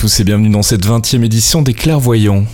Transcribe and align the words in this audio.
tous 0.00 0.20
et 0.20 0.24
bienvenue 0.24 0.48
dans 0.48 0.62
cette 0.62 0.86
20e 0.86 1.22
édition 1.24 1.60
des 1.60 1.74
Clairvoyants. 1.74 2.46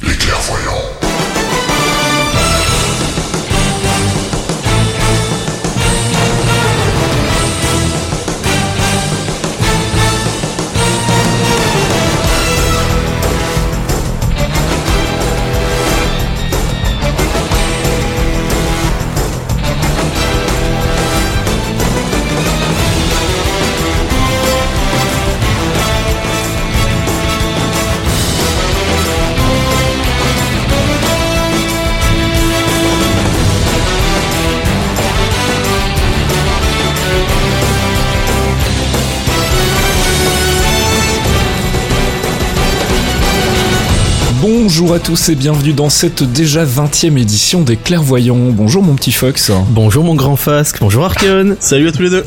À 44.96 44.98
tous 44.98 45.28
et 45.28 45.34
bienvenue 45.34 45.74
dans 45.74 45.90
cette 45.90 46.22
déjà 46.22 46.64
20e 46.64 47.18
édition 47.18 47.60
des 47.60 47.76
Clairvoyants. 47.76 48.50
Bonjour 48.50 48.82
mon 48.82 48.94
petit 48.94 49.12
Fox. 49.12 49.52
Bonjour 49.68 50.02
mon 50.04 50.14
grand 50.14 50.36
Fasque, 50.36 50.78
bonjour 50.80 51.04
Archeon, 51.04 51.54
salut 51.60 51.88
à 51.88 51.92
tous 51.92 52.00
les 52.02 52.08
deux. 52.08 52.24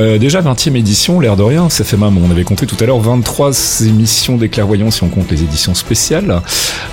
Euh, 0.00 0.18
déjà 0.18 0.40
20e 0.42 0.74
édition, 0.76 1.20
l'air 1.20 1.36
de 1.36 1.44
rien, 1.44 1.68
ça 1.70 1.84
fait 1.84 1.96
même, 1.96 2.18
on 2.18 2.28
avait 2.32 2.42
compté 2.42 2.66
tout 2.66 2.76
à 2.80 2.86
l'heure 2.86 2.98
23 2.98 3.52
émissions 3.86 4.36
des 4.36 4.48
Clairvoyants 4.48 4.90
si 4.90 5.04
on 5.04 5.08
compte 5.08 5.30
les 5.30 5.42
éditions 5.42 5.74
spéciales. 5.74 6.42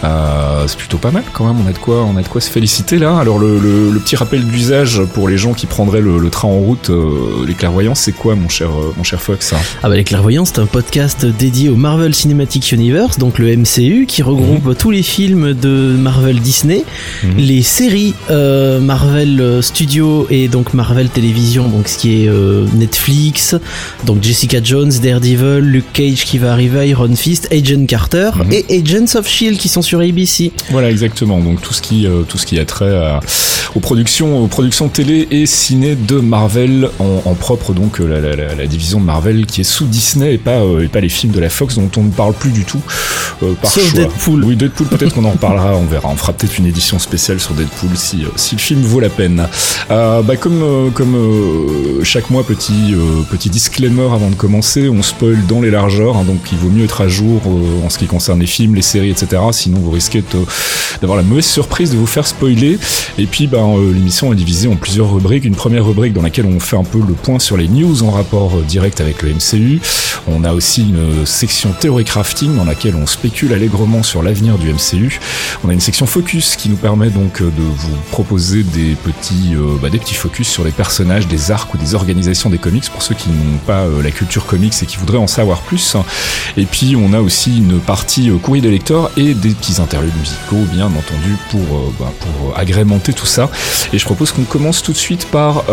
Euh, 0.04 0.66
c'est 0.68 0.78
plutôt 0.78 0.98
pas 1.00 1.10
mal 1.12 1.24
quand 1.34 1.46
même, 1.48 1.56
on 1.66 1.68
a 1.68 1.74
de 1.74 1.78
quoi, 1.80 2.04
on 2.04 2.16
a 2.18 2.22
de 2.22 2.28
quoi 2.28 2.40
se 2.40 2.52
féliciter 2.52 3.00
là. 3.00 3.18
Alors 3.18 3.40
le, 3.40 3.58
le- 3.60 3.90
le 3.90 4.00
petit 4.00 4.16
rappel 4.18 4.46
d'usage 4.46 5.02
pour 5.16 5.28
les 5.30 5.38
gens 5.40 5.54
qui 5.54 5.66
prendraient 5.66 6.02
le, 6.02 6.20
le 6.20 6.30
train 6.30 6.48
en 6.48 6.60
route, 6.60 6.92
euh, 6.92 7.44
les 7.48 7.56
Clairvoyants, 7.56 7.96
c'est 7.96 8.12
quoi 8.12 8.36
mon 8.36 8.50
cher, 8.50 8.70
euh, 8.70 8.94
mon 8.96 9.04
cher 9.04 9.20
Fox? 9.22 9.54
Ah 9.82 9.90
bah 9.90 9.96
les 9.96 10.04
clairvoyants 10.04 10.46
c'est 10.46 10.60
un 10.60 10.66
podcast 10.68 11.26
dédié 11.26 11.70
au 11.70 11.76
Marvel 11.76 12.14
Cinematic 12.14 12.72
Universe, 12.72 13.18
donc 13.18 13.40
le 13.40 13.56
MCU, 13.58 14.06
qui 14.08 14.22
regroupe 14.22 14.78
tous 14.78 14.92
les 14.92 15.07
films 15.08 15.54
de 15.54 15.96
Marvel 15.98 16.40
Disney, 16.40 16.84
Mhm. 17.24 17.38
les 17.38 17.62
séries 17.64 18.14
euh, 18.30 18.80
Marvel 18.80 19.60
Studios 19.62 20.28
et 20.30 20.48
donc 20.50 20.74
Marvel 20.74 21.08
Télévision, 21.10 21.68
donc 21.70 21.88
ce 21.88 21.98
qui 21.98 22.24
est 22.24 22.28
euh, 22.28 22.66
Netflix, 22.76 23.56
donc 24.06 24.22
Jessica 24.22 24.60
Jones, 24.64 24.92
Daredevil, 25.02 25.60
Luke 25.60 25.92
Cage 25.94 26.26
qui 26.26 26.38
va 26.38 26.52
arriver, 26.52 26.90
Iron 26.90 27.16
Fist, 27.16 27.48
Agent 27.52 27.86
Carter 27.88 28.32
Mhm. 28.36 28.52
et 28.52 28.66
Agents 28.82 29.18
of 29.20 29.28
Shield 29.28 29.58
qui 29.58 29.70
sont 29.70 29.82
sur 29.82 30.00
ABC. 30.02 30.52
Voilà, 30.72 30.92
exactement. 30.92 31.40
Donc 31.40 31.62
tout 31.62 31.74
ce 31.74 31.82
qui, 31.82 32.06
euh, 32.06 32.24
tout 32.28 32.38
ce 32.38 32.46
qui 32.46 32.60
a 32.60 32.66
trait 32.66 32.94
à- 32.96 33.20
aux 33.76 33.80
productions, 33.80 34.44
aux 34.44 34.48
productions 34.48 34.90
télé 34.90 35.28
et 35.32 35.46
ciné 35.46 35.96
de 35.96 36.16
Marvel 36.20 36.90
en, 37.00 37.22
en 37.26 37.34
propre, 37.34 37.74
donc 37.74 38.00
la, 38.00 38.20
la- 38.20 38.36
la- 38.36 38.56
la 38.56 38.66
division 38.68 39.00
de 39.00 39.06
Marvel 39.06 39.46
qui 39.46 39.62
est 39.62 39.64
sous 39.64 39.86
Disney 39.86 40.34
et 40.34 40.38
pas, 40.38 40.60
et 40.84 40.88
pas 40.88 41.00
les 41.00 41.10
films 41.10 41.32
de 41.34 41.40
la 41.40 41.50
Fox 41.50 41.76
dont 41.76 41.90
on 41.98 42.04
ne 42.04 42.12
parle 42.12 42.34
plus 42.34 42.52
du 42.52 42.64
tout 42.66 42.82
par 43.62 43.72
Sauf 43.72 43.90
choix. 43.92 44.00
Deadpool. 44.02 44.44
Oui, 44.44 44.56
Deadpool. 44.56 44.88
Peut-être 44.98 45.14
qu'on 45.14 45.26
en 45.26 45.32
reparlera. 45.32 45.76
On 45.76 45.86
verra. 45.86 46.10
On 46.10 46.16
fera 46.16 46.34
peut-être 46.34 46.58
une 46.58 46.66
édition 46.66 46.98
spéciale 46.98 47.40
sur 47.40 47.54
Deadpool 47.54 47.96
si, 47.96 48.24
euh, 48.24 48.30
si 48.36 48.56
le 48.56 48.62
film 48.62 48.82
vaut 48.82 49.00
la 49.00 49.10
peine. 49.10 49.48
Euh, 49.92 50.22
bah, 50.24 50.38
comme, 50.38 50.64
euh, 50.64 52.04
chaque 52.04 52.30
mois, 52.30 52.44
petit, 52.44 52.96
disclaimer 53.50 54.10
avant 54.14 54.30
de 54.30 54.36
commencer, 54.36 54.90
on 54.90 55.04
spoil 55.04 55.46
dans 55.48 55.62
les 55.62 55.72
largeurs, 55.72 56.18
hein, 56.18 56.24
donc 56.24 56.40
il 56.52 56.58
vaut 56.58 56.70
mieux 56.70 56.84
être 56.84 57.02
à 57.02 57.08
jour 57.08 57.42
en 57.86 57.90
ce 57.90 57.98
qui 57.98 58.08
concerne 58.08 58.40
les 58.40 58.48
films, 58.48 58.76
les 58.76 58.82
séries, 58.82 59.12
etc. 59.12 59.42
Sinon, 59.52 59.80
vous 59.80 59.92
risquez 59.92 60.24
d'avoir 61.02 61.18
la 61.18 61.24
mauvaise 61.24 61.46
surprise 61.46 61.92
de 61.92 61.98
vous 61.98 62.08
faire 62.08 62.26
spoiler. 62.26 62.80
Et 63.18 63.26
puis, 63.26 63.50
euh, 63.54 63.94
l'émission 63.94 64.34
est 64.34 64.36
divisée 64.36 64.68
en 64.68 64.76
plusieurs 64.76 65.14
rubriques. 65.14 65.46
Une 65.46 65.56
première 65.56 65.86
rubrique 65.86 66.14
dans 66.14 66.22
laquelle 66.24 66.46
on 66.46 66.60
fait 66.60 66.78
un 66.78 66.84
peu 66.84 67.00
le 67.00 67.14
point 67.14 67.40
sur 67.40 67.58
les 67.58 67.68
news 67.68 68.04
en 68.04 68.12
rapport 68.12 68.58
direct 68.62 69.00
avec 69.02 69.22
le 69.22 69.30
MCU. 69.30 69.80
On 70.28 70.44
a 70.44 70.54
aussi 70.54 70.82
une 70.90 71.26
section 71.26 71.72
théorie 71.72 72.04
crafting 72.04 72.56
dans 72.56 72.66
laquelle 72.66 72.96
on 72.96 73.06
spécule 73.06 73.54
allègrement 73.54 74.04
sur 74.04 74.24
l'avenir 74.24 74.58
du 74.58 74.74
MCU. 74.74 74.87
On 75.64 75.70
a 75.70 75.74
une 75.74 75.82
section 75.82 76.06
focus 76.06 76.56
qui 76.56 76.70
nous 76.70 76.78
permet 76.78 77.10
donc 77.10 77.42
euh, 77.42 77.46
de 77.46 77.62
vous 77.62 77.96
proposer 78.12 78.64
des 78.64 78.96
petits, 78.96 79.54
euh, 79.54 79.78
bah, 79.82 79.90
des 79.90 79.98
petits 79.98 80.14
focus 80.14 80.48
sur 80.48 80.64
les 80.64 80.72
personnages, 80.72 81.28
des 81.28 81.52
arcs 81.52 81.74
ou 81.74 81.78
des 81.78 81.94
organisations 81.96 82.50
des 82.50 82.58
comics 82.58 82.90
pour 82.90 83.02
ceux 83.02 83.16
qui 83.16 83.30
n'ont 83.30 83.58
pas 83.66 83.82
euh, 83.82 84.02
la 84.02 84.12
culture 84.12 84.46
comics 84.46 84.74
et 84.82 84.86
qui 84.86 84.98
voudraient 84.98 85.18
en 85.18 85.28
savoir 85.28 85.62
plus. 85.62 85.98
Et 86.56 86.66
puis 86.66 86.96
on 86.96 87.14
a 87.14 87.20
aussi 87.20 87.58
une 87.58 87.80
partie 87.80 88.30
courrier 88.42 88.62
des 88.62 88.72
lecteurs 88.72 89.12
et 89.18 89.34
des 89.34 89.50
petits 89.50 89.82
interludes 89.82 90.16
musicaux, 90.18 90.64
bien 90.72 90.86
entendu, 90.86 91.36
pour, 91.52 91.94
bah, 92.00 92.12
agrémenter 92.56 93.14
tout 93.14 93.26
ça. 93.26 93.50
Et 93.92 93.98
je 93.98 94.06
propose 94.06 94.32
qu'on 94.32 94.44
commence 94.44 94.82
tout 94.82 94.94
de 94.94 94.98
suite 94.98 95.26
par, 95.28 95.64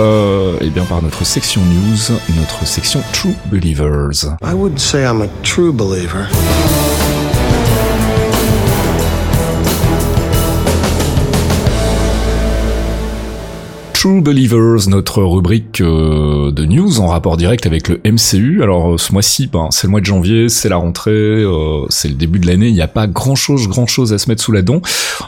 eh 0.61 0.71
bien, 0.71 0.85
par 0.85 1.03
notre 1.03 1.25
section 1.25 1.61
news, 1.63 2.19
notre 2.37 2.67
section 2.67 3.03
True 3.13 3.35
Believers. 3.47 4.37
I 4.43 4.55
wouldn't 4.55 4.81
say 4.81 5.05
I'm 5.05 5.23
a 5.23 5.29
true 5.43 5.73
believer. 5.73 6.29
True 14.05 14.21
Believers, 14.21 14.87
notre 14.89 15.23
rubrique 15.23 15.81
euh, 15.81 16.53
de 16.53 16.67
news 16.67 17.01
en 17.01 17.07
rapport 17.07 17.39
direct 17.39 17.65
avec 17.65 17.89
le 17.89 18.03
MCU. 18.05 18.63
Alors 18.63 18.93
euh, 18.93 18.99
ce 18.99 19.15
mois-ci, 19.15 19.47
ben, 19.47 19.69
c'est 19.71 19.87
le 19.87 19.93
mois 19.93 20.01
de 20.01 20.05
janvier, 20.05 20.51
c'est 20.51 20.69
la 20.69 20.77
rentrée, 20.77 21.11
euh, 21.11 21.87
c'est 21.89 22.09
le 22.09 22.15
début 22.15 22.39
de 22.39 22.47
l'année, 22.47 22.69
il 22.69 22.75
n'y 22.75 22.83
a 22.83 22.87
pas 22.87 23.07
grand-chose, 23.07 23.67
grand-chose 23.67 24.13
à 24.13 24.19
se 24.19 24.29
mettre 24.29 24.43
sous 24.43 24.53
la 24.53 24.61
dent. 24.61 24.83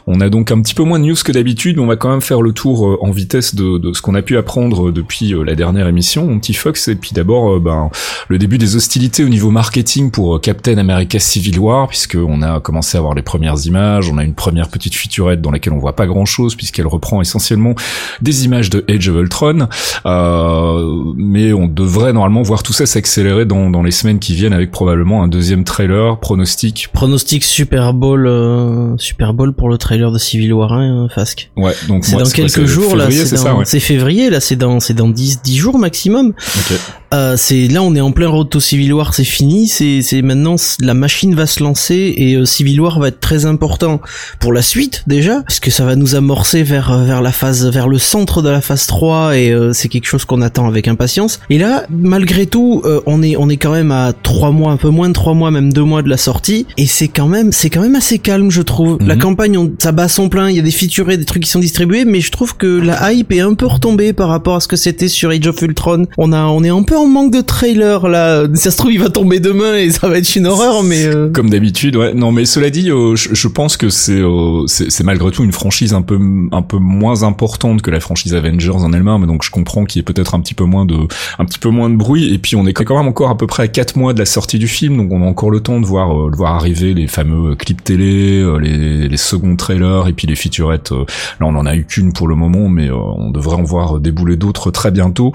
On 0.07 0.21
a 0.21 0.29
donc 0.29 0.51
un 0.51 0.61
petit 0.61 0.75
peu 0.75 0.85
moins 0.85 0.99
de 0.99 1.05
news 1.05 1.17
que 1.25 1.33
d'habitude, 1.33 1.77
mais 1.77 1.83
on 1.83 1.87
va 1.87 1.97
quand 1.97 2.11
même 2.11 2.21
faire 2.21 2.43
le 2.43 2.53
tour 2.53 2.87
euh, 2.87 2.99
en 3.01 3.11
vitesse 3.11 3.55
de, 3.55 3.79
de 3.79 3.93
ce 3.93 4.03
qu'on 4.03 4.15
a 4.15 4.23
pu 4.23 4.37
apprendre 4.37 4.91
depuis 4.91 5.35
euh, 5.35 5.43
la 5.43 5.55
dernière 5.55 5.89
émission, 5.89 6.27
mon 6.27 6.39
petit 6.39 6.55
Fox. 6.55 6.89
Et 6.89 6.95
puis 6.95 7.11
d'abord, 7.13 7.55
euh, 7.55 7.61
ben, 7.61 7.91
le 8.29 8.39
début 8.39 8.59
des 8.59 8.77
hostilités 8.77 9.25
au 9.25 9.29
niveau 9.29 9.51
marketing 9.51 10.11
pour 10.11 10.37
euh, 10.37 10.39
Captain 10.39 10.79
America 10.79 11.19
Civil 11.19 11.59
War, 11.59 11.89
puisque 11.89 12.17
on 12.17 12.43
a 12.43 12.61
commencé 12.61 12.97
à 12.99 13.01
voir 13.01 13.15
les 13.15 13.23
premières 13.23 13.67
images, 13.67 14.11
on 14.11 14.19
a 14.19 14.25
une 14.25 14.35
première 14.35 14.69
petite 14.69 14.95
featurette 14.95 15.41
dans 15.41 15.51
laquelle 15.51 15.73
on 15.73 15.79
voit 15.79 15.97
pas 15.97 16.07
grand-chose, 16.07 16.55
puisqu'elle 16.55 16.87
reprend 16.87 17.21
essentiellement 17.21 17.75
des 18.21 18.45
images 18.45 18.66
de 18.71 18.85
Age 18.89 19.09
of 19.09 19.17
Ultron, 19.17 19.69
euh, 20.07 21.13
mais 21.17 21.53
on 21.53 21.67
devrait 21.69 22.13
normalement 22.13 22.43
voir 22.43 22.63
tout 22.63 22.73
ça 22.73 22.87
s'accélérer 22.87 23.45
dans, 23.45 23.71
dans 23.71 23.83
les 23.83 23.91
semaines 23.91 24.19
qui 24.19 24.35
viennent 24.35 24.53
avec 24.53 24.71
probablement 24.71 25.23
un 25.23 25.29
deuxième 25.29 25.65
trailer, 25.65 26.19
pronostic. 26.21 26.89
Pronostic 26.93 27.45
Super 27.45 27.93
Bowl, 27.95 28.27
euh, 28.27 28.97
Super 28.99 29.35
Bowl 29.35 29.53
pour 29.53 29.69
le 29.69 29.79
trailer 29.79 30.11
de 30.13 30.19
Civil 30.19 30.53
War 30.53 30.73
1, 30.73 31.05
euh, 31.05 31.09
Fasque. 31.09 31.51
Ouais, 31.57 31.73
donc 31.89 32.05
C'est 32.05 32.17
dans 32.17 32.25
quelques 32.25 32.65
jours 32.67 32.97
là, 32.97 33.05
février, 33.05 33.25
c'est 33.25 33.37
c'est 33.37 33.45
dans- 33.45 33.65
ça, 33.65 33.75
ouais. 33.75 33.81
février 33.81 34.31
là, 34.31 34.41
c'est 34.41 34.57
dans 34.57 34.81
c'est 34.81 34.95
dans 34.95 35.09
10 35.09 35.43
10 35.43 35.57
jours 35.57 35.79
maximum. 35.79 36.29
Ok. 36.31 36.79
Euh, 37.15 37.35
c'est 37.37 37.69
là 37.69 37.83
on 37.83 37.95
est 37.95 38.01
en 38.01 38.11
plein 38.11 38.29
road 38.29 38.49
to 38.51 38.59
Civil 38.59 38.93
War, 38.93 39.15
c'est 39.15 39.23
fini, 39.25 39.69
c'est 39.69 40.03
c'est 40.03 40.23
maintenant 40.23 40.57
la 40.81 40.93
machine 40.93 41.35
va 41.37 41.47
se 41.47 41.63
lancer 41.63 42.13
et 42.17 42.35
euh, 42.35 42.45
Civil 42.45 42.81
War 42.81 42.99
va 42.99 43.09
être 43.09 43.21
très 43.21 43.47
important 43.47 44.01
pour 44.41 44.53
la 44.53 44.61
suite 44.61 45.05
déjà 45.07 45.43
parce 45.43 45.61
que 45.61 45.71
ça 45.71 45.85
va 45.85 45.95
nous 45.95 46.17
amorcer 46.17 46.65
vers 46.65 46.99
vers 47.05 47.23
la 47.23 47.31
phase 47.31 47.65
vers 47.71 47.89
le 47.89 47.99
centre 47.99 48.43
de 48.43 48.49
la 48.49 48.56
phase 48.61 48.87
3 48.87 49.37
et 49.37 49.51
euh, 49.51 49.73
c'est 49.73 49.89
quelque 49.89 50.07
chose 50.07 50.25
qu'on 50.25 50.43
attend 50.43 50.67
avec 50.67 50.89
impatience. 50.89 51.41
Et 51.51 51.59
là 51.59 51.85
malgré 51.91 52.47
tout, 52.47 52.83
euh, 52.85 53.01
on 53.07 53.23
est 53.23 53.37
on 53.37 53.49
est 53.49 53.57
quand 53.57 53.73
même 53.73 53.93
à 53.93 54.13
trois 54.13 54.51
mois, 54.51 54.73
un 54.73 54.77
peu 54.77 54.89
moins 54.89 55.09
de 55.09 55.13
trois 55.15 55.35
mois, 55.35 55.51
même 55.51 55.73
deux 55.73 55.85
mois 55.85 56.03
de 56.03 56.09
la 56.09 56.17
sortie 56.17 56.67
et 56.77 56.87
c'est 56.87 57.09
quand 57.09 57.29
même 57.29 57.53
c'est 57.53 57.71
quand 57.71 57.81
même 57.83 57.95
assez 57.97 58.19
calme 58.19 58.51
je 58.51 58.63
trouve. 58.63 58.99
La 59.01 59.15
Mhm. 59.17 59.21
campagne 59.23 59.59
on, 59.59 59.73
ça 59.79 59.93
bat 59.93 60.09
son 60.09 60.29
plein, 60.29 60.51
il 60.51 60.57
y 60.57 60.59
a 60.59 60.63
des 60.63 60.71
featurés, 60.71 61.17
des 61.17 61.25
trucs 61.25 61.43
qui 61.45 61.51
sont 61.51 61.59
distribués, 61.61 62.05
mais 62.05 62.21
je 62.21 62.31
trouve 62.31 62.57
que 62.57 62.67
la 62.67 63.13
hype 63.13 63.33
est 63.33 63.41
un 63.41 63.55
peu 63.55 63.67
retombée 63.67 64.13
par 64.13 64.29
rapport 64.29 64.57
à 64.57 64.61
ce 64.61 64.69
que 64.69 64.77
c'était 64.77 65.09
sur 65.09 65.31
Age 65.31 65.47
of 65.47 65.61
Ultron. 65.63 66.07
On 66.19 66.33
a, 66.33 66.45
on 66.45 66.63
est 66.65 66.69
un 66.71 66.83
peu 66.83 66.97
en 66.97 67.07
manque 67.07 67.33
de 67.33 67.41
trailer 67.41 68.09
là. 68.09 68.45
Ça 68.55 68.71
se 68.71 68.77
trouve 68.77 68.93
il 68.93 69.01
va 69.01 69.09
tomber 69.11 69.41
demain 69.41 69.75
et 69.77 69.91
ça 69.91 70.09
va 70.09 70.19
être 70.19 70.35
une 70.37 70.47
horreur, 70.47 70.83
mais 70.83 71.05
euh, 71.07 71.31
Comme 71.33 71.51
d'habitude, 71.51 71.97
ouais. 71.97 72.15
Non, 72.15 72.33
mais 72.33 72.45
cela 72.45 72.71
dit, 72.71 72.87
je, 72.89 73.15
je 73.33 73.49
pense 73.49 73.77
que 73.77 73.89
c'est 73.89 74.23
c'est 74.67 75.05
malgré 75.05 75.31
tout 75.31 75.45
une 75.45 75.53
franchise 75.53 75.93
un 75.95 76.03
peu 76.03 76.19
un 76.53 76.63
peu 76.63 76.79
moins 76.79 77.23
importante 77.23 77.83
que 77.83 77.91
la 77.91 78.01
franchise 78.01 78.35
Avengers 78.47 78.71
en 78.71 78.93
elle-même, 78.93 79.27
donc 79.27 79.43
je 79.45 79.51
comprends 79.51 79.85
qu'il 79.85 79.99
y 79.99 80.01
ait 80.01 80.05
peut-être 80.05 80.35
un 80.35 80.41
petit 80.41 80.55
peu 80.55 80.65
moins 80.65 80.85
de 80.85 80.97
un 81.39 81.45
petit 81.45 81.59
peu 81.59 81.69
moins 81.69 81.91
de 81.91 81.97
bruit. 81.97 82.33
Et 82.33 82.39
puis 82.39 82.57
on 82.57 82.67
est 82.67 82.73
quand 82.73 82.97
même 82.97 83.09
encore 83.09 83.31
à 83.31 83.37
peu 83.37 83.47
près 83.47 83.65
à 83.65 83.69
quatre 83.69 83.97
mois 83.97 84.13
de 84.13 84.19
la 84.19 84.27
sortie 84.27 84.59
du 84.59 84.69
film, 84.69 84.97
donc 84.97 85.13
on 85.13 85.23
a 85.23 85.27
encore 85.27 85.51
le 85.51 85.61
temps 85.61 85.81
de 85.81 85.87
voir 85.87 86.13
euh, 86.19 86.31
de 86.31 86.37
voir 86.37 86.55
arriver 86.55 86.95
les 86.95 87.07
fameux 87.07 87.55
clips 87.55 87.83
télé, 87.85 88.41
euh, 88.41 88.59
les 88.59 89.09
les 89.09 89.17
seconds 89.17 89.57
trailers 89.57 90.07
et 90.09 90.13
puis 90.13 90.27
les 90.27 90.37
featurettes. 90.37 90.93
euh, 90.93 91.05
là, 91.41 91.47
on 91.47 91.57
en 91.57 91.67
a 91.67 91.75
eu 91.75 91.85
qu'une 91.85 92.13
pour 92.13 92.29
le 92.29 92.35
moment, 92.35 92.69
mais 92.69 92.89
euh, 92.89 92.95
on 92.97 93.31
devrait 93.31 93.57
en 93.57 93.63
voir 93.63 94.01
débouler 94.01 94.37
d'autres 94.37 94.71
très 94.71 94.91
bientôt. 94.91 95.33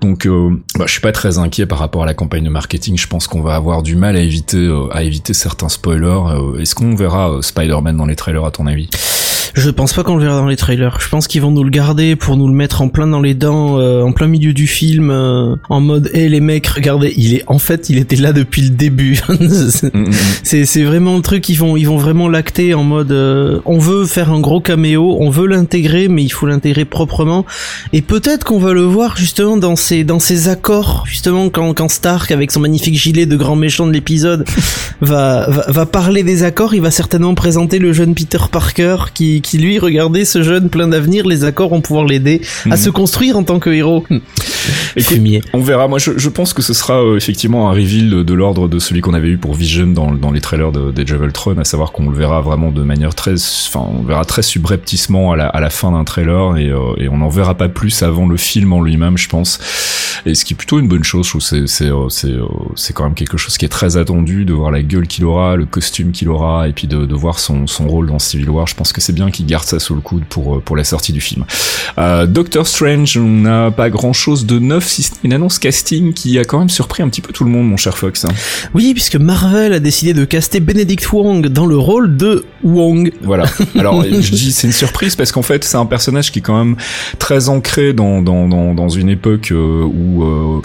Donc, 0.00 0.26
euh, 0.26 0.50
bah, 0.78 0.84
je 0.86 0.92
suis 0.92 1.00
pas 1.00 1.12
très 1.12 1.38
inquiet 1.38 1.66
par 1.66 1.78
rapport 1.78 2.02
à 2.02 2.06
la 2.06 2.14
campagne 2.14 2.44
de 2.44 2.50
marketing. 2.50 2.96
Je 2.96 3.06
pense 3.06 3.26
qu'on 3.26 3.42
va 3.42 3.54
avoir 3.54 3.82
du 3.82 3.96
mal 3.96 4.16
à 4.16 4.20
éviter, 4.20 4.56
euh, 4.56 4.88
à 4.92 5.02
éviter 5.02 5.34
certains 5.34 5.68
spoilers. 5.68 6.06
Euh, 6.06 6.58
Est-ce 6.60 6.74
qu'on 6.74 6.94
verra 6.94 7.30
euh, 7.30 7.42
Spider-Man 7.42 7.96
dans 7.96 8.06
les 8.06 8.16
trailers 8.16 8.44
à 8.44 8.50
ton 8.50 8.66
avis? 8.66 8.88
Je 9.54 9.70
pense 9.70 9.92
pas 9.92 10.02
qu'on 10.02 10.16
le 10.16 10.24
verra 10.24 10.36
dans 10.36 10.46
les 10.46 10.56
trailers. 10.56 11.00
Je 11.00 11.08
pense 11.08 11.26
qu'ils 11.26 11.42
vont 11.42 11.50
nous 11.50 11.64
le 11.64 11.70
garder 11.70 12.16
pour 12.16 12.36
nous 12.36 12.46
le 12.46 12.54
mettre 12.54 12.82
en 12.82 12.88
plein 12.88 13.06
dans 13.06 13.20
les 13.20 13.34
dents, 13.34 13.78
euh, 13.78 14.02
en 14.02 14.12
plein 14.12 14.26
milieu 14.26 14.52
du 14.52 14.66
film, 14.66 15.10
euh, 15.10 15.56
en 15.68 15.80
mode, 15.80 16.10
hé 16.14 16.28
les 16.28 16.40
mecs, 16.40 16.66
regardez, 16.66 17.12
il 17.16 17.34
est, 17.34 17.44
en 17.46 17.58
fait, 17.58 17.90
il 17.90 17.98
était 17.98 18.16
là 18.16 18.32
depuis 18.32 18.62
le 18.62 18.70
début. 18.70 19.18
Mm, 19.40 19.86
mm, 19.86 20.00
mm. 20.08 20.12
c'est, 20.42 20.66
c'est 20.66 20.82
vraiment 20.82 21.16
le 21.16 21.22
truc, 21.22 21.48
ils 21.48 21.54
vont, 21.54 21.76
ils 21.76 21.86
vont 21.86 21.96
vraiment 21.96 22.28
l'acter 22.28 22.74
en 22.74 22.82
mode, 22.82 23.12
euh, 23.12 23.60
on 23.64 23.78
veut 23.78 24.04
faire 24.04 24.30
un 24.30 24.40
gros 24.40 24.60
caméo, 24.60 25.16
on 25.20 25.30
veut 25.30 25.46
l'intégrer, 25.46 26.08
mais 26.08 26.22
il 26.22 26.28
faut 26.28 26.46
l'intégrer 26.46 26.84
proprement. 26.84 27.46
Et 27.92 28.02
peut-être 28.02 28.44
qu'on 28.44 28.58
va 28.58 28.72
le 28.72 28.82
voir 28.82 29.16
justement 29.16 29.56
dans 29.56 29.76
ces, 29.76 30.04
dans 30.04 30.18
ces 30.18 30.48
accords, 30.48 31.04
justement 31.06 31.48
quand, 31.48 31.72
quand 31.74 31.88
Stark 31.88 32.30
avec 32.32 32.50
son 32.50 32.60
magnifique 32.60 32.96
gilet 32.96 33.24
de 33.24 33.36
grand 33.36 33.56
méchant 33.56 33.86
de 33.86 33.92
l'épisode 33.92 34.44
va, 35.00 35.48
va, 35.48 35.64
va 35.68 35.86
parler 35.86 36.22
des 36.22 36.42
accords, 36.42 36.74
il 36.74 36.82
va 36.82 36.90
certainement 36.90 37.34
présenter 37.34 37.78
le 37.78 37.92
jeune 37.92 38.14
Peter 38.14 38.38
Parker 38.50 38.96
qui, 39.14 39.39
qui 39.40 39.58
lui, 39.58 39.78
regardez 39.78 40.24
ce 40.24 40.42
jeune 40.42 40.68
plein 40.70 40.88
d'avenir, 40.88 41.26
les 41.26 41.44
accords 41.44 41.70
vont 41.70 41.80
pouvoir 41.80 42.04
l'aider 42.04 42.40
à 42.70 42.76
se 42.76 42.90
construire 42.90 43.36
en 43.36 43.42
tant 43.42 43.58
que 43.58 43.70
héros. 43.70 44.04
Écoute, 44.96 45.14
Fumier. 45.14 45.42
on 45.52 45.60
verra. 45.60 45.88
Moi, 45.88 45.98
je, 45.98 46.18
je 46.18 46.28
pense 46.28 46.52
que 46.52 46.62
ce 46.62 46.74
sera 46.74 47.02
euh, 47.02 47.16
effectivement 47.16 47.70
un 47.70 47.72
reveal 47.72 48.10
de, 48.10 48.22
de 48.22 48.34
l'ordre 48.34 48.68
de 48.68 48.78
celui 48.78 49.00
qu'on 49.00 49.14
avait 49.14 49.28
eu 49.28 49.38
pour 49.38 49.54
Vision 49.54 49.86
dans, 49.88 50.12
dans 50.12 50.30
les 50.32 50.40
trailers 50.40 50.72
de, 50.72 50.90
des 50.90 51.06
Javeltron, 51.06 51.58
à 51.58 51.64
savoir 51.64 51.92
qu'on 51.92 52.08
le 52.10 52.16
verra 52.16 52.40
vraiment 52.40 52.70
de 52.70 52.82
manière 52.82 53.14
très, 53.14 53.34
enfin, 53.34 53.86
on 53.88 54.02
verra 54.02 54.24
très 54.24 54.42
subrepticement 54.42 55.32
à 55.32 55.36
la, 55.36 55.46
à 55.46 55.60
la 55.60 55.70
fin 55.70 55.92
d'un 55.92 56.04
trailer 56.04 56.56
et, 56.56 56.68
euh, 56.68 56.94
et 56.98 57.08
on 57.08 57.18
n'en 57.18 57.28
verra 57.28 57.54
pas 57.54 57.68
plus 57.68 58.02
avant 58.02 58.26
le 58.26 58.36
film 58.36 58.72
en 58.72 58.82
lui-même, 58.82 59.16
je 59.16 59.28
pense. 59.28 59.58
Et 60.26 60.34
ce 60.34 60.44
qui 60.44 60.52
est 60.54 60.56
plutôt 60.56 60.78
une 60.78 60.88
bonne 60.88 61.04
chose, 61.04 61.24
je 61.24 61.30
trouve, 61.30 61.40
c'est, 61.40 61.66
c'est, 61.66 61.86
euh, 61.86 62.08
c'est, 62.08 62.28
euh, 62.28 62.44
c'est 62.74 62.92
quand 62.92 63.04
même 63.04 63.14
quelque 63.14 63.38
chose 63.38 63.56
qui 63.56 63.64
est 63.64 63.70
très 63.70 63.96
attendu 63.96 64.44
de 64.44 64.52
voir 64.52 64.70
la 64.70 64.82
gueule 64.82 65.06
qu'il 65.06 65.24
aura, 65.24 65.56
le 65.56 65.64
costume 65.64 66.12
qu'il 66.12 66.28
aura, 66.28 66.68
et 66.68 66.72
puis 66.72 66.86
de, 66.86 67.06
de 67.06 67.14
voir 67.14 67.38
son, 67.38 67.66
son 67.66 67.88
rôle 67.88 68.08
dans 68.08 68.18
Civil 68.18 68.50
War. 68.50 68.66
Je 68.66 68.74
pense 68.74 68.92
que 68.92 69.00
c'est 69.00 69.14
bien 69.14 69.29
qu'il 69.30 69.46
garde 69.46 69.64
ça 69.64 69.78
sous 69.78 69.94
le 69.94 70.00
coude 70.00 70.24
pour, 70.24 70.56
euh, 70.56 70.60
pour 70.60 70.76
la 70.76 70.84
sortie 70.84 71.12
du 71.12 71.20
film. 71.20 71.44
Euh, 71.98 72.26
Doctor 72.26 72.66
Strange, 72.66 73.16
on 73.16 73.28
n'a 73.28 73.70
pas 73.70 73.90
grand 73.90 74.12
chose 74.12 74.46
de 74.46 74.58
neuf, 74.58 74.86
si 74.86 75.02
ce 75.02 75.10
n'est 75.12 75.18
une 75.24 75.32
annonce 75.34 75.58
casting 75.58 76.12
qui 76.12 76.38
a 76.38 76.44
quand 76.44 76.58
même 76.58 76.68
surpris 76.68 77.02
un 77.02 77.08
petit 77.08 77.20
peu 77.20 77.32
tout 77.32 77.44
le 77.44 77.50
monde, 77.50 77.68
mon 77.68 77.76
cher 77.76 77.96
Fox. 77.96 78.24
hein. 78.24 78.28
Oui, 78.74 78.92
puisque 78.94 79.16
Marvel 79.16 79.72
a 79.72 79.80
décidé 79.80 80.14
de 80.14 80.24
caster 80.24 80.60
Benedict 80.60 81.10
Wong 81.12 81.46
dans 81.48 81.66
le 81.66 81.76
rôle 81.76 82.16
de 82.16 82.44
Wong. 82.62 83.12
Voilà. 83.22 83.44
Alors 83.78 84.02
je 84.20 84.30
dis 84.30 84.52
c'est 84.52 84.66
une 84.66 84.72
surprise 84.72 85.16
parce 85.16 85.32
qu'en 85.32 85.42
fait 85.42 85.64
c'est 85.64 85.76
un 85.76 85.86
personnage 85.86 86.30
qui 86.32 86.40
est 86.40 86.42
quand 86.42 86.58
même 86.58 86.76
très 87.18 87.48
ancré 87.48 87.92
dans 87.92 88.22
dans 88.22 88.48
dans, 88.48 88.74
dans 88.74 88.88
une 88.88 89.08
époque 89.08 89.50
euh, 89.52 89.82
où 89.84 90.22
euh, 90.24 90.60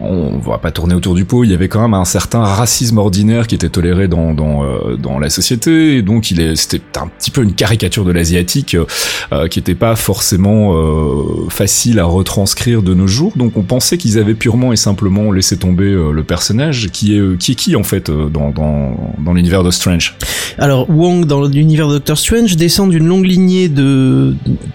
on 0.00 0.38
va 0.38 0.58
pas 0.58 0.70
tourner 0.70 0.94
autour 0.94 1.14
du 1.14 1.24
pot. 1.24 1.44
Il 1.44 1.50
y 1.50 1.54
avait 1.54 1.68
quand 1.68 1.80
même 1.80 1.94
un 1.94 2.04
certain 2.04 2.42
racisme 2.42 2.98
ordinaire 2.98 3.46
qui 3.46 3.54
était 3.54 3.68
toléré 3.68 4.08
dans 4.08 4.34
dans 4.34 4.64
euh, 4.64 4.96
dans 4.96 5.18
la 5.18 5.30
société. 5.30 5.96
Et 5.96 6.02
donc 6.02 6.30
il 6.30 6.40
est 6.40 6.56
c'était 6.56 6.82
un 6.98 7.06
petit 7.08 7.30
peu 7.30 7.42
une 7.42 7.54
caricature 7.54 8.04
de 8.04 8.12
l'asiatique 8.12 8.74
euh, 8.74 8.84
euh, 9.32 9.48
qui 9.48 9.58
était 9.58 9.74
pas 9.74 9.96
forcément 9.96 10.74
euh, 10.74 11.48
facile 11.48 11.98
à 11.98 12.04
retranscrire 12.04 12.82
de 12.82 12.94
nos 12.94 13.06
jours. 13.06 13.32
Donc 13.36 13.56
on 13.56 13.62
pensait 13.62 13.98
qu'ils 13.98 14.18
avaient 14.18 14.34
purement 14.34 14.72
et 14.72 14.76
simplement 14.76 15.32
laissé 15.32 15.56
tomber 15.56 15.84
euh, 15.84 16.12
le 16.12 16.24
personnage 16.24 16.88
qui 16.90 17.16
est 17.16 17.20
euh, 17.20 17.36
qui 17.36 17.52
est 17.52 17.54
qui 17.54 17.76
en 17.76 17.84
fait 17.84 18.10
dans 18.10 18.50
dans 18.50 19.14
dans 19.18 19.32
l'univers 19.32 19.62
de 19.62 19.70
Strange. 19.70 20.16
Alors 20.58 20.88
Wong 20.90 21.24
dans 21.24 21.42
l'univers 21.46 21.88
de 21.88 21.94
Doctor 21.94 22.18
Strange 22.18 22.56
descend 22.56 22.90
d'une 22.90 23.06
longue 23.06 23.26
lignée 23.26 23.68
de 23.68 24.34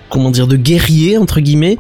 comment 0.10 0.32
dire 0.32 0.48
de 0.48 0.56
guerriers 0.56 1.18
entre 1.18 1.40
guillemets 1.40 1.78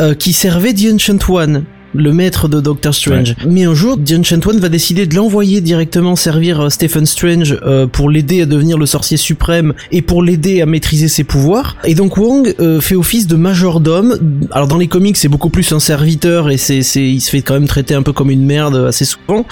euh, 0.00 0.14
qui 0.14 0.32
servait 0.32 0.72
The 0.74 0.94
Ancient 0.94 1.18
One 1.28 1.64
le 1.94 2.12
maître 2.12 2.48
de 2.48 2.60
Doctor 2.60 2.94
Strange. 2.94 3.34
Mais 3.46 3.64
un 3.64 3.74
jour, 3.74 3.98
Ancient 3.98 4.40
One 4.46 4.58
va 4.60 4.68
décider 4.68 5.06
de 5.06 5.14
l'envoyer 5.14 5.60
directement 5.60 6.16
servir 6.16 6.60
euh, 6.60 6.68
Stephen 6.68 7.06
Strange 7.06 7.58
euh, 7.62 7.86
pour 7.86 8.10
l'aider 8.10 8.42
à 8.42 8.46
devenir 8.46 8.78
le 8.78 8.86
sorcier 8.86 9.16
suprême 9.16 9.74
et 9.92 10.02
pour 10.02 10.22
l'aider 10.22 10.60
à 10.60 10.66
maîtriser 10.66 11.08
ses 11.08 11.24
pouvoirs. 11.24 11.76
Et 11.84 11.94
donc 11.94 12.16
Wong 12.16 12.54
euh, 12.60 12.80
fait 12.80 12.94
office 12.94 13.26
de 13.26 13.36
majordome. 13.36 14.48
Alors 14.50 14.68
dans 14.68 14.78
les 14.78 14.88
comics, 14.88 15.16
c'est 15.16 15.28
beaucoup 15.28 15.50
plus 15.50 15.70
un 15.72 15.80
serviteur 15.80 16.50
et 16.50 16.56
c'est, 16.56 16.82
c'est, 16.82 17.02
il 17.02 17.20
se 17.20 17.30
fait 17.30 17.42
quand 17.42 17.54
même 17.54 17.68
traiter 17.68 17.94
un 17.94 18.02
peu 18.02 18.12
comme 18.12 18.30
une 18.30 18.44
merde 18.44 18.76
assez 18.88 19.04
souvent. 19.04 19.46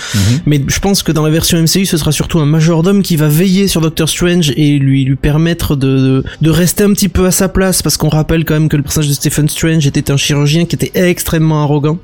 Mais 0.46 0.60
je 0.66 0.78
pense 0.80 1.02
que 1.02 1.12
dans 1.12 1.22
la 1.22 1.30
version 1.30 1.58
MCU, 1.58 1.86
ce 1.86 1.96
sera 1.96 2.12
surtout 2.12 2.38
un 2.38 2.46
majordome 2.46 3.02
qui 3.02 3.16
va 3.16 3.28
veiller 3.28 3.68
sur 3.68 3.80
Doctor 3.80 4.08
Strange 4.08 4.52
et 4.56 4.78
lui 4.78 5.04
lui 5.04 5.16
permettre 5.16 5.76
de, 5.76 5.98
de, 5.98 6.24
de 6.40 6.50
rester 6.50 6.84
un 6.84 6.92
petit 6.92 7.08
peu 7.08 7.26
à 7.26 7.30
sa 7.30 7.48
place 7.48 7.82
parce 7.82 7.96
qu'on 7.96 8.08
rappelle 8.08 8.44
quand 8.44 8.54
même 8.54 8.68
que 8.68 8.76
le 8.76 8.82
personnage 8.82 9.08
de 9.08 9.14
Stephen 9.14 9.48
Strange 9.48 9.86
était 9.86 10.10
un 10.10 10.16
chirurgien 10.16 10.64
qui 10.64 10.76
était 10.76 10.92
extrêmement 10.94 11.62
arrogant. 11.62 11.98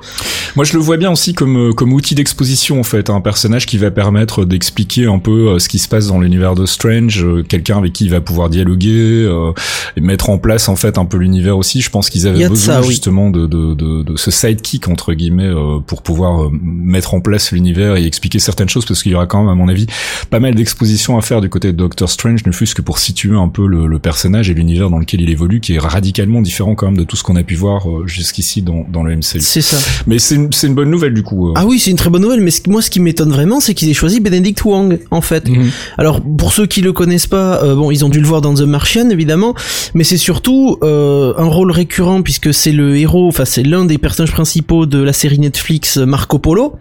Moi, 0.57 0.65
je 0.65 0.73
le 0.75 0.79
vois 0.79 0.97
bien 0.97 1.11
aussi 1.11 1.35
comme 1.35 1.71
euh, 1.71 1.73
comme 1.73 1.93
outil 1.93 2.15
d'exposition 2.15 2.79
en 2.79 2.85
fait, 2.85 3.11
un 3.11 3.21
personnage 3.21 3.67
qui 3.67 3.77
va 3.79 3.91
permettre 3.91 4.45
d'expliquer 4.45 5.07
un 5.07 5.19
peu 5.19 5.49
euh, 5.49 5.59
ce 5.59 5.69
qui 5.69 5.79
se 5.79 5.89
passe 5.89 6.07
dans 6.07 6.21
l'univers 6.21 6.55
de 6.55 6.67
Strange, 6.67 7.25
euh, 7.25 7.43
quelqu'un 7.43 7.79
avec 7.79 7.93
qui 7.93 8.05
il 8.05 8.11
va 8.11 8.21
pouvoir 8.21 8.51
dialoguer 8.51 9.25
euh, 9.25 9.53
et 9.97 10.01
mettre 10.01 10.31
en 10.31 10.39
place 10.39 10.69
en 10.69 10.77
fait 10.77 10.99
un 10.99 11.05
peu 11.05 11.17
l'univers 11.17 11.57
aussi. 11.59 11.81
Je 11.81 11.91
pense 11.91 12.11
qu'ils 12.11 12.27
avaient 12.27 12.49
besoin 12.49 12.75
ça, 12.75 12.81
oui. 12.83 12.89
justement 12.89 13.31
de, 13.31 13.47
de 13.47 13.75
de 13.75 14.03
de 14.03 14.17
ce 14.17 14.31
sidekick 14.31 14.89
entre 14.89 15.13
guillemets 15.15 15.45
euh, 15.45 15.79
pour 15.85 16.03
pouvoir 16.03 16.51
mettre 16.53 17.15
en 17.15 17.21
place 17.21 17.53
l'univers 17.53 17.97
et 17.97 18.05
expliquer 18.05 18.39
certaines 18.39 18.69
choses 18.69 18.85
parce 18.85 19.03
qu'il 19.03 19.13
y 19.13 19.15
aura 19.15 19.27
quand 19.27 19.41
même 19.41 19.49
à 19.49 19.55
mon 19.55 19.69
avis 19.69 19.87
pas 20.31 20.41
mal 20.41 20.55
d'expositions 20.55 21.19
à 21.19 21.23
faire 21.23 21.41
du 21.41 21.49
côté 21.49 21.73
de 21.73 21.77
Doctor 21.77 22.09
Strange, 22.09 22.45
ne 22.47 22.53
fût-ce 22.53 22.75
que 22.75 22.83
pour 22.83 22.99
situer 22.99 23.37
un 23.37 23.49
peu 23.49 23.67
le, 23.67 23.87
le 23.87 23.99
personnage 23.99 24.51
et 24.51 24.55
l'univers 24.55 24.91
dans 24.91 24.99
lequel 24.99 25.21
il 25.21 25.31
évolue, 25.31 25.61
qui 25.61 25.75
est 25.75 25.79
radicalement 25.79 26.43
différent 26.43 26.75
quand 26.75 26.87
même 26.87 26.97
de 26.97 27.05
tout 27.05 27.17
ce 27.17 27.23
qu'on 27.23 27.37
a 27.37 27.43
pu 27.43 27.55
voir 27.55 27.87
jusqu'ici 28.07 28.63
dans 28.63 28.87
dans 28.89 29.03
le 29.03 29.17
MCU. 29.17 29.41
C'est 29.41 29.61
ça. 29.61 29.77
Mais 30.07 30.14
c'est 30.19 30.35
une, 30.37 30.53
c'est 30.53 30.67
une 30.67 30.75
bonne 30.75 30.91
nouvelle 30.91 31.15
du 31.15 31.23
coup. 31.23 31.49
euh. 31.49 31.53
Ah 31.57 31.65
oui, 31.67 31.79
c'est 31.79 31.91
une 31.91 31.97
très 31.97 32.11
bonne 32.11 32.23
nouvelle, 32.23 32.41
mais 32.41 32.51
ce- 32.51 32.61
moi 32.69 32.83
ce 32.83 32.91
qui 32.91 33.01
m'étonne 33.01 33.31
vraiment, 33.31 33.61
c'est 33.61 33.75
qu'ils 33.75 33.89
aient 33.91 33.95
choisi 33.95 34.21
Benedict 34.21 34.65
Wong, 34.65 34.99
en 35.11 35.21
fait. 35.21 35.49
Mhm. 35.49 35.71
Alors 35.99 36.21
pour 36.21 36.53
ceux 36.53 36.67
qui 36.67 36.81
le 36.83 36.93
connaissent 36.93 37.27
pas, 37.27 37.63
euh, 37.63 37.75
bon, 37.75 37.91
ils 37.91 38.05
ont 38.05 38.09
dû 38.09 38.21
le 38.21 38.27
voir 38.27 38.41
dans 38.41 38.55
The 38.55 38.63
Martian 38.63 39.11
évidemment, 39.11 39.55
mais 39.95 40.05
c'est 40.05 40.17
surtout 40.17 40.79
euh, 40.83 41.33
un 41.37 41.47
rôle 41.47 41.71
récurrent 41.71 42.23
puisque 42.23 42.53
c'est 42.55 42.73
le 42.73 42.97
héros, 42.97 43.29
enfin 43.29 43.45
c'est 43.45 43.63
l'un 43.63 43.85
des 43.85 43.99
personnages 43.99 44.33
principaux 44.33 44.87
de 44.87 44.99
la 45.03 45.13
série 45.13 45.39
Netflix 45.39 45.97
euh, 45.99 46.07
Marco 46.07 46.39
Polo, 46.39 46.75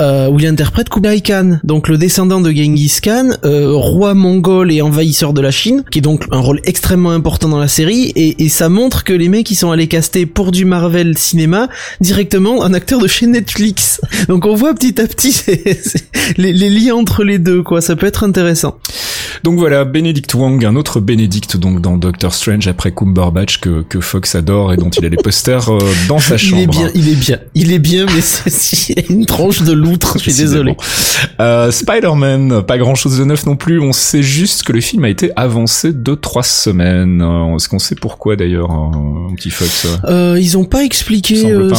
euh, 0.00 0.28
où 0.28 0.38
il 0.38 0.46
interprète 0.46 0.88
Kublai 0.88 1.20
Khan, 1.20 1.58
donc 1.64 1.88
le 1.88 1.98
descendant 1.98 2.40
de 2.40 2.50
Genghis 2.50 2.98
Khan, 3.02 3.30
euh, 3.44 3.72
roi 3.74 4.14
mongol 4.14 4.72
et 4.72 4.82
envahisseur 4.82 5.32
de 5.32 5.40
la 5.40 5.50
Chine, 5.50 5.84
qui 5.90 5.98
est 5.98 6.02
donc 6.02 6.24
un 6.30 6.38
rôle 6.40 6.60
extrêmement 6.64 7.10
important 7.10 7.48
dans 7.48 7.58
la 7.58 7.68
série, 7.68 8.12
et, 8.16 8.44
et 8.44 8.48
ça 8.48 8.68
montre 8.68 9.04
que 9.04 9.12
les 9.12 9.28
mecs 9.28 9.46
qui 9.46 9.54
sont 9.54 9.70
allés 9.70 9.86
caster 9.88 10.26
pour 10.26 10.52
du 10.52 10.64
Marvel 10.64 11.16
cinéma 11.16 11.68
directement 12.00 12.62
un 12.68 12.74
acteur 12.74 13.00
de 13.00 13.08
chez 13.08 13.26
Netflix. 13.26 14.00
Donc 14.28 14.44
on 14.46 14.54
voit 14.54 14.74
petit 14.74 15.00
à 15.00 15.06
petit 15.06 15.32
c'est- 15.32 15.80
c'est- 15.82 16.04
les, 16.36 16.52
les 16.52 16.68
liens 16.70 16.94
entre 16.94 17.24
les 17.24 17.38
deux, 17.38 17.62
quoi. 17.62 17.80
Ça 17.80 17.96
peut 17.96 18.06
être 18.06 18.24
intéressant. 18.24 18.76
Donc 19.44 19.58
voilà, 19.58 19.84
Benedict 19.84 20.32
Wong, 20.34 20.64
un 20.64 20.76
autre 20.76 21.00
Benedict 21.00 21.56
donc 21.56 21.80
dans 21.80 21.96
Doctor 21.96 22.34
Strange 22.34 22.66
après 22.66 22.92
Cumberbatch 22.92 23.58
que, 23.60 23.82
que 23.82 24.00
Fox 24.00 24.34
adore 24.34 24.72
et 24.72 24.76
dont 24.76 24.90
il 24.90 25.04
a 25.04 25.08
les 25.08 25.16
posters 25.16 25.68
euh, 25.72 25.78
dans 26.08 26.18
sa 26.18 26.36
chambre. 26.36 26.58
Il 26.58 26.62
est 26.62 26.66
bien, 26.66 26.90
il 26.94 27.08
est 27.08 27.14
bien, 27.14 27.38
il 27.54 27.72
est 27.72 27.78
bien, 27.78 28.06
mais 28.06 28.20
c'est 28.20 29.08
une 29.10 29.26
tranche 29.26 29.62
de 29.62 29.72
loutre. 29.72 30.14
Je 30.18 30.30
suis 30.30 30.34
désolé. 30.34 30.76
Euh, 31.40 31.70
Spider-Man, 31.70 32.62
pas 32.62 32.78
grand 32.78 32.94
chose 32.94 33.18
de 33.18 33.24
neuf 33.24 33.46
non 33.46 33.56
plus. 33.56 33.80
On 33.80 33.92
sait 33.92 34.22
juste 34.22 34.62
que 34.64 34.72
le 34.72 34.80
film 34.80 35.04
a 35.04 35.08
été 35.08 35.30
avancé 35.36 35.92
de 35.92 36.14
trois 36.14 36.42
semaines. 36.42 37.22
Euh, 37.22 37.56
Est-ce 37.56 37.68
qu'on 37.68 37.78
sait 37.78 37.94
pourquoi 37.94 38.36
d'ailleurs, 38.36 38.70
un 38.70 39.32
petit 39.36 39.50
Fox 39.50 39.86
euh? 39.86 40.34
Euh, 40.34 40.40
ils 40.40 40.58
ont 40.58 40.64
pas 40.64 40.84
expliqué 40.84 41.46
euh, 41.50 41.70
hein. 41.72 41.74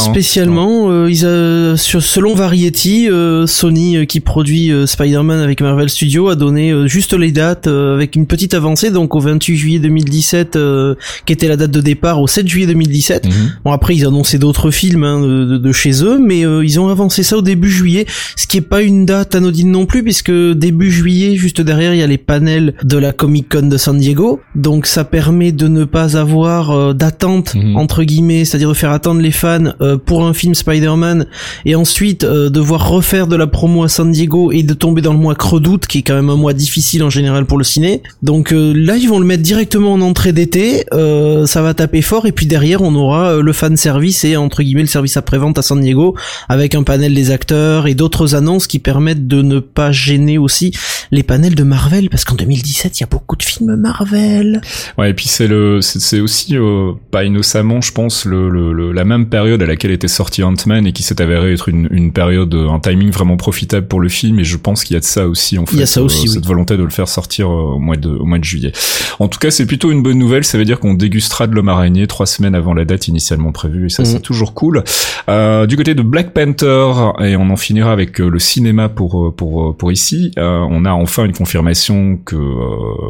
Spécialement. 0.80 0.90
Euh, 0.90 1.10
ils 1.10 1.26
a, 1.26 1.76
selon 1.76 2.34
Variety, 2.34 3.08
euh, 3.08 3.46
Sony 3.46 3.96
euh, 3.96 4.04
qui 4.04 4.20
produit 4.20 4.70
Spider-Man 4.86 5.40
avec 5.40 5.60
Marvel 5.60 5.88
Studios 5.90 6.28
a 6.28 6.36
donné 6.36 6.70
euh, 6.70 6.86
juste 6.86 7.14
les 7.14 7.32
dates 7.32 7.66
euh, 7.66 7.94
avec 7.94 8.16
une 8.16 8.26
petite 8.26 8.54
avancée, 8.54 8.90
donc 8.90 9.14
au 9.14 9.20
28 9.20 9.56
juillet 9.56 9.78
2017, 9.78 10.56
euh, 10.56 10.94
qui 11.26 11.32
était 11.32 11.48
la 11.48 11.56
date 11.56 11.70
de 11.70 11.80
départ, 11.80 12.20
au 12.20 12.26
7 12.26 12.46
juillet 12.48 12.66
2017. 12.66 13.26
Mhm. 13.26 13.32
Bon 13.64 13.72
après 13.72 13.94
ils 13.96 14.06
annonçaient 14.06 14.38
d'autres 14.38 14.70
films 14.70 15.04
hein, 15.04 15.20
de, 15.20 15.58
de- 15.58 15.72
chez 15.72 16.02
eux, 16.04 16.18
mais 16.18 16.44
euh, 16.44 16.64
ils 16.64 16.78
ont 16.80 16.88
avancé 16.88 17.22
ça 17.22 17.36
au 17.36 17.42
début 17.42 17.70
juillet, 17.70 18.06
ce 18.36 18.46
qui 18.46 18.56
est 18.58 18.60
pas 18.62 18.82
une 18.82 19.06
date 19.06 19.34
anodine 19.34 19.70
non 19.70 19.86
plus, 19.86 20.02
puisque 20.02 20.32
début 20.32 20.90
juillet, 20.90 21.36
juste 21.36 21.60
derrière, 21.60 21.94
il 21.94 21.98
y 21.98 22.02
a 22.02 22.06
les 22.06 22.18
panels 22.18 22.74
de 22.82 22.98
la 22.98 23.12
Comic 23.12 23.48
Con 23.48 23.68
de 23.68 23.76
San 23.76 23.96
Diego, 23.98 24.40
donc 24.54 24.86
ça 24.86 25.04
permet 25.04 25.52
de 25.52 25.68
ne 25.68 25.84
pas 25.84 26.16
avoir 26.16 26.70
euh, 26.70 26.92
d'attente 26.92 27.54
Mhm. 27.54 27.76
entre 27.76 28.02
guillemets, 28.04 28.44
c'est-à-dire 28.44 28.68
de 28.68 28.74
faire 28.74 28.90
attendre 28.90 29.20
les 29.20 29.30
fans 29.30 29.72
euh, 29.80 29.96
pour 29.96 30.24
un 30.26 30.32
film 30.34 30.54
Spider-Man 30.74 31.26
et 31.64 31.74
ensuite 31.74 32.24
euh, 32.24 32.48
devoir 32.48 32.88
refaire 32.88 33.26
de 33.26 33.36
la 33.36 33.46
promo 33.46 33.82
à 33.82 33.88
San 33.88 34.10
Diego 34.12 34.52
et 34.52 34.62
de 34.62 34.72
tomber 34.74 35.02
dans 35.02 35.12
le 35.12 35.18
mois 35.18 35.34
creux 35.34 35.60
d'août, 35.60 35.86
qui 35.86 35.98
est 35.98 36.02
quand 36.02 36.14
même 36.14 36.30
un 36.30 36.36
mois 36.36 36.52
difficile 36.52 37.02
en 37.02 37.10
général 37.10 37.44
pour 37.46 37.58
le 37.58 37.64
ciné. 37.64 38.02
Donc 38.22 38.52
euh, 38.52 38.72
là, 38.74 38.96
ils 38.96 39.08
vont 39.08 39.18
le 39.18 39.26
mettre 39.26 39.42
directement 39.42 39.92
en 39.94 40.00
entrée 40.00 40.32
d'été, 40.32 40.84
euh, 40.92 41.46
ça 41.46 41.62
va 41.62 41.74
taper 41.74 42.02
fort 42.02 42.26
et 42.26 42.32
puis 42.32 42.46
derrière, 42.46 42.82
on 42.82 42.94
aura 42.94 43.30
euh, 43.32 43.42
le 43.42 43.52
fan 43.52 43.76
service 43.76 44.24
et 44.24 44.36
entre 44.36 44.62
guillemets 44.62 44.82
le 44.82 44.86
service 44.86 45.16
après-vente 45.16 45.58
à 45.58 45.62
San 45.62 45.80
Diego 45.80 46.14
avec 46.48 46.74
un 46.74 46.82
panel 46.84 47.14
des 47.14 47.30
acteurs 47.32 47.86
et 47.88 47.94
d'autres 47.94 48.34
annonces 48.36 48.66
qui 48.66 48.78
permettent 48.78 49.26
de 49.26 49.42
ne 49.42 49.58
pas 49.58 49.90
gêner 49.92 50.38
aussi 50.38 50.72
les 51.10 51.22
panels 51.24 51.54
de 51.56 51.64
Marvel 51.64 52.08
parce 52.10 52.24
qu'en 52.24 52.36
2017, 52.36 52.98
il 52.98 53.02
y 53.02 53.04
a 53.04 53.08
beaucoup 53.10 53.36
de 53.36 53.42
films 53.42 53.74
Marvel. 53.76 54.60
Ouais, 54.98 55.10
et 55.10 55.14
puis 55.14 55.26
c'est 55.28 55.48
le, 55.48 55.80
c'est 55.80 56.20
aussi 56.20 56.56
euh, 56.56 56.92
pas 57.10 57.24
innocemment, 57.24 57.80
je 57.80 57.92
pense, 57.92 58.24
le, 58.24 58.48
le, 58.48 58.72
le- 58.72 58.92
la 58.92 59.04
même 59.04 59.26
période 59.28 59.60
à 59.62 59.66
laquelle 59.66 59.90
était 59.90 60.08
sorti 60.08 60.42
Ant-Man 60.42 60.59
Ant-Man 60.62 60.86
et 60.86 60.92
qui 60.92 61.02
s'est 61.02 61.20
avéré 61.20 61.52
être 61.52 61.68
une, 61.68 61.88
une 61.90 62.12
période, 62.12 62.54
un 62.54 62.80
timing 62.80 63.10
vraiment 63.10 63.36
profitable 63.36 63.86
pour 63.86 64.00
le 64.00 64.08
film. 64.08 64.38
Et 64.38 64.44
je 64.44 64.56
pense 64.56 64.84
qu'il 64.84 64.94
y 64.94 64.96
a 64.96 65.00
de 65.00 65.04
ça 65.04 65.26
aussi 65.26 65.58
en 65.58 65.66
fait. 65.66 65.76
Il 65.76 65.80
y 65.80 65.82
a 65.82 65.86
ça 65.86 66.02
aussi, 66.02 66.28
cette 66.28 66.46
volonté 66.46 66.76
de 66.76 66.82
le 66.82 66.90
faire 66.90 67.08
sortir 67.08 67.50
au 67.50 67.78
mois 67.78 67.96
de 67.96 68.10
au 68.10 68.24
mois 68.24 68.38
de 68.38 68.44
juillet. 68.44 68.72
En 69.18 69.28
tout 69.28 69.38
cas, 69.38 69.50
c'est 69.50 69.66
plutôt 69.66 69.90
une 69.90 70.02
bonne 70.02 70.18
nouvelle. 70.18 70.44
Ça 70.44 70.58
veut 70.58 70.64
dire 70.64 70.80
qu'on 70.80 70.94
dégustera 70.94 71.46
de 71.46 71.54
l'homme 71.54 71.68
araignée 71.68 72.06
trois 72.06 72.26
semaines 72.26 72.54
avant 72.54 72.74
la 72.74 72.84
date 72.84 73.08
initialement 73.08 73.52
prévue. 73.52 73.86
Et 73.86 73.88
ça, 73.88 74.04
c'est 74.04 74.20
toujours 74.20 74.54
cool. 74.54 74.84
Euh, 75.28 75.66
du 75.66 75.76
côté 75.76 75.94
de 75.94 76.02
Black 76.02 76.32
Panther, 76.32 76.92
et 77.20 77.36
on 77.36 77.50
en 77.50 77.56
finira 77.56 77.92
avec 77.92 78.18
le 78.18 78.38
cinéma 78.38 78.88
pour 78.88 79.34
pour 79.34 79.76
pour 79.76 79.92
ici. 79.92 80.32
on 80.36 80.84
a 80.84 80.92
enfin 80.92 81.24
une 81.24 81.32
confirmation 81.32 82.18
que 82.24 82.36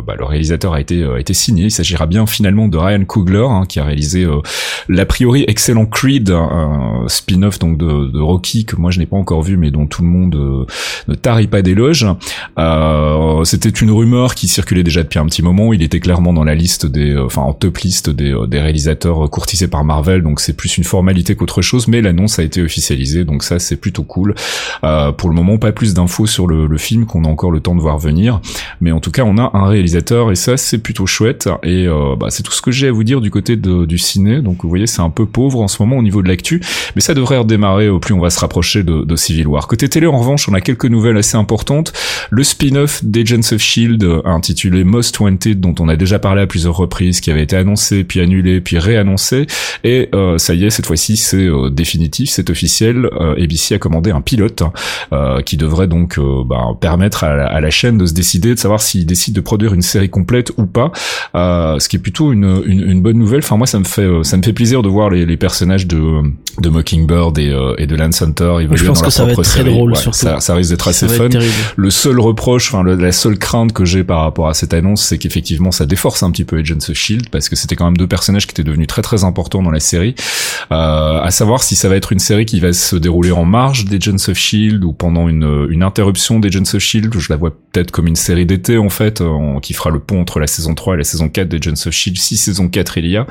bah, 0.06 0.14
le 0.18 0.24
réalisateur 0.24 0.74
a 0.74 0.80
été 0.80 1.04
a 1.04 1.18
été 1.18 1.34
signé. 1.34 1.64
Il 1.64 1.70
s'agira 1.70 2.06
bien 2.06 2.26
finalement 2.26 2.68
de 2.68 2.76
Ryan 2.76 3.04
Coogler 3.04 3.46
hein, 3.48 3.64
qui 3.68 3.80
a 3.80 3.84
réalisé 3.84 4.26
l'a 4.88 5.06
priori 5.06 5.44
excellent 5.48 5.86
Creed, 5.86 6.30
un 6.30 7.04
spin-off 7.40 7.58
donc 7.58 7.78
de, 7.78 8.20
Rocky 8.20 8.64
que 8.64 8.76
moi 8.76 8.90
je 8.90 8.98
n'ai 8.98 9.06
pas 9.06 9.16
encore 9.16 9.42
vu 9.42 9.56
mais 9.56 9.70
dont 9.70 9.86
tout 9.86 10.02
le 10.02 10.08
monde 10.08 10.34
euh, 10.34 10.66
ne 11.08 11.14
tarit 11.14 11.46
pas 11.46 11.62
d'éloges. 11.62 12.06
Euh, 12.58 13.44
C'était 13.44 13.68
une 13.68 13.90
rumeur 13.90 14.34
qui 14.34 14.48
circulait 14.48 14.82
déjà 14.82 15.02
depuis 15.02 15.18
un 15.18 15.26
petit 15.26 15.42
moment. 15.42 15.72
Il 15.72 15.82
était 15.82 16.00
clairement 16.00 16.32
dans 16.32 16.44
la 16.44 16.54
liste 16.54 16.86
des, 16.86 17.12
euh, 17.12 17.26
enfin 17.26 17.42
en 17.42 17.52
top 17.52 17.78
liste 17.78 18.10
des, 18.10 18.34
réalisateurs 18.60 19.30
courtisés 19.30 19.68
par 19.68 19.84
Marvel, 19.84 20.22
donc 20.22 20.40
c'est 20.40 20.52
plus 20.52 20.76
une 20.76 20.84
formalité 20.84 21.34
qu'autre 21.34 21.62
chose. 21.62 21.88
Mais 21.88 22.02
l'annonce 22.02 22.38
a 22.38 22.42
été 22.42 22.62
officialisée, 22.62 23.24
donc 23.24 23.42
ça 23.42 23.58
c'est 23.58 23.76
plutôt 23.76 24.02
cool. 24.02 24.34
Pour 24.82 25.28
le 25.28 25.34
moment, 25.34 25.56
pas 25.56 25.72
plus 25.72 25.94
d'infos 25.94 26.26
sur 26.26 26.46
le, 26.46 26.78
film 26.78 27.06
qu'on 27.06 27.24
a 27.24 27.28
encore 27.28 27.50
le 27.50 27.60
temps 27.60 27.74
de 27.74 27.80
voir 27.80 27.98
venir, 27.98 28.40
mais 28.80 28.92
en 28.92 29.00
tout 29.00 29.10
cas 29.10 29.22
on 29.24 29.36
a 29.38 29.50
un 29.54 29.66
réalisateur 29.66 30.30
et 30.30 30.34
ça 30.34 30.56
c'est 30.56 30.78
plutôt 30.78 31.06
chouette. 31.06 31.48
Et 31.62 31.86
bah, 32.18 32.26
c'est 32.30 32.42
tout 32.42 32.52
ce 32.52 32.60
que 32.60 32.70
j'ai 32.70 32.88
à 32.88 32.92
vous 32.92 33.04
dire 33.04 33.20
du 33.20 33.30
côté 33.30 33.56
du 33.56 33.98
ciné. 33.98 34.40
Donc 34.42 34.62
vous 34.62 34.68
voyez 34.68 34.86
c'est 34.86 35.02
un 35.02 35.10
peu 35.10 35.26
pauvre 35.26 35.60
en 35.60 35.68
ce 35.68 35.82
moment 35.82 35.96
au 35.96 36.02
niveau 36.02 36.22
de 36.22 36.28
l'actu, 36.28 36.60
mais 36.94 37.00
ça 37.00 37.14
devrait 37.20 37.38
redémarrer 37.38 37.88
au 37.88 37.98
plus 37.98 38.14
on 38.14 38.20
va 38.20 38.30
se 38.30 38.40
rapprocher 38.40 38.82
de, 38.82 39.04
de, 39.04 39.16
Civil 39.16 39.46
War. 39.46 39.66
Côté 39.66 39.88
télé, 39.88 40.06
en 40.06 40.18
revanche, 40.18 40.48
on 40.48 40.54
a 40.54 40.60
quelques 40.60 40.86
nouvelles 40.86 41.16
assez 41.16 41.36
importantes. 41.36 41.92
Le 42.30 42.42
spin-off 42.42 43.04
d'Agents 43.04 43.52
of 43.52 43.60
Shield, 43.60 44.06
intitulé 44.24 44.84
Most 44.84 45.20
Wanted, 45.20 45.60
dont 45.60 45.74
on 45.78 45.88
a 45.88 45.96
déjà 45.96 46.18
parlé 46.18 46.42
à 46.42 46.46
plusieurs 46.46 46.76
reprises, 46.76 47.20
qui 47.20 47.30
avait 47.30 47.42
été 47.42 47.56
annoncé, 47.56 48.04
puis 48.04 48.20
annulé, 48.20 48.60
puis 48.60 48.78
réannoncé, 48.78 49.46
et 49.84 50.08
euh, 50.14 50.38
ça 50.38 50.54
y 50.54 50.64
est, 50.64 50.70
cette 50.70 50.86
fois-ci, 50.86 51.16
c'est 51.16 51.46
euh, 51.46 51.70
définitif, 51.70 52.30
c'est 52.30 52.50
officiel. 52.50 53.08
Euh, 53.20 53.42
ABC 53.42 53.74
a 53.74 53.78
commandé 53.78 54.10
un 54.10 54.20
pilote 54.20 54.62
euh, 55.12 55.40
qui 55.42 55.56
devrait 55.56 55.86
donc 55.86 56.18
bah, 56.46 56.68
permettre 56.80 57.24
à 57.24 57.36
la, 57.36 57.46
à 57.46 57.60
la, 57.60 57.70
chaîne 57.70 57.98
de 57.98 58.06
se 58.06 58.14
décider, 58.14 58.54
de 58.54 58.58
savoir 58.58 58.80
s'il 58.80 59.06
décide 59.06 59.34
de 59.34 59.40
produire 59.40 59.74
une 59.74 59.82
série 59.82 60.10
complète 60.10 60.52
ou 60.56 60.66
pas, 60.66 60.92
ce 61.34 61.88
qui 61.88 61.96
est 61.96 62.00
plutôt 62.00 62.32
une, 62.32 62.62
une, 62.66 62.82
une 62.90 63.02
bonne 63.02 63.18
nouvelle. 63.18 63.40
Enfin, 63.40 63.56
moi, 63.56 63.66
ça 63.66 63.78
me 63.78 63.84
fait 63.84 64.08
ça 64.22 64.36
me 64.36 64.42
fait 64.42 64.52
plaisir 64.52 64.82
de 64.82 64.88
voir 64.88 65.10
les, 65.10 65.26
les 65.26 65.36
personnages 65.36 65.86
de 65.86 66.22
de 66.58 66.68
Mockingbird 66.68 67.09
et, 67.10 67.50
euh, 67.50 67.74
et 67.78 67.86
de 67.86 67.96
Lance 67.96 68.22
Hunter 68.22 68.56
évoluer 68.60 68.76
je 68.76 68.86
pense 68.86 69.00
dans 69.00 69.06
que 69.06 69.10
ça 69.10 69.24
va 69.24 69.32
être 69.32 69.42
très 69.42 69.64
drôle 69.64 69.92
ouais, 69.92 70.12
ça, 70.12 70.40
ça, 70.40 70.54
risque 70.54 70.70
d'être 70.70 70.88
assez 70.88 71.08
fun. 71.08 71.28
le 71.76 71.90
seul 71.90 72.20
reproche 72.20 72.72
enfin 72.72 72.84
la 72.84 73.12
seule 73.12 73.38
crainte 73.38 73.72
que 73.72 73.84
j'ai 73.84 74.04
par 74.04 74.20
rapport 74.20 74.48
à 74.48 74.54
cette 74.54 74.74
annonce 74.74 75.02
c'est 75.02 75.18
qu'effectivement 75.18 75.70
ça 75.70 75.86
déforce 75.86 76.22
un 76.22 76.30
petit 76.30 76.44
peu 76.44 76.58
Agents 76.58 76.76
of 76.88 76.94
Shield 76.94 77.30
parce 77.30 77.48
que 77.48 77.56
c'était 77.56 77.76
quand 77.76 77.86
même 77.86 77.96
deux 77.96 78.06
personnages 78.06 78.46
qui 78.46 78.52
étaient 78.52 78.64
devenus 78.64 78.86
très 78.86 79.02
très 79.02 79.24
importants 79.24 79.62
dans 79.62 79.70
la 79.70 79.80
série. 79.80 80.14
Euh, 80.72 81.20
à 81.20 81.30
savoir 81.30 81.62
si 81.62 81.76
ça 81.76 81.88
va 81.88 81.96
être 81.96 82.12
une 82.12 82.18
série 82.18 82.46
qui 82.46 82.60
va 82.60 82.72
se 82.72 82.96
dérouler 82.96 83.32
en 83.32 83.44
marge 83.44 83.86
d'Agents 83.86 84.28
of 84.28 84.36
Shield 84.36 84.84
ou 84.84 84.92
pendant 84.92 85.28
une, 85.28 85.68
une 85.70 85.82
interruption 85.82 86.38
d'Agents 86.38 86.74
of 86.74 86.80
Shield 86.80 87.12
je 87.18 87.32
la 87.32 87.36
vois 87.36 87.50
peut-être 87.50 87.90
comme 87.90 88.06
une 88.06 88.16
série 88.16 88.46
d'été 88.46 88.78
en 88.78 88.88
fait 88.88 89.20
en, 89.20 89.60
qui 89.60 89.72
fera 89.72 89.90
le 89.90 90.00
pont 90.00 90.20
entre 90.20 90.40
la 90.40 90.46
saison 90.46 90.74
3 90.74 90.94
et 90.94 90.98
la 90.98 91.04
saison 91.04 91.28
4 91.28 91.48
d'Agents 91.48 91.86
of 91.86 91.92
Shield 91.92 92.18
si 92.18 92.36
saison 92.36 92.68
4 92.68 92.98
il 92.98 93.06
y 93.06 93.16
a. 93.16 93.26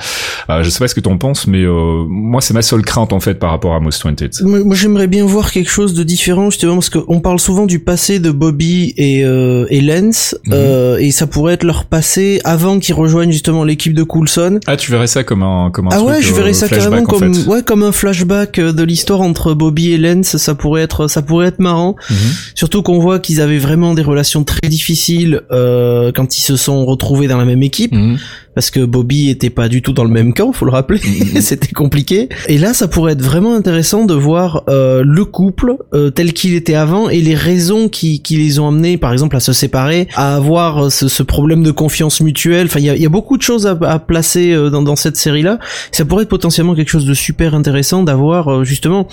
Euh, 0.49 0.63
je 0.63 0.69
sais 0.69 0.79
pas 0.79 0.87
ce 0.87 0.95
que 0.95 0.99
t'en 0.99 1.17
penses 1.17 1.47
mais 1.47 1.63
euh, 1.63 2.05
moi 2.07 2.41
c'est 2.41 2.53
ma 2.53 2.61
seule 2.61 2.81
crainte 2.81 3.13
en 3.13 3.19
fait 3.19 3.35
par 3.35 3.51
rapport 3.51 3.68
à 3.75 3.79
Most 3.79 4.03
Wanted? 4.03 4.31
Moi, 4.41 4.75
j'aimerais 4.75 5.07
bien 5.07 5.25
voir 5.25 5.51
quelque 5.51 5.69
chose 5.69 5.93
de 5.93 6.03
différent 6.03 6.49
justement 6.49 6.75
parce 6.75 6.89
qu'on 6.89 7.19
parle 7.19 7.39
souvent 7.39 7.65
du 7.65 7.79
passé 7.79 8.19
de 8.19 8.31
Bobby 8.31 8.93
et, 8.97 9.23
euh, 9.23 9.65
et 9.69 9.81
Lance 9.81 10.35
mhm. 10.45 10.53
euh, 10.53 10.97
et 10.97 11.11
ça 11.11 11.27
pourrait 11.27 11.53
être 11.53 11.63
leur 11.63 11.85
passé 11.85 12.41
avant 12.43 12.79
qu'ils 12.79 12.95
rejoignent 12.95 13.31
justement 13.31 13.63
l'équipe 13.63 13.93
de 13.93 14.03
Coulson. 14.03 14.59
Ah 14.67 14.77
tu 14.77 14.91
verrais 14.91 15.07
ça 15.07 15.23
comme 15.23 15.43
un 15.43 15.71
comme 15.71 15.87
un 15.87 15.91
ah 15.91 16.03
ouais 16.03 16.21
je 16.21 16.33
verrais 16.33 16.53
ça 16.53 16.67
carrément 16.67 17.03
comme 17.03 17.33
ouais 17.47 17.63
comme 17.63 17.83
un 17.83 17.91
flashback 17.91 18.59
de 18.59 18.83
l'histoire 18.83 19.21
entre 19.21 19.53
Bobby 19.53 19.91
et 19.91 19.97
Lance 19.97 20.37
ça 20.37 20.55
pourrait 20.55 20.81
être 20.81 21.07
ça 21.07 21.21
pourrait 21.21 21.47
être 21.47 21.59
marrant 21.59 21.95
mhm. 22.09 22.15
surtout 22.55 22.81
qu'on 22.81 22.99
voit 22.99 23.19
qu'ils 23.19 23.41
avaient 23.41 23.57
vraiment 23.57 23.93
des 23.93 24.01
relations 24.01 24.43
très 24.43 24.67
difficiles 24.67 25.41
euh, 25.51 26.11
quand 26.13 26.37
ils 26.37 26.41
se 26.41 26.55
sont 26.55 26.85
retrouvés 26.85 27.27
dans 27.27 27.37
la 27.37 27.45
même 27.45 27.63
équipe. 27.63 27.93
Mhm 27.93 28.17
parce 28.55 28.71
que 28.71 28.81
Bobby 28.81 29.29
était 29.29 29.49
pas 29.49 29.69
du 29.69 29.81
tout 29.81 29.93
dans 29.93 30.03
le 30.03 30.09
même 30.09 30.33
camp, 30.33 30.51
faut 30.51 30.65
le 30.65 30.71
rappeler, 30.71 30.99
mm-hmm. 30.99 31.41
c'était 31.41 31.73
compliqué. 31.73 32.29
Et 32.47 32.57
là, 32.57 32.73
ça 32.73 32.87
pourrait 32.87 33.13
être 33.13 33.21
vraiment 33.21 33.55
intéressant 33.55 34.05
de 34.05 34.13
voir 34.13 34.63
euh, 34.69 35.03
le 35.05 35.25
couple 35.25 35.77
euh, 35.93 36.09
tel 36.09 36.33
qu'il 36.33 36.53
était 36.53 36.75
avant 36.75 37.09
et 37.09 37.21
les 37.21 37.35
raisons 37.35 37.89
qui, 37.89 38.21
qui 38.21 38.37
les 38.37 38.59
ont 38.59 38.67
amenés, 38.67 38.97
par 38.97 39.13
exemple, 39.13 39.35
à 39.35 39.39
se 39.39 39.53
séparer, 39.53 40.07
à 40.15 40.35
avoir 40.35 40.85
euh, 40.85 40.89
ce, 40.89 41.07
ce 41.07 41.23
problème 41.23 41.63
de 41.63 41.71
confiance 41.71 42.21
mutuelle. 42.21 42.67
Enfin, 42.67 42.79
il 42.79 42.85
y 42.85 42.89
a, 42.89 42.95
y 42.95 43.05
a, 43.05 43.09
beaucoup 43.09 43.37
de 43.37 43.41
choses 43.41 43.67
à, 43.67 43.77
à 43.81 43.99
placer 43.99 44.51
euh, 44.51 44.69
dans, 44.69 44.81
dans 44.81 44.95
cette 44.95 45.17
série-là. 45.17 45.59
Ça 45.91 46.05
pourrait 46.05 46.23
être 46.23 46.29
potentiellement 46.29 46.75
quelque 46.75 46.89
chose 46.89 47.05
de 47.05 47.13
super 47.13 47.53
intéressant 47.55 48.03
d'avoir 48.03 48.51
euh, 48.51 48.63
justement 48.63 49.07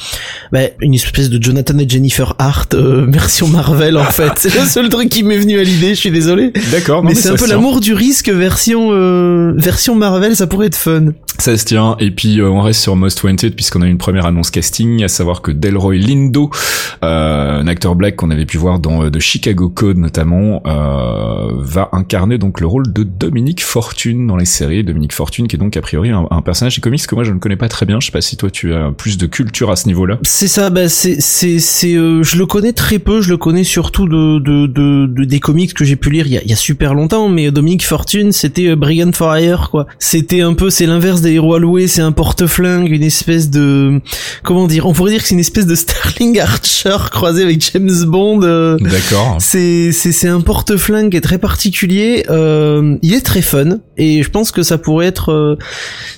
bah, 0.52 0.61
une 0.81 0.95
espèce 0.95 1.31
de 1.31 1.43
Jonathan 1.43 1.78
et 1.78 1.88
Jennifer 1.88 2.35
Hart 2.38 2.75
version 3.09 3.49
Marvel 3.49 3.97
en 3.97 4.05
fait. 4.05 4.33
C'est 4.37 4.55
le 4.55 4.66
seul 4.66 4.88
truc 4.88 5.09
qui 5.09 5.23
m'est 5.23 5.38
venu 5.38 5.59
à 5.59 5.62
l'idée. 5.62 5.90
Je 5.90 6.00
suis 6.00 6.11
désolé. 6.11 6.52
D'accord. 6.73 7.02
Mais, 7.02 7.11
mais 7.11 7.14
c'est 7.14 7.31
un 7.31 7.37
peu 7.37 7.47
l'amour 7.47 7.81
du 7.81 7.95
risque 7.95 8.28
version 8.28 8.90
version 9.56 9.95
Marvel, 9.95 10.37
ça 10.37 10.47
pourrait 10.47 10.66
être 10.66 10.76
fun. 10.76 11.12
Ça 11.38 11.56
se 11.56 11.64
tient. 11.64 11.97
Et 12.00 12.11
puis 12.11 12.40
euh, 12.40 12.49
on 12.49 12.62
reste 12.62 12.80
sur 12.80 12.97
Most 12.97 13.23
Wanted 13.23 13.54
puisqu'on 13.54 13.83
a 13.83 13.87
une 13.87 13.99
première 13.99 14.26
annonce 14.26 14.50
casting, 14.50 15.04
à 15.04 15.09
savoir 15.09 15.42
que 15.42 15.50
Delroy 15.50 15.97
Lindo, 15.97 16.50
euh, 17.04 17.61
un 17.61 17.66
acteur 17.66 17.95
black 17.95 18.16
qu'on 18.16 18.30
avait 18.30 18.47
pu 18.47 18.56
voir 18.56 18.78
dans 18.78 19.04
euh, 19.04 19.11
The 19.11 19.18
Chicago 19.18 19.68
Code 19.68 19.99
notamment, 19.99 20.62
euh, 20.66 21.52
va 21.59 21.90
incarner 21.92 22.38
donc 22.38 22.61
le 22.61 22.66
rôle 22.66 22.90
de 22.92 23.02
Dominique 23.02 23.62
Fortune 23.62 24.26
dans 24.26 24.37
les 24.37 24.47
séries. 24.47 24.83
Dominique 24.83 25.12
Fortune 25.12 25.47
qui 25.47 25.56
est 25.56 25.59
donc 25.59 25.76
a 25.76 25.83
priori 25.83 26.11
un, 26.11 26.26
un 26.30 26.42
personnage 26.42 26.76
des 26.76 26.80
comics 26.80 27.06
que 27.06 27.14
moi 27.14 27.25
je 27.25 27.33
ne 27.33 27.38
connais 27.38 27.56
pas 27.56 27.68
très 27.68 27.85
bien. 27.85 28.00
Je 28.00 28.06
sais 28.06 28.12
pas 28.12 28.23
si 28.23 28.37
toi 28.37 28.50
tu 28.50 28.73
as 28.75 28.90
plus 28.92 29.18
de 29.18 29.26
culture 29.26 29.71
à 29.71 29.76
ce 29.76 29.88
niveau-là. 29.88 30.18
C'est 30.23 30.49
ça. 30.49 30.71
Bah 30.71 30.88
c'est 30.88 31.21
c'est 31.21 31.59
c'est 31.59 31.92
je 31.92 32.38
le 32.38 32.47
connais 32.47 32.73
très 32.73 32.99
peu. 32.99 33.21
Je 33.21 33.30
le 33.30 33.37
connais 33.37 33.64
surtout 33.64 34.09
de 34.09 34.38
de, 34.38 34.66
de, 34.66 35.25
des 35.25 35.40
comics 35.40 35.75
que 35.75 35.85
j'ai 35.85 35.97
pu 35.97 36.11
lire 36.11 36.26
il 36.26 36.33
y 36.33 36.38
a, 36.38 36.42
il 36.42 36.50
y 36.50 36.52
a 36.54 36.56
super 36.56 36.95
longtemps. 36.95 37.28
Mais 37.28 37.50
Dominique 37.50 37.85
Fortune 37.85 38.33
c'était 38.33 38.75
Brigand 38.75 39.12
for 39.16 39.37
Hire 39.37 39.68
quoi. 39.70 39.87
C'était 39.99 40.42
un 40.42 40.54
peu 40.54 40.70
c'est 40.70 40.87
l'inverse 40.87 41.20
des 41.20 41.32
héros 41.32 41.54
alloués, 41.54 41.87
c'est 41.87 42.02
un 42.02 42.12
porte-flingue, 42.12 42.90
une 42.90 43.02
espèce 43.02 43.50
de 43.50 44.00
comment 44.42 44.66
dire, 44.66 44.87
on 44.87 44.92
pourrait 44.92 45.12
dire 45.12 45.23
que 45.23 45.28
c'est 45.28 45.35
une 45.35 45.40
espèce 45.40 45.66
de 45.66 45.75
Sterling 45.75 46.38
Archer 46.46 46.96
croisé 47.11 47.42
avec 47.42 47.61
James 47.73 48.04
Bond. 48.06 48.42
Euh. 48.42 48.76
D'accord. 48.80 49.37
C'est 49.40 49.92
c'est 49.92 50.12
c'est 50.12 50.28
un 50.28 50.40
porte-flingue 50.40 51.11
qui 51.11 51.16
est 51.16 51.23
très 51.23 51.38
particulier. 51.38 52.25
Euh, 52.30 52.96
il 53.02 53.14
est 53.14 53.25
très 53.25 53.42
fun 53.42 53.78
et 53.96 54.23
je 54.23 54.30
pense 54.30 54.50
que 54.50 54.62
ça 54.62 54.78
pourrait 54.78 55.06
être. 55.06 55.32
Euh, 55.32 55.56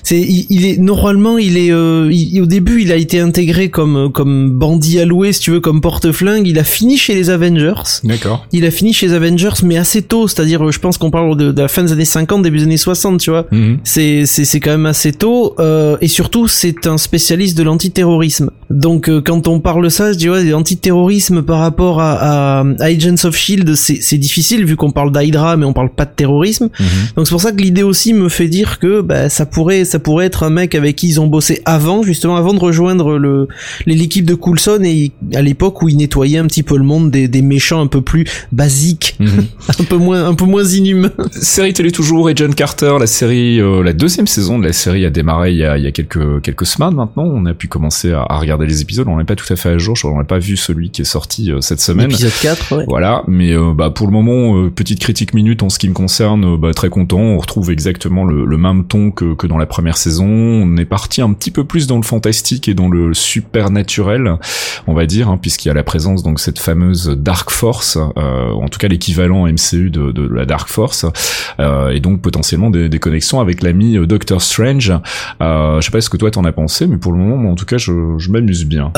c'est 0.03 0.19
il, 0.19 0.65
est 0.65 0.77
normalement 0.77 1.37
il 1.37 1.57
est 1.57 1.73
au 1.73 2.45
début 2.45 2.81
il 2.81 2.91
a 2.91 2.95
été 2.95 3.19
intégré 3.19 3.69
comme 3.69 4.11
comme 4.11 4.51
bandit 4.51 4.99
alloué 4.99 5.33
si 5.33 5.39
tu 5.41 5.51
veux 5.51 5.59
comme 5.59 5.81
porte-flingue. 5.81 6.47
Il 6.47 6.59
a 6.59 6.63
fini 6.63 6.97
chez 6.97 7.15
les 7.15 7.29
Avengers. 7.29 7.99
D'accord. 8.03 8.45
Il 8.51 8.65
a 8.65 8.71
fini 8.71 8.93
chez 8.93 9.07
les 9.07 9.13
Avengers 9.13 9.49
mais 9.63 9.77
assez 9.77 10.01
tôt, 10.01 10.27
c'est-à-dire 10.27 10.71
je 10.71 10.79
pense 10.79 10.97
qu'on 10.97 11.11
parle 11.11 11.37
de, 11.37 11.51
de, 11.51 11.61
la 11.61 11.67
fin 11.67 11.83
des 11.83 11.91
années 11.91 12.05
50, 12.05 12.41
début 12.41 12.57
des 12.57 12.63
années 12.63 12.77
60, 12.77 12.88
tu 13.17 13.29
vois. 13.29 13.45
Mhm. 13.51 13.79
C'est 13.83 14.25
c'est 14.25 14.45
c'est 14.45 14.59
quand 14.59 14.71
même 14.71 14.85
assez 14.85 15.11
tôt 15.13 15.55
euh, 15.59 15.97
et 16.01 16.07
surtout 16.07 16.47
c'est 16.47 16.87
un 16.87 16.97
spécialiste 16.97 17.57
de 17.57 17.63
l'antiterrorisme. 17.63 18.49
Donc 18.69 19.09
euh, 19.09 19.21
quand 19.21 19.47
on 19.47 19.59
parle 19.59 19.89
ça, 19.89 20.13
je 20.13 20.17
dis 20.17 20.29
ouais, 20.29 20.43
l'antiterrorisme 20.43 21.41
par 21.41 21.59
rapport 21.59 21.99
à, 22.01 22.59
à, 22.59 22.65
Agents 22.79 23.25
of 23.25 23.35
Shield, 23.35 23.75
c'est 23.75 24.17
difficile 24.17 24.65
vu 24.65 24.75
qu'on 24.75 24.91
parle 24.91 25.11
d'Hydra 25.11 25.57
mais 25.57 25.65
on 25.65 25.73
parle 25.73 25.89
pas 25.89 26.05
de 26.05 26.11
terrorisme. 26.15 26.69
Mhm. 26.79 26.87
Donc 27.15 27.27
c'est 27.27 27.31
pour 27.31 27.41
ça 27.41 27.51
que 27.51 27.61
l'idée 27.61 27.83
aussi 27.83 28.13
me 28.13 28.29
fait 28.29 28.47
dire 28.47 28.79
que 28.79 29.01
bah, 29.01 29.29
ça 29.29 29.45
pourrait 29.45 29.85
ça 29.85 29.99
pourrait 29.99 30.25
être 30.25 30.43
un 30.43 30.49
mec 30.49 30.75
avec 30.75 30.95
qui 30.95 31.07
ils 31.07 31.19
ont 31.19 31.27
bossé 31.27 31.61
avant 31.65 32.03
justement 32.03 32.35
avant 32.35 32.53
de 32.53 32.59
rejoindre 32.59 33.17
le 33.17 33.47
l'équipe 33.85 34.25
de 34.25 34.35
Coulson 34.35 34.79
et 34.83 35.11
à 35.33 35.41
l'époque 35.41 35.81
où 35.81 35.89
ils 35.89 35.97
nettoyaient 35.97 36.37
un 36.37 36.47
petit 36.47 36.63
peu 36.63 36.77
le 36.77 36.83
monde 36.83 37.11
des, 37.11 37.27
des 37.27 37.41
méchants 37.41 37.81
un 37.81 37.87
peu 37.87 38.01
plus 38.01 38.25
basiques, 38.51 39.15
mhm. 39.19 39.45
un 39.79 39.83
peu 39.83 39.97
moins 39.97 40.25
un 40.25 40.33
peu 40.33 40.45
moins 40.45 40.63
inhumains. 40.63 41.11
Série 41.31 41.73
télé 41.73 41.91
toujours 41.91 42.29
et 42.29 42.33
John 42.35 42.53
Carter, 42.53 42.78
la 42.81 43.07
série 43.07 43.59
euh, 43.59 43.83
la 43.83 43.93
deuxième 43.93 44.27
saison 44.27 44.57
de 44.59 44.65
la 44.65 44.73
série 44.73 45.05
a 45.05 45.09
démarré 45.09 45.51
il 45.51 45.57
y 45.57 45.65
a, 45.65 45.77
il 45.77 45.83
y 45.83 45.87
a 45.87 45.91
quelques 45.91 46.41
quelques 46.41 46.65
semaines 46.65 46.95
maintenant. 46.95 47.23
On 47.23 47.45
a 47.45 47.53
pu 47.53 47.67
commencer 47.67 48.13
à, 48.13 48.25
regarder 48.37 48.65
les 48.65 48.81
épisodes. 48.81 49.07
On 49.07 49.17
n'est 49.17 49.25
pas 49.25 49.35
tout 49.35 49.51
à 49.51 49.55
fait 49.55 49.69
à 49.69 49.77
jour. 49.77 49.95
Je 49.95 50.07
n'ai 50.07 50.23
pas 50.23 50.39
vu 50.39 50.57
celui 50.57 50.89
qui 50.89 51.01
est 51.01 51.05
sorti 51.05 51.51
euh, 51.51 51.61
cette 51.61 51.81
semaine. 51.81 52.05
Épisode 52.05 52.31
4, 52.41 52.77
ouais. 52.77 52.85
Voilà. 52.87 53.23
Mais 53.27 53.53
euh, 53.53 53.73
bah 53.73 53.89
pour 53.89 54.07
le 54.07 54.13
moment, 54.13 54.57
euh, 54.57 54.69
petite 54.69 54.99
critique 54.99 55.33
minute 55.33 55.63
en 55.63 55.69
ce 55.69 55.79
qui 55.79 55.89
me 55.89 55.93
concerne. 55.93 56.57
bah, 56.57 56.73
très 56.73 56.89
content. 56.89 57.19
On 57.19 57.37
retrouve 57.37 57.71
exactement 57.71 58.25
le, 58.25 58.45
le, 58.45 58.57
même 58.57 58.85
ton 58.85 59.11
que, 59.11 59.33
que 59.33 59.47
dans 59.47 59.57
la 59.57 59.65
première 59.65 59.97
saison. 59.97 60.27
On 60.27 60.77
est 60.77 60.85
parti 60.85 61.21
un 61.21 61.33
petit 61.33 61.51
peu 61.51 61.63
plus 61.63 61.87
dans 61.87 61.97
le 61.97 62.03
fantastique 62.03 62.67
et 62.67 62.73
dans 62.73 62.89
le 62.89 63.13
supernaturel, 63.13 64.37
on 64.87 64.93
va 64.93 65.05
dire, 65.05 65.29
hein, 65.29 65.37
puisqu'il 65.37 65.67
y 65.67 65.71
a 65.71 65.73
la 65.73 65.83
présence 65.83 66.23
donc 66.23 66.39
cette 66.39 66.59
fameuse 66.59 67.09
Dark 67.17 67.49
Force, 67.51 67.97
en 67.97 68.67
tout 68.69 68.79
cas 68.79 68.87
l'équivalent 68.87 69.45
MCU 69.47 69.89
de, 69.89 70.11
de 70.11 70.27
la 70.27 70.45
Dark 70.45 70.69
Force. 70.69 71.05
et 71.59 71.99
donc 71.99 72.21
potentiellement 72.21 72.68
des, 72.69 72.99
connexions 72.99 73.39
avec 73.39 73.61
l'ami 73.61 73.97
Doctor 74.07 74.41
Strange. 74.41 74.93
je 75.39 75.79
sais 75.81 75.91
pas 75.91 76.01
ce 76.01 76.09
que 76.09 76.17
toi 76.17 76.31
t'en 76.31 76.43
as 76.43 76.51
pensé, 76.51 76.87
mais 76.87 76.97
pour 76.97 77.11
le 77.11 77.17
moment, 77.19 77.51
en 77.51 77.55
tout 77.55 77.65
cas, 77.65 77.77
je, 77.77 77.91
m'amuse 78.29 78.65
bien. 78.65 78.91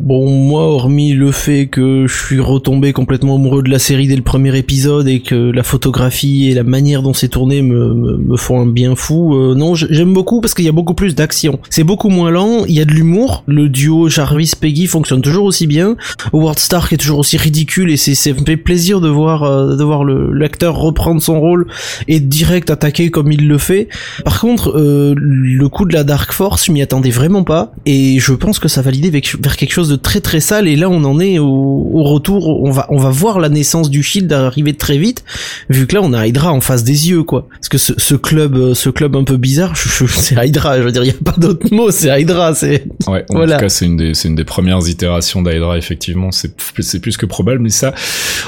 bon, 0.00 0.30
moi, 0.30 0.62
hormis 0.62 1.12
le 1.12 1.30
fait 1.32 1.66
que 1.66 2.06
je 2.06 2.24
suis 2.24 2.40
retombé 2.40 2.92
complètement 2.92 3.36
amoureux 3.36 3.62
de 3.62 3.70
la 3.70 3.78
série 3.78 4.06
dès 4.06 4.16
le 4.16 4.22
premier 4.22 4.56
épisode 4.56 5.08
et 5.08 5.20
que 5.20 5.50
la 5.50 5.62
photographie 5.62 6.48
et 6.50 6.54
la 6.54 6.64
manière 6.64 7.02
dont 7.02 7.14
c'est 7.14 7.28
tourné 7.28 7.62
me, 7.62 8.36
font 8.36 8.60
un 8.60 8.66
bien 8.66 8.96
fou, 8.96 9.54
non, 9.54 9.74
j'aime 9.74 10.12
beaucoup 10.12 10.40
parce 10.40 10.54
qu'il 10.54 10.64
y 10.64 10.68
a 10.68 10.72
beaucoup 10.72 10.94
plus 10.94 11.14
d'action. 11.14 11.58
C'est 11.70 11.84
beaucoup 11.84 12.08
moins 12.08 12.30
lent, 12.30 12.64
il 12.66 12.74
y 12.74 12.80
a 12.80 12.84
de 12.84 12.92
l'humour, 12.92 13.44
le 13.46 13.68
duo 13.68 14.08
Jarvis-Peggy 14.08 14.86
fonctionne 14.86 15.22
toujours 15.22 15.44
aussi 15.44 15.66
bien, 15.66 15.96
Howard 16.32 16.58
Stark 16.58 16.92
est 16.92 16.96
toujours 16.96 17.18
aussi 17.18 17.36
ridicule 17.36 17.90
et 17.90 17.96
c'est, 17.96 18.14
ça 18.14 18.30
me 18.32 18.44
fait 18.44 18.56
plaisir 18.56 19.00
de 19.00 19.08
voir, 19.08 19.42
euh, 19.42 19.76
de 19.76 19.84
voir 19.84 20.04
l'acteur 20.04 20.76
reprendre 20.76 21.22
son 21.22 21.40
rôle 21.40 21.66
et 22.08 22.20
direct 22.20 22.70
attaquer 22.70 23.10
comme 23.12 23.30
il 23.30 23.46
le 23.46 23.58
fait. 23.58 23.88
Par 24.24 24.40
contre, 24.40 24.76
euh, 24.76 25.14
le 25.16 25.68
coup 25.68 25.84
de 25.84 25.94
la 25.94 26.02
Dark 26.02 26.32
Force, 26.32 26.66
je 26.66 26.72
m'y 26.72 26.82
attendais 26.82 27.10
vraiment 27.10 27.44
pas 27.44 27.72
et 27.86 28.18
je 28.18 28.32
pense 28.32 28.58
que 28.58 28.66
ça 28.66 28.82
va 28.82 28.90
l'idée 28.90 29.10
vers 29.10 29.56
quelque 29.56 29.72
chose 29.72 29.88
de 29.88 29.96
très 29.96 30.20
très 30.20 30.40
sale 30.40 30.66
et 30.66 30.74
là 30.74 30.90
on 30.90 31.04
en 31.04 31.20
est 31.20 31.38
au, 31.38 32.02
retour, 32.02 32.62
on 32.62 32.72
va, 32.72 32.86
on 32.90 32.98
va 32.98 33.10
voir 33.10 33.38
la 33.38 33.48
naissance 33.48 33.90
du 33.90 34.02
Shield 34.02 34.32
arriver 34.32 34.74
très 34.74 34.98
vite 34.98 35.24
vu 35.68 35.86
que 35.86 35.94
là 35.94 36.00
on 36.02 36.12
a 36.12 36.26
Hydra 36.26 36.52
en 36.52 36.60
face 36.60 36.82
des 36.82 37.10
yeux 37.10 37.22
quoi. 37.22 37.46
Parce 37.52 37.68
que 37.68 37.78
ce, 37.78 37.92
ce 37.96 38.14
club, 38.14 38.56
euh, 38.56 38.74
ce 38.74 38.90
club 38.90 39.14
un 39.14 39.24
peu 39.24 39.36
bizarre, 39.36 39.76
c'est 39.76 40.34
Hydra, 40.34 40.78
je 40.78 40.82
veux 40.82 40.92
dire, 40.92 41.04
il 41.04 41.08
y 41.08 41.10
a 41.10 41.24
pas 41.24 41.36
d'autre 41.38 41.72
mot, 41.72 41.90
c'est 41.90 42.20
Hydra, 42.20 42.54
c'est. 42.54 42.84
Ouais, 43.06 43.24
en 43.30 43.42
tout 43.42 43.48
cas, 43.48 43.68
c'est 43.68 43.86
une 43.86 43.96
des, 43.96 44.14
c'est 44.14 44.28
une 44.28 44.34
des 44.34 44.44
premières 44.44 44.86
itérations 44.88 45.42
d'Hydra, 45.42 45.78
effectivement, 45.78 46.32
c'est, 46.32 46.52
c'est 46.80 47.00
plus 47.00 47.16
que 47.16 47.26
probable, 47.26 47.60
mais 47.60 47.70
ça, 47.70 47.94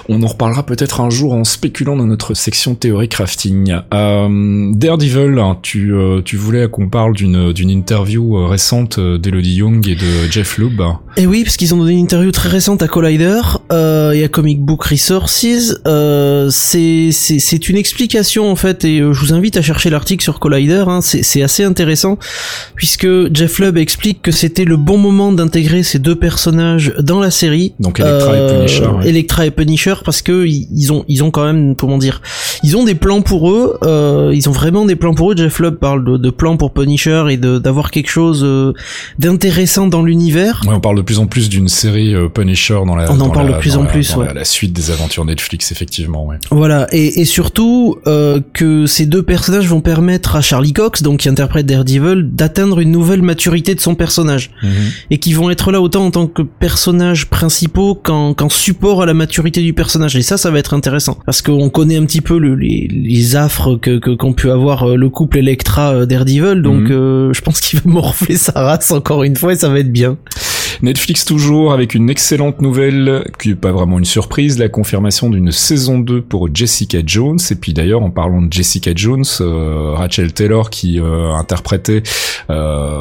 on 0.08 0.22
en 0.22 0.26
reparlera 0.26 0.64
peut-être 0.64 1.00
un 1.00 1.10
jour 1.10 1.34
en 1.34 1.44
spéculant 1.44 1.96
dans 1.96 2.06
notre 2.06 2.34
section 2.34 2.74
théorie 2.74 3.08
crafting. 3.08 3.76
Euh, 3.92 4.28
Daredevil, 4.74 5.38
hein, 5.38 5.58
tu, 5.62 5.92
euh, 5.94 6.20
tu 6.24 6.36
voulais 6.36 6.68
qu'on 6.68 6.88
parle 6.88 7.14
d'une, 7.14 7.52
d'une 7.52 7.70
interview 7.70 8.36
euh, 8.36 8.46
récente 8.46 8.98
d'Elodie 8.98 9.56
Young 9.56 9.86
et 9.88 9.94
de 9.94 10.30
Jeff 10.30 10.58
Lubb. 10.58 10.80
Et 11.16 11.22
eh 11.22 11.26
oui, 11.26 11.44
parce 11.44 11.56
qu'ils 11.56 11.72
ont 11.74 11.78
donné 11.78 11.92
une 11.92 12.00
interview 12.00 12.32
très 12.32 12.48
récente 12.48 12.82
à 12.82 12.88
Collider 12.88 13.40
euh, 13.70 14.12
et 14.12 14.24
à 14.24 14.28
Comic 14.28 14.60
Book 14.60 14.84
Resources. 14.84 15.46
Euh, 15.86 16.48
c'est, 16.50 17.10
c'est, 17.12 17.38
c'est 17.38 17.68
une 17.68 17.76
explication 17.76 18.50
en 18.50 18.56
fait, 18.56 18.84
et 18.84 18.98
je 18.98 19.20
vous 19.20 19.32
invite 19.32 19.56
à 19.56 19.62
chercher 19.62 19.90
l'article 19.90 20.22
sur 20.22 20.40
Collider. 20.40 20.84
Hein, 20.86 21.00
c'est, 21.00 21.22
c'est 21.22 21.42
assez 21.42 21.62
intéressant 21.64 22.18
puisque 22.74 23.06
Jeff 23.32 23.58
Lubb 23.58 23.78
explique 23.78 24.22
que 24.22 24.32
c'était 24.32 24.64
le 24.64 24.76
bon 24.76 24.98
moment 24.98 25.32
d'intégrer 25.32 25.82
ces 25.82 25.98
deux 25.98 26.16
personnages 26.16 26.94
dans 26.98 27.20
la 27.20 27.30
série. 27.30 27.74
Donc 27.78 28.00
Electra 28.00 28.34
et 28.34 28.38
euh, 28.38 28.58
Punisher. 28.58 28.90
Electra 29.04 29.46
et 29.46 29.50
Punisher 29.50 29.94
parce 30.04 30.22
que 30.22 30.46
ils 30.46 30.92
ont 30.92 31.04
ils 31.08 31.22
ont 31.22 31.30
quand 31.30 31.44
même 31.44 31.76
comment 31.76 31.98
dire, 31.98 32.22
ils 32.62 32.76
ont 32.76 32.84
des 32.84 32.94
plans 32.94 33.22
pour 33.22 33.50
eux. 33.50 33.78
Euh, 33.84 34.32
ils 34.34 34.43
ont 34.48 34.52
vraiment 34.52 34.84
des 34.84 34.96
plans 34.96 35.14
pour 35.14 35.32
eux. 35.32 35.36
Jeff 35.36 35.58
Lubb 35.58 35.76
parle 35.76 36.04
de, 36.04 36.16
de 36.16 36.30
plans 36.30 36.56
pour 36.56 36.72
Punisher 36.72 37.24
et 37.30 37.36
d'avoir 37.36 37.90
quelque 37.90 38.10
chose 38.10 38.42
euh, 38.44 38.72
d'intéressant 39.18 39.86
dans 39.86 40.02
l'univers. 40.02 40.62
Ouais, 40.66 40.74
on 40.74 40.80
parle 40.80 40.96
de 40.96 41.02
plus 41.02 41.18
en 41.18 41.26
plus 41.26 41.48
d'une 41.48 41.68
série 41.68 42.14
Punisher 42.32 42.80
dans 42.86 42.96
la. 42.96 43.10
On 43.10 43.20
en 43.20 43.30
parle 43.30 43.48
de 43.48 43.58
plus 43.58 43.76
en 43.76 43.84
plus. 43.84 44.16
Ouais. 44.16 44.32
La, 44.34 44.44
suite 44.44 44.72
des 44.72 44.90
aventures 44.90 45.24
Netflix 45.24 45.72
effectivement. 45.72 46.26
Ouais. 46.26 46.36
Voilà 46.50 46.86
et, 46.92 47.20
et 47.20 47.24
surtout 47.24 47.96
que 48.04 48.86
ces 48.86 49.06
deux 49.06 49.22
personnages 49.22 49.66
vont 49.66 49.80
permettre 49.80 50.36
à 50.36 50.40
Charlie 50.40 50.72
Cox 50.72 51.02
donc 51.02 51.20
qui 51.20 51.28
interprète 51.28 51.66
Daredevil 51.66 52.30
d'atteindre 52.32 52.80
une 52.80 52.90
nouvelle 52.90 53.22
maturité 53.22 53.74
de 53.74 53.80
son 53.80 53.94
personnage 53.94 54.50
mhm. 54.62 54.70
et 55.10 55.18
qui 55.18 55.32
vont 55.32 55.50
être 55.50 55.72
là 55.72 55.80
autant 55.80 56.06
en 56.06 56.10
tant 56.10 56.26
que 56.26 56.42
personnages 56.42 57.26
principaux 57.26 57.94
qu'en 57.94 58.34
support 58.48 59.02
à 59.02 59.06
la 59.06 59.14
maturité 59.14 59.62
du 59.62 59.72
personnage 59.72 60.16
et 60.16 60.22
ça 60.22 60.36
ça 60.36 60.50
va 60.50 60.58
être 60.58 60.74
intéressant 60.74 61.18
parce 61.26 61.42
qu'on 61.42 61.70
connaît 61.70 61.96
un 61.96 62.04
petit 62.04 62.20
peu 62.20 62.38
le, 62.38 62.54
les, 62.54 62.88
les 62.88 63.36
affres 63.36 63.76
que 63.76 64.14
qu'ont 64.24 64.32
pu 64.32 64.50
avoir 64.50 64.88
euh, 64.88 64.96
le 64.96 65.10
couple 65.10 65.38
Electra 65.38 65.94
euh, 65.94 66.06
Daredevil 66.06 66.62
donc 66.62 66.84
mhm. 66.84 66.92
euh, 66.92 67.32
je 67.34 67.42
pense 67.42 67.60
qu'il 67.60 67.78
va 67.80 67.90
morfler 67.90 68.38
sa 68.38 68.52
race 68.52 68.90
encore 68.90 69.22
une 69.22 69.36
fois 69.36 69.52
et 69.52 69.56
ça 69.56 69.68
va 69.68 69.78
être 69.78 69.92
bien 69.92 70.16
Netflix 70.82 71.24
toujours 71.24 71.72
avec 71.72 71.94
une 71.94 72.10
excellente 72.10 72.60
nouvelle 72.60 73.24
qui 73.38 73.50
est 73.50 73.54
pas 73.54 73.72
vraiment 73.72 73.98
une 73.98 74.04
surprise, 74.04 74.58
la 74.58 74.68
confirmation 74.68 75.30
d'une 75.30 75.52
saison 75.52 75.98
2 75.98 76.22
pour 76.22 76.48
Jessica 76.52 76.98
Jones. 77.04 77.38
Et 77.50 77.54
puis 77.54 77.72
d'ailleurs 77.72 78.02
en 78.02 78.10
parlant 78.10 78.42
de 78.42 78.52
Jessica 78.52 78.92
Jones, 78.94 79.24
Rachel 79.40 80.32
Taylor 80.32 80.70
qui 80.70 80.98
interprétait 81.00 82.02
euh, 82.50 83.00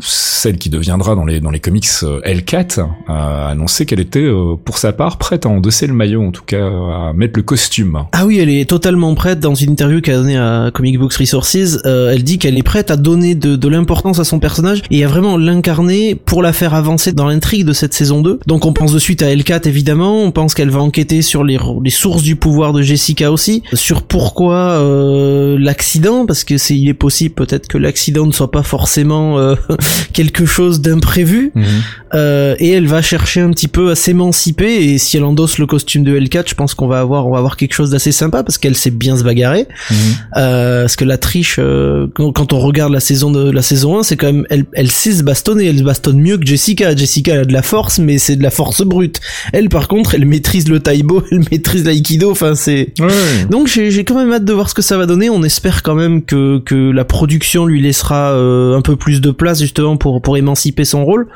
celle 0.00 0.58
qui 0.58 0.70
deviendra 0.70 1.14
dans 1.14 1.24
les 1.24 1.40
dans 1.40 1.50
les 1.50 1.60
comics 1.60 1.84
L4 1.84 2.86
a 3.08 3.48
annoncé 3.48 3.86
qu'elle 3.86 4.00
était 4.00 4.28
pour 4.64 4.78
sa 4.78 4.92
part 4.92 5.18
prête 5.18 5.46
à 5.46 5.48
endosser 5.48 5.86
le 5.86 5.94
maillot 5.94 6.22
en 6.22 6.30
tout 6.30 6.44
cas 6.44 6.66
à 6.66 7.12
mettre 7.14 7.38
le 7.38 7.42
costume. 7.42 8.04
Ah 8.12 8.26
oui, 8.26 8.38
elle 8.38 8.50
est 8.50 8.68
totalement 8.68 9.14
prête 9.14 9.40
dans 9.40 9.54
une 9.54 9.72
interview 9.72 10.00
qu'elle 10.00 10.14
a 10.14 10.18
donnée 10.18 10.38
à 10.38 10.70
Comic 10.72 10.98
Books 10.98 11.14
Resources, 11.14 11.78
euh, 11.86 12.12
elle 12.12 12.22
dit 12.22 12.38
qu'elle 12.38 12.58
est 12.58 12.62
prête 12.62 12.90
à 12.90 12.96
donner 12.96 13.34
de, 13.34 13.56
de 13.56 13.68
l'importance 13.68 14.18
à 14.18 14.24
son 14.24 14.38
personnage 14.38 14.82
et 14.90 15.04
à 15.04 15.08
vraiment 15.08 15.36
l'incarner 15.36 16.14
pour 16.14 16.42
la 16.42 16.52
faire 16.52 16.74
avancer 16.74 16.99
dans 17.08 17.26
l'intrigue 17.26 17.64
de 17.64 17.72
cette 17.72 17.94
saison 17.94 18.20
2. 18.22 18.40
Donc 18.46 18.66
on 18.66 18.72
pense 18.72 18.92
de 18.92 18.98
suite 18.98 19.22
à 19.22 19.26
L4 19.26 19.66
évidemment, 19.66 20.22
on 20.22 20.30
pense 20.30 20.54
qu'elle 20.54 20.70
va 20.70 20.80
enquêter 20.80 21.22
sur 21.22 21.44
les, 21.44 21.58
les 21.82 21.90
sources 21.90 22.22
du 22.22 22.36
pouvoir 22.36 22.72
de 22.72 22.82
Jessica 22.82 23.32
aussi, 23.32 23.62
sur 23.72 24.02
pourquoi 24.02 24.56
euh, 24.56 25.56
l'accident, 25.58 26.26
parce 26.26 26.44
que 26.44 26.58
c'est 26.58 26.76
il 26.76 26.88
est 26.88 26.94
possible 26.94 27.34
peut-être 27.34 27.68
que 27.68 27.78
l'accident 27.78 28.26
ne 28.26 28.32
soit 28.32 28.50
pas 28.50 28.62
forcément 28.62 29.38
euh, 29.38 29.54
quelque 30.12 30.46
chose 30.46 30.80
d'imprévu, 30.80 31.52
mhm. 31.54 31.64
euh, 32.14 32.54
et 32.58 32.70
elle 32.70 32.86
va 32.86 33.02
chercher 33.02 33.40
un 33.40 33.50
petit 33.50 33.68
peu 33.68 33.90
à 33.90 33.94
s'émanciper, 33.94 34.92
et 34.92 34.98
si 34.98 35.16
elle 35.16 35.24
endosse 35.24 35.58
le 35.58 35.66
costume 35.66 36.04
de 36.04 36.18
L4, 36.18 36.48
je 36.48 36.54
pense 36.54 36.74
qu'on 36.74 36.86
va 36.86 37.00
avoir 37.00 37.26
on 37.26 37.32
va 37.32 37.38
avoir 37.38 37.56
quelque 37.56 37.74
chose 37.74 37.90
d'assez 37.90 38.12
sympa, 38.12 38.42
parce 38.42 38.58
qu'elle 38.58 38.76
sait 38.76 38.90
bien 38.90 39.16
se 39.16 39.24
bagarrer, 39.24 39.66
euh, 40.36 40.82
parce 40.82 40.96
que 40.96 41.04
la 41.04 41.18
triche, 41.18 41.56
euh, 41.58 42.06
quand 42.14 42.52
on 42.52 42.58
regarde 42.58 42.92
la 42.92 43.00
saison 43.00 43.30
de 43.30 43.50
la 43.50 43.62
saison 43.62 43.98
1, 43.98 44.02
c'est 44.02 44.16
quand 44.16 44.26
même, 44.26 44.46
elle, 44.50 44.64
elle 44.72 44.90
sait 44.90 45.12
se 45.12 45.22
bastonner, 45.22 45.66
elle 45.66 45.78
se 45.78 45.82
bastonne 45.82 46.20
mieux 46.20 46.38
que 46.38 46.46
Jessica, 46.46 46.89
Jessica 46.96 47.40
a 47.40 47.44
de 47.44 47.52
la 47.52 47.62
force, 47.62 47.98
mais 47.98 48.18
c'est 48.18 48.36
de 48.36 48.42
la 48.42 48.50
force 48.50 48.82
brute, 48.82 49.20
elle 49.52 49.68
par 49.68 49.88
contre, 49.88 50.14
elle 50.14 50.26
maîtrise 50.26 50.68
le 50.68 50.80
taïbo, 50.80 51.22
elle 51.30 51.44
maîtrise 51.50 51.84
l'aïkido, 51.84 52.30
enfin 52.30 52.54
c'est... 52.54 52.92
Donc 53.50 53.68
j'ai 53.68 54.04
quand 54.04 54.16
même 54.16 54.32
hâte 54.32 54.44
de 54.44 54.52
voir 54.52 54.68
ce 54.68 54.74
que 54.74 54.82
ça 54.82 54.96
va 54.96 55.06
donner, 55.06 55.30
on 55.30 55.42
espère 55.42 55.82
quand 55.82 55.94
même 55.94 56.22
que, 56.22 56.58
que 56.58 56.74
la 56.74 57.04
production 57.04 57.66
lui 57.66 57.80
laissera 57.80 58.32
euh, 58.32 58.76
un 58.76 58.82
peu 58.82 58.96
plus 58.96 59.20
de 59.20 59.30
place 59.30 59.60
justement 59.60 59.96
pour 59.96 60.20
pour 60.22 60.36
émanciper 60.36 60.84
son 60.84 61.04
rôle 61.04 61.26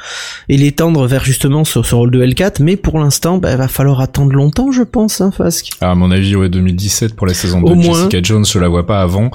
et 0.48 0.56
l'étendre 0.56 1.06
vers 1.06 1.24
justement 1.24 1.64
ce, 1.64 1.82
ce, 1.82 1.94
rôle 1.94 2.10
de 2.10 2.24
L4 2.24 2.56
mais 2.60 2.76
pour 2.76 2.98
l'instant 2.98 3.38
bah, 3.38 3.56
va 3.56 3.68
falloir 3.68 4.00
attendre 4.00 4.32
longtemps 4.32 4.72
je 4.72 4.82
pense 4.82 5.20
hein, 5.20 5.30
Fasque. 5.30 5.70
À 5.80 5.94
mon 5.94 6.10
avis 6.10 6.36
ouais 6.36 6.48
2017 6.48 7.14
pour 7.14 7.26
la 7.26 7.34
saison 7.34 7.60
2 7.62 7.74
de 7.74 7.82
Jessica 7.82 8.18
Jones 8.22 8.44
je 8.44 8.58
la 8.58 8.68
vois 8.68 8.86
pas 8.86 9.00
avant. 9.00 9.30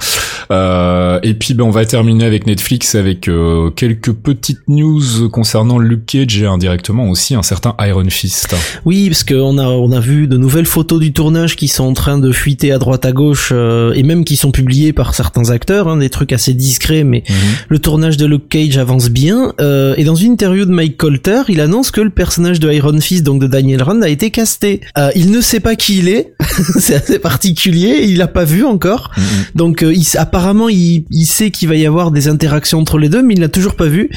Euh, 0.50 1.20
et 1.22 1.34
puis 1.34 1.54
ben 1.54 1.64
on 1.64 1.70
va 1.70 1.84
terminer 1.84 2.24
avec 2.24 2.46
Netflix 2.46 2.94
avec 2.94 3.28
euh, 3.28 3.70
quelques 3.70 4.12
petites 4.12 4.68
news 4.68 5.28
concernant 5.30 5.78
Luke 6.00 6.06
Cage 6.06 6.42
et 6.42 6.46
indirectement 6.46 7.08
aussi 7.08 7.34
un 7.34 7.42
certain 7.42 7.74
Iron 7.80 8.08
Fist. 8.08 8.54
Oui 8.84 9.08
parce 9.08 9.24
qu'on 9.24 9.58
a 9.58 9.66
on 9.66 9.92
a 9.92 10.00
vu 10.00 10.26
de 10.26 10.36
nouvelles 10.36 10.66
photos 10.66 11.00
du 11.00 11.12
tournage 11.12 11.56
qui 11.56 11.68
sont 11.68 11.84
en 11.84 11.94
train 11.94 12.18
de 12.18 12.32
fuiter 12.32 12.72
à 12.72 12.78
droite 12.78 13.04
à 13.04 13.12
gauche 13.12 13.50
euh, 13.52 13.92
et 13.94 14.02
même 14.02 14.24
qui 14.24 14.36
sont 14.36 14.50
publiées 14.50 14.92
par 14.92 15.14
certains 15.14 15.50
acteurs 15.50 15.88
hein, 15.88 15.96
des 15.96 16.10
trucs 16.10 16.32
assez 16.32 16.54
discrets 16.54 17.04
mais 17.04 17.22
mhm. 17.28 17.36
le 17.68 17.78
tournage 17.78 18.16
de 18.16 18.26
Luke 18.26 18.48
Cage 18.48 18.78
avance 18.78 19.10
bien. 19.10 19.52
Euh, 19.60 19.94
et 19.96 20.04
dans 20.04 20.14
une 20.14 20.32
interview 20.32 20.64
de 20.64 20.70
Mike 20.70 20.96
Colter, 20.96 21.42
il 21.48 21.60
annonce 21.60 21.90
que 21.90 22.00
le 22.00 22.10
personnage 22.10 22.60
de 22.60 22.70
Iron 22.72 22.98
Fist, 23.00 23.24
donc 23.24 23.40
de 23.40 23.46
Daniel 23.46 23.82
Rand, 23.82 24.02
a 24.02 24.08
été 24.08 24.30
casté. 24.30 24.80
Euh, 24.98 25.10
il 25.14 25.30
ne 25.30 25.40
sait 25.40 25.60
pas 25.60 25.76
qui 25.76 25.98
il 25.98 26.08
est, 26.08 26.32
c'est 26.78 26.94
assez 26.94 27.18
particulier, 27.18 28.04
il 28.04 28.18
l'a 28.18 28.28
pas 28.28 28.44
vu 28.44 28.64
encore. 28.64 29.10
Mhm. 29.16 29.24
Donc 29.54 29.82
euh, 29.82 29.92
il, 29.92 30.06
apparemment 30.18 30.68
il, 30.68 31.04
il 31.10 31.26
sait 31.26 31.50
qu'il 31.50 31.68
va 31.68 31.76
y 31.76 31.86
avoir 31.86 32.10
des 32.10 32.28
interactions 32.28 32.78
entre 32.78 32.98
les 32.98 33.08
deux, 33.08 33.22
mais 33.22 33.34
il 33.34 33.40
l'a 33.40 33.48
toujours 33.48 33.74
pas 33.74 33.86
vu. 33.86 34.10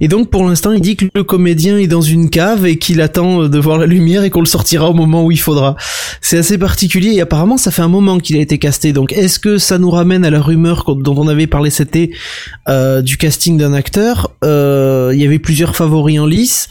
Et 0.00 0.08
donc 0.08 0.30
pour 0.30 0.46
l'instant 0.46 0.72
il 0.72 0.80
dit 0.80 0.96
que 0.96 1.06
le 1.14 1.24
comédien 1.28 1.78
est 1.78 1.86
dans 1.86 2.00
une 2.00 2.30
cave 2.30 2.66
et 2.66 2.78
qu'il 2.78 3.00
attend 3.00 3.48
de 3.48 3.58
voir 3.58 3.78
la 3.78 3.86
lumière 3.86 4.24
et 4.24 4.30
qu'on 4.30 4.40
le 4.40 4.46
sortira 4.46 4.90
au 4.90 4.94
moment 4.94 5.24
où 5.24 5.30
il 5.30 5.38
faudra. 5.38 5.76
C'est 6.20 6.38
assez 6.38 6.58
particulier 6.58 7.12
et 7.12 7.20
apparemment 7.20 7.56
ça 7.56 7.70
fait 7.70 7.82
un 7.82 7.88
moment 7.88 8.18
qu'il 8.18 8.36
a 8.36 8.40
été 8.40 8.58
casté. 8.58 8.92
Donc 8.92 9.12
est-ce 9.12 9.38
que 9.38 9.58
ça 9.58 9.78
nous 9.78 9.90
ramène 9.90 10.24
à 10.24 10.30
la 10.30 10.40
rumeur 10.40 10.84
dont 10.96 11.14
on 11.16 11.28
avait 11.28 11.46
parlé 11.46 11.70
c'était 11.70 12.10
euh, 12.68 13.02
du 13.02 13.16
casting 13.16 13.58
d'un 13.58 13.74
acteur? 13.74 14.32
Euh, 14.44 15.12
il 15.14 15.20
y 15.20 15.26
avait 15.26 15.38
plusieurs 15.38 15.76
favoris 15.76 16.18
en 16.18 16.26
lice. 16.26 16.68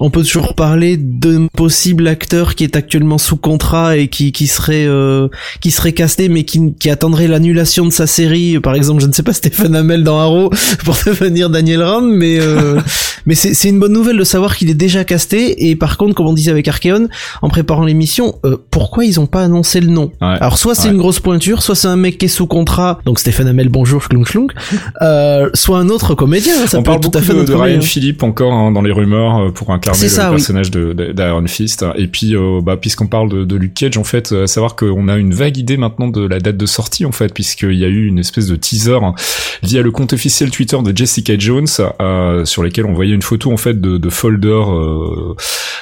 On 0.00 0.10
peut 0.10 0.22
toujours 0.22 0.54
parler 0.54 0.96
d'un 0.98 1.46
possible 1.46 2.08
acteur 2.08 2.56
qui 2.56 2.64
est 2.64 2.76
actuellement 2.76 3.18
sous 3.18 3.36
contrat 3.36 3.96
et 3.96 4.08
qui, 4.08 4.32
qui 4.32 4.48
serait 4.48 4.86
euh, 4.86 5.28
qui 5.60 5.70
serait 5.70 5.92
casté 5.92 6.28
mais 6.28 6.42
qui, 6.42 6.74
qui 6.74 6.90
attendrait 6.90 7.28
l'annulation 7.28 7.86
de 7.86 7.92
sa 7.92 8.06
série 8.06 8.58
par 8.60 8.74
exemple, 8.74 9.00
je 9.00 9.06
ne 9.06 9.12
sais 9.12 9.22
pas, 9.22 9.32
Stéphane 9.32 9.76
Hamel 9.76 10.02
dans 10.02 10.18
Arrow 10.18 10.50
pour 10.84 10.96
devenir 11.06 11.50
Daniel 11.50 11.82
Rand, 11.82 12.02
mais 12.02 12.38
euh, 12.40 12.80
mais 13.26 13.34
c'est 13.34 13.68
une 13.68 13.78
bonne 13.78 13.91
nouvelle 13.92 14.16
de 14.18 14.24
savoir 14.24 14.56
qu'il 14.56 14.70
est 14.70 14.74
déjà 14.74 15.04
casté. 15.04 15.68
Et 15.70 15.76
par 15.76 15.96
contre, 15.96 16.14
comme 16.14 16.26
on 16.26 16.32
disait 16.32 16.50
avec 16.50 16.66
Archeon, 16.68 17.08
en 17.42 17.48
préparant 17.48 17.84
l'émission, 17.84 18.38
euh, 18.44 18.56
pourquoi 18.70 19.04
ils 19.04 19.20
ont 19.20 19.26
pas 19.26 19.42
annoncé 19.42 19.80
le 19.80 19.88
nom 19.88 20.10
Ouais. 20.20 20.36
Alors 20.40 20.58
soit 20.58 20.74
c'est 20.74 20.88
Ouais. 20.88 20.94
une 20.94 20.98
grosse 20.98 21.20
pointure, 21.20 21.62
soit 21.62 21.74
c'est 21.74 21.88
un 21.88 21.96
mec 21.96 22.18
qui 22.18 22.24
est 22.26 22.28
sous 22.28 22.46
contrat, 22.46 22.98
donc 23.06 23.18
Stéphane 23.18 23.46
Hamel, 23.46 23.68
bonjour, 23.68 24.02
schlung 24.02 24.24
schlung, 24.26 24.48
euh, 25.02 25.48
soit 25.54 25.78
un 25.78 25.88
autre 25.88 26.14
comédien. 26.14 26.54
Ça 26.66 26.78
on 26.78 26.82
peut 26.82 26.90
parle 26.90 27.00
tout 27.00 27.10
à 27.16 27.22
fait 27.22 27.32
de, 27.32 27.38
notre 27.38 27.50
de 27.52 27.56
Ryan 27.56 27.78
hein. 27.78 27.80
Philippe 27.80 28.22
encore 28.22 28.52
hein, 28.52 28.72
dans 28.72 28.82
les 28.82 28.92
rumeurs 28.92 29.38
euh, 29.38 29.50
pour 29.50 29.70
incarner 29.70 30.02
le 30.02 30.08
ça, 30.08 30.30
oui. 30.30 30.36
personnage 30.36 30.70
d'Iron 30.70 31.46
Fist. 31.46 31.84
Et 31.96 32.06
puis, 32.06 32.34
euh, 32.36 32.60
bah, 32.62 32.76
puisqu'on 32.76 33.06
parle 33.06 33.28
de, 33.28 33.44
de 33.44 33.56
Luke 33.56 33.74
Cage, 33.74 33.96
en 33.98 34.04
fait, 34.04 34.32
euh, 34.32 34.44
à 34.44 34.46
savoir 34.46 34.76
qu'on 34.76 35.08
a 35.08 35.16
une 35.16 35.34
vague 35.34 35.56
idée 35.56 35.76
maintenant 35.76 36.08
de 36.08 36.26
la 36.26 36.38
date 36.40 36.56
de 36.56 36.66
sortie, 36.66 37.04
en 37.04 37.12
fait, 37.12 37.32
puisqu'il 37.32 37.74
y 37.78 37.84
a 37.84 37.88
eu 37.88 38.06
une 38.06 38.18
espèce 38.18 38.46
de 38.46 38.56
teaser 38.56 38.98
hein, 39.02 39.14
via 39.62 39.82
le 39.82 39.90
compte 39.90 40.12
officiel 40.12 40.50
Twitter 40.50 40.76
de 40.84 40.96
Jessica 40.96 41.34
Jones, 41.38 41.66
euh, 42.00 42.44
sur 42.44 42.62
lesquels 42.62 42.86
on 42.86 42.92
voyait 42.94 43.14
une 43.14 43.22
photo 43.22 43.52
en 43.52 43.56
fait 43.56 43.80
de, 43.80 43.98
de 43.98 44.08
folders, 44.10 44.72
euh, 44.72 45.36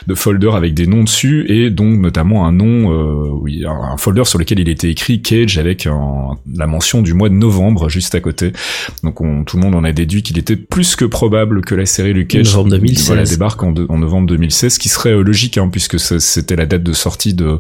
de 0.07 0.15
folders 0.15 0.55
avec 0.55 0.75
des 0.75 0.87
noms 0.87 1.05
dessus 1.05 1.45
et 1.49 1.71
donc 1.71 1.99
notamment 2.01 2.47
un 2.47 2.53
nom, 2.53 2.93
euh, 2.93 3.29
oui, 3.41 3.65
un, 3.67 3.93
un 3.93 3.97
folder 3.97 4.25
sur 4.25 4.39
lequel 4.39 4.59
il 4.61 4.69
était 4.69 4.91
écrit 4.91 5.23
Cage 5.23 5.59
avec 5.59 5.87
un- 5.87 6.37
la 6.55 6.67
mention 6.67 7.03
du 7.03 7.15
mois 7.15 7.29
de 7.29 7.35
novembre 7.35 7.89
juste 7.89 8.15
à 8.15 8.21
côté. 8.21 8.53
Donc 9.03 9.21
on, 9.21 9.45
tout 9.45 9.57
le 9.57 9.63
monde 9.63 9.75
en 9.75 9.85
a 9.85 9.93
déduit 9.93 10.23
qu'il 10.23 10.39
était 10.39 10.57
plus 10.57 10.97
que 10.97 11.05
probable 11.05 11.61
que 11.63 11.75
la 11.75 11.87
série 11.87 12.13
Luke 12.13 12.29
Cage 12.29 12.47
Novembre 12.55 12.71
2016. 12.71 13.07
voilà, 13.07 13.25
débarque 13.25 13.63
en, 13.63 13.73
de- 13.73 13.87
en 13.89 13.99
novembre 13.99 14.27
2016, 14.29 14.75
ce 14.75 14.79
qui 14.79 14.89
serait 14.89 15.13
euh, 15.13 15.23
logique 15.23 15.59
hein, 15.59 15.69
puisque 15.71 15.99
c'était 15.99 16.57
la 16.57 16.67
date 16.67 16.83
de 16.83 16.93
sortie 16.93 17.35
de, 17.35 17.59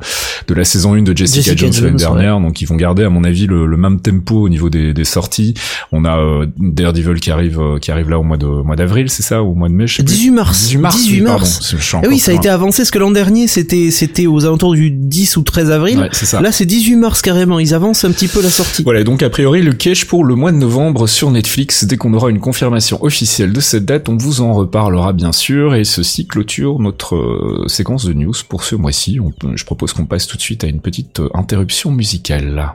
de 0.48 0.54
la 0.54 0.64
saison 0.64 0.94
1 0.94 1.02
de 1.02 1.16
Jessica, 1.16 1.42
Jessica 1.54 1.56
Jones 1.56 1.84
l'année 1.84 1.96
dernière. 1.96 2.40
Donc 2.40 2.60
ils 2.62 2.66
vont 2.66 2.76
garder 2.76 3.04
à 3.04 3.10
mon 3.10 3.24
avis 3.24 3.46
le, 3.46 3.66
le 3.66 3.76
même 3.76 4.00
tempo 4.00 4.36
au 4.42 4.48
niveau 4.48 4.70
des, 4.70 4.92
des 4.94 5.04
sorties. 5.04 5.54
On 5.92 5.99
a 6.04 6.18
euh, 6.18 6.46
Daredevil 6.58 7.20
qui 7.20 7.30
arrive 7.30 7.60
euh, 7.60 7.78
qui 7.78 7.90
arrive 7.90 8.10
là 8.10 8.18
au 8.18 8.22
mois 8.22 8.36
de 8.36 8.46
au 8.46 8.64
mois 8.64 8.76
d'avril, 8.76 9.10
c'est 9.10 9.22
ça, 9.22 9.42
ou 9.42 9.52
au 9.52 9.54
mois 9.54 9.68
de 9.68 9.74
mai, 9.74 9.86
je 9.86 9.96
sais 9.96 10.02
plus. 10.02 10.14
18 10.14 10.30
mars. 10.30 10.58
18 10.58 10.78
mars. 10.78 10.96
18 10.96 11.12
oui, 11.12 11.26
pardon. 11.26 11.40
mars. 11.40 11.60
Suis 11.60 11.98
Eh 12.02 12.08
oui, 12.08 12.18
ça 12.18 12.32
a 12.32 12.34
été 12.34 12.48
avancé 12.48 12.82
parce 12.82 12.90
que 12.90 12.98
l'an 12.98 13.10
dernier 13.10 13.46
c'était 13.46 13.90
c'était 13.90 14.26
aux 14.26 14.44
alentours 14.44 14.74
du 14.74 14.90
10 14.90 15.36
ou 15.36 15.42
13 15.42 15.70
avril. 15.70 15.98
Ouais, 15.98 16.08
c'est 16.12 16.26
ça. 16.26 16.40
Là 16.40 16.52
c'est 16.52 16.66
18 16.66 16.96
mars 16.96 17.22
carrément. 17.22 17.58
Ils 17.58 17.74
avancent 17.74 18.04
un 18.04 18.12
petit 18.12 18.28
peu 18.28 18.42
la 18.42 18.50
sortie. 18.50 18.82
Voilà, 18.82 19.04
donc 19.04 19.22
a 19.22 19.30
priori 19.30 19.62
le 19.62 19.72
Cage 19.72 20.06
pour 20.06 20.24
le 20.24 20.34
mois 20.34 20.52
de 20.52 20.56
novembre 20.56 21.06
sur 21.06 21.30
Netflix. 21.30 21.84
Dès 21.84 21.96
qu'on 21.96 22.14
aura 22.14 22.30
une 22.30 22.40
confirmation 22.40 23.02
officielle 23.02 23.52
de 23.52 23.60
cette 23.60 23.84
date, 23.84 24.08
on 24.08 24.16
vous 24.16 24.40
en 24.40 24.52
reparlera 24.52 25.12
bien 25.12 25.32
sûr. 25.32 25.74
Et 25.74 25.84
ceci 25.84 26.26
clôture 26.26 26.78
notre 26.78 27.16
euh, 27.16 27.64
séquence 27.68 28.04
de 28.04 28.12
news 28.12 28.34
pour 28.48 28.64
ce 28.64 28.74
mois-ci. 28.74 29.18
On 29.20 29.32
Je 29.54 29.64
propose 29.64 29.92
qu'on 29.92 30.06
passe 30.06 30.26
tout 30.26 30.36
de 30.36 30.42
suite 30.42 30.64
à 30.64 30.66
une 30.66 30.80
petite 30.80 31.20
euh, 31.20 31.28
interruption 31.34 31.90
musicale. 31.90 32.72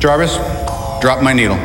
Jarvis, 0.00 0.38
drop 1.04 1.20
my 1.20 1.34
needle. 1.34 1.58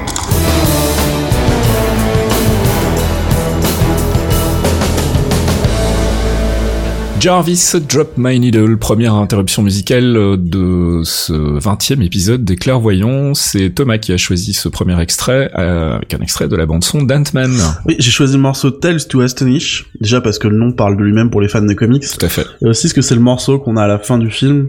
Jarvis 7.21 7.75
Drop 7.87 8.17
My 8.17 8.37
Needle, 8.37 8.77
première 8.77 9.13
interruption 9.13 9.61
musicale 9.63 10.17
euh, 10.17 10.35
de 10.37 11.01
ce 11.05 11.31
20e 11.31 12.01
épisode 12.03 12.43
des 12.43 12.57
Clairvoyants. 12.57 13.33
C'est 13.33 13.69
Thomas 13.69 13.97
qui 13.97 14.11
a 14.11 14.17
choisi 14.17 14.53
ce 14.53 14.67
premier 14.67 14.99
extrait, 15.01 15.51
euh, 15.57 15.95
avec 15.95 16.13
un 16.13 16.19
extrait 16.19 16.49
de 16.49 16.55
la 16.57 16.65
bande-son 16.65 17.03
d'Ant-Man. 17.03 17.51
Oui, 17.85 17.95
j'ai 17.97 18.11
choisi 18.11 18.33
le 18.35 18.41
morceau 18.41 18.71
Tales 18.71 19.07
to 19.07 19.21
Astonish, 19.21 19.85
déjà 20.01 20.19
parce 20.19 20.37
que 20.37 20.49
le 20.49 20.57
nom 20.57 20.73
parle 20.73 20.97
de 20.97 21.03
lui-même 21.03 21.29
pour 21.29 21.39
les 21.39 21.47
fans 21.47 21.61
des 21.61 21.75
comics, 21.75 22.03
Tout 22.03 22.25
à 22.25 22.29
fait. 22.29 22.45
et 22.61 22.67
aussi 22.67 22.87
parce 22.87 22.93
que 22.93 23.01
c'est 23.01 23.15
le 23.15 23.21
morceau 23.21 23.57
qu'on 23.59 23.77
a 23.77 23.83
à 23.83 23.87
la 23.87 23.99
fin 23.99 24.17
du 24.17 24.29
film, 24.31 24.67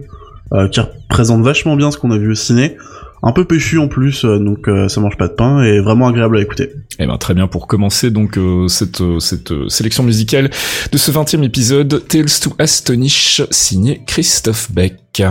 euh, 0.53 0.69
qui 0.69 0.79
représente 0.79 1.43
vachement 1.43 1.75
bien 1.75 1.91
ce 1.91 1.97
qu'on 1.97 2.11
a 2.11 2.17
vu 2.17 2.31
au 2.31 2.35
ciné, 2.35 2.77
un 3.23 3.31
peu 3.31 3.45
péchu 3.45 3.77
en 3.77 3.87
plus, 3.87 4.25
euh, 4.25 4.39
donc 4.39 4.67
euh, 4.67 4.87
ça 4.87 5.01
mange 5.01 5.17
pas 5.17 5.27
de 5.27 5.33
pain, 5.33 5.63
et 5.63 5.79
vraiment 5.79 6.07
agréable 6.07 6.37
à 6.37 6.41
écouter. 6.41 6.71
Eh 6.99 7.05
ben 7.05 7.17
très 7.17 7.33
bien 7.33 7.47
pour 7.47 7.67
commencer 7.67 8.11
donc 8.11 8.37
euh, 8.37 8.67
cette 8.67 9.01
cette 9.19 9.53
sélection 9.69 10.03
musicale 10.03 10.49
de 10.91 10.97
ce 10.97 11.11
20e 11.11 11.43
épisode 11.43 12.07
Tales 12.07 12.25
to 12.41 12.53
Astonish 12.59 13.41
signé 13.49 14.01
Christophe 14.05 14.71
Beck. 14.71 15.23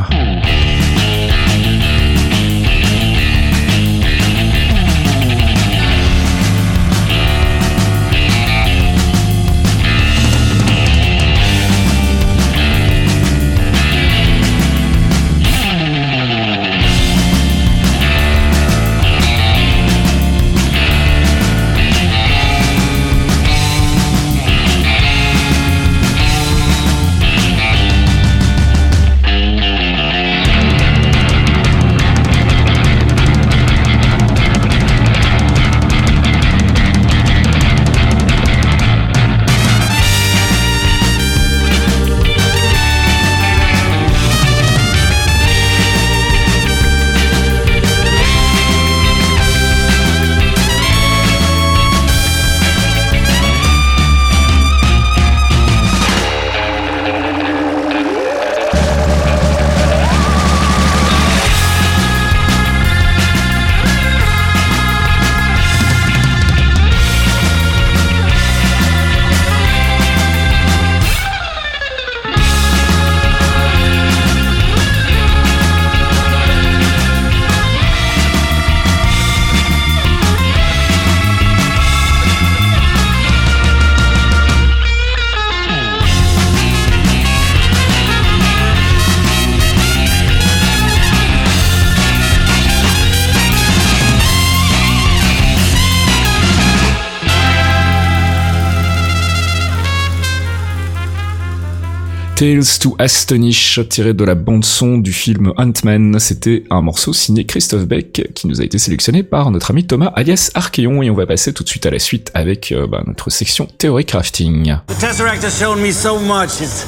Tales 102.40 102.78
to 102.80 102.96
Astonish, 102.98 103.78
tiré 103.90 104.14
de 104.14 104.24
la 104.24 104.34
bande-son 104.34 104.96
du 104.96 105.12
film 105.12 105.52
Ant-Man. 105.58 106.18
C'était 106.18 106.64
un 106.70 106.80
morceau 106.80 107.12
signé 107.12 107.44
Christophe 107.44 107.84
Beck, 107.84 108.30
qui 108.34 108.46
nous 108.46 108.62
a 108.62 108.64
été 108.64 108.78
sélectionné 108.78 109.22
par 109.22 109.50
notre 109.50 109.72
ami 109.72 109.86
Thomas 109.86 110.10
alias 110.16 110.50
Archeon, 110.54 111.02
et 111.02 111.10
on 111.10 111.14
va 111.14 111.26
passer 111.26 111.52
tout 111.52 111.64
de 111.64 111.68
suite 111.68 111.84
à 111.84 111.90
la 111.90 111.98
suite 111.98 112.30
avec 112.32 112.72
euh, 112.72 112.86
bah, 112.86 113.02
notre 113.06 113.28
section 113.28 113.68
théorie 113.76 114.06
crafting. 114.06 114.74
The 114.86 114.98
Tesseract 114.98 115.44
has 115.44 115.50
shown 115.50 115.82
me 115.82 115.92
so 115.92 116.18
much. 116.18 116.62
It's, 116.62 116.86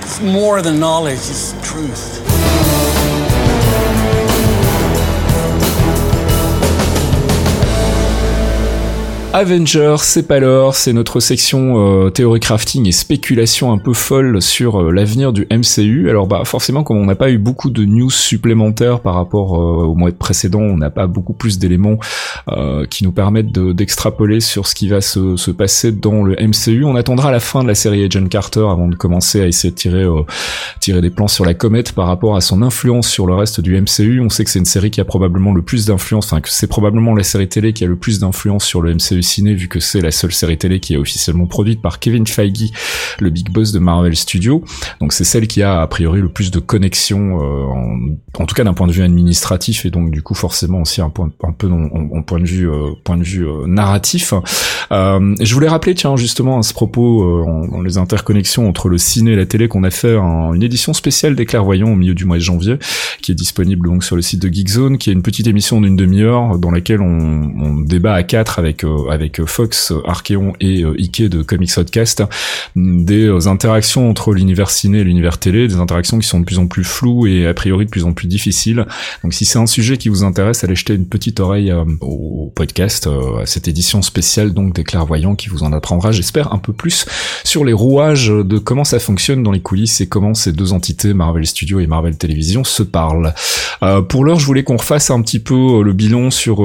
it's 0.00 0.22
more 0.22 0.62
than 0.62 0.78
knowledge, 0.78 1.18
it's 1.18 1.54
truth. 1.62 2.63
Avengers, 9.36 9.96
c'est 9.98 10.28
pas 10.28 10.38
l'heure, 10.38 10.76
c'est 10.76 10.92
notre 10.92 11.18
section 11.18 12.04
euh, 12.04 12.10
théorie 12.10 12.38
crafting 12.38 12.86
et 12.86 12.92
spéculation 12.92 13.72
un 13.72 13.78
peu 13.78 13.92
folle 13.92 14.40
sur 14.40 14.80
euh, 14.80 14.92
l'avenir 14.92 15.32
du 15.32 15.44
MCU. 15.50 16.08
Alors 16.08 16.28
bah 16.28 16.42
forcément 16.44 16.84
comme 16.84 16.98
on 16.98 17.04
n'a 17.06 17.16
pas 17.16 17.30
eu 17.32 17.38
beaucoup 17.38 17.70
de 17.70 17.84
news 17.84 18.10
supplémentaires 18.10 19.00
par 19.00 19.16
rapport 19.16 19.56
euh, 19.56 19.86
au 19.86 19.96
mois 19.96 20.12
précédent, 20.12 20.60
on 20.60 20.76
n'a 20.76 20.90
pas 20.90 21.08
beaucoup 21.08 21.32
plus 21.32 21.58
d'éléments 21.58 21.98
euh, 22.48 22.86
qui 22.86 23.02
nous 23.02 23.10
permettent 23.10 23.50
de- 23.50 23.72
d'extrapoler 23.72 24.38
sur 24.38 24.68
ce 24.68 24.76
qui 24.76 24.86
va 24.86 25.00
se, 25.00 25.34
se 25.34 25.50
passer 25.50 25.90
dans 25.90 26.22
le 26.22 26.36
MCU. 26.36 26.84
On 26.84 26.94
attendra 26.94 27.32
la 27.32 27.40
fin 27.40 27.64
de 27.64 27.68
la 27.68 27.74
série 27.74 28.04
Agent 28.04 28.28
Carter 28.28 28.60
avant 28.70 28.86
de 28.86 28.94
commencer 28.94 29.40
à 29.42 29.48
essayer 29.48 29.72
de 29.72 29.76
tirer 29.76 30.06
tirer 30.78 31.00
des 31.00 31.10
plans 31.10 31.26
sur 31.26 31.44
la 31.44 31.54
comète 31.54 31.90
par 31.90 32.06
rapport 32.06 32.36
à 32.36 32.40
son 32.40 32.62
influence 32.62 33.08
sur 33.08 33.26
le 33.26 33.34
reste 33.34 33.60
du 33.60 33.76
MCU. 33.80 34.20
On 34.20 34.28
sait 34.28 34.44
que 34.44 34.50
c'est 34.50 34.60
une 34.60 34.64
série 34.64 34.92
qui 34.92 35.00
a 35.00 35.04
probablement 35.04 35.52
le 35.52 35.62
plus 35.62 35.86
d'influence, 35.86 36.26
enfin 36.26 36.40
que 36.40 36.50
c'est 36.50 36.68
probablement 36.68 37.16
la 37.16 37.24
série 37.24 37.48
télé 37.48 37.72
qui 37.72 37.82
a 37.82 37.88
le 37.88 37.96
plus 37.96 38.20
d'influence 38.20 38.64
sur 38.64 38.80
le 38.80 38.94
MCU 38.94 39.22
vu 39.54 39.68
que 39.68 39.80
c'est 39.80 40.00
la 40.00 40.10
seule 40.10 40.32
série 40.32 40.58
télé 40.58 40.80
qui 40.80 40.94
est 40.94 40.96
officiellement 40.96 41.46
produite 41.46 41.80
par 41.80 41.98
Kevin 41.98 42.26
Feige, 42.26 42.70
le 43.20 43.30
big 43.30 43.50
boss 43.50 43.72
de 43.72 43.78
Marvel 43.78 44.16
Studios. 44.16 44.64
Donc 45.00 45.12
c'est 45.12 45.24
celle 45.24 45.46
qui 45.46 45.62
a 45.62 45.82
a 45.82 45.86
priori 45.86 46.20
le 46.20 46.28
plus 46.28 46.50
de 46.50 46.58
connexions, 46.58 47.40
euh, 47.40 48.14
en, 48.38 48.46
tout 48.46 48.54
cas 48.54 48.64
d'un 48.64 48.74
point 48.74 48.86
de 48.86 48.92
vue 48.92 49.02
administratif 49.02 49.86
et 49.86 49.90
donc 49.90 50.10
du 50.10 50.22
coup 50.22 50.34
forcément 50.34 50.82
aussi 50.82 51.00
un, 51.00 51.10
point, 51.10 51.30
un 51.42 51.52
peu 51.52 51.68
en, 51.70 52.22
point 52.22 52.40
de 52.40 52.46
vue 52.46 52.70
euh, 52.70 52.90
point 53.04 53.16
de 53.16 53.24
vue 53.24 53.46
euh, 54.92 55.34
je 55.40 55.54
voulais 55.54 55.68
rappeler 55.68 55.94
tiens 55.94 56.16
justement 56.16 56.58
à 56.58 56.62
ce 56.62 56.72
propos 56.74 57.44
dans 57.70 57.82
les 57.82 57.98
interconnexions 57.98 58.68
entre 58.68 58.88
le 58.88 58.98
ciné 58.98 59.32
et 59.32 59.36
la 59.36 59.46
télé 59.46 59.68
qu'on 59.68 59.84
a 59.84 59.90
fait 59.90 60.16
une 60.16 60.62
édition 60.62 60.92
spéciale 60.92 61.34
des 61.34 61.46
clairvoyants 61.46 61.92
au 61.92 61.96
milieu 61.96 62.14
du 62.14 62.24
mois 62.24 62.36
de 62.36 62.42
janvier 62.42 62.78
qui 63.22 63.32
est 63.32 63.34
disponible 63.34 63.88
donc 63.88 64.04
sur 64.04 64.16
le 64.16 64.22
site 64.22 64.40
de 64.40 64.52
Geekzone 64.52 64.98
qui 64.98 65.10
est 65.10 65.12
une 65.12 65.22
petite 65.22 65.46
émission 65.46 65.80
d'une 65.80 65.96
demi-heure 65.96 66.58
dans 66.58 66.70
laquelle 66.70 67.00
on, 67.00 67.52
on, 67.58 67.74
débat 67.80 68.14
à 68.14 68.22
quatre 68.22 68.58
avec 68.58 68.84
avec 69.10 69.44
Fox, 69.44 69.92
Archeon 70.06 70.54
et 70.60 70.84
Ike 70.84 71.28
de 71.28 71.42
Comics 71.42 71.74
Podcast 71.74 72.22
des 72.76 73.46
interactions 73.46 74.08
entre 74.08 74.32
l'univers 74.32 74.70
ciné 74.70 74.98
et 74.98 75.04
l'univers 75.04 75.38
télé, 75.38 75.68
des 75.68 75.76
interactions 75.76 76.18
qui 76.18 76.26
sont 76.26 76.40
de 76.40 76.44
plus 76.44 76.58
en 76.58 76.66
plus 76.66 76.84
floues 76.84 77.26
et 77.26 77.46
a 77.46 77.54
priori 77.54 77.84
de 77.84 77.90
plus 77.90 78.04
en 78.04 78.12
plus 78.12 78.26
difficiles. 78.26 78.86
Donc 79.22 79.34
si 79.34 79.44
c'est 79.44 79.58
un 79.58 79.66
sujet 79.66 79.96
qui 79.96 80.08
vous 80.08 80.24
intéresse, 80.24 80.64
allez 80.64 80.74
jeter 80.74 80.94
une 80.94 81.06
petite 81.06 81.40
oreille 81.40 81.70
euh, 81.70 81.84
au 82.00 82.52
podcast, 82.54 83.06
euh, 83.06 83.42
à 83.42 83.46
cette 83.46 83.68
édition 83.68 84.02
spéciale 84.02 84.52
donc 84.52 84.73
des 84.74 84.84
clairvoyants 84.84 85.34
qui 85.34 85.48
vous 85.48 85.62
en 85.62 85.72
apprendra, 85.72 86.12
j'espère, 86.12 86.52
un 86.52 86.58
peu 86.58 86.72
plus 86.72 87.06
sur 87.44 87.64
les 87.64 87.72
rouages 87.72 88.28
de 88.28 88.58
comment 88.58 88.84
ça 88.84 88.98
fonctionne 88.98 89.42
dans 89.42 89.52
les 89.52 89.60
coulisses 89.60 90.00
et 90.00 90.06
comment 90.06 90.34
ces 90.34 90.52
deux 90.52 90.72
entités, 90.72 91.14
Marvel 91.14 91.46
Studios 91.46 91.80
et 91.80 91.86
Marvel 91.86 92.16
Television, 92.16 92.64
se 92.64 92.82
parlent. 92.82 93.34
Euh, 93.82 94.02
pour 94.02 94.24
l'heure, 94.24 94.38
je 94.38 94.46
voulais 94.46 94.64
qu'on 94.64 94.76
refasse 94.76 95.10
un 95.10 95.22
petit 95.22 95.40
peu 95.40 95.82
le 95.82 95.92
bilan 95.92 96.30
sur 96.30 96.62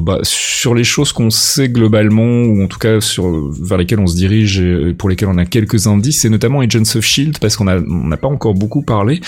bah, 0.00 0.18
sur 0.22 0.74
les 0.74 0.84
choses 0.84 1.12
qu'on 1.12 1.30
sait 1.30 1.68
globalement 1.68 2.42
ou 2.42 2.62
en 2.62 2.66
tout 2.66 2.78
cas 2.78 3.00
sur 3.00 3.50
vers 3.50 3.78
lesquelles 3.78 4.00
on 4.00 4.06
se 4.06 4.16
dirige 4.16 4.60
et 4.60 4.94
pour 4.94 5.08
lesquelles 5.08 5.28
on 5.28 5.38
a 5.38 5.46
quelques 5.46 5.86
indices, 5.86 6.24
et 6.24 6.30
notamment 6.30 6.60
Agents 6.60 6.96
of 6.96 7.04
Shield 7.04 7.38
parce 7.38 7.56
qu'on 7.56 7.64
n'a 7.64 8.16
pas 8.16 8.28
encore 8.28 8.54
beaucoup 8.54 8.82
parlé 8.82 9.20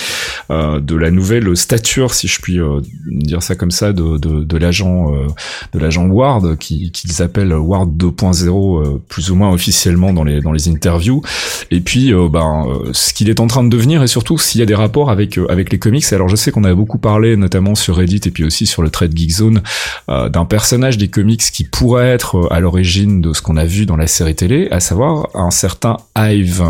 euh, 0.50 0.80
de 0.80 0.96
la 0.96 1.10
nouvelle 1.10 1.56
stature, 1.56 2.14
si 2.14 2.28
je 2.28 2.40
puis 2.40 2.58
euh, 2.58 2.80
dire 3.06 3.42
ça 3.42 3.54
comme 3.54 3.70
ça, 3.70 3.92
de, 3.92 4.18
de, 4.18 4.56
l'agent 4.56 5.14
euh, 5.14 5.26
de 5.72 5.78
l'agent 5.78 6.06
Ward, 6.06 6.56
qui 6.58 6.90
qu'ils 6.90 7.22
appellent 7.22 7.54
Ward 7.54 7.96
2.0 8.22 9.00
plus 9.08 9.30
ou 9.30 9.34
moins 9.34 9.52
officiellement 9.52 10.12
dans 10.12 10.24
les 10.24 10.40
dans 10.40 10.52
les 10.52 10.68
interviews. 10.68 11.22
Et 11.70 11.80
puis 11.80 12.12
ben 12.30 12.66
ce 12.92 13.12
qu'il 13.12 13.28
est 13.28 13.40
en 13.40 13.46
train 13.46 13.64
de 13.64 13.68
devenir 13.68 14.02
et 14.02 14.06
surtout 14.06 14.38
s'il 14.38 14.60
y 14.60 14.62
a 14.62 14.66
des 14.66 14.74
rapports 14.74 15.10
avec 15.10 15.38
avec 15.48 15.72
les 15.72 15.78
comics. 15.78 16.12
Alors 16.12 16.28
je 16.28 16.36
sais 16.36 16.50
qu'on 16.50 16.64
a 16.64 16.74
beaucoup 16.74 16.98
parlé 16.98 17.36
notamment 17.36 17.74
sur 17.74 17.96
Reddit 17.96 18.20
et 18.26 18.30
puis 18.30 18.44
aussi 18.44 18.66
sur 18.66 18.82
le 18.82 18.90
trade 18.90 19.16
Geek 19.16 19.30
Zone 19.30 19.62
d'un 20.08 20.44
personnage 20.44 20.98
des 20.98 21.08
comics 21.08 21.42
qui 21.42 21.64
pourrait 21.64 22.08
être 22.08 22.48
à 22.50 22.60
l'origine 22.60 23.20
de 23.20 23.32
ce 23.32 23.42
qu'on 23.42 23.56
a 23.56 23.64
vu 23.64 23.86
dans 23.86 23.96
la 23.96 24.06
série 24.06 24.34
télé, 24.34 24.68
à 24.70 24.80
savoir 24.80 25.28
un 25.34 25.50
certain 25.50 25.96
Hive. 26.16 26.62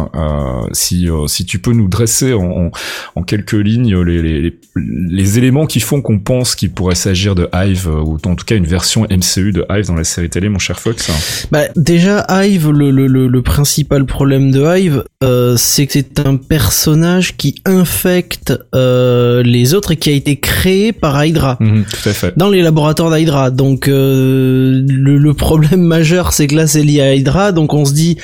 si 0.73 1.09
si 1.27 1.45
tu 1.45 1.59
peux 1.59 1.73
nous 1.73 1.89
dresser 1.89 2.33
en, 2.35 2.71
en 3.15 3.23
quelques 3.23 3.53
lignes 3.53 4.01
les, 4.03 4.23
les, 4.23 4.59
les 4.77 5.39
éléments 5.39 5.67
qui 5.67 5.81
font 5.81 6.01
qu'on 6.01 6.19
pense 6.19 6.55
qu'il 6.55 6.71
pourrait 6.71 6.95
s'agir 6.95 7.35
de 7.35 7.49
Hive, 7.55 7.89
euh, 7.89 8.01
ou 8.01 8.19
en 8.25 8.35
tout 8.35 8.45
cas 8.45 8.57
une 8.57 8.67
version 8.67 9.03
MCU 9.03 9.53
de 9.53 9.67
Hive 9.71 9.87
dans 9.87 9.95
la 9.95 10.05
série 10.05 10.31
télé, 10.31 10.49
mon 10.49 10.59
cher 10.59 10.81
Fox 10.81 11.11
Bah 11.51 11.65
déjà, 11.77 12.27
Hive, 12.29 12.71
le, 12.71 12.91
le, 12.91 13.07
le, 13.07 13.43
principal 13.43 14.05
problème 14.05 14.51
de 14.51 14.65
Hive, 14.65 15.05
euh, 15.23 15.57
c'est 15.57 15.87
que 15.87 15.93
c'est 15.93 16.21
un 16.21 16.37
personnage 16.37 17.37
qui 17.37 17.61
infecte 17.65 18.53
euh, 18.75 19.43
les 19.43 19.75
autres 19.75 19.93
et 19.93 19.97
qui 19.97 20.11
a 20.11 20.13
été 20.13 20.37
créé 20.37 20.93
par 20.93 21.25
Hydra. 21.25 21.57
Mhm, 21.61 21.85
tout 21.85 22.09
à 22.09 22.13
fait. 22.13 22.33
Dans 22.37 22.49
les 22.49 22.63
laboratoires 22.63 23.11
d'Hydra. 23.11 23.51
Donc 23.51 23.89
euh, 23.89 24.83
le, 24.89 25.19
le 25.19 25.35
problème 25.35 25.83
majeur, 25.83 26.33
c'est 26.33 26.47
que 26.47 26.55
là, 26.55 26.67
c'est 26.67 26.83
lié 26.83 27.01
à 27.01 27.15
Hydra, 27.15 27.53
donc 27.53 27.75
on 27.75 27.85
se 27.85 27.93
dit 27.93 28.19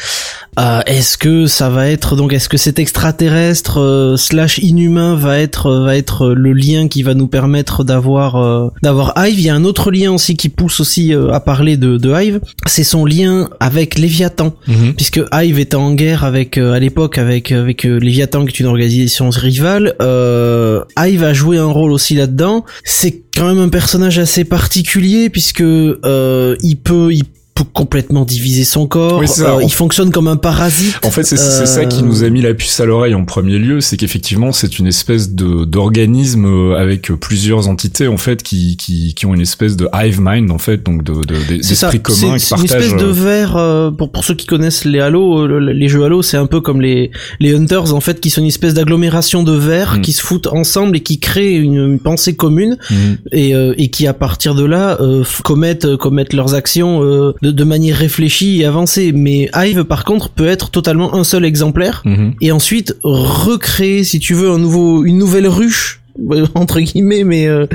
euh, 0.58 0.80
est-ce 0.86 1.16
que 1.16 1.46
ça 1.46 1.68
va 1.68 1.88
être 1.88 2.16
donc 2.16 2.32
est-ce 2.32 2.48
que 2.48 2.56
cet 2.56 2.80
extraterrestre 2.80 3.80
euh, 3.80 4.16
slash 4.16 4.58
inhumain 4.58 5.14
va 5.14 5.38
être 5.38 5.66
euh, 5.66 5.84
va 5.84 5.96
être 5.96 6.30
le 6.30 6.52
lien 6.52 6.88
qui 6.88 7.04
va 7.04 7.14
nous 7.14 7.28
permettre 7.28 7.84
d'avoir 7.84 8.72
d'avoir 8.82 9.12
Hive? 9.16 9.38
Il 9.38 9.44
y 9.44 9.50
a 9.50 9.54
un 9.54 9.64
autre 9.64 9.90
lien 9.90 10.12
aussi 10.12 10.36
qui 10.36 10.48
pousse 10.48 10.80
aussi 10.80 11.12
à 11.32 11.40
parler 11.40 11.76
de, 11.76 11.96
de 11.96 12.12
Hive, 12.12 12.40
c'est 12.66 12.84
son 12.84 13.04
lien 13.04 13.48
avec 13.60 13.98
Léviathan, 13.98 14.54
mhm. 14.66 14.94
puisque 14.94 15.20
Hive 15.32 15.58
était 15.58 15.76
en 15.76 15.92
guerre 15.94 16.24
avec 16.24 16.58
à 16.58 16.78
l'époque 16.78 17.18
avec 17.18 17.52
avec 17.52 17.84
Léviathan 17.84 18.44
qui 18.44 18.56
est 18.56 18.60
une 18.60 18.66
organisation 18.66 19.30
rivale. 19.30 19.94
Hive 20.00 21.22
a 21.22 21.32
joué 21.32 21.58
un 21.58 21.66
rôle 21.66 21.92
aussi 21.92 22.14
là-dedans. 22.14 22.64
C'est 22.84 23.22
quand 23.36 23.46
même 23.46 23.60
un 23.60 23.68
personnage 23.68 24.18
assez 24.18 24.44
particulier 24.44 25.30
puisque 25.30 25.60
il 25.60 26.76
peut 26.82 27.12
il 27.12 27.24
complètement 27.64 28.24
diviser 28.24 28.64
son 28.64 28.86
corps. 28.86 29.22
Euh, 29.22 29.62
il 29.62 29.72
fonctionne 29.72 30.10
comme 30.10 30.28
un 30.28 30.36
parasite. 30.36 30.98
En 31.04 31.10
fait, 31.10 31.24
c'est 31.24 31.36
ça 31.36 31.84
qui 31.86 32.02
nous 32.02 32.24
a 32.24 32.30
mis 32.30 32.42
la 32.42 32.54
puce 32.54 32.78
à 32.80 32.84
l'oreille 32.84 33.14
en 33.14 33.24
premier 33.24 33.58
lieu, 33.58 33.80
c'est 33.80 33.96
qu'effectivement, 33.96 34.52
c'est 34.52 34.78
une 34.78 34.86
espèce 34.86 35.34
de 35.34 35.64
d'organisme 35.64 36.46
euh, 36.46 36.76
avec 36.76 37.12
plusieurs 37.12 37.68
entités 37.68 38.08
en 38.08 38.16
fait 38.16 38.42
qui, 38.42 38.76
qui, 38.76 39.14
qui 39.14 39.26
ont 39.26 39.34
une 39.34 39.40
espèce 39.40 39.76
de 39.76 39.88
hive 39.94 40.20
mind 40.20 40.50
en 40.50 40.58
fait, 40.58 40.82
donc 40.82 41.02
de 41.02 41.24
d'esprit 41.24 41.98
de, 41.98 42.02
commun 42.02 42.38
C'est 42.38 42.56
une 42.56 42.64
espèce 42.64 42.96
de 42.96 43.06
verre 43.06 43.56
euh, 43.56 43.90
pour 43.90 44.10
pour 44.10 44.24
ceux 44.24 44.34
qui 44.34 44.46
connaissent 44.46 44.84
les 44.84 45.00
Halo, 45.00 45.46
les 45.46 45.88
jeux 45.88 46.04
Halo, 46.04 46.22
c'est 46.22 46.36
un 46.36 46.46
peu 46.46 46.60
comme 46.60 46.80
les 46.80 47.10
les 47.40 47.54
Hunters 47.54 47.94
en 47.94 48.00
fait 48.00 48.20
qui 48.20 48.30
sont 48.30 48.40
une 48.40 48.48
espèce 48.48 48.74
d'agglomération 48.74 49.42
de 49.42 49.52
verres 49.52 49.96
mm. 49.98 50.00
qui 50.02 50.12
se 50.12 50.22
foutent 50.22 50.48
ensemble 50.48 50.96
et 50.96 51.00
qui 51.00 51.18
créent 51.18 51.56
une, 51.56 51.98
pensée 51.98 52.36
commune 52.36 52.76
mm. 52.90 52.94
et 53.32 53.52
et 53.76 53.90
qui 53.90 54.06
à 54.06 54.14
partir 54.14 54.54
de 54.54 54.64
là 54.64 54.98
commettent 55.44 55.96
commettent 55.96 56.32
leurs 56.32 56.54
actions 56.54 57.00
de, 57.00 57.47
manière 57.64 57.96
réfléchie 57.96 58.60
et 58.60 58.64
avancée. 58.64 59.12
Mais 59.12 59.50
Hive, 59.54 59.84
par 59.84 60.04
contre, 60.04 60.30
peut 60.30 60.46
être 60.46 60.70
totalement 60.70 61.14
un 61.14 61.24
seul 61.24 61.44
exemplaire 61.44 62.02
mhm. 62.04 62.34
et 62.40 62.52
ensuite 62.52 62.96
recréer, 63.02 64.04
si 64.04 64.18
tu 64.20 64.34
veux, 64.34 64.50
un 64.50 64.58
nouveau, 64.58 65.04
une 65.04 65.18
nouvelle 65.18 65.48
ruche 65.48 66.00
entre 66.54 66.80
guillemets 66.80 67.24
mais 67.24 67.46
euh, 67.46 67.66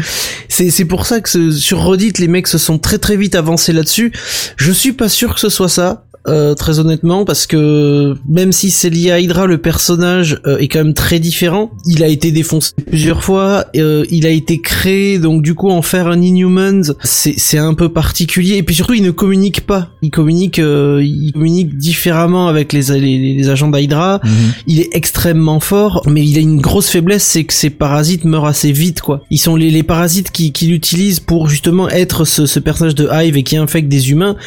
c'est 0.50 0.70
c'est 0.70 0.86
pour 0.86 1.06
ça 1.06 1.22
que 1.22 1.52
sur 1.52 1.86
Reddit 1.86 2.14
les 2.20 2.28
mecs 2.28 2.48
se 2.48 2.58
sont 2.58 2.78
très 2.78 2.98
très 2.98 3.16
vite 3.16 3.36
avancés 3.36 3.74
là-dessus 3.74 4.12
je 4.58 4.72
suis 4.72 4.92
pas 4.92 5.10
sûr 5.10 5.34
que 5.34 5.40
ce 5.40 5.50
soit 5.50 5.70
ça 5.70 6.06
euh, 6.26 6.56
très 6.56 6.80
honnêtement, 6.80 7.26
parce 7.26 7.48
que 7.48 8.16
même 8.30 8.54
si 8.54 8.72
c'est 8.72 8.90
lié 8.90 9.12
à 9.12 9.20
Hydra, 9.20 9.46
le 9.46 9.58
personnage 9.58 10.40
euh, 10.46 10.58
est 10.58 10.70
quand 10.70 10.80
même 10.80 10.94
très 10.94 11.20
différent. 11.20 11.72
Il 11.86 12.02
a 12.02 12.08
été 12.08 12.32
défoncé 12.32 12.72
plusieurs 12.88 13.24
fois, 13.24 13.66
euh, 13.76 14.06
il 14.10 14.26
a 14.26 14.30
été 14.30 14.62
créé, 14.62 15.20
donc 15.20 15.42
du 15.42 15.54
coup 15.54 15.70
en 15.70 15.82
faire 15.82 16.08
un 16.08 16.22
Inhumans, 16.22 16.94
c'est 17.04 17.34
c'est 17.38 17.58
un 17.58 17.74
peu 17.74 17.90
particulier. 17.90 18.56
Et 18.56 18.64
puis 18.64 18.74
surtout, 18.74 18.94
il 18.94 19.04
ne 19.04 19.12
communique 19.12 19.62
pas. 19.62 19.90
Il 20.02 20.12
communique, 20.12 20.60
il 20.60 21.32
communique 21.34 21.78
différemment 21.78 22.48
avec 22.48 22.72
les 22.72 22.84
les, 22.98 23.36
les 23.36 23.50
agents 23.50 23.70
d'Hydra. 23.70 24.22
Mhm. 24.24 24.32
Il 24.68 24.80
est 24.80 24.90
extrêmement 24.94 25.60
fort, 25.60 26.04
mais 26.08 26.26
il 26.26 26.38
a 26.38 26.42
une 26.42 26.62
grosse 26.62 26.90
faiblesse, 26.90 27.24
c'est 27.24 27.44
que 27.44 27.54
ses 27.54 27.70
parasites 27.70 28.24
meurent 28.24 28.46
assez 28.46 28.72
vite, 28.72 29.02
quoi. 29.02 29.24
Ils 29.30 29.40
sont 29.40 29.58
les, 29.58 29.72
les 29.72 29.84
parasites 29.84 30.32
qui 30.32 30.54
qui 30.54 30.68
l'utilisent 30.68 31.20
pour 31.20 31.50
justement 31.50 31.90
être 31.90 32.24
ce, 32.24 32.46
ce 32.46 32.60
personnage 32.60 32.96
de 32.96 33.10
Hive 33.12 33.36
et 33.36 33.44
qui 33.44 33.58
infecte 33.58 33.90
des 33.90 34.12
humains 34.12 34.38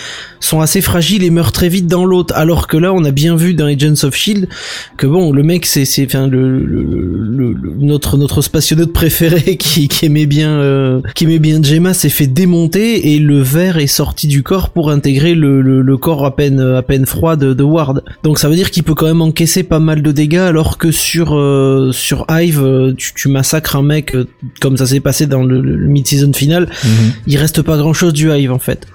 sont 0.40 0.60
assez 0.60 0.80
fragiles 0.80 1.22
et 1.22 1.30
meurent 1.30 1.52
très 1.66 1.72
vite 1.72 1.88
dans 1.88 2.04
l'autre. 2.04 2.32
Alors 2.36 2.68
que 2.68 2.76
là, 2.76 2.92
on 2.92 3.02
a 3.04 3.10
bien 3.10 3.34
vu 3.34 3.52
dans 3.52 3.66
Agents 3.66 4.04
of 4.04 4.14
Shield 4.14 4.48
que 4.96 5.08
bon, 5.08 5.32
le 5.32 5.42
mec, 5.42 5.66
c'est 5.66 5.84
c'est 5.84 6.04
enfin 6.04 6.28
le, 6.28 6.64
le, 6.64 7.56
notre 7.80 8.16
notre 8.16 8.40
spationaute 8.40 8.92
préféré 8.92 9.56
qui, 9.58 9.88
qui 9.88 10.06
aimait 10.06 10.26
bien 10.26 10.50
euh, 10.50 11.00
qui 11.16 11.24
aimait 11.24 11.40
bien 11.40 11.60
Gemma 11.60 11.92
s'est 11.92 12.08
fait 12.08 12.28
démonter 12.28 13.14
et 13.14 13.18
le 13.18 13.40
verre 13.40 13.78
est 13.78 13.88
sorti 13.88 14.28
du 14.28 14.44
corps 14.44 14.70
pour 14.70 14.92
intégrer 14.92 15.34
le, 15.34 15.60
le, 15.60 15.96
corps 15.96 16.24
à 16.24 16.36
peine 16.36 16.60
à 16.60 16.82
peine 16.82 17.04
froid 17.04 17.34
de, 17.34 17.52
de 17.52 17.64
Ward. 17.64 18.04
Donc 18.22 18.38
ça 18.38 18.48
veut 18.48 18.54
dire 18.54 18.70
qu'il 18.70 18.84
peut 18.84 18.94
quand 18.94 19.06
même 19.06 19.22
encaisser 19.22 19.64
pas 19.64 19.80
mal 19.80 20.02
de 20.02 20.12
dégâts 20.12 20.36
alors 20.36 20.78
que 20.78 20.92
sur 20.92 21.34
euh, 21.34 21.90
sur 21.90 22.26
Hive, 22.30 22.62
euh, 22.62 22.94
tu, 22.96 23.12
tu 23.12 23.28
massacres 23.28 23.74
un 23.74 23.82
mec 23.82 24.14
comme 24.60 24.76
ça 24.76 24.86
s'est 24.86 25.00
passé 25.00 25.26
dans 25.26 25.42
le, 25.42 25.60
mid-season 25.88 26.32
final, 26.32 26.68
mhm. 26.84 27.12
il 27.26 27.36
reste 27.38 27.62
pas 27.62 27.76
grand 27.76 27.92
chose 27.92 28.12
du 28.12 28.30
Hive 28.30 28.52
en 28.52 28.60
fait. 28.60 28.86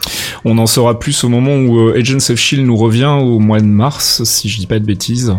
On 0.45 0.57
en 0.57 0.67
saura 0.67 0.99
plus 0.99 1.21
au 1.25 1.29
moment 1.29 1.57
où 1.57 1.89
Agents 1.89 2.29
of 2.29 2.37
Shield 2.37 2.60
nous 2.65 2.77
revient 2.77 3.17
au 3.19 3.39
mois 3.39 3.59
de 3.59 3.65
mars, 3.65 4.23
si 4.23 4.49
je 4.49 4.59
dis 4.59 4.67
pas 4.67 4.79
de 4.79 4.85
bêtises. 4.85 5.35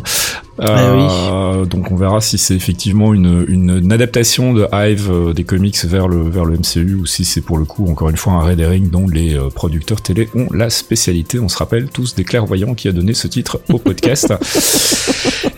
Euh, 0.63 1.65
donc 1.65 1.91
on 1.91 1.97
verra 1.97 2.21
si 2.21 2.39
c'est 2.39 2.55
effectivement 2.55 3.15
une, 3.15 3.45
une, 3.49 3.93
adaptation 3.93 4.53
de 4.53 4.67
Hive 4.73 5.11
euh, 5.11 5.33
des 5.33 5.45
comics 5.45 5.85
vers 5.85 6.09
le, 6.09 6.29
vers 6.29 6.45
le 6.45 6.57
MCU 6.57 6.95
ou 6.95 7.07
si 7.07 7.25
c'est 7.25 7.41
pour 7.41 7.59
le 7.59 7.65
coup 7.65 7.87
encore 7.89 8.11
une 8.11 8.17
fois 8.17 8.35
un 8.35 8.41
red 8.41 8.61
herring 8.61 8.89
dont 8.91 9.09
les 9.09 9.35
euh, 9.35 9.49
producteurs 9.49 10.01
télé 10.01 10.29
ont 10.35 10.47
la 10.53 10.71
spécialité. 10.71 11.41
On 11.41 11.49
se 11.49 11.59
rappelle 11.59 11.89
tous 11.89 12.15
des 12.15 12.25
clairvoyants 12.25 12.75
qui 12.75 12.89
a 12.89 12.93
donné 12.93 13.15
ce 13.15 13.27
titre 13.29 13.61
au 13.69 13.79
podcast. 13.79 14.33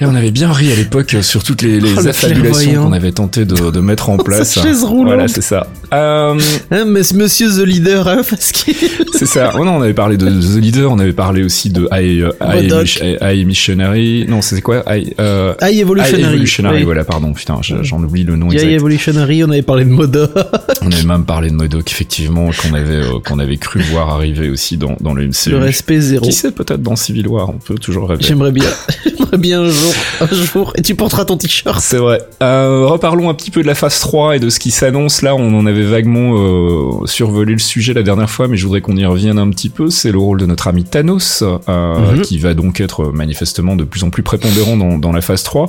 Et 0.01 0.07
on 0.07 0.14
avait 0.14 0.33
bien 0.33 0.53
ri 0.53 0.73
à 0.73 0.77
l'époque 0.77 1.17
sur 1.23 1.45
toutes 1.45 1.62
les, 1.62 1.81
les 1.81 1.95
oh, 1.97 2.07
affabulations 2.07 2.85
qu'on 2.85 2.93
avait 2.93 3.12
tenté 3.12 3.45
de, 3.45 3.71
de, 3.71 3.81
mettre 3.81 4.11
en 4.11 4.17
place. 4.25 4.59
Voilà, 4.59 5.29
c'est 5.29 5.43
ça. 5.43 5.69
Euh... 5.93 6.38
Hein, 6.71 6.85
monsieur 6.85 7.49
The 7.49 7.64
Leader, 7.64 8.09
hein, 8.09 8.23
parce 8.29 8.53
que... 8.53 8.73
c'est 9.12 9.27
ça. 9.27 9.53
Oh 9.55 9.64
non, 9.64 9.77
on 9.77 9.83
avait 9.83 9.95
parlé 9.95 10.17
de 10.17 10.27
The 10.27 10.61
Leader, 10.61 10.90
on 10.90 10.99
avait 10.99 11.12
parlé 11.12 11.45
aussi 11.45 11.71
de 11.71 11.88
I, 11.93 12.25
I, 12.40 13.17
I 13.23 13.45
Missionary. 13.45 14.27
Non, 14.29 14.43
c'est 14.43 14.61
quoi? 14.61 14.83
Euh, 15.19 15.55
High 15.63 15.81
Evolutionary. 15.81 16.23
Evolutionary, 16.25 16.77
oui. 16.79 16.83
voilà, 16.85 17.05
pardon, 17.05 17.33
putain, 17.33 17.59
je- 17.63 17.83
j'en 17.83 18.03
oublie 18.03 18.25
le 18.25 18.37
nom 18.37 18.51
exact. 18.51 18.69
Evolutionary, 18.69 19.45
on 19.45 19.51
avait 19.51 19.63
parlé 19.63 19.85
de 19.85 19.91
Moda. 19.91 20.29
On 20.83 20.91
avait 20.93 21.05
même 21.05 21.25
parlé 21.25 21.49
de 21.49 21.55
Modok, 21.55 21.91
effectivement, 21.91 22.51
qu'on 22.51 22.75
avait, 22.75 22.97
euh, 22.97 23.19
qu'on 23.27 23.39
avait 23.39 23.57
cru 23.57 23.81
voir 23.81 24.11
arriver 24.11 24.51
aussi 24.51 24.77
dans, 24.77 24.97
dans 25.01 25.15
le 25.15 25.27
MCU. 25.29 25.51
le 25.51 25.59
respect 25.59 25.99
zéro. 26.01 26.27
Qui 26.27 26.33
sait, 26.33 26.51
peut-être 26.53 26.83
dans 26.83 26.95
Civil 26.97 27.27
War, 27.29 27.49
on 27.49 27.55
peut 27.59 27.77
toujours 27.77 28.09
rêver. 28.11 28.23
J'aimerais 28.23 28.53
bien. 28.53 28.67
J'aimerais 29.07 29.39
bien 29.39 29.63
un 29.63 29.69
jour. 29.71 29.93
Un 30.21 30.27
jour. 30.35 30.73
Et 30.77 30.83
tu 30.83 30.95
porteras 30.95 31.25
ton 31.25 31.39
t-shirt. 31.39 31.81
C'est 31.81 31.97
vrai. 31.97 32.21
Euh, 32.43 32.87
reparlons 32.87 33.31
un 33.31 33.35
petit 33.35 33.51
peu 33.51 33.63
de 33.63 33.67
la 33.67 33.75
phase 33.75 33.99
3 34.01 34.37
et 34.37 34.41
de 34.41 34.51
ce 34.51 34.59
qui 34.59 34.71
s'annonce 34.71 35.23
là. 35.23 35.35
On 35.35 35.59
en 35.59 35.65
avait 35.65 35.85
vaguement 35.85 37.07
survolé 37.07 37.53
le 37.53 37.59
sujet 37.59 37.95
la 37.95 38.03
dernière 38.03 38.29
fois, 38.31 38.49
mais 38.49 38.57
je 38.57 38.65
voudrais 38.65 38.81
qu'on 38.81 38.97
y 38.97 39.05
revienne 39.07 39.39
un 39.39 39.49
petit 39.51 39.69
peu. 39.71 39.89
C'est 39.91 40.13
le 40.13 40.19
rôle 40.19 40.39
de 40.41 40.47
notre 40.47 40.69
ami 40.69 40.85
Thanos, 40.85 41.43
Mhm. 41.69 42.23
qui 42.23 42.39
va 42.39 42.53
donc 42.55 42.81
être 42.81 43.07
manifestement 43.13 43.77
de 43.77 43.85
plus 43.85 44.05
en 44.05 44.11
plus 44.11 44.23
prépondérant 44.23 44.74
dans, 44.77 44.99
dans 44.99 45.13
la 45.13 45.21
phase 45.21 45.43
3. 45.43 45.69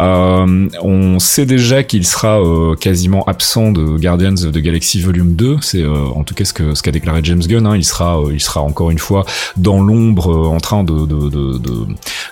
Euh, 0.00 0.68
on 0.82 1.18
sait 1.18 1.46
déjà 1.46 1.82
qu'il 1.82 2.06
sera 2.06 2.40
euh, 2.40 2.74
quasiment 2.74 3.24
absent 3.24 3.72
de 3.72 3.98
Guardians 3.98 4.34
of 4.44 4.52
the 4.52 4.58
Galaxy 4.58 5.00
Volume 5.00 5.34
2. 5.34 5.56
C'est 5.60 5.82
euh, 5.82 6.04
en 6.14 6.22
tout 6.24 6.34
cas 6.34 6.44
ce 6.44 6.52
que 6.52 6.74
ce 6.74 6.82
qu'a 6.82 6.92
déclaré 6.92 7.20
James 7.22 7.40
Gunn. 7.40 7.66
Hein. 7.66 7.76
Il 7.76 7.84
sera, 7.84 8.20
il 8.32 8.40
sera 8.40 8.60
encore 8.62 8.90
une 8.90 8.98
fois 8.98 9.24
dans 9.56 9.80
l'ombre, 9.80 10.48
en 10.48 10.58
train 10.60 10.84
de, 10.84 11.06
de, 11.06 11.28
de, 11.28 11.58
de, 11.58 11.86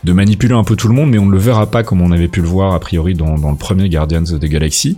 de 0.05 0.13
manipuler 0.13 0.55
un 0.55 0.65
peu 0.65 0.77
tout 0.77 0.89
le 0.89 0.95
monde, 0.95 1.11
mais 1.11 1.19
on 1.19 1.27
ne 1.27 1.33
le 1.33 1.39
verra 1.39 1.67
pas 1.67 1.83
comme 1.83 2.01
on 2.03 2.13
avait 2.13 2.29
pu 2.29 2.41
le 2.41 2.49
voir 2.49 2.75
a 2.75 2.81
priori 2.81 3.15
dans, 3.15 3.39
dans 3.39 3.51
le 3.51 3.57
premier 3.57 3.89
Guardians 3.89 4.23
of 4.33 4.41
the 4.41 4.45
Galaxy. 4.47 4.97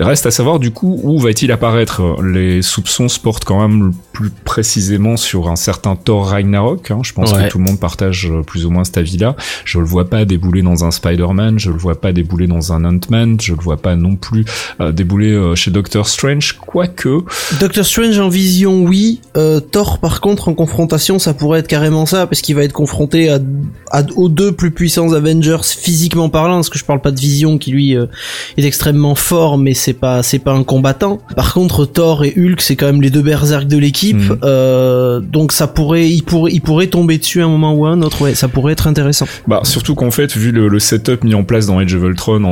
Reste 0.00 0.26
à 0.26 0.30
savoir 0.30 0.58
du 0.58 0.70
coup 0.70 1.00
où 1.02 1.18
va-t-il 1.18 1.50
apparaître? 1.52 2.02
Les 2.22 2.62
soupçons 2.62 3.08
se 3.08 3.18
portent 3.18 3.44
quand 3.44 3.60
même 3.66 3.92
plus 4.12 4.30
précisément 4.30 5.16
sur 5.16 5.48
un 5.48 5.56
certain 5.56 5.96
Thor 5.96 6.28
Ragnarok. 6.28 6.90
hein. 6.90 7.00
Je 7.02 7.12
pense 7.12 7.32
Ouais. 7.32 7.44
que 7.44 7.48
tout 7.50 7.58
le 7.58 7.64
monde 7.64 7.78
partage 7.78 8.30
plus 8.46 8.64
ou 8.64 8.70
moins 8.70 8.84
cet 8.84 8.96
avis-là. 8.98 9.36
Je 9.64 9.78
le 9.78 9.84
vois 9.84 10.08
pas 10.08 10.24
débouler 10.24 10.62
dans 10.62 10.67
un 10.84 10.90
Spider-Man, 10.90 11.58
je 11.58 11.70
le 11.70 11.78
vois 11.78 12.00
pas 12.00 12.12
débouler 12.12 12.46
dans 12.46 12.72
un 12.72 12.84
Ant-Man, 12.84 13.38
je 13.40 13.52
le 13.54 13.60
vois 13.60 13.76
pas 13.76 13.96
non 13.96 14.16
plus 14.16 14.44
euh, 14.80 14.92
débouler 14.92 15.32
euh, 15.32 15.54
chez 15.54 15.70
Doctor 15.70 16.08
Strange, 16.08 16.56
quoique 16.60 17.20
Doctor 17.60 17.84
Strange 17.84 18.18
en 18.18 18.28
vision, 18.28 18.82
oui. 18.84 19.20
Euh, 19.36 19.60
Thor, 19.60 19.98
par 19.98 20.20
contre, 20.20 20.48
en 20.48 20.54
confrontation, 20.54 21.18
ça 21.18 21.34
pourrait 21.34 21.60
être 21.60 21.68
carrément 21.68 22.06
ça, 22.06 22.26
parce 22.26 22.40
qu'il 22.40 22.54
va 22.56 22.62
être 22.64 22.72
confronté 22.72 23.28
à, 23.30 23.38
à- 23.90 24.02
aux 24.16 24.28
deux 24.28 24.52
plus 24.52 24.70
puissants 24.70 25.12
Avengers 25.12 25.58
physiquement 25.62 26.28
parlant, 26.28 26.56
parce 26.56 26.68
que 26.70 26.78
je 26.78 26.84
parle 26.84 27.00
pas 27.00 27.10
de 27.10 27.20
Vision 27.20 27.58
qui 27.58 27.70
lui 27.70 27.96
euh, 27.96 28.06
est 28.56 28.64
extrêmement 28.64 29.14
fort, 29.14 29.58
mais 29.58 29.74
c'est 29.74 29.92
pas 29.92 30.22
c'est 30.22 30.38
pas 30.38 30.52
un 30.52 30.62
combattant. 30.64 31.18
Par 31.36 31.52
contre, 31.54 31.84
Thor 31.86 32.24
et 32.24 32.34
Hulk, 32.36 32.60
c'est 32.60 32.76
quand 32.76 32.86
même 32.86 33.02
les 33.02 33.10
deux 33.10 33.22
berserk 33.22 33.66
de 33.66 33.76
l'équipe, 33.78 34.16
euh, 34.44 35.20
donc 35.20 35.52
ça 35.52 35.66
pourrait, 35.66 36.08
il 36.08 36.22
pourrait, 36.22 36.52
il 36.52 36.60
pourrait 36.60 36.86
tomber 36.88 37.18
dessus 37.18 37.40
à 37.42 37.44
un 37.44 37.48
moment 37.48 37.74
ou 37.74 37.86
à 37.86 37.90
un 37.90 38.02
autre. 38.02 38.22
Ouais, 38.22 38.34
ça 38.34 38.48
pourrait 38.48 38.72
être 38.72 38.86
intéressant. 38.86 39.26
Bah 39.46 39.60
surtout 39.64 39.94
qu'en 39.94 40.10
fait, 40.10 40.36
vu 40.36 40.52
le, 40.52 40.57
le 40.60 40.78
setup 40.78 41.24
mis 41.24 41.34
en 41.34 41.44
place 41.44 41.66
dans 41.66 41.78
Age 41.78 41.94
of 41.94 42.02
Ultron 42.02 42.44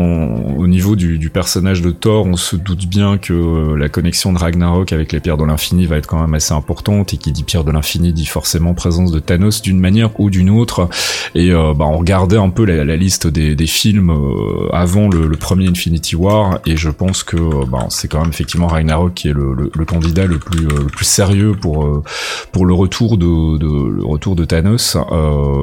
au 0.57 0.67
niveau 0.67 0.97
du, 0.97 1.31
personnage 1.31 1.83
de 1.83 1.91
Thor, 1.91 2.27
on 2.27 2.37
se 2.37 2.57
doute 2.57 2.87
bien 2.87 3.19
que 3.19 3.33
euh, 3.33 3.77
la 3.77 3.89
connexion 3.89 4.33
de 4.33 4.39
Ragnarok 4.39 4.93
avec 4.93 5.13
les 5.13 5.21
pierres 5.21 5.37
de 5.37 5.45
l'infini 5.45 5.87
va 5.87 5.97
être 5.97 6.07
quand 6.07 6.21
même 6.21 6.35
assez 6.35 6.55
importante 6.55 7.15
et 7.15 7.17
qui 7.17 7.33
dit 7.33 7.43
pierre 7.43 7.65
de 7.65 7.73
l'infini 7.73 8.13
dit 8.13 8.27
forcément 8.27 8.75
présence 8.75 9.11
de 9.11 9.19
Thanos 9.19 9.63
d'une 9.63 9.79
manière 9.79 10.19
ou 10.21 10.31
d'une 10.31 10.51
autre. 10.51 10.89
Et 11.35 11.51
euh, 11.51 11.75
bah 11.75 11.87
on 11.87 11.99
regardait 11.99 12.37
un 12.37 12.51
peu 12.51 12.65
la, 12.65 12.97
liste 12.97 13.27
des, 13.27 13.67
films 13.67 14.11
euh, 14.11 14.69
avant 14.73 15.09
le, 15.09 15.31
premier 15.37 15.69
Infinity 15.69 16.17
War 16.17 16.61
et 16.67 16.77
je 16.77 16.91
pense 16.91 17.23
que 17.23 17.37
bah, 17.67 17.87
c'est 17.91 18.09
quand 18.09 18.21
même 18.21 18.31
effectivement 18.31 18.67
Ragnarok 18.67 19.15
qui 19.15 19.29
est 19.29 19.35
le, 19.35 19.85
candidat 19.85 20.27
le 20.27 20.39
plus 20.39 21.05
sérieux 21.05 21.53
pour 21.61 22.67
le 22.67 22.75
retour 22.75 23.19
de, 23.19 24.45
Thanos, 24.45 24.97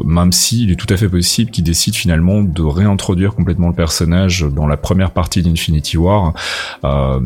même 0.05 0.31
s'il 0.31 0.71
est 0.71 0.75
tout 0.75 0.91
à 0.93 0.97
fait 0.97 1.09
possible 1.09 1.51
qu'il 1.51 1.63
décide 1.63 1.95
finalement 1.95 2.32
de 2.41 2.63
réintroduire 2.63 3.35
complètement 3.35 3.67
le 3.67 3.73
personnage 3.73 4.41
dans 4.41 4.67
la 4.67 4.77
première 4.77 5.11
partie 5.11 5.41
d'Infinity 5.41 5.97
War 5.97 6.33
euh, 6.83 7.19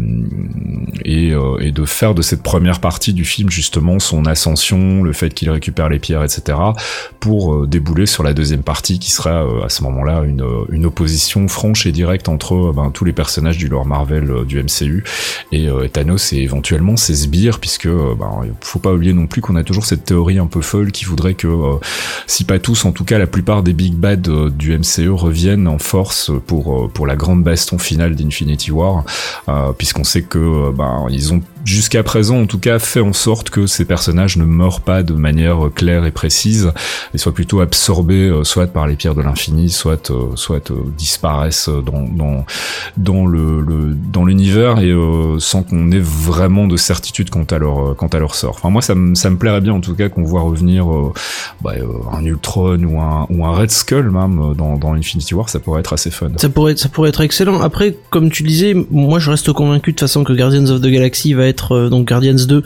et, 1.06 1.32
euh, 1.32 1.58
et 1.60 1.72
de 1.72 1.86
faire 1.86 2.13
de 2.13 2.22
cette 2.22 2.43
première 2.43 2.80
partie 2.80 3.13
du 3.13 3.26
film 3.26 3.50
justement 3.50 4.00
son 4.00 4.26
ascension, 4.26 5.04
le 5.04 5.13
fait 5.13 5.34
qu'il 5.34 5.50
récupère 5.50 5.89
les 5.89 6.00
pierres, 6.00 6.24
etc. 6.24 6.58
pour 7.20 7.54
euh, 7.54 7.67
débouler 7.67 8.06
sur 8.06 8.24
la 8.24 8.34
deuxième 8.34 8.63
partie 8.63 9.00
qui 9.00 9.12
sera 9.12 9.46
à 9.63 9.70
ce 9.70 9.84
moment-là 9.84 10.24
une, 10.24 10.86
opposition 10.86 11.48
franche 11.50 11.86
et 11.86 11.91
directe 11.91 12.30
entre 12.30 12.72
ben, 12.74 12.91
tous 12.91 13.04
les 13.04 13.12
personnages 13.12 13.58
du 13.58 13.67
lore 13.67 13.86
Marvel 13.86 14.46
du 14.48 14.63
MCU 14.63 15.04
et 15.52 15.67
Thanos 15.91 16.32
et 16.32 16.38
éventuellement 16.38 16.96
ses 16.96 17.13
sbires 17.13 17.60
puisque 17.60 17.88
euh, 17.88 18.15
ben, 18.17 18.41
faut 18.62 18.80
pas 18.80 18.93
oublier 18.93 19.13
non 19.13 19.28
plus 19.28 19.41
qu'on 19.41 19.56
a 19.56 19.63
toujours 19.63 19.86
cette 19.86 20.06
théorie 20.06 20.39
un 20.39 20.48
peu 20.48 20.62
folle 20.62 20.91
qui 20.91 21.06
voudrait 21.06 21.34
que 21.34 21.48
si 22.26 22.43
pas 22.46 22.60
tous 22.60 22.86
en 22.86 22.91
tout 22.91 23.04
cas 23.04 23.17
la 23.17 23.28
plupart 23.28 23.63
des 23.63 23.74
big 23.74 23.93
bad 23.93 24.28
du 24.56 24.78
MCU 24.78 24.96
reviennent 25.05 25.67
en 25.67 25.77
force 25.77 26.31
pour 26.45 26.86
euh, 26.86 26.88
pour 26.88 27.05
la 27.07 27.15
grande 27.15 27.43
baston 27.43 27.77
finale 27.77 28.15
d'Infinity 28.15 28.71
War 28.71 29.03
euh, 29.47 29.71
puisqu'on 29.73 30.03
sait 30.03 30.23
que 30.23 30.38
euh, 30.38 30.71
ben 30.71 31.07
ils 31.10 31.33
ont 31.33 31.41
jusqu'à 31.67 32.01
présent 32.01 32.39
en 32.39 32.45
tout 32.45 32.60
cas 32.60 32.80
fait 32.80 33.01
en 33.01 33.13
sorte 33.13 33.49
que 33.49 33.67
ces 33.67 33.86
personnages 33.86 34.38
ne 34.38 34.45
meurent 34.45 34.82
pas 34.82 35.03
de 35.03 35.13
manière 35.13 35.67
euh, 35.67 35.69
claire 35.69 36.06
et 36.06 36.12
précise 36.12 36.71
et 37.13 37.17
soient 37.17 37.34
plutôt 37.34 37.60
absorbés 37.60 38.30
euh, 38.30 38.43
soit 38.43 38.67
par 38.67 38.88
les 38.88 38.95
pierres 38.95 39.15
de 39.15 39.21
l'infini 39.21 39.69
soit 39.69 40.10
euh, 40.10 40.36
soit 40.36 40.71
disparaissent 40.97 41.69
dans 41.69 42.03
dans 42.03 42.45
dans 42.97 43.25
le, 43.27 43.62
le 43.62 43.93
dans 43.93 44.25
l'univers 44.25 44.80
et 44.80 44.91
euh, 44.91 45.39
sans 45.39 45.63
qu'on 45.63 45.91
ait 45.91 45.99
vraiment 45.99 46.67
de 46.67 46.77
certitude 46.77 47.30
quant 47.30 47.43
à 47.43 47.58
leur 47.58 47.95
quant 47.95 48.08
à 48.08 48.19
leur 48.19 48.36
sort. 48.36 48.56
Enfin 48.58 48.69
moi 48.69 48.82
ça 48.82 48.95
me 48.95 49.13
ça 49.15 49.30
me 49.30 49.38
plairait 49.38 49.62
bien 49.62 49.73
en 49.73 49.82
tout 49.82 49.95
cas 49.95 50.10
qu'on 50.10 50.23
voit 50.23 50.41
revenir 50.41 50.88
bah, 51.62 51.73
un 52.12 52.23
Ultron 52.23 52.82
ou 52.84 52.99
un 52.99 53.27
ou 53.30 53.45
un 53.45 53.51
Red 53.51 53.71
Skull 53.71 54.10
même 54.10 54.53
dans 54.56 54.77
dans 54.77 54.93
Infinity 54.93 55.34
War, 55.34 55.49
ça 55.49 55.60
pourrait 55.60 55.82
être 55.82 55.93
assez 55.93 56.12
fun. 56.12 56.30
Ça 56.38 56.49
pourrait, 56.49 56.75
ça 56.75 56.89
pourrait 56.89 57.10
être 57.10 57.21
excellent. 57.21 57.62
Après, 57.62 57.95
comme 58.10 58.30
tu 58.30 58.43
disais, 58.43 58.75
moi 58.91 59.19
je 59.19 59.30
reste 59.30 59.51
convaincu 59.51 59.91
de 59.91 59.95
toute 59.95 60.08
façon 60.08 60.23
que 60.23 60.34
Guardians 60.34 60.65
of 60.67 60.82
the 60.82 60.88
Galaxy 60.88 61.34
va 61.34 61.45
être, 61.45 61.57
euh, 61.72 61.89
donc 61.89 62.08
Guardians 62.08 62.46
2, 62.48 62.63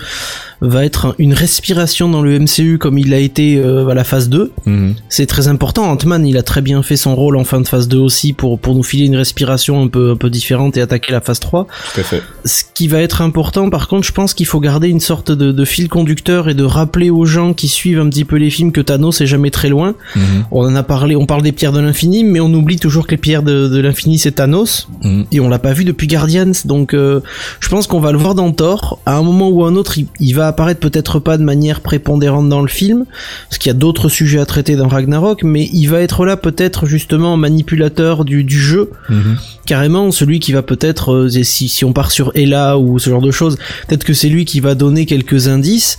va 0.62 0.86
être 0.86 1.08
un- 1.08 1.16
une 1.18 1.34
respiration 1.34 2.08
dans 2.08 2.22
le 2.22 2.36
MCU 2.40 2.78
comme 2.78 2.98
il 3.00 3.14
a 3.14 3.18
été 3.18 3.58
euh, 3.58 3.88
à 3.88 3.94
la 3.96 4.04
phase 4.04 4.30
2. 4.30 4.52
Mhm. 4.66 4.96
C'est 5.10 5.26
très 5.26 5.48
important. 5.48 5.90
Ant-Man, 5.90 6.26
il 6.28 6.38
a 6.38 6.44
très 6.44 6.62
bien 6.62 6.84
fait 6.84 6.96
son 6.98 7.16
rôle 7.16 7.36
en 7.38 7.44
fin 7.44 7.60
de 7.62 7.68
phase 7.68 7.88
2 7.88 7.98
aussi 7.98 8.34
pour, 8.34 8.60
pour 8.60 8.76
nous 8.76 8.84
filer 8.84 9.06
une 9.06 9.16
respiration 9.16 9.82
un 9.82 9.88
peu, 9.88 10.12
un 10.12 10.16
peu 10.16 10.30
différente 10.30 10.78
et 10.78 10.82
attaquer 10.82 11.12
la 11.12 11.22
phase 11.22 11.40
3. 11.40 11.66
Tout 11.94 12.02
à 12.02 12.04
fait. 12.04 12.22
Ce 12.46 12.64
qui 12.74 12.88
va 12.88 13.00
être 13.02 13.22
important, 13.22 13.70
par 13.70 13.88
contre, 13.88 14.06
je 14.08 14.12
pense 14.12 14.34
qu'il 14.34 14.46
faut 14.46 14.60
garder 14.60 14.88
une 14.90 15.00
sorte 15.00 15.32
de, 15.32 15.52
de 15.52 15.66
fil 15.66 15.90
conducteur 15.90 16.48
et 16.50 16.54
de 16.54 16.64
rappeler 16.64 17.10
aux 17.10 17.26
gens 17.26 17.54
qui 17.54 17.68
suivent 17.68 18.00
un 18.00 18.10
petit 18.10 18.26
peu 18.26 18.36
les 18.36 18.50
films 18.52 18.72
que 18.72 18.82
Thanos 18.82 19.20
est 19.22 19.28
jamais 19.28 19.50
très 19.52 19.70
loin. 19.70 19.96
Mhm. 20.16 20.22
On 20.52 20.66
en 20.66 20.76
a 20.76 20.84
parlé, 20.84 21.16
on 21.16 21.26
parle 21.26 21.42
des 21.42 21.52
pierres 21.52 21.72
de 21.74 21.80
l'infini, 21.80 22.24
mais 22.24 22.40
on 22.40 22.54
oublie 22.54 22.78
toujours 22.78 23.06
que 23.08 23.12
les 23.12 23.18
pierres 23.18 23.44
de, 23.44 23.68
de 23.68 23.80
l'infini 23.80 24.20
c'est 24.20 24.34
Thanos, 24.34 24.88
Mhm. 25.04 25.26
et 25.32 25.40
on 25.40 25.50
l'a 25.50 25.60
pas 25.60 25.74
vu 25.74 25.86
depuis 25.86 26.08
Guardians, 26.08 26.52
donc 26.66 26.94
euh, 26.94 27.22
je 27.60 27.70
pense 27.70 27.88
qu'on 27.88 28.00
va 28.00 28.12
le 28.12 28.18
voir 28.20 28.36
dans 28.36 28.52
Thor. 28.52 29.00
À 29.06 29.16
un 29.18 29.24
moment 29.24 29.50
ou 29.50 29.64
à 29.64 29.68
un 29.70 29.76
autre, 29.76 29.98
il, 29.98 30.06
il 30.20 30.34
va 30.36 30.51
apparaître 30.52 30.80
peut-être 30.80 31.20
pas 31.20 31.38
de 31.38 31.44
manière 31.44 31.82
prépondérante 31.82 32.48
dans 32.48 32.62
le 32.62 32.68
film, 32.68 33.06
parce 33.50 33.58
qu'il 33.58 33.70
y 33.70 33.76
a 33.76 33.78
d'autres 33.78 34.08
sujets 34.08 34.40
à 34.40 34.46
traiter 34.46 34.76
dans 34.76 34.88
Ragnarok, 34.88 35.44
mais 35.44 35.70
il 35.74 35.88
va 35.88 36.00
être 36.02 36.26
là 36.26 36.38
peut-être 36.38 36.86
justement 36.86 37.36
manipulateur 37.38 38.24
du, 38.24 38.44
du 38.44 38.60
jeu, 38.60 38.92
Mhm. 39.10 39.38
carrément 39.66 40.12
celui 40.12 40.40
qui 40.40 40.52
va 40.52 40.62
peut-être, 40.62 41.14
euh, 41.14 41.30
si, 41.44 41.68
si 41.68 41.84
on 41.86 41.94
part 41.94 42.12
sur 42.12 42.32
Ella 42.36 42.78
ou 42.78 43.00
ce 43.00 43.10
genre 43.10 43.22
de 43.22 43.32
choses, 43.32 43.58
peut-être 43.88 44.04
que 44.04 44.14
c'est 44.14 44.30
lui 44.30 44.46
qui 44.46 44.60
va 44.60 44.76
donner 44.76 45.06
quelques 45.06 45.48
indices. 45.48 45.98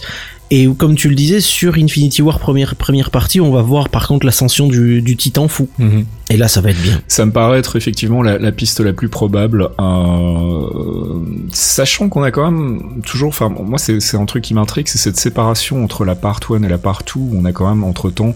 Et 0.55 0.69
comme 0.69 0.97
tu 0.97 1.09
le 1.09 1.15
disais, 1.15 1.41
sur 1.41 1.77
Infinity 1.79 2.21
War 2.21 2.39
première, 2.39 2.77
première 2.77 3.11
partie, 3.11 3.41
on 3.41 3.51
va 3.51 3.63
voir 3.63 3.89
par 3.89 4.07
contre 4.07 4.27
l'ascension 4.27 4.69
du, 4.69 5.01
du 5.01 5.17
titan 5.17 5.49
fou. 5.49 5.67
Mhm. 5.79 6.05
Et 6.29 6.37
là, 6.37 6.47
ça 6.47 6.61
va 6.61 6.69
être 6.69 6.83
bien. 6.83 7.01
Ça 7.09 7.25
me 7.25 7.33
paraît 7.33 7.59
être 7.59 7.75
effectivement 7.77 8.21
la, 8.23 8.37
la 8.37 8.53
piste 8.53 8.81
la 8.81 8.93
plus 8.93 9.09
probable, 9.09 9.71
euh, 9.81 11.21
sachant 11.53 12.11
qu'on 12.11 12.23
a 12.23 12.31
quand 12.31 12.51
même 12.51 13.01
toujours, 13.07 13.31
enfin 13.31 13.49
moi 13.49 13.79
c'est 13.79 14.15
un 14.15 14.27
truc 14.27 14.45
qui 14.45 14.53
m'intrigue, 14.53 14.89
c'est 14.89 14.99
cette 14.99 15.17
séparation 15.17 15.83
entre 15.83 16.05
la 16.05 16.17
part 16.17 16.41
1 16.51 16.63
et 16.65 16.69
la 16.69 16.77
part 16.77 17.03
2, 17.03 17.21
on 17.35 17.47
a 17.47 17.53
quand 17.53 17.69
même 17.69 17.83
entre 17.83 18.11
temps 18.11 18.35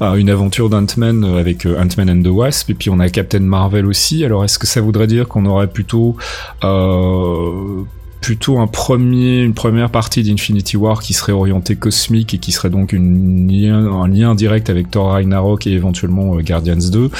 une 0.00 0.30
aventure 0.30 0.68
d'Ant-Man 0.68 1.24
avec 1.24 1.64
euh, 1.64 1.80
Ant-Man 1.80 2.10
and 2.10 2.22
the 2.22 2.32
Wasp, 2.32 2.70
et 2.70 2.74
puis 2.74 2.90
on 2.90 2.98
a 2.98 3.08
Captain 3.08 3.38
Marvel 3.38 3.86
aussi, 3.86 4.24
alors 4.24 4.44
est-ce 4.44 4.58
que 4.58 4.66
ça 4.66 4.80
voudrait 4.80 5.06
dire 5.06 5.28
qu'on 5.28 5.46
aurait 5.46 5.68
plutôt... 5.68 6.16
Plutôt 8.22 8.58
un 8.58 8.68
premier, 8.68 9.42
une 9.42 9.52
première 9.52 9.90
partie 9.90 10.22
d'Infinity 10.22 10.76
War 10.76 11.02
qui 11.02 11.12
serait 11.12 11.32
orientée 11.32 11.76
cosmique 11.76 12.32
et 12.32 12.38
qui 12.38 12.52
serait 12.52 12.70
donc 12.70 12.92
une 12.92 13.50
lien, 13.50 13.84
un 13.92 14.08
lien 14.08 14.34
direct 14.34 14.70
avec 14.70 14.90
Thor 14.90 15.10
Ragnarok 15.10 15.66
et 15.66 15.72
éventuellement 15.72 16.36
euh, 16.36 16.40
Guardians 16.40 16.76
2 16.76 17.10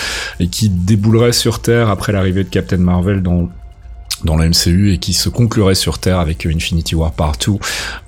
et 0.40 0.46
qui 0.46 0.68
déboulerait 0.70 1.32
sur 1.32 1.60
Terre 1.60 1.90
après 1.90 2.12
l'arrivée 2.12 2.44
de 2.44 2.48
Captain 2.48 2.78
Marvel 2.78 3.22
dans 3.22 3.50
dans 4.24 4.36
la 4.36 4.48
MCU 4.48 4.92
et 4.92 4.98
qui 4.98 5.12
se 5.12 5.28
conclurait 5.28 5.74
sur 5.74 5.98
Terre 5.98 6.18
avec 6.18 6.46
Infinity 6.46 6.94
War 6.94 7.12
Part 7.12 7.36
2. 7.44 7.52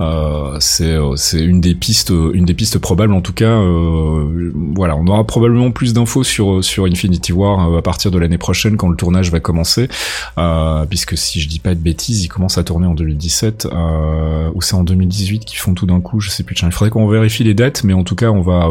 Euh, 0.00 0.56
c'est 0.60 0.96
c'est 1.16 1.40
une 1.40 1.60
des 1.60 1.74
pistes 1.74 2.10
une 2.10 2.44
des 2.44 2.54
pistes 2.54 2.78
probables 2.78 3.12
en 3.12 3.20
tout 3.20 3.32
cas. 3.32 3.46
Euh, 3.46 4.52
voilà, 4.74 4.96
on 4.96 5.06
aura 5.06 5.24
probablement 5.24 5.70
plus 5.70 5.92
d'infos 5.92 6.24
sur 6.24 6.62
sur 6.62 6.84
Infinity 6.86 7.32
War 7.32 7.68
euh, 7.68 7.78
à 7.78 7.82
partir 7.82 8.10
de 8.10 8.18
l'année 8.18 8.38
prochaine 8.38 8.76
quand 8.76 8.88
le 8.88 8.96
tournage 8.96 9.30
va 9.30 9.40
commencer, 9.40 9.88
euh, 10.38 10.84
puisque 10.86 11.16
si 11.16 11.40
je 11.40 11.48
dis 11.48 11.58
pas 11.58 11.74
de 11.74 11.80
bêtises, 11.80 12.24
il 12.24 12.28
commence 12.28 12.58
à 12.58 12.64
tourner 12.64 12.86
en 12.86 12.94
2017 12.94 13.68
euh, 13.72 14.50
ou 14.54 14.62
c'est 14.62 14.74
en 14.74 14.84
2018 14.84 15.44
qu'ils 15.44 15.58
font 15.58 15.74
tout 15.74 15.86
d'un 15.86 16.00
coup, 16.00 16.20
je 16.20 16.30
sais 16.30 16.42
plus. 16.42 16.56
Il 16.62 16.72
faudrait 16.72 16.90
qu'on 16.90 17.08
vérifie 17.08 17.44
les 17.44 17.54
dates, 17.54 17.84
mais 17.84 17.92
en 17.92 18.04
tout 18.04 18.14
cas 18.14 18.30
on 18.30 18.40
va 18.40 18.68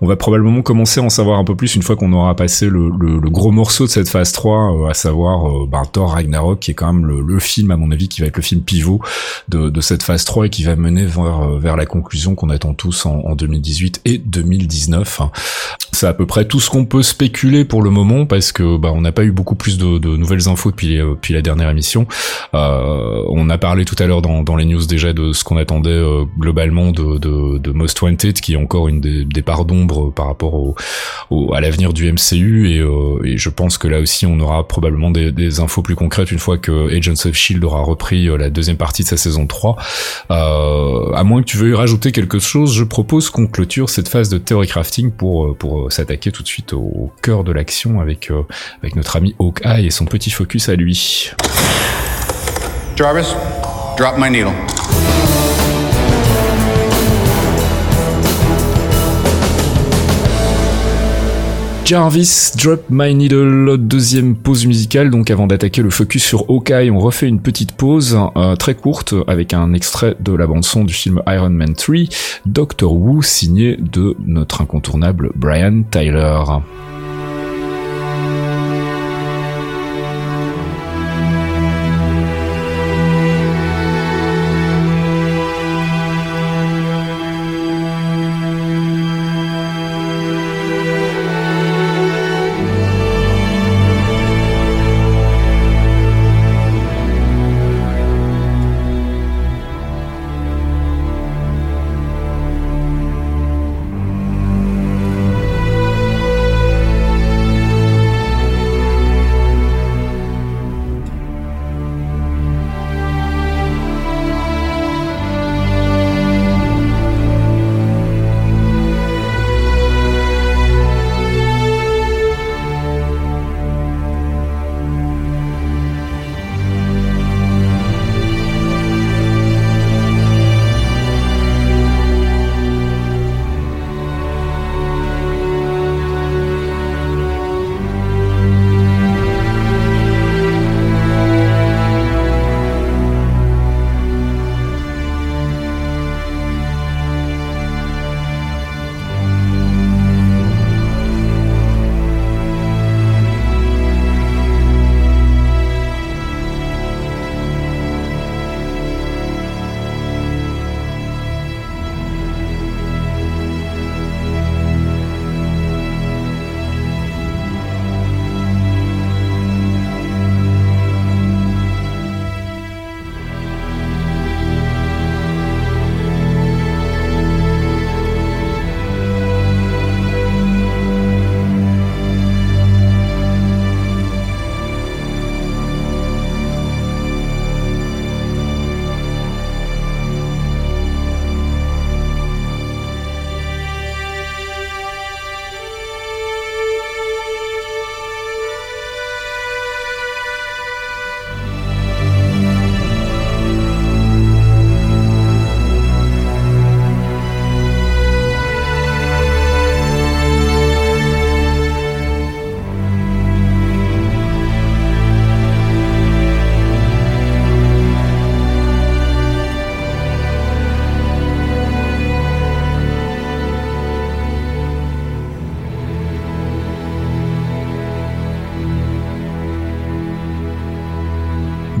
on 0.00 0.06
va 0.06 0.16
probablement 0.16 0.62
commencer 0.62 1.00
à 1.00 1.02
en 1.02 1.10
savoir 1.10 1.38
un 1.38 1.44
peu 1.44 1.56
plus 1.56 1.74
une 1.74 1.82
fois 1.82 1.96
qu'on 1.96 2.12
aura 2.12 2.34
passé 2.36 2.66
le, 2.66 2.90
le, 2.98 3.18
le, 3.18 3.30
gros 3.30 3.50
morceau 3.50 3.86
de 3.86 3.90
cette 3.90 4.08
phase 4.08 4.32
3, 4.32 4.88
à 4.90 4.94
savoir 4.94 5.66
ben, 5.66 5.82
Thor 5.90 6.12
Ragnarok 6.12 6.68
quand 6.74 6.92
même 6.92 7.06
le, 7.06 7.38
film, 7.38 7.70
à 7.70 7.76
mon 7.76 7.90
avis, 7.90 8.08
qui 8.08 8.20
va 8.20 8.26
être 8.26 8.36
le 8.36 8.42
film 8.42 8.62
pivot 8.62 9.00
de, 9.48 9.70
de 9.70 9.80
cette 9.80 10.02
phase 10.02 10.24
3 10.24 10.46
et 10.46 10.50
qui 10.50 10.64
va 10.64 10.76
mener 10.76 11.06
vers, 11.06 11.42
euh, 11.42 11.58
vers 11.58 11.76
la 11.76 11.86
conclusion 11.86 12.34
qu'on 12.34 12.50
attend 12.50 12.74
tous 12.74 13.06
en, 13.06 13.20
en 13.20 13.34
2018 13.34 14.02
et 14.04 14.18
2019. 14.18 15.20
C'est 15.94 16.08
à 16.08 16.14
peu 16.14 16.26
près 16.26 16.44
tout 16.44 16.58
ce 16.58 16.70
qu'on 16.70 16.86
peut 16.86 17.04
spéculer 17.04 17.64
pour 17.64 17.80
le 17.80 17.90
moment 17.90 18.26
parce 18.26 18.50
que 18.50 18.76
bah, 18.76 18.90
on 18.92 19.00
n'a 19.00 19.12
pas 19.12 19.22
eu 19.24 19.30
beaucoup 19.30 19.54
plus 19.54 19.78
de, 19.78 19.98
de 19.98 20.16
nouvelles 20.16 20.48
infos 20.48 20.72
depuis, 20.72 20.98
euh, 20.98 21.10
depuis 21.10 21.34
la 21.34 21.40
dernière 21.40 21.70
émission. 21.70 22.06
Euh, 22.52 23.22
on 23.28 23.48
a 23.48 23.58
parlé 23.58 23.84
tout 23.84 23.94
à 24.00 24.06
l'heure 24.06 24.20
dans, 24.20 24.42
dans 24.42 24.56
les 24.56 24.64
news 24.64 24.84
déjà 24.86 25.12
de 25.12 25.32
ce 25.32 25.44
qu'on 25.44 25.56
attendait 25.56 25.90
euh, 25.90 26.24
globalement 26.38 26.90
de, 26.90 27.18
de, 27.18 27.58
de, 27.58 27.70
Most 27.70 28.02
Wanted, 28.02 28.40
qui 28.40 28.54
est 28.54 28.56
encore 28.56 28.88
une 28.88 29.00
des, 29.00 29.24
des 29.24 29.42
parts 29.42 29.64
d'ombre 29.64 30.10
par 30.10 30.26
rapport 30.26 30.54
au, 30.54 30.74
au 31.30 31.54
à 31.54 31.60
l'avenir 31.60 31.92
du 31.92 32.12
MCU 32.12 32.68
et, 32.70 32.84
et, 33.24 33.38
je 33.38 33.48
pense 33.48 33.78
que 33.78 33.86
là 33.86 34.00
aussi 34.00 34.26
on 34.26 34.40
aura 34.40 34.66
probablement 34.66 35.10
des, 35.10 35.30
des 35.30 35.60
infos 35.60 35.82
plus 35.82 35.94
concrètes 35.94 36.32
une 36.32 36.38
fois 36.38 36.58
que 36.64 36.96
Agents 36.96 37.28
of 37.28 37.34
Shield 37.34 37.62
aura 37.64 37.82
repris 37.82 38.26
la 38.38 38.50
deuxième 38.50 38.76
partie 38.76 39.02
de 39.02 39.08
sa 39.08 39.16
saison 39.16 39.46
3. 39.46 39.76
Euh, 40.30 41.12
à 41.14 41.24
moins 41.24 41.42
que 41.42 41.46
tu 41.46 41.56
veuilles 41.56 41.74
rajouter 41.74 42.10
quelque 42.12 42.38
chose, 42.38 42.74
je 42.74 42.84
propose 42.84 43.30
qu'on 43.30 43.46
clôture 43.46 43.90
cette 43.90 44.08
phase 44.08 44.28
de 44.28 44.38
theory 44.38 44.66
crafting 44.66 45.12
pour 45.12 45.56
pour 45.56 45.92
s'attaquer 45.92 46.32
tout 46.32 46.42
de 46.42 46.48
suite 46.48 46.72
au, 46.72 47.12
cœur 47.22 47.44
de 47.44 47.52
l'action 47.52 48.00
avec 48.00 48.30
avec 48.82 48.96
notre 48.96 49.16
ami 49.16 49.34
Hawkeye 49.38 49.86
et 49.86 49.90
son 49.90 50.06
petit 50.06 50.30
focus 50.30 50.68
à 50.68 50.74
lui. 50.74 51.30
Jarvis, 52.96 53.34
drop 53.96 54.16
my 54.18 54.30
needle. 54.30 54.52
Jarvis, 61.84 62.52
Drop 62.56 62.80
My 62.88 63.14
Needle, 63.14 63.76
deuxième 63.76 64.36
pause 64.36 64.64
musicale, 64.64 65.10
donc 65.10 65.30
avant 65.30 65.46
d'attaquer 65.46 65.82
le 65.82 65.90
focus 65.90 66.24
sur 66.24 66.48
Hawkeye, 66.48 66.90
on 66.90 66.98
refait 66.98 67.28
une 67.28 67.40
petite 67.40 67.72
pause 67.72 68.18
euh, 68.36 68.56
très 68.56 68.74
courte 68.74 69.14
avec 69.26 69.52
un 69.52 69.74
extrait 69.74 70.16
de 70.18 70.32
la 70.32 70.46
bande 70.46 70.64
son 70.64 70.84
du 70.84 70.94
film 70.94 71.20
Iron 71.26 71.50
Man 71.50 71.74
3, 71.74 71.96
Doctor 72.46 72.90
Who 72.94 73.20
signé 73.20 73.76
de 73.76 74.16
notre 74.24 74.62
incontournable 74.62 75.30
Brian 75.34 75.82
Tyler. 75.90 76.40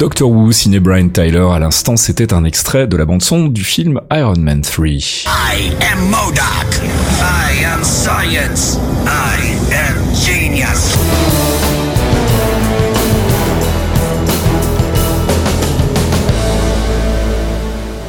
Doctor 0.04 0.30
Who, 0.30 0.52
signé 0.52 0.80
Brian 0.80 1.08
Tyler, 1.08 1.48
à 1.50 1.58
l'instant, 1.58 1.96
c'était 1.96 2.34
un 2.34 2.44
extrait 2.44 2.86
de 2.86 2.94
la 2.94 3.06
bande-son 3.06 3.46
du 3.46 3.64
film 3.64 4.02
Iron 4.12 4.38
Man 4.38 4.60
3. 4.60 4.86
I 4.86 5.72
am 5.80 6.10
MODOK. 6.10 6.82
I 7.22 7.64
am 7.64 7.82
science. 7.82 8.78
I 9.06 9.56
am 9.72 10.14
genius. 10.14 11.73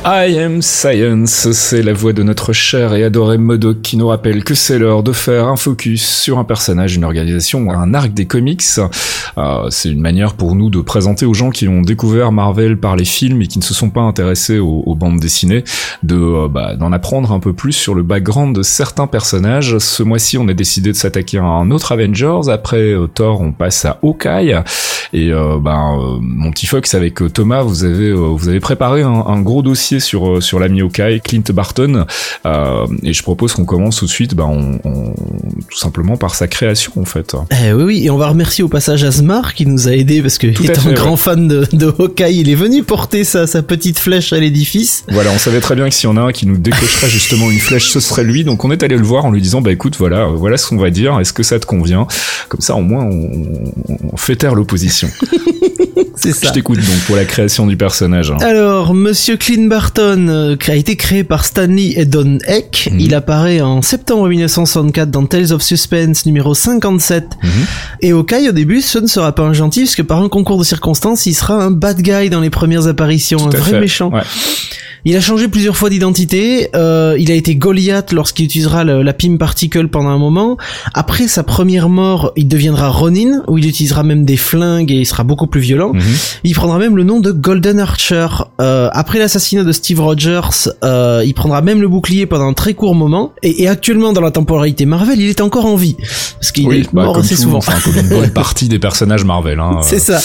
I 0.07 0.37
am 0.37 0.61
Science, 0.61 1.51
c'est 1.51 1.81
la 1.81 1.91
voix 1.91 2.13
de 2.13 2.21
notre 2.21 2.53
cher 2.53 2.93
et 2.93 3.03
adoré 3.03 3.39
Modoc 3.39 3.81
qui 3.81 3.97
nous 3.97 4.05
rappelle 4.05 4.43
que 4.43 4.53
c'est 4.53 4.77
l'heure 4.77 5.01
de 5.01 5.11
faire 5.11 5.47
un 5.47 5.55
focus 5.55 6.07
sur 6.07 6.37
un 6.37 6.43
personnage, 6.43 6.95
une 6.95 7.03
organisation, 7.03 7.71
un 7.71 7.91
arc 7.95 8.13
des 8.13 8.27
comics. 8.27 8.61
Euh, 9.39 9.67
c'est 9.71 9.89
une 9.89 9.99
manière 9.99 10.35
pour 10.35 10.53
nous 10.53 10.69
de 10.69 10.79
présenter 10.79 11.25
aux 11.25 11.33
gens 11.33 11.49
qui 11.49 11.67
ont 11.67 11.81
découvert 11.81 12.31
Marvel 12.31 12.79
par 12.79 12.95
les 12.95 13.03
films 13.03 13.41
et 13.41 13.47
qui 13.47 13.57
ne 13.57 13.63
se 13.63 13.73
sont 13.73 13.89
pas 13.89 14.01
intéressés 14.01 14.59
aux, 14.59 14.93
bandes 14.93 15.19
dessinées, 15.19 15.63
de 16.03 16.15
euh, 16.15 16.47
bah, 16.49 16.75
d'en 16.75 16.91
apprendre 16.91 17.31
un 17.31 17.39
peu 17.39 17.53
plus 17.53 17.73
sur 17.73 17.95
le 17.95 18.03
background 18.03 18.55
de 18.55 18.61
certains 18.61 19.07
personnages. 19.07 19.79
Ce 19.79 20.03
mois-ci, 20.03 20.37
on 20.37 20.47
a 20.47 20.53
décidé 20.53 20.91
de 20.91 20.97
s'attaquer 20.97 21.39
à 21.39 21.45
un 21.45 21.71
autre 21.71 21.91
Avengers. 21.91 22.47
Après 22.51 22.93
euh, 22.93 23.07
Thor, 23.07 23.41
on 23.41 23.53
passe 23.53 23.85
à 23.85 23.97
Hawkeye. 24.03 24.61
Et 25.13 25.29
ben, 25.29 25.97
euh, 25.99 26.17
mon 26.19 26.51
petit 26.51 26.65
Fox 26.65 26.93
avec 26.93 27.31
Thomas, 27.31 27.61
vous 27.61 27.85
avez 27.85 28.11
vous 28.11 28.49
avez 28.49 28.59
préparé 28.59 29.01
un 29.01 29.41
gros 29.41 29.61
dossier 29.61 29.94
sur 29.99 30.41
sur 30.43 30.59
l'ami 30.59 30.81
Hawkeye, 30.81 31.21
Clint 31.21 31.43
Barton. 31.53 32.05
et 33.03 33.13
je 33.13 33.23
propose 33.23 33.53
qu'on 33.53 33.65
commence 33.65 33.97
tout 33.97 34.05
de 34.05 34.09
suite, 34.11 34.35
ben, 34.35 34.45
on, 34.45 34.79
on- 34.89 35.13
tout 35.69 35.77
simplement 35.77 36.17
par 36.17 36.35
sa 36.35 36.47
création 36.47 36.91
en 36.97 37.05
fait. 37.05 37.35
Eh 37.63 37.73
oui, 37.73 37.83
oui, 37.83 38.05
et 38.05 38.09
on 38.09 38.17
va 38.17 38.27
remercier 38.29 38.63
au 38.63 38.67
passage 38.67 39.03
Asmar 39.03 39.53
qui 39.53 39.65
nous 39.65 39.87
a 39.87 39.91
aidé 39.91 40.21
parce 40.21 40.37
que 40.37 40.47
étant 40.47 40.73
fait, 40.81 40.89
un 40.89 40.93
grand 40.93 41.17
fan 41.17 41.47
de, 41.47 41.65
de 41.73 41.87
Hawkeye, 41.87 42.39
il 42.39 42.49
est 42.49 42.55
venu 42.55 42.83
porter 42.83 43.23
sa, 43.23 43.47
sa 43.47 43.61
petite 43.63 43.99
flèche 43.99 44.33
à 44.33 44.39
l'édifice. 44.39 45.03
Voilà, 45.09 45.31
on 45.33 45.37
savait 45.37 45.59
très 45.61 45.75
bien 45.75 45.87
que 45.89 45.95
s'il 45.95 46.09
y 46.09 46.11
en 46.11 46.17
a 46.17 46.21
un 46.21 46.31
qui 46.31 46.45
nous 46.45 46.57
décocherait 46.57 47.09
justement 47.09 47.49
une 47.51 47.59
flèche, 47.59 47.89
ce 47.89 47.99
serait 47.99 48.23
lui. 48.23 48.43
Donc 48.43 48.63
on 48.65 48.71
est 48.71 48.83
allé 48.83 48.97
le 48.97 49.03
voir 49.03 49.25
en 49.25 49.31
lui 49.31 49.41
disant, 49.41 49.61
bah 49.61 49.71
écoute, 49.71 49.95
voilà, 49.97 50.21
euh, 50.25 50.35
voilà 50.35 50.57
ce 50.57 50.67
qu'on 50.67 50.77
va 50.77 50.89
dire. 50.89 51.19
Est-ce 51.19 51.33
que 51.33 51.43
ça 51.43 51.59
te 51.59 51.65
convient? 51.65 52.07
Comme 52.49 52.61
ça, 52.61 52.75
au 52.75 52.81
moins, 52.81 53.05
on, 53.05 54.17
fait 54.17 54.35
taire 54.35 54.55
l'opposition. 54.55 55.09
C'est 56.15 56.29
Je 56.29 56.45
ça. 56.47 56.51
t'écoute 56.51 56.77
donc 56.79 56.99
pour 57.07 57.15
la 57.15 57.25
création 57.25 57.67
du 57.67 57.75
personnage. 57.77 58.31
hein. 58.31 58.37
Alors, 58.41 58.93
Monsieur 58.93 59.35
Clint 59.37 59.67
Barton 59.67 59.84
euh, 60.29 60.55
a 60.67 60.75
été 60.75 60.95
créé 60.95 61.23
par 61.23 61.45
Stanley 61.45 61.93
et 61.95 62.05
Don 62.05 62.37
Heck. 62.45 62.89
Mhm. 62.91 62.99
Il 62.99 63.15
apparaît 63.15 63.61
en 63.61 63.81
septembre 63.81 64.27
1964 64.27 65.09
dans 65.11 65.25
Tales 65.25 65.51
of 65.53 65.61
Suspense 65.61 66.25
numéro 66.25 66.53
57. 66.53 67.25
Mhm. 67.43 67.49
Et 68.01 68.11
Hawkeye, 68.11 68.49
au 68.49 68.51
début, 68.51 68.81
ce 68.81 68.99
ne 68.99 69.07
sera 69.07 69.33
pas 69.33 69.43
un 69.43 69.53
gentil, 69.53 69.81
puisque 69.81 70.03
par 70.03 70.21
un 70.21 70.29
concours 70.29 70.57
de 70.59 70.63
circonstances, 70.63 71.25
il 71.25 71.33
sera 71.33 71.55
un 71.55 71.71
bad 71.71 72.01
guy 72.01 72.29
dans 72.29 72.41
les 72.41 72.49
premières 72.49 72.87
apparitions, 72.87 73.37
Tout 73.37 73.55
un 73.57 73.59
vrai 73.59 73.71
fait. 73.71 73.79
méchant. 73.79 74.11
Ouais. 74.11 74.21
Il 75.05 75.15
a 75.15 75.21
changé 75.21 75.47
plusieurs 75.47 75.77
fois 75.77 75.89
d'identité. 75.89 76.69
euh, 76.75 77.15
il 77.19 77.31
a 77.31 77.35
été 77.35 77.55
Goliath 77.55 78.11
lorsqu'il 78.11 78.45
utilisera 78.45 78.83
le- 78.83 79.03
la 79.03 79.13
Pym 79.13 79.37
Particle 79.37 79.87
pendant 79.87 80.09
un 80.09 80.17
moment. 80.17 80.57
Après 80.93 81.27
sa 81.27 81.43
première 81.43 81.89
mort, 81.89 82.31
il 82.35 82.47
deviendra 82.47 82.89
Ronin, 82.89 83.43
où 83.47 83.57
il 83.57 83.67
utilisera 83.67 84.03
même 84.03 84.25
des 84.25 84.37
flingues 84.37 84.91
et 84.91 84.95
il 84.95 85.05
sera 85.05 85.23
beaucoup 85.23 85.47
plus 85.47 85.61
violent. 85.61 85.91
Mhm. 85.93 86.01
Il 86.43 86.53
prendra 86.55 86.79
même 86.79 86.97
le 86.97 87.03
nom 87.03 87.19
de 87.19 87.31
Golden 87.31 87.79
Archer. 87.79 88.27
Euh, 88.59 88.89
après 88.93 89.19
l'assassinat 89.19 89.63
de 89.63 89.71
Steve 89.71 89.99
Rogers, 90.01 90.69
euh, 90.83 91.21
il 91.25 91.33
prendra 91.33 91.61
même 91.61 91.81
le 91.81 91.87
bouclier 91.87 92.25
pendant 92.25 92.47
un 92.47 92.53
très 92.53 92.73
court 92.73 92.95
moment. 92.95 93.33
Et, 93.43 93.63
et 93.63 93.67
actuellement, 93.67 94.11
dans 94.13 94.21
la 94.21 94.31
temporalité 94.31 94.85
Marvel, 94.85 95.19
il 95.21 95.29
est 95.29 95.41
encore 95.41 95.65
en 95.67 95.75
vie. 95.75 95.95
Parce 96.39 96.51
qu'il 96.51 96.67
Oui, 96.67 96.77
est 96.79 96.93
bah, 96.93 97.03
mort 97.05 97.17
assez 97.19 97.35
souvent. 97.35 97.57
Enfin, 97.59 97.73
comme 97.83 97.97
une 98.01 98.09
bonne 98.09 98.29
partie 98.33 98.67
des 98.67 98.79
personnages 98.79 99.23
Marvel. 99.23 99.59
Hein. 99.59 99.81
C'est 99.83 99.99
ça. 99.99 100.19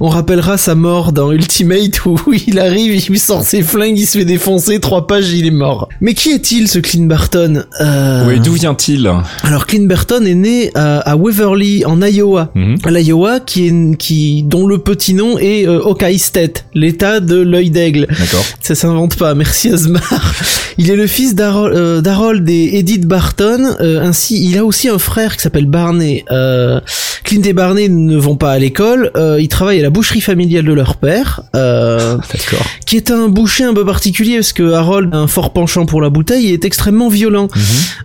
On 0.00 0.08
rappellera 0.08 0.56
sa 0.56 0.74
mort 0.74 1.12
dans 1.12 1.32
Ultimate 1.32 2.04
où 2.06 2.16
il 2.46 2.58
arrive, 2.58 2.94
il 2.94 3.18
sort 3.18 3.42
ses 3.42 3.62
flingues, 3.62 3.98
il 3.98 4.06
se 4.12 4.18
fait 4.18 4.24
défoncer, 4.26 4.78
trois 4.78 5.06
pages, 5.06 5.30
il 5.32 5.46
est 5.46 5.50
mort. 5.50 5.88
Mais 6.02 6.12
qui 6.12 6.32
est-il 6.32 6.68
ce 6.68 6.78
Clint 6.78 7.06
Barton 7.06 7.64
euh... 7.80 8.26
Oui, 8.28 8.40
d'où 8.40 8.52
vient-il 8.52 9.10
Alors 9.42 9.66
Clint 9.66 9.86
Barton 9.86 10.22
est 10.26 10.34
né 10.34 10.70
à, 10.74 10.98
à 10.98 11.16
Waverly 11.16 11.84
en 11.86 12.00
Iowa. 12.02 12.50
Mhm. 12.54 12.76
L'Iowa 12.90 13.40
qui 13.40 13.68
est 13.68 13.96
qui 13.96 14.42
dont 14.42 14.66
le 14.66 14.78
petit 14.78 15.14
nom 15.14 15.38
est 15.38 15.66
euh, 15.66 15.80
Hawkeye 15.82 16.18
State, 16.18 16.66
l'état 16.74 17.20
de 17.20 17.36
l'œil 17.36 17.70
d'aigle. 17.70 18.06
D'accord. 18.06 18.44
Ça 18.60 18.74
s'invente 18.74 19.16
pas, 19.16 19.34
merci 19.34 19.70
Asmar. 19.70 20.02
Il 20.78 20.90
est 20.90 20.96
le 20.96 21.06
fils 21.06 21.34
d'Harold 21.34 21.74
euh, 21.76 22.52
et 22.52 22.78
Edith 22.78 23.06
Barton. 23.06 23.76
euh, 23.80 24.02
ainsi, 24.02 24.42
il 24.42 24.56
a 24.58 24.64
aussi 24.64 24.88
un 24.88 24.98
frère 24.98 25.36
qui 25.36 25.42
s'appelle 25.42 25.66
Barney. 25.66 26.24
Euh, 26.30 26.80
Clint 27.24 27.42
et 27.42 27.52
Barney 27.52 27.88
ne 27.88 28.16
vont 28.16 28.36
pas 28.36 28.52
à 28.52 28.58
l'école. 28.58 29.10
euh, 29.16 29.38
ils 29.40 29.48
travaillent 29.48 29.80
à 29.80 29.82
la 29.82 29.90
boucherie 29.90 30.20
familiale 30.20 30.64
de 30.64 30.72
leur 30.72 30.96
père, 30.96 31.42
euh, 31.54 32.16
D'accord. 32.32 32.66
qui 32.86 32.96
est 32.96 33.10
un 33.10 33.28
boucher 33.28 33.64
un 33.64 33.74
peu 33.74 33.84
particulier 33.84 34.01
parce 34.10 34.52
que 34.52 34.72
Harold 34.72 35.14
a 35.14 35.18
un 35.18 35.26
fort 35.26 35.52
penchant 35.52 35.86
pour 35.86 36.00
la 36.00 36.10
bouteille 36.10 36.48
et 36.48 36.54
est 36.54 36.64
extrêmement 36.64 37.08
violent. 37.08 37.48
Mhm. 37.54 37.62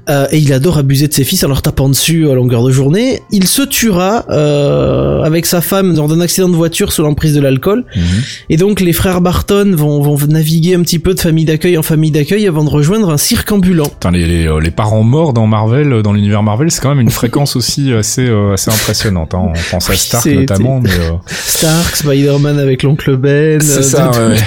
Euh, 0.10 0.28
et 0.32 0.38
il 0.38 0.54
adore 0.54 0.78
abuser 0.78 1.08
de 1.08 1.14
ses 1.14 1.24
fils 1.24 1.44
en 1.44 1.48
leur 1.48 1.62
tapant 1.62 1.90
dessus 1.90 2.30
à 2.30 2.34
longueur 2.34 2.64
de 2.64 2.72
journée. 2.72 3.22
Il 3.32 3.48
se 3.48 3.62
tuera 3.64 4.26
euh, 4.30 5.24
avec 5.24 5.46
sa 5.46 5.62
femme 5.62 5.96
lors 5.96 6.08
d'un 6.08 6.22
accident 6.22 6.50
de 6.50 6.56
voiture 6.56 6.92
sous 6.92 7.02
l'emprise 7.02 7.34
de 7.34 7.42
l'alcool. 7.42 7.86
Mhm. 7.96 8.04
Et 8.50 8.58
donc 8.58 8.80
les 8.80 8.94
frères 8.94 9.22
Barton 9.22 9.74
vont, 9.76 10.02
vont 10.02 10.18
naviguer 10.28 10.76
un 10.76 10.82
petit 10.82 11.00
peu 11.00 11.14
de 11.14 11.20
famille 11.20 11.46
d'accueil 11.46 11.78
en 11.78 11.84
famille 11.84 12.12
d'accueil 12.12 12.48
avant 12.48 12.64
de 12.64 12.70
rejoindre 12.70 13.10
un 13.10 13.18
cirque 13.18 13.52
ambulant. 13.52 13.86
Putain, 13.88 14.12
les, 14.12 14.26
les, 14.28 14.48
euh, 14.48 14.60
les 14.60 14.72
parents 14.72 15.04
morts 15.04 15.34
dans 15.34 15.48
Marvel, 15.48 16.02
dans 16.04 16.14
l'univers 16.14 16.44
Marvel, 16.44 16.72
c'est 16.72 16.82
quand 16.82 16.90
même 16.90 17.02
une 17.02 17.10
fréquence 17.10 17.56
aussi 17.56 17.94
assez, 17.94 18.28
euh, 18.28 18.54
assez 18.54 18.72
impressionnante. 18.72 19.34
Hein. 19.34 19.52
On 19.56 19.72
pense 19.72 19.90
à 19.90 19.96
Stark 19.96 20.26
notamment, 20.28 20.80
mais 20.80 20.90
Stark, 21.28 21.96
Spider-Man 21.96 22.60
avec 22.60 22.84
l'oncle 22.84 23.18
Ben. 23.18 23.60
c'est 23.62 23.82
ça. 23.82 24.12
tout, 24.14 24.20
ouais, 24.20 24.28
ouais. 24.28 24.38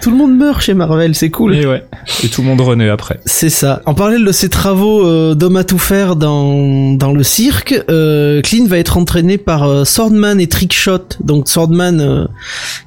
tout 0.00 0.10
le 0.10 0.16
monde 0.16 0.36
meurt 0.36 0.60
chez 0.60 0.74
Marvel, 0.74 0.83
c'est 1.14 1.30
cool. 1.30 1.54
Et 1.56 1.66
ouais. 1.66 1.84
Et 2.22 2.28
tout 2.28 2.42
le 2.42 2.48
monde 2.48 2.60
renaît 2.60 2.88
après. 2.88 3.20
C'est 3.24 3.50
ça. 3.50 3.82
En 3.86 3.94
parallèle 3.94 4.24
de 4.24 4.32
ses 4.32 4.48
travaux 4.48 5.06
euh, 5.06 5.34
d'homme 5.34 5.56
à 5.56 5.64
tout 5.64 5.78
faire 5.78 6.16
dans, 6.16 6.94
dans 6.94 7.12
le 7.12 7.22
cirque, 7.22 7.74
euh, 7.90 8.40
Clint 8.42 8.66
va 8.66 8.78
être 8.78 8.96
entraîné 8.96 9.38
par 9.38 9.64
euh, 9.64 9.84
Swordman 9.84 10.40
et 10.40 10.46
Trickshot. 10.46 10.98
Donc 11.22 11.48
Swordman, 11.48 12.00
euh, 12.00 12.26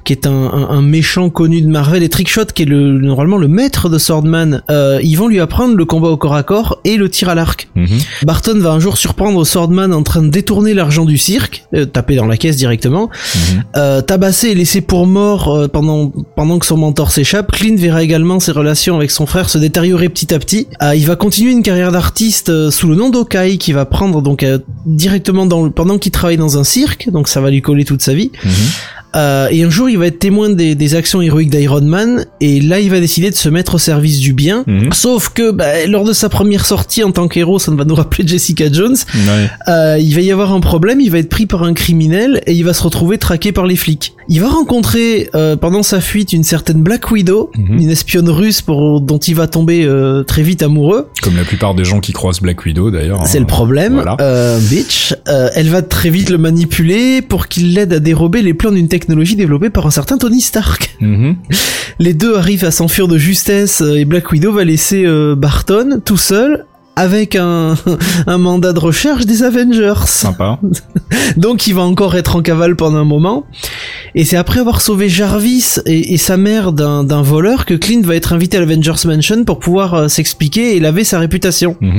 qui 0.04 0.12
est 0.12 0.26
un, 0.26 0.32
un, 0.32 0.68
un 0.70 0.82
méchant 0.82 1.30
connu 1.30 1.60
de 1.62 1.68
Marvel, 1.68 2.02
et 2.02 2.08
Trickshot, 2.08 2.46
qui 2.54 2.62
est 2.62 2.66
le, 2.66 2.92
normalement 2.98 3.38
le 3.38 3.48
maître 3.48 3.88
de 3.88 3.98
Swordman, 3.98 4.62
euh, 4.70 4.98
ils 5.02 5.16
vont 5.16 5.28
lui 5.28 5.40
apprendre 5.40 5.76
le 5.76 5.84
combat 5.84 6.08
au 6.08 6.16
corps 6.16 6.34
à 6.34 6.42
corps 6.42 6.80
et 6.84 6.96
le 6.96 7.08
tir 7.08 7.28
à 7.28 7.34
l'arc. 7.34 7.68
Mhm. 7.74 7.86
Barton 8.24 8.58
va 8.58 8.70
un 8.72 8.80
jour 8.80 8.96
surprendre 8.98 9.44
Swordman 9.44 9.92
en 9.92 10.02
train 10.02 10.22
de 10.22 10.28
détourner 10.28 10.74
l'argent 10.74 11.04
du 11.04 11.18
cirque, 11.18 11.64
taper 11.92 12.16
dans 12.16 12.26
la 12.26 12.36
caisse 12.36 12.56
directement, 12.56 13.08
Mhm. 13.34 14.02
tabassé 14.06 14.48
et 14.48 14.54
laissé 14.54 14.80
pour 14.80 15.06
mort 15.06 15.68
pendant 15.72 16.12
pendant 16.36 16.58
que 16.58 16.66
son 16.66 16.76
mentor 16.76 17.10
s'échappe. 17.10 17.52
Clint 17.52 17.76
verra 17.78 18.02
également 18.02 18.40
ses 18.40 18.52
relations 18.52 18.96
avec 18.96 19.10
son 19.10 19.26
frère 19.26 19.48
se 19.48 19.58
détériorer 19.58 20.08
petit 20.08 20.32
à 20.34 20.38
petit. 20.38 20.66
Euh, 20.82 20.94
il 20.94 21.06
va 21.06 21.16
continuer 21.16 21.52
une 21.52 21.62
carrière 21.62 21.92
d'artiste 21.92 22.48
euh, 22.48 22.70
sous 22.70 22.88
le 22.88 22.94
nom 22.94 23.10
d'Okai 23.10 23.58
qui 23.58 23.72
va 23.72 23.84
prendre 23.84 24.22
donc 24.22 24.42
euh, 24.42 24.58
directement 24.86 25.46
dans 25.46 25.64
le, 25.64 25.70
pendant 25.70 25.98
qu'il 25.98 26.12
travaille 26.12 26.36
dans 26.36 26.58
un 26.58 26.64
cirque, 26.64 27.10
donc 27.10 27.28
ça 27.28 27.40
va 27.40 27.50
lui 27.50 27.62
coller 27.62 27.84
toute 27.84 28.02
sa 28.02 28.14
vie. 28.14 28.30
Mhm. 28.44 28.52
Euh, 29.16 29.48
et 29.50 29.62
un 29.62 29.70
jour, 29.70 29.88
il 29.88 29.96
va 29.96 30.06
être 30.06 30.18
témoin 30.18 30.50
des, 30.50 30.74
des 30.74 30.94
actions 30.94 31.22
héroïques 31.22 31.48
d'Iron 31.48 31.80
Man, 31.80 32.26
et 32.40 32.60
là, 32.60 32.78
il 32.78 32.90
va 32.90 33.00
décider 33.00 33.30
de 33.30 33.34
se 33.34 33.48
mettre 33.48 33.76
au 33.76 33.78
service 33.78 34.18
du 34.20 34.34
bien. 34.34 34.64
Mhm. 34.66 34.92
Sauf 34.92 35.30
que 35.30 35.50
bah, 35.50 35.86
lors 35.86 36.04
de 36.04 36.12
sa 36.12 36.28
première 36.28 36.66
sortie 36.66 37.02
en 37.02 37.10
tant 37.10 37.26
qu'héros, 37.26 37.58
ça 37.58 37.72
ne 37.72 37.76
va 37.76 37.84
nous 37.84 37.94
rappeler 37.94 38.26
Jessica 38.26 38.70
Jones. 38.70 38.96
Ouais. 39.14 40.00
Il 40.02 40.14
va 40.14 40.20
y 40.20 40.30
avoir 40.30 40.52
un 40.52 40.60
problème, 40.60 41.00
il 41.00 41.10
va 41.10 41.18
être 41.18 41.30
pris 41.30 41.46
par 41.46 41.62
un 41.62 41.72
criminel 41.72 42.42
et 42.46 42.52
il 42.52 42.64
va 42.64 42.74
se 42.74 42.82
retrouver 42.82 43.16
traqué 43.16 43.50
par 43.50 43.66
les 43.66 43.76
flics. 43.76 44.14
Il 44.30 44.40
va 44.42 44.48
rencontrer 44.48 45.30
euh, 45.34 45.56
pendant 45.56 45.82
sa 45.82 46.00
fuite 46.02 46.32
une 46.34 46.44
certaine 46.44 46.82
Black 46.82 47.10
Widow, 47.10 47.50
Mhm. 47.56 47.78
une 47.78 47.90
espionne 47.90 48.28
russe 48.28 48.60
pour, 48.60 49.00
dont 49.00 49.16
il 49.18 49.34
va 49.34 49.46
tomber 49.46 49.84
euh, 49.84 50.22
très 50.22 50.42
vite 50.42 50.62
amoureux. 50.62 51.08
Comme 51.22 51.36
la 51.36 51.44
plupart 51.44 51.74
des 51.74 51.84
gens 51.84 52.00
qui 52.00 52.12
croisent 52.12 52.40
Black 52.42 52.64
Widow 52.64 52.90
d'ailleurs. 52.90 53.26
C'est 53.26 53.38
hein. 53.38 53.40
le 53.40 53.46
problème. 53.46 53.94
Voilà. 53.94 54.16
Euh, 54.20 54.58
bitch. 54.60 55.14
Euh, 55.28 55.48
elle 55.54 55.68
va 55.70 55.80
très 55.82 56.10
vite 56.10 56.28
le 56.28 56.36
manipuler 56.38 57.22
pour 57.22 57.48
qu'il 57.48 57.72
l'aide 57.74 57.92
à 57.94 58.00
dérober 58.00 58.42
les 58.42 58.52
plans 58.54 58.70
d'une 58.70 58.88
technologie 58.88 59.34
développée 59.36 59.70
par 59.70 59.86
un 59.86 59.90
certain 59.90 60.18
Tony 60.18 60.40
Stark. 60.40 60.94
Mhm. 61.00 61.36
Les 62.00 62.12
deux 62.12 62.36
arrivent 62.36 62.64
à 62.64 62.70
s'enfuir 62.70 63.08
de 63.08 63.18
justesse 63.18 63.80
euh, 63.82 63.94
et 63.98 64.04
Black 64.04 64.30
Widow 64.32 64.52
va 64.52 64.64
laisser 64.64 65.04
euh, 65.06 65.34
Barton 65.36 66.00
tout 66.04 66.16
seul 66.16 66.66
avec 66.98 67.36
un, 67.36 67.74
un 68.26 68.38
mandat 68.38 68.72
de 68.72 68.80
recherche 68.80 69.24
des 69.24 69.42
Avengers. 69.44 70.04
Sympa. 70.06 70.58
Donc 71.36 71.66
il 71.66 71.74
va 71.74 71.82
encore 71.82 72.16
être 72.16 72.36
en 72.36 72.42
cavale 72.42 72.74
pendant 72.74 72.98
un 72.98 73.04
moment. 73.04 73.46
Et 74.14 74.24
c'est 74.24 74.36
après 74.36 74.60
avoir 74.60 74.80
sauvé 74.80 75.08
Jarvis 75.08 75.76
et, 75.86 76.14
et 76.14 76.16
sa 76.16 76.36
mère 76.36 76.72
d'un 76.72 77.04
d'un 77.04 77.22
voleur 77.22 77.66
que 77.66 77.74
Clint 77.74 78.02
va 78.02 78.16
être 78.16 78.32
invité 78.32 78.56
à 78.56 78.60
l'Avengers 78.60 79.06
Mansion 79.06 79.44
pour 79.44 79.60
pouvoir 79.60 79.94
euh, 79.94 80.08
s'expliquer 80.08 80.76
et 80.76 80.80
laver 80.80 81.04
sa 81.04 81.20
réputation. 81.20 81.76
Mhm. 81.80 81.98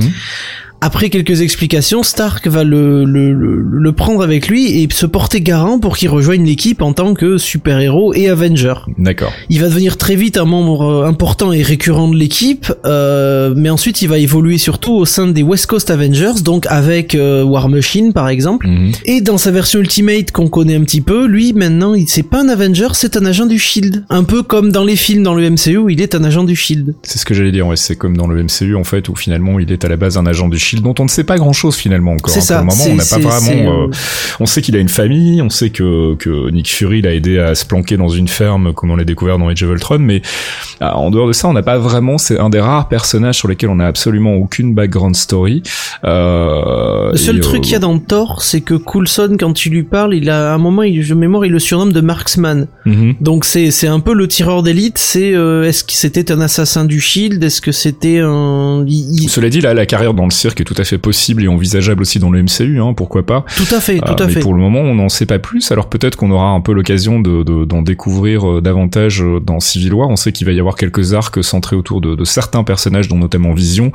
Après 0.82 1.10
quelques 1.10 1.42
explications, 1.42 2.02
Stark 2.02 2.46
va 2.46 2.64
le, 2.64 3.04
le, 3.04 3.34
le, 3.34 3.62
le 3.62 3.92
prendre 3.92 4.22
avec 4.22 4.48
lui 4.48 4.80
et 4.82 4.88
se 4.90 5.04
porter 5.04 5.42
garant 5.42 5.78
pour 5.78 5.98
qu'il 5.98 6.08
rejoigne 6.08 6.42
l'équipe 6.44 6.80
en 6.80 6.94
tant 6.94 7.12
que 7.12 7.36
super-héros 7.36 8.14
et 8.14 8.30
Avenger. 8.30 8.74
D'accord. 8.96 9.30
Il 9.50 9.60
va 9.60 9.68
devenir 9.68 9.98
très 9.98 10.16
vite 10.16 10.38
un 10.38 10.46
membre 10.46 10.82
euh, 10.82 11.06
important 11.06 11.52
et 11.52 11.62
récurrent 11.62 12.08
de 12.08 12.16
l'équipe, 12.16 12.72
euh, 12.86 13.52
mais 13.54 13.68
ensuite 13.68 14.00
il 14.00 14.08
va 14.08 14.16
évoluer 14.18 14.56
surtout 14.56 14.94
au 14.94 15.04
sein 15.04 15.26
des 15.26 15.42
West 15.42 15.66
Coast 15.66 15.90
Avengers, 15.90 16.40
donc 16.42 16.64
avec 16.68 17.14
euh, 17.14 17.42
War 17.44 17.68
Machine 17.68 18.14
par 18.14 18.30
exemple. 18.30 18.66
Mhm. 18.66 18.92
Et 19.04 19.20
dans 19.20 19.36
sa 19.36 19.50
version 19.50 19.80
Ultimate 19.80 20.30
qu'on 20.32 20.48
connaît 20.48 20.76
un 20.76 20.84
petit 20.84 21.02
peu, 21.02 21.26
lui 21.26 21.52
maintenant 21.52 21.92
il 21.92 22.08
c'est 22.08 22.22
pas 22.22 22.42
un 22.42 22.48
Avenger, 22.48 22.88
c'est 22.94 23.18
un 23.18 23.26
agent 23.26 23.44
du 23.44 23.58
Shield. 23.58 24.04
Un 24.08 24.24
peu 24.24 24.42
comme 24.42 24.72
dans 24.72 24.84
les 24.84 24.96
films 24.96 25.24
dans 25.24 25.34
le 25.34 25.50
MCU 25.50 25.76
où 25.76 25.90
il 25.90 26.00
est 26.00 26.14
un 26.14 26.24
agent 26.24 26.44
du 26.44 26.56
Shield. 26.56 26.94
C'est 27.02 27.18
ce 27.18 27.26
que 27.26 27.34
j'allais 27.34 27.52
dire. 27.52 27.66
Ouais, 27.66 27.76
c'est 27.76 27.96
comme 27.96 28.16
dans 28.16 28.26
le 28.26 28.42
MCU 28.42 28.74
en 28.76 28.84
fait 28.84 29.10
où 29.10 29.14
finalement 29.14 29.60
il 29.60 29.70
est 29.70 29.84
à 29.84 29.88
la 29.88 29.96
base 29.96 30.16
un 30.16 30.24
agent 30.24 30.48
du 30.48 30.58
Shield 30.58 30.69
Shield, 30.70 30.84
dont 30.84 30.94
on 30.98 31.04
ne 31.04 31.08
sait 31.08 31.24
pas 31.24 31.36
grand-chose 31.36 31.76
finalement 31.76 32.12
encore. 32.12 32.30
C'est 32.32 32.40
hein. 32.40 32.42
ça, 32.42 32.62
Pour 32.62 32.70
le 32.72 32.76
moment, 32.78 32.84
on 32.90 32.94
n'a 32.96 33.02
c'est- 33.04 33.20
pas 33.22 33.30
c'est- 33.32 33.40
c'est, 33.46 33.54
vraiment. 33.54 33.82
euh, 33.82 33.86
euh, 33.86 33.90
on 34.40 34.46
sait 34.46 34.62
qu'il 34.62 34.76
a 34.76 34.78
une 34.80 34.88
famille, 34.88 35.42
on 35.42 35.50
sait 35.50 35.70
que 35.70 36.14
que 36.16 36.50
Nick 36.50 36.68
Fury 36.70 37.02
l'a 37.02 37.14
aidé 37.14 37.38
à 37.38 37.54
se 37.54 37.64
planquer 37.64 37.96
dans 37.96 38.08
une 38.08 38.28
ferme, 38.28 38.72
comme 38.74 38.90
on 38.90 38.96
l'a 38.96 39.04
découvert 39.04 39.38
dans 39.38 39.48
Age 39.48 39.62
of 39.62 39.70
Ultron. 39.70 39.98
Mais 40.00 40.22
ah, 40.80 40.96
en 40.98 41.10
dehors 41.10 41.28
de 41.28 41.32
ça, 41.32 41.48
on 41.48 41.52
n'a 41.52 41.62
pas 41.62 41.78
vraiment. 41.78 42.18
C'est 42.18 42.38
un 42.38 42.50
des 42.50 42.60
rares 42.60 42.88
personnages 42.88 43.36
sur 43.36 43.48
lesquels 43.48 43.70
on 43.70 43.76
n'a 43.76 43.86
absolument 43.86 44.34
aucune 44.34 44.74
background 44.74 45.14
story. 45.16 45.62
Euh, 46.04 47.10
Le 47.12 47.16
seul 47.16 47.36
et, 47.38 47.40
truc 47.40 47.58
euh, 47.58 47.60
qu'il 47.62 47.72
y 47.72 47.76
a 47.76 47.78
dans 47.80 47.98
Thor, 47.98 48.42
c'est 48.42 48.60
que 48.60 48.74
Coulson, 48.74 49.36
quand 49.38 49.52
tu 49.52 49.70
lui 49.70 49.82
parles, 49.82 50.14
il 50.14 50.28
a 50.30 50.52
à 50.52 50.54
un 50.54 50.58
moment, 50.58 50.82
il, 50.82 51.06
de 51.06 51.14
mémoire, 51.14 51.44
il 51.46 51.52
le 51.52 51.58
surnomme 51.58 51.92
de 51.92 52.00
Marksman. 52.00 52.66
mhm. 52.86 53.14
Donc 53.20 53.44
c'est 53.44 53.70
c'est 53.70 53.86
un 53.88 54.00
peu 54.00 54.12
le 54.14 54.28
tireur 54.28 54.62
d'élite. 54.62 54.98
C'est 54.98 55.34
euh, 55.34 55.64
est-ce 55.64 55.84
que 55.84 55.92
c'était 55.92 56.30
un 56.32 56.40
assassin 56.40 56.84
du 56.84 57.00
Shield? 57.00 57.42
Est-ce 57.42 57.60
que 57.60 57.72
c'était 57.72 58.18
un 58.20 58.84
il- 58.86 59.22
il- 59.24 59.28
Cela 59.28 59.48
dit, 59.48 59.60
là, 59.60 59.74
la 59.74 59.86
carrière 59.86 60.14
dans 60.14 60.24
le 60.24 60.30
cirque 60.30 60.59
est 60.60 60.64
tout 60.64 60.74
à 60.78 60.84
fait 60.84 60.98
possible 60.98 61.42
et 61.44 61.48
envisageable 61.48 62.02
aussi 62.02 62.18
dans 62.18 62.30
le 62.30 62.42
MCU, 62.42 62.80
hein, 62.80 62.92
pourquoi 62.94 63.24
pas. 63.24 63.44
Tout 63.56 63.74
à 63.74 63.80
fait, 63.80 63.98
tout 63.98 64.04
Euh, 64.12 64.24
à 64.24 64.26
mais 64.26 64.32
fait. 64.34 64.40
pour 64.40 64.54
le 64.54 64.60
moment, 64.60 64.80
on 64.80 64.94
n'en 64.94 65.08
sait 65.08 65.26
pas 65.26 65.38
plus. 65.38 65.70
Alors 65.72 65.88
peut-être 65.88 66.16
qu'on 66.16 66.30
aura 66.30 66.48
un 66.50 66.60
peu 66.60 66.72
l'occasion 66.72 67.20
de, 67.20 67.42
de- 67.42 67.64
d'en 67.64 67.82
découvrir 67.82 68.48
euh, 68.48 68.60
davantage 68.60 69.22
euh, 69.22 69.40
dans 69.40 69.60
Civil 69.60 69.94
War. 69.94 70.08
On 70.08 70.16
sait 70.16 70.32
qu'il 70.32 70.46
va 70.46 70.52
y 70.52 70.60
avoir 70.60 70.76
quelques 70.76 71.14
arcs 71.14 71.42
centrés 71.42 71.76
autour 71.76 72.00
de, 72.00 72.14
de 72.14 72.24
certains 72.24 72.64
personnages, 72.64 73.08
dont 73.08 73.18
notamment 73.18 73.52
Vision. 73.52 73.92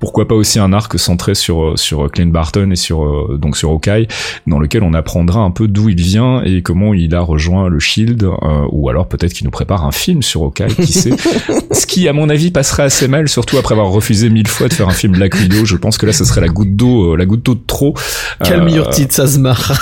Pourquoi 0.00 0.28
pas 0.28 0.34
aussi 0.34 0.58
un 0.58 0.72
arc 0.72 0.98
centré 0.98 1.34
sur 1.34 1.78
sur 1.78 2.10
Clint 2.10 2.26
Barton 2.26 2.70
et 2.70 2.76
sur 2.76 3.36
donc 3.38 3.56
sur 3.56 3.70
Hawkeye, 3.70 4.06
dans 4.46 4.58
lequel 4.58 4.82
on 4.82 4.94
apprendra 4.94 5.40
un 5.40 5.50
peu 5.50 5.68
d'où 5.68 5.88
il 5.88 6.00
vient 6.00 6.42
et 6.44 6.62
comment 6.62 6.94
il 6.94 7.14
a 7.14 7.20
rejoint 7.20 7.68
le 7.68 7.78
Shield, 7.78 8.22
euh, 8.24 8.36
ou 8.70 8.88
alors 8.88 9.08
peut-être 9.08 9.32
qu'il 9.32 9.44
nous 9.44 9.50
prépare 9.50 9.84
un 9.84 9.92
film 9.92 10.22
sur 10.22 10.42
Hawkeye, 10.42 10.74
qui 10.74 10.92
sait. 10.92 11.10
Ce 11.72 11.86
qui, 11.86 12.08
à 12.08 12.12
mon 12.12 12.28
avis, 12.28 12.50
passerait 12.50 12.82
assez 12.84 13.08
mal, 13.08 13.28
surtout 13.28 13.56
après 13.56 13.74
avoir 13.74 13.88
refusé 13.90 14.30
mille 14.30 14.48
fois 14.48 14.68
de 14.68 14.74
faire 14.74 14.88
un 14.88 14.92
film 14.92 15.12
Black 15.14 15.34
Widow. 15.34 15.64
Je 15.64 15.76
pense 15.76 15.96
que 15.98 16.06
là, 16.08 16.12
ce 16.12 16.24
serait 16.24 16.40
la 16.40 16.48
goutte 16.48 16.74
d'eau, 16.74 17.12
euh, 17.12 17.16
la 17.16 17.24
goutte 17.26 17.44
d'eau 17.44 17.54
de 17.54 17.60
trop. 17.66 17.94
Calme 18.42 18.66
Euh, 18.68 18.70
your 18.76 18.90
tits, 18.90 19.06
ça 19.10 19.26
se 19.26 19.38
marre. 19.38 19.78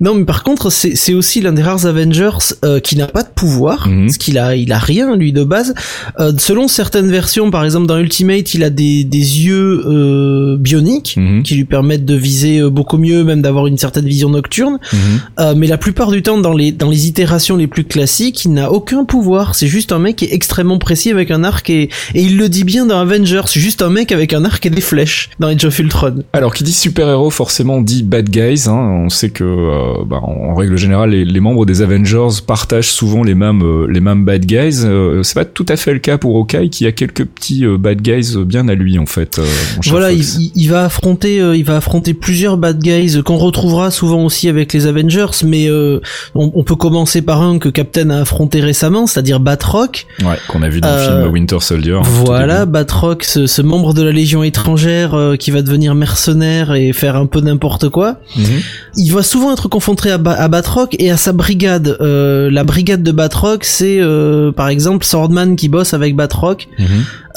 non, 0.00 0.14
mais 0.14 0.24
par 0.24 0.42
contre, 0.42 0.70
c'est 0.70 0.96
c'est 0.96 1.14
aussi 1.14 1.40
l'un 1.40 1.52
des 1.52 1.62
rares 1.62 1.86
Avengers 1.86 2.30
euh, 2.64 2.80
qui 2.80 2.96
n'a 2.96 3.06
pas 3.06 3.22
de 3.22 3.28
pouvoir, 3.34 3.88
Mhm. 3.88 4.06
parce 4.06 4.18
qu'il 4.18 4.38
a 4.38 4.56
il 4.56 4.72
a 4.72 4.78
rien 4.78 5.16
lui 5.16 5.32
de 5.32 5.44
base. 5.44 5.74
Euh, 6.18 6.32
selon 6.38 6.68
certaines 6.68 7.10
versions, 7.10 7.50
par 7.50 7.64
exemple 7.64 7.86
dans 7.86 7.98
Ultimate, 7.98 8.54
il 8.54 8.64
a 8.64 8.70
des 8.70 9.04
des 9.04 9.18
yeux 9.46 9.82
euh, 9.86 10.56
bioniques 10.58 11.14
Mhm. 11.16 11.42
qui 11.42 11.54
lui 11.54 11.64
permettent 11.64 12.04
de 12.04 12.14
viser 12.14 12.62
beaucoup 12.70 12.98
mieux, 12.98 13.24
même 13.24 13.42
d'avoir 13.42 13.66
une 13.66 13.78
certaine 13.78 14.06
vision 14.06 14.30
nocturne. 14.30 14.78
Euh, 15.38 15.54
mais 15.56 15.66
la 15.66 15.78
plupart 15.78 16.10
du 16.10 16.22
temps, 16.22 16.38
dans 16.38 16.52
les 16.54 16.72
dans 16.72 16.88
les 16.90 17.06
itérations 17.06 17.56
les 17.56 17.66
plus 17.66 17.84
classiques, 17.84 18.44
il 18.44 18.52
n'a 18.52 18.70
aucun 18.70 19.04
pouvoir. 19.04 19.54
C'est 19.54 19.66
juste 19.66 19.92
un 19.92 19.98
mec 19.98 20.16
qui 20.16 20.26
est 20.26 20.32
extrêmement 20.34 20.78
précis 20.78 21.10
avec 21.10 21.30
un 21.30 21.44
arc 21.44 21.68
et 21.70 21.88
et 22.14 22.22
il 22.22 22.36
le 22.36 22.48
dit 22.48 22.64
bien 22.64 22.86
dans 22.86 23.00
Avengers. 23.00 23.42
C'est 23.46 23.60
juste 23.60 23.82
un 23.82 23.90
mec 23.90 24.12
avec 24.12 24.32
un 24.32 24.44
arc 24.44 24.64
et 24.66 24.70
des 24.70 24.80
flèches 24.80 25.30
dans 25.40 25.48
Age 25.48 25.64
of 25.64 25.78
Ultron. 25.78 26.22
Alors, 26.32 26.54
qui 26.54 26.62
dit 26.64 26.72
super-héros, 26.72 27.30
forcément 27.30 27.80
dit 27.80 28.02
bad 28.02 28.28
guys. 28.28 28.64
Hein. 28.68 29.02
On 29.04 29.08
sait 29.08 29.30
que, 29.30 29.42
euh, 29.42 30.04
bah, 30.06 30.20
en 30.22 30.54
règle 30.54 30.76
générale, 30.76 31.10
les, 31.10 31.24
les 31.24 31.40
membres 31.40 31.66
des 31.66 31.82
Avengers 31.82 32.28
partagent 32.46 32.90
souvent 32.90 33.24
les 33.24 33.34
mêmes, 33.34 33.62
euh, 33.62 33.86
les 33.90 34.00
mêmes 34.00 34.24
bad 34.24 34.44
guys. 34.46 34.82
Euh, 34.84 35.22
c'est 35.22 35.34
pas 35.34 35.44
tout 35.44 35.66
à 35.68 35.76
fait 35.76 35.92
le 35.92 35.98
cas 35.98 36.18
pour 36.18 36.36
Hawkeye, 36.36 36.68
qui 36.70 36.86
a 36.86 36.92
quelques 36.92 37.24
petits 37.24 37.64
euh, 37.64 37.78
bad 37.78 38.00
guys 38.02 38.36
bien 38.44 38.68
à 38.68 38.74
lui, 38.74 38.98
en 38.98 39.06
fait. 39.06 39.40
Voilà, 39.86 40.12
il, 40.12 40.68
va 40.68 40.84
affronter, 40.84 41.36
il 41.36 41.64
va 41.64 41.76
affronter 41.76 42.14
plusieurs 42.14 42.56
bad 42.56 42.78
guys 42.78 43.22
qu'on 43.24 43.36
retrouvera 43.36 43.90
souvent 43.90 44.24
aussi 44.24 44.48
avec 44.48 44.72
les 44.72 44.86
Avengers, 44.86 45.26
mais 45.44 45.68
on, 45.70 46.00
on 46.54 46.62
peut 46.62 46.76
commencer 46.76 47.22
par 47.22 47.40
un 47.42 47.58
que 47.58 47.68
Captain 47.68 48.10
a 48.10 48.20
affronté 48.20 48.60
récemment, 48.60 49.06
c'est-à-dire 49.06 49.40
Batroc. 49.40 50.06
Ouais, 50.22 50.36
qu'on 50.48 50.62
a 50.62 50.68
vu 50.68 50.80
dans 50.80 50.94
le 50.94 51.02
film 51.22 51.32
Winter 51.32 51.60
Soldier. 51.60 51.94
hein, 51.94 52.02
Voilà. 52.04 52.66
Batroc, 52.66 53.24
ce, 53.24 53.46
ce 53.46 53.62
membre 53.62 53.94
de 53.94 54.02
la 54.02 54.12
Légion 54.12 54.42
étrangère 54.42 55.14
euh, 55.20 55.36
qui 55.36 55.50
va 55.50 55.62
devenir 55.62 55.94
mercenaire 55.94 56.74
et 56.74 56.92
faire 56.92 57.16
un 57.16 57.26
peu 57.26 57.40
n'importe 57.40 57.88
quoi. 57.88 58.16
Mhm. 58.36 58.44
Il 58.96 59.12
va 59.12 59.22
souvent 59.22 59.52
être 59.52 59.68
confronté 59.68 60.10
à, 60.10 60.18
Ba- 60.18 60.32
à 60.32 60.48
Batroc 60.48 60.96
et 60.98 61.10
à 61.10 61.16
sa 61.16 61.32
brigade. 61.32 61.96
Euh, 62.00 62.50
la 62.50 62.64
brigade 62.64 63.02
de 63.02 63.12
Batroc, 63.12 63.64
c'est 63.64 63.98
euh, 64.00 64.50
par 64.52 64.68
exemple 64.68 65.04
Swordman 65.04 65.56
qui 65.56 65.68
bosse 65.68 65.94
avec 65.94 66.16
Batroc. 66.16 66.68
Mhm. 66.78 66.86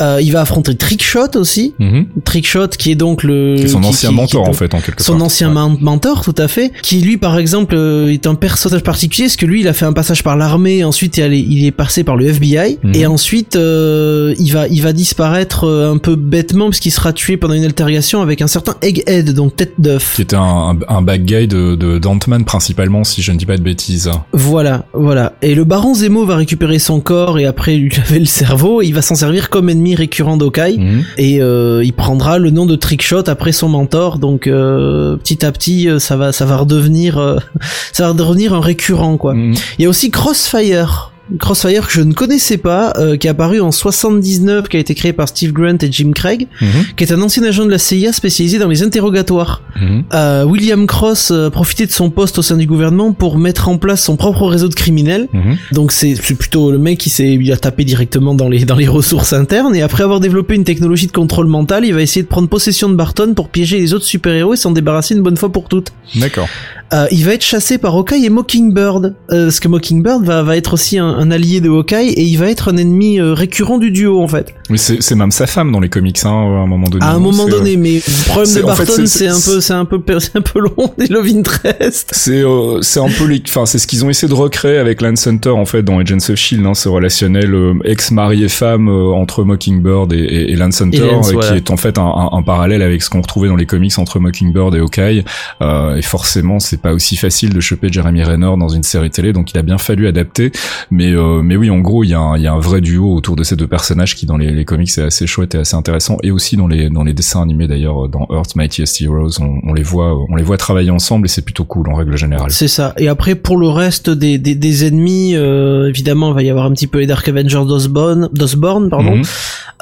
Euh, 0.02 0.20
il 0.22 0.32
va 0.32 0.41
affronter 0.41 0.76
Trickshot 0.76 1.36
aussi. 1.36 1.74
Mhm. 1.80 2.08
Trickshot 2.26 2.68
qui 2.70 2.91
est 2.91 2.96
donc 2.96 3.24
le 3.24 3.58
C'est 3.58 3.68
son 3.68 3.82
qui- 3.82 3.88
ancien 3.88 4.10
qui- 4.10 4.16
mentor, 4.16 4.44
qui- 4.44 4.50
en 4.50 4.54
fait, 4.54 4.74
en 4.74 4.80
quelque 4.82 5.04
son 5.04 5.20
ancien 5.22 5.54
Ouais. 5.56 5.72
mentor 5.82 6.24
tout 6.24 6.36
à 6.38 6.48
fait 6.48 6.72
qui 6.82 7.00
lui 7.02 7.18
par 7.18 7.38
exemple 7.38 7.76
euh, 7.76 8.12
est 8.12 8.26
un 8.28 8.36
personnage 8.36 8.82
particulier 8.82 9.26
parce 9.28 9.36
que 9.36 9.46
lui 9.46 9.62
il 9.62 9.68
a 9.68 9.74
fait 9.74 9.86
un 9.86 9.94
passage 9.94 10.24
par 10.24 10.36
l'armée 10.38 10.84
ensuite 10.84 11.18
il 11.18 11.64
est, 11.64 11.68
est 11.68 11.72
passé 11.72 12.04
par 12.04 12.16
le 12.16 12.28
FBI 12.28 12.80
Mhm. 12.84 12.96
et 12.96 13.06
ensuite 13.06 13.56
euh, 13.56 14.34
il 14.39 14.52
va 14.52 14.68
il 14.68 14.82
va 14.82 14.94
disparaître 14.94 15.66
euh, 15.66 15.91
un 15.94 15.98
peu 15.98 16.16
bêtement 16.16 16.66
parce 16.66 16.80
qu'il 16.80 16.91
sera 16.91 17.14
tué 17.14 17.38
pendant 17.38 17.54
une 17.54 17.66
altercation 17.66 18.22
avec 18.22 18.41
un 18.41 18.48
certain 18.48 18.76
Egghead 18.82 19.32
donc 19.34 19.56
tête 19.56 19.74
d'œuf 19.78 20.14
Qui 20.16 20.24
était 20.24 20.36
un, 20.36 20.41
un, 20.41 20.78
un 20.88 21.02
bad 21.02 21.24
guy 21.26 21.48
de, 21.48 21.76
de 21.76 21.98
d'Ant-Man, 22.00 22.46
principalement, 22.46 23.04
si 23.04 23.22
je 23.22 23.32
ne 23.32 23.38
dis 23.38 23.46
pas 23.46 23.58
de 23.58 23.62
bêtises. 23.64 24.10
voilà 24.34 24.86
voilà 24.94 25.34
et 25.41 25.54
le 25.56 25.64
baron 25.66 25.94
Zemo 25.94 26.26
va 26.26 26.36
récupérer 26.38 26.80
son 26.80 27.00
corps 27.00 27.38
et 27.39 27.46
après 27.46 27.76
lui 27.76 27.89
laver 27.96 28.20
le 28.20 28.26
cerveau 28.26 28.82
et 28.82 28.88
il 28.88 28.94
va 28.94 29.02
s'en 29.02 29.16
servir 29.16 29.50
comme 29.50 29.70
ennemi 29.70 29.83
récurrent 29.94 30.38
d'Hawkeye 30.38 30.78
Mhm. 30.80 31.04
et 31.18 31.42
euh, 31.42 31.82
il 31.84 31.94
prendra 31.94 32.38
le 32.40 32.50
nom 32.50 32.66
de 32.66 32.76
Trickshot 32.76 33.28
après 33.28 33.52
son 33.52 33.70
mentor 33.70 34.18
donc 34.20 34.48
euh, 34.48 35.16
petit 35.18 35.46
à 35.46 35.52
petit 35.52 35.90
euh, 35.90 36.00
ça 36.00 36.16
va 36.18 36.32
ça 36.32 36.46
va 36.46 36.58
redevenir 36.58 37.18
euh, 37.18 37.38
ça 37.94 38.04
va 38.04 38.10
redevenir 38.10 38.54
un 38.54 38.62
récurrent 38.62 39.18
quoi 39.18 39.34
Mhm. 39.34 39.54
il 39.80 39.84
y 39.84 39.86
a 39.86 39.90
aussi 39.90 40.10
Crossfire 40.12 41.12
Crossfire 41.39 41.88
que 41.88 41.93
je 41.93 42.01
ne 42.01 42.13
connaissais 42.13 42.57
pas 42.57 42.93
euh, 42.97 43.15
qui 43.15 43.28
est 43.28 43.30
apparu 43.30 43.61
en 43.61 43.71
79 43.71 44.67
qui 44.67 44.76
a 44.76 44.80
été 44.80 44.93
créé 44.93 45.13
par 45.13 45.30
Steve 45.30 45.53
Grant 45.53 45.78
et 45.82 45.89
Jim 45.91 46.11
Craig 46.13 46.47
Mhm. 46.61 46.67
qui 46.97 47.03
est 47.05 47.13
un 47.13 47.21
ancien 47.21 47.43
agent 47.43 47.65
de 47.65 47.71
la 47.71 47.78
CIA 47.78 48.11
spécialisé 48.11 48.59
dans 48.59 48.67
les 48.67 48.84
interrogatoires 48.84 49.61
Mhm. 49.80 50.03
Euh, 50.13 50.43
William 50.43 50.86
Cross 50.86 51.32
euh, 51.32 51.47
a 51.47 51.49
profité 51.49 51.86
de 51.86 51.91
son 51.91 52.09
poste 52.09 52.38
au 52.39 52.41
sein 52.41 52.57
du 52.57 52.67
gouvernement 52.67 53.13
pour 53.13 53.38
mettre 53.38 53.69
en 53.69 53.78
place 53.78 54.03
son 54.03 54.17
propre 54.17 54.47
réseau 54.47 54.67
de 54.67 54.76
criminels 54.76 55.28
Mhm. 55.34 55.57
donc 55.71 55.91
c'est 55.93 56.15
c'est 56.15 56.36
plutôt 56.36 56.71
le 56.71 56.78
mec 56.78 56.97
qui 56.99 57.09
s'est 57.09 57.34
il 57.34 57.51
a 57.53 57.57
tapé 57.57 57.86
directement 57.86 58.36
dans 58.36 58.49
les 58.49 58.65
dans 58.65 58.76
les 58.76 58.88
ressources 58.99 59.32
internes 59.34 59.76
et 59.76 59.82
après 59.82 60.03
avoir 60.03 60.19
développé 60.19 60.55
une 60.55 60.65
technologie 60.65 61.07
de 61.07 61.11
contrôle 61.13 61.47
mental, 61.47 61.86
il 61.86 61.93
va 61.93 62.01
essayer 62.01 62.24
de 62.24 62.28
prendre 62.28 62.49
possession 62.49 62.89
de 62.89 62.95
Barton 62.95 63.34
pour 63.34 63.47
piéger 63.49 63.80
les 63.80 63.93
autres 63.93 64.05
super-héros 64.05 64.55
et 64.55 64.57
s'en 64.57 64.71
débarrasser 64.71 65.15
une 65.15 65.21
bonne 65.24 65.38
fois 65.38 65.51
pour 65.51 65.69
toutes. 65.69 65.91
D'accord. 66.15 66.47
Euh, 66.94 67.08
il 67.12 67.26
va 67.26 67.34
être 67.34 67.44
chassé 67.44 67.78
par 67.80 67.96
Hawkeye 67.96 68.26
et 68.26 68.30
Mockingbird 68.30 69.16
euh, 69.32 69.46
parce 69.46 69.60
que 69.60 69.68
Mockingbird 69.68 70.24
va 70.24 70.44
va 70.44 70.56
être 70.58 70.74
aussi 70.74 71.00
un, 71.00 71.08
un 71.08 71.32
allié 71.32 71.60
de 71.60 71.70
Hawkeye 71.70 72.10
et 72.12 72.22
il 72.24 72.38
va 72.38 72.50
être 72.50 72.72
un 72.72 72.78
ennemi 72.78 73.20
euh, 73.20 73.34
récurrent 73.34 73.80
du 73.80 73.89
duo 73.91 74.22
en 74.22 74.28
fait. 74.28 74.54
Mais 74.70 74.78
c'est, 74.78 75.02
c'est 75.02 75.16
même 75.16 75.32
sa 75.32 75.48
femme 75.48 75.72
dans 75.72 75.80
les 75.80 75.89
comics, 75.89 76.20
hein, 76.24 76.30
à 76.30 76.34
un 76.64 76.68
moment 76.68 76.88
donné. 76.88 77.04
À 77.04 77.12
un 77.14 77.20
moment 77.20 77.46
c'est, 77.48 77.54
euh, 77.54 77.58
donné, 77.58 77.78
mais 77.78 77.96
le 77.96 78.28
problème 78.30 78.54
de 78.56 78.62
Barton, 78.62 79.06
c'est- 79.08 79.28
un 79.28 79.34
peu 79.34 79.60
c'est 79.62 79.74
un 79.74 79.86
peu 79.86 80.02
c'est 80.20 80.36
un 80.38 80.41
peu 80.41 80.60
long 80.60 80.94
des 80.98 81.08
Love 81.08 81.28
Interest. 81.28 82.12
C'est 82.14 82.44
euh, 82.44 82.82
c'est 82.82 83.00
un 83.00 83.10
peu 83.10 83.26
les 83.26 83.41
enfin 83.48 83.66
c'est 83.66 83.80
ce 83.80 83.88
qu'ils 83.88 84.06
ont 84.06 84.10
essayé 84.10 84.30
de 84.30 84.36
recréer 84.36 84.78
avec 84.78 85.02
Lance 85.02 85.26
Hunter 85.26 85.50
en 85.50 85.66
fait 85.66 85.82
dans 85.84 85.98
Agents 86.00 86.18
of 86.30 86.36
Shield 86.36 86.66
hein, 86.66 86.74
ce 86.76 86.89
relationnel 86.89 87.54
euh, 87.56 87.74
ex-mari 87.86 88.44
et 88.44 88.50
femme 88.50 88.88
euh, 88.88 89.14
entre 89.14 89.44
Mockingbird 89.44 90.14
et, 90.14 90.18
et, 90.18 90.52
et 90.52 90.56
Lance 90.56 90.82
Hunter 90.82 90.98
Et 90.98 91.12
Lance, 91.12 91.30
euh, 91.30 91.34
voilà. 91.34 91.50
qui 91.52 91.56
est 91.58 91.72
en 91.72 91.78
fait 91.78 91.98
un, 91.98 92.04
un, 92.04 92.30
un 92.38 92.41
parallèle 92.44 92.82
avec 92.84 93.02
ce 93.02 93.10
qu'on 93.10 93.22
retrouvait 93.22 93.48
dans 93.48 93.56
les 93.56 93.66
comics 93.66 93.98
entre 93.98 94.20
Mockingbird 94.20 94.76
et 94.76 94.80
Hawkeye 94.80 95.24
euh, 95.62 95.96
et 95.96 96.02
forcément 96.04 96.60
c'est 96.60 96.83
pas 96.84 96.94
aussi 96.94 97.16
facile 97.16 97.54
de 97.54 97.60
choper 97.60 97.88
Jeremy 97.92 98.24
Renner 98.24 98.52
dans 98.60 98.68
une 98.70 98.84
série 98.84 99.10
télé 99.10 99.34
donc 99.34 99.52
il 99.54 99.58
a 99.58 99.64
bien 99.64 99.78
fallu 99.78 100.08
adapter 100.08 100.52
mais 100.92 101.12
euh, 101.14 101.42
mais 101.42 101.56
oui 101.56 101.70
en 101.72 101.80
gros 101.80 102.04
il 102.04 102.10
y 102.10 102.14
a 102.14 102.20
un, 102.20 102.38
il 102.38 102.44
y 102.44 102.48
a 102.48 102.54
un 102.54 102.60
vrai 102.60 102.82
duo 102.82 103.16
autour 103.16 103.36
de 103.36 103.44
ces 103.44 103.56
deux 103.56 103.68
personnages 103.68 104.16
qui 104.16 104.26
dans 104.26 104.38
les, 104.38 104.52
les 104.52 104.66
comics 104.66 104.90
c'est 104.92 105.04
assez 105.04 105.26
chouette 105.26 105.56
et 105.56 105.60
assez 105.60 105.76
intéressant 105.76 106.18
et 106.22 106.30
aussi 106.32 106.58
dans 106.58 106.68
les 106.68 106.90
dans 106.90 107.04
les 107.04 107.14
dessins 107.14 107.42
animés 107.42 107.68
d'ailleurs 107.68 108.08
dans 108.10 108.28
Earth 108.30 108.56
Mightiest 108.56 109.02
Heroes 109.02 109.40
on, 109.42 109.60
on 109.64 109.74
les 109.74 109.82
voit 109.84 110.16
on 110.30 110.36
les 110.36 110.44
voit 110.44 110.58
travailler 110.58 110.92
ensemble 110.92 111.26
et 111.26 111.30
c'est 111.30 111.42
plutôt 111.42 111.64
cool 111.66 111.90
en 111.90 111.96
règle 111.96 112.18
générale 112.18 112.52
C'est 112.52 112.68
ça. 112.68 112.94
Et 112.98 113.08
après, 113.08 113.36
pour 113.36 113.58
le 113.58 113.68
reste 113.70 114.10
des, 114.10 114.38
des, 114.38 114.56
des 114.56 114.86
ennemis, 114.86 115.36
euh, 115.36 115.88
évidemment, 115.88 116.30
il 116.32 116.36
va 116.36 116.44
y 116.44 116.50
avoir 116.50 116.66
un 116.66 116.72
petit 116.74 116.88
peu 116.88 117.00
les 117.00 117.08
Dark 117.08 117.28
Avengers 117.28 117.64
d'Osborn, 117.68 118.30
d'Osborn, 118.34 118.90
pardon, 118.90 119.16
Mhm. 119.18 119.24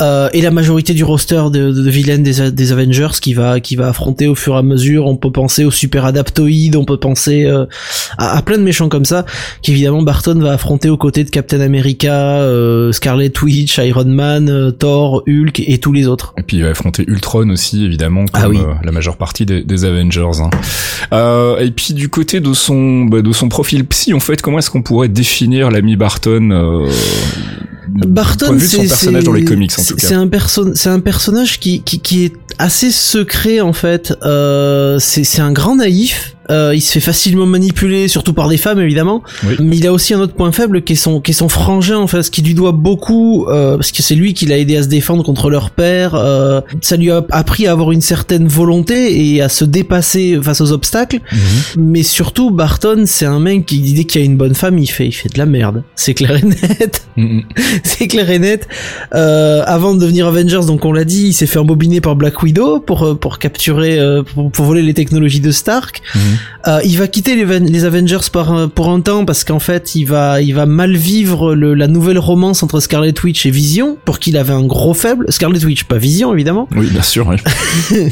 euh, 0.01 0.29
et 0.33 0.41
la 0.41 0.51
majorité 0.51 0.93
du 0.93 1.03
roster 1.03 1.41
de, 1.51 1.71
de, 1.71 1.81
de 1.83 1.89
vilains 1.89 2.17
des, 2.19 2.51
des 2.51 2.71
Avengers 2.71 3.09
qui 3.21 3.33
va 3.33 3.59
qui 3.59 3.75
va 3.75 3.87
affronter 3.89 4.27
au 4.27 4.35
fur 4.35 4.53
et 4.55 4.57
à 4.59 4.61
mesure. 4.61 5.07
On 5.07 5.15
peut 5.17 5.31
penser 5.31 5.63
aux 5.65 5.71
super 5.71 6.05
adaptoïdes, 6.05 6.75
on 6.75 6.85
peut 6.85 6.90
penser 6.97 7.45
euh, 7.45 7.65
à, 8.17 8.37
à 8.37 8.41
plein 8.41 8.57
de 8.57 8.63
méchants 8.63 8.89
comme 8.89 9.05
ça, 9.05 9.25
qu'évidemment 9.61 10.01
Barton 10.01 10.39
va 10.39 10.53
affronter 10.53 10.89
aux 10.89 10.97
côtés 10.97 11.23
de 11.23 11.29
Captain 11.29 11.61
America, 11.61 12.13
euh, 12.41 12.91
Scarlet 12.91 13.31
Witch, 13.41 13.77
Iron 13.77 14.05
Man, 14.05 14.49
euh, 14.49 14.71
Thor, 14.71 15.23
Hulk 15.27 15.59
et 15.65 15.77
tous 15.79 15.91
les 15.93 16.07
autres. 16.07 16.33
Et 16.37 16.43
puis 16.43 16.57
il 16.57 16.63
va 16.63 16.69
affronter 16.69 17.03
Ultron 17.07 17.49
aussi, 17.49 17.85
évidemment, 17.85 18.25
comme 18.25 18.43
Ah 18.43 18.49
oui. 18.49 18.57
euh, 18.59 18.73
la 18.83 18.91
majeure 18.91 19.17
partie 19.17 19.45
des, 19.45 19.63
des 19.63 19.85
Avengers. 19.85 20.41
hein. 21.11 21.55
Et 21.59 21.71
puis 21.71 21.93
du 21.93 22.09
côté 22.09 22.39
de 22.39 22.53
son 22.53 23.05
bah, 23.05 23.21
de 23.21 23.31
son 23.31 23.49
profil 23.49 23.85
psy, 23.85 24.13
en 24.13 24.19
fait, 24.19 24.41
comment 24.41 24.59
est-ce 24.59 24.69
qu'on 24.69 24.81
pourrait 24.81 25.09
définir 25.09 25.69
l'ami 25.71 25.95
Barton 25.95 26.85
Barton, 27.93 28.57
c'est 28.59 28.77
personnage 28.87 29.23
dans 29.25 29.33
les 29.33 29.43
comics, 29.43 29.71
en 29.73 29.75
tout 29.75 29.81
c'est- 29.83 29.95
cas? 29.95 30.07
C'est 30.07 30.13
un 30.13 30.27
perso 30.27 30.73
c'est 30.75 30.89
un 30.89 30.99
personnage 31.01 31.59
qui, 31.59 31.81
qui 31.81 31.99
qui 31.99 32.23
est 32.25 32.33
assez 32.57 32.91
secret 32.91 33.61
en 33.61 33.73
fait. 33.73 34.13
Euh, 34.23 34.97
c'est 34.99 35.23
c'est 35.23 35.41
un 35.41 35.51
grand 35.51 35.75
naïf. 35.75 36.35
Euh, 36.49 36.73
il 36.75 36.81
se 36.81 36.91
fait 36.91 36.99
facilement 36.99 37.45
manipuler, 37.45 38.07
surtout 38.09 38.33
par 38.33 38.49
des 38.49 38.57
femmes 38.57 38.79
évidemment. 38.81 39.23
Oui. 39.45 39.55
Mais 39.59 39.77
il 39.77 39.87
a 39.87 39.93
aussi 39.93 40.13
un 40.13 40.19
autre 40.19 40.33
point 40.33 40.51
faible 40.51 40.83
qui 40.83 40.93
est 40.93 40.97
son, 40.97 41.21
qui 41.21 41.31
est 41.31 41.35
son 41.35 41.47
frangin 41.47 41.97
en 41.97 42.07
fait, 42.07 42.23
ce 42.23 42.31
qui 42.31 42.41
lui 42.41 42.53
doit 42.53 42.73
beaucoup, 42.73 43.45
euh, 43.47 43.77
parce 43.77 43.91
que 43.91 44.01
c'est 44.01 44.15
lui 44.15 44.33
qui 44.33 44.45
l'a 44.47 44.57
aidé 44.57 44.75
à 44.75 44.83
se 44.83 44.87
défendre 44.89 45.23
contre 45.23 45.49
leur 45.49 45.69
père. 45.69 46.13
Euh, 46.15 46.59
ça 46.81 46.97
lui 46.97 47.09
a 47.09 47.25
appris 47.29 47.67
à 47.67 47.71
avoir 47.71 47.91
une 47.91 48.01
certaine 48.01 48.47
volonté 48.47 49.33
et 49.33 49.41
à 49.41 49.47
se 49.47 49.63
dépasser 49.63 50.39
face 50.41 50.59
aux 50.59 50.73
obstacles. 50.73 51.19
Mais 51.77 52.03
surtout, 52.03 52.51
Barton, 52.51 53.03
c'est 53.05 53.25
un 53.25 53.39
mec 53.39 53.65
qui 53.65 53.79
dès 53.93 54.03
qu'il 54.03 54.19
y 54.19 54.23
a 54.23 54.25
une 54.25 54.37
bonne 54.37 54.55
femme, 54.55 54.77
il 54.77 54.87
fait, 54.87 55.07
il 55.07 55.13
fait 55.13 55.29
de 55.29 55.37
la 55.37 55.45
merde. 55.45 55.83
C'est 55.95 56.13
clair 56.13 56.35
et 56.35 56.45
net. 56.45 57.03
Mhm. 57.17 57.43
c'est 57.83 58.07
clair 58.07 58.29
et 58.29 58.39
net. 58.39 58.69
Euh, 59.13 59.63
avant 59.67 59.93
de 59.93 59.99
devenir 59.99 60.27
Avengers, 60.27 60.65
donc 60.65 60.85
on 60.85 60.93
l'a 60.93 61.03
dit, 61.03 61.27
il 61.27 61.33
s'est 61.33 61.45
fait 61.45 61.59
embobiner 61.59 61.99
par 61.99 62.15
Black 62.15 62.40
Widow 62.43 62.79
pour 62.79 63.03
euh, 63.03 63.15
pour 63.15 63.39
capturer, 63.39 63.99
euh, 63.99 64.23
pour, 64.23 64.51
pour 64.51 64.65
voler 64.65 64.81
les 64.81 64.93
technologies 64.93 65.39
de 65.39 65.51
Stark. 65.51 66.01
Mhm. 66.15 66.21
Euh, 66.67 66.79
il 66.85 66.97
va 66.97 67.07
quitter 67.07 67.35
les, 67.35 67.43
Ven- 67.45 67.65
les 67.69 67.85
Avengers 67.85 68.17
par 68.31 68.69
pour 68.69 68.89
un 68.89 69.01
temps 69.01 69.25
parce 69.25 69.43
qu'en 69.43 69.59
fait, 69.59 69.95
il 69.95 70.05
va 70.05 70.41
il 70.41 70.53
va 70.53 70.65
mal 70.65 70.95
vivre 70.95 71.55
le, 71.55 71.73
la 71.73 71.87
nouvelle 71.87 72.19
romance 72.19 72.63
entre 72.63 72.79
Scarlet 72.79 73.13
Witch 73.23 73.45
et 73.45 73.51
Vision, 73.51 73.97
pour 74.05 74.19
qui 74.19 74.29
il 74.31 74.37
avait 74.37 74.53
un 74.53 74.63
gros 74.65 74.93
faible. 74.93 75.25
Scarlet 75.29 75.63
Witch, 75.65 75.83
pas 75.85 75.97
Vision 75.97 76.33
évidemment. 76.33 76.67
Oui, 76.75 76.87
bien 76.91 77.01
sûr. 77.01 77.27
oui. 77.27 77.37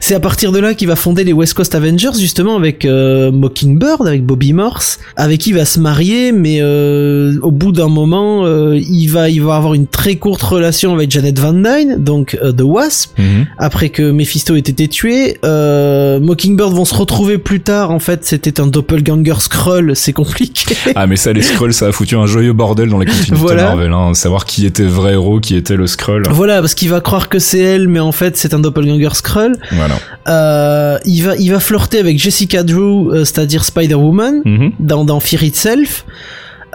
C'est 0.00 0.14
à 0.14 0.20
partir 0.20 0.52
de 0.52 0.58
là 0.58 0.74
qu'il 0.74 0.88
va 0.88 0.96
fonder 0.96 1.24
les 1.24 1.32
West 1.32 1.54
Coast 1.54 1.74
Avengers 1.74 2.10
justement 2.18 2.56
avec 2.56 2.84
euh, 2.84 3.32
Mockingbird, 3.32 4.06
avec 4.06 4.24
Bobby 4.24 4.52
Morse, 4.52 4.98
avec 5.16 5.40
qui 5.40 5.50
il 5.50 5.56
va 5.56 5.64
se 5.64 5.80
marier, 5.80 6.32
mais 6.32 6.58
euh, 6.60 7.38
au 7.42 7.50
bout 7.50 7.72
d'un 7.72 7.88
moment, 7.88 8.46
il 8.74 9.06
va 9.08 9.28
il 9.30 9.42
va 9.42 9.56
avoir 9.56 9.74
une 9.74 9.86
très 9.86 10.16
courte 10.16 10.42
relation 10.42 10.92
avec 10.94 11.10
Janet 11.10 11.38
Van 11.38 11.52
Dyne, 11.52 11.96
donc 11.98 12.36
The 12.56 12.62
Wasp. 12.62 13.18
Mhm. 13.18 13.46
Après 13.66 13.88
que 13.88 14.12
Mephisto 14.12 14.54
ait 14.54 14.60
été 14.60 14.86
tué, 14.86 15.38
euh, 15.44 16.20
Mockingbird 16.20 16.72
vont 16.72 16.84
se 16.84 16.94
retrouver 16.94 17.36
plus 17.36 17.58
tard. 17.58 17.90
En 17.90 17.98
fait, 17.98 18.24
c'était 18.24 18.60
un 18.60 18.68
doppelganger 18.68 19.40
Skrull, 19.40 19.96
c'est 19.96 20.12
compliqué. 20.12 20.76
Ah 20.94 21.08
mais 21.08 21.16
ça 21.16 21.32
les 21.32 21.42
Skrulls 21.42 21.72
ça 21.74 21.88
a 21.88 21.92
foutu 21.92 22.14
un 22.14 22.26
joyeux 22.26 22.52
bordel 22.52 22.90
dans 22.90 23.00
les 23.00 23.06
continuités 23.06 23.34
Voilà. 23.34 23.64
Marvel 23.64 23.92
hein, 23.92 24.14
savoir 24.14 24.44
qui 24.44 24.66
était 24.66 24.84
vrai 24.84 25.14
héros 25.14 25.40
qui 25.40 25.56
était 25.56 25.74
le 25.74 25.88
Skrull 25.88 26.22
Voilà, 26.30 26.60
parce 26.60 26.74
qu'il 26.74 26.90
va 26.90 27.00
croire 27.00 27.28
que 27.28 27.40
c'est 27.40 27.58
elle, 27.58 27.88
mais 27.88 27.98
en 27.98 28.12
fait 28.12 28.36
c'est 28.36 28.54
un 28.54 28.60
doppelganger 28.60 29.08
Skrull. 29.14 29.56
voilà 29.72 29.96
Euh, 30.28 30.98
il 31.04 31.22
va 31.24 31.34
il 31.34 31.50
va 31.50 31.58
flirter 31.58 31.98
avec 31.98 32.20
Jessica 32.20 32.62
Drew, 32.62 33.10
euh, 33.10 33.24
c'est-à-dire 33.24 33.64
Spider-Woman. 33.64 34.42
Mhm. 34.44 34.72
dans, 34.78 35.04
dans 35.04 35.18
Fear 35.18 35.42
Itself. 35.42 36.04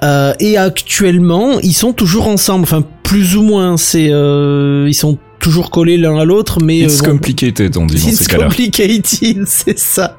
Euh, 0.04 0.34
et 0.42 0.58
actuellement, 0.58 1.60
ils 1.62 1.74
sont 1.74 1.94
toujours 1.94 2.28
ensemble. 2.28 2.64
Enfin, 2.64 2.84
plus 3.04 3.38
ou 3.38 3.44
moins. 3.44 3.78
C'est, 3.78 4.10
euh, 4.12 4.86
ils 4.90 4.94
sont 4.94 5.18
toujours 5.42 5.70
collés 5.72 5.98
l'un 5.98 6.18
à 6.18 6.26
l'autre, 6.26 6.60
mais 6.62 6.80
It's 6.80 7.00
euh, 7.02 7.06
bon, 7.06 7.12
complicated 7.14 7.76
on 7.78 7.86
dit 7.86 7.96
dans 8.02 8.08
It's 8.10 8.20
ces 8.20 8.26
cas-là 8.26 8.46
complicated, 8.46 9.44
c'est 9.48 9.78
ça. 9.80 10.18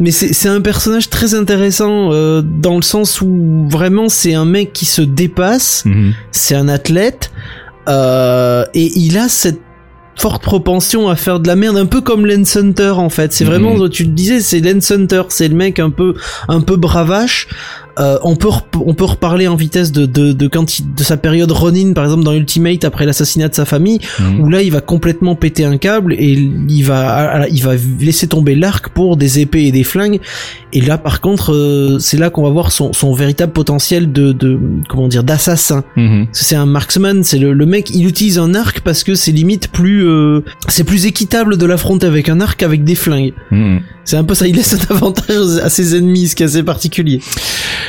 Mais 0.00 0.10
c'est 0.10 0.32
c'est 0.32 0.48
un 0.48 0.60
personnage 0.60 1.10
très 1.10 1.34
intéressant 1.34 2.12
euh, 2.12 2.42
dans 2.42 2.76
le 2.76 2.82
sens 2.82 3.20
où 3.20 3.66
vraiment 3.68 4.08
c'est 4.08 4.34
un 4.34 4.44
mec 4.46 4.72
qui 4.72 4.86
se 4.86 5.02
dépasse, 5.02 5.84
Mhm. 5.84 6.14
c'est 6.30 6.54
un 6.54 6.68
athlète 6.68 7.30
euh, 7.88 8.64
et 8.74 8.90
il 8.98 9.18
a 9.18 9.28
cette 9.28 9.60
forte 10.16 10.42
propension 10.42 11.08
à 11.08 11.16
faire 11.16 11.40
de 11.40 11.46
la 11.48 11.56
merde 11.56 11.76
un 11.78 11.86
peu 11.86 12.00
comme 12.00 12.26
Lance 12.26 12.56
Hunter 12.56 12.90
en 12.96 13.08
fait 13.08 13.32
c'est 13.32 13.44
vraiment 13.44 13.74
Mhm. 13.74 13.88
tu 13.88 14.04
le 14.04 14.10
disais 14.10 14.40
c'est 14.40 14.60
Lance 14.60 14.90
Hunter 14.90 15.22
c'est 15.30 15.48
le 15.48 15.54
mec 15.54 15.78
un 15.78 15.90
peu 15.90 16.14
un 16.48 16.60
peu 16.60 16.76
bravache 16.76 17.48
Euh, 18.00 18.16
on 18.22 18.36
peut 18.36 18.48
on 18.86 18.94
peut 18.94 19.04
reparler 19.04 19.46
en 19.48 19.54
vitesse 19.54 19.92
de 19.92 20.06
de 20.06 20.32
de 20.32 20.46
quand 20.48 20.78
il- 20.78 20.94
de 20.94 21.02
sa 21.02 21.18
période 21.18 21.52
Ronin 21.52 21.92
par 21.92 22.04
exemple 22.04 22.24
dans 22.24 22.32
Ultimate 22.32 22.84
après 22.86 23.04
l'assassinat 23.04 23.48
de 23.50 23.54
sa 23.54 23.66
famille 23.66 23.98
Mhm. 24.18 24.40
où 24.40 24.48
là 24.48 24.62
il 24.62 24.72
va 24.72 24.80
complètement 24.80 25.34
péter 25.34 25.66
un 25.66 25.76
câble 25.76 26.14
et 26.14 26.30
il 26.70 26.82
va 26.84 27.46
il 27.50 27.62
va 27.62 27.72
laisser 28.00 28.26
tomber 28.28 28.54
l'arc 28.54 28.88
pour 28.88 29.18
des 29.18 29.40
épées 29.40 29.64
et 29.64 29.72
des 29.72 29.84
flingues 29.84 30.20
et 30.72 30.80
là 30.80 30.96
par 30.96 31.20
contre 31.20 31.52
euh, 31.52 31.98
c'est 31.98 32.16
là 32.16 32.30
qu'on 32.30 32.42
va 32.44 32.48
voir 32.48 32.72
son, 32.72 32.94
son 32.94 33.12
véritable 33.12 33.52
potentiel 33.52 34.10
de, 34.10 34.32
de 34.32 34.58
comment 34.88 35.06
dire 35.08 35.22
d'assassin 35.22 35.84
Mhm. 35.94 36.28
C'est 36.32 36.56
un 36.56 36.64
marksman 36.64 37.22
c'est 37.22 37.38
le, 37.38 37.52
le 37.52 37.66
mec 37.66 37.90
il 37.90 38.06
utilise 38.06 38.38
un 38.38 38.54
arc 38.54 38.80
parce 38.80 39.04
que 39.04 39.14
c'est 39.14 39.32
limite 39.32 39.68
plus 39.68 40.01
euh, 40.02 40.44
c'est 40.68 40.84
plus 40.84 41.06
équitable 41.06 41.56
de 41.56 41.66
l'affronter 41.66 42.06
avec 42.06 42.28
un 42.28 42.40
arc 42.40 42.58
qu'avec 42.60 42.84
des 42.84 42.94
flingues 42.94 43.32
Mhm. 43.50 43.80
C'est 44.04 44.16
un 44.16 44.24
peu 44.24 44.34
ça 44.34 44.46
il 44.46 44.56
laisse 44.56 44.74
un 44.74 44.94
avantage 44.94 45.58
à 45.62 45.68
ses 45.68 45.96
ennemis 45.96 46.28
ce 46.28 46.36
qui 46.36 46.42
est 46.42 46.46
assez 46.46 46.62
particulier 46.62 47.20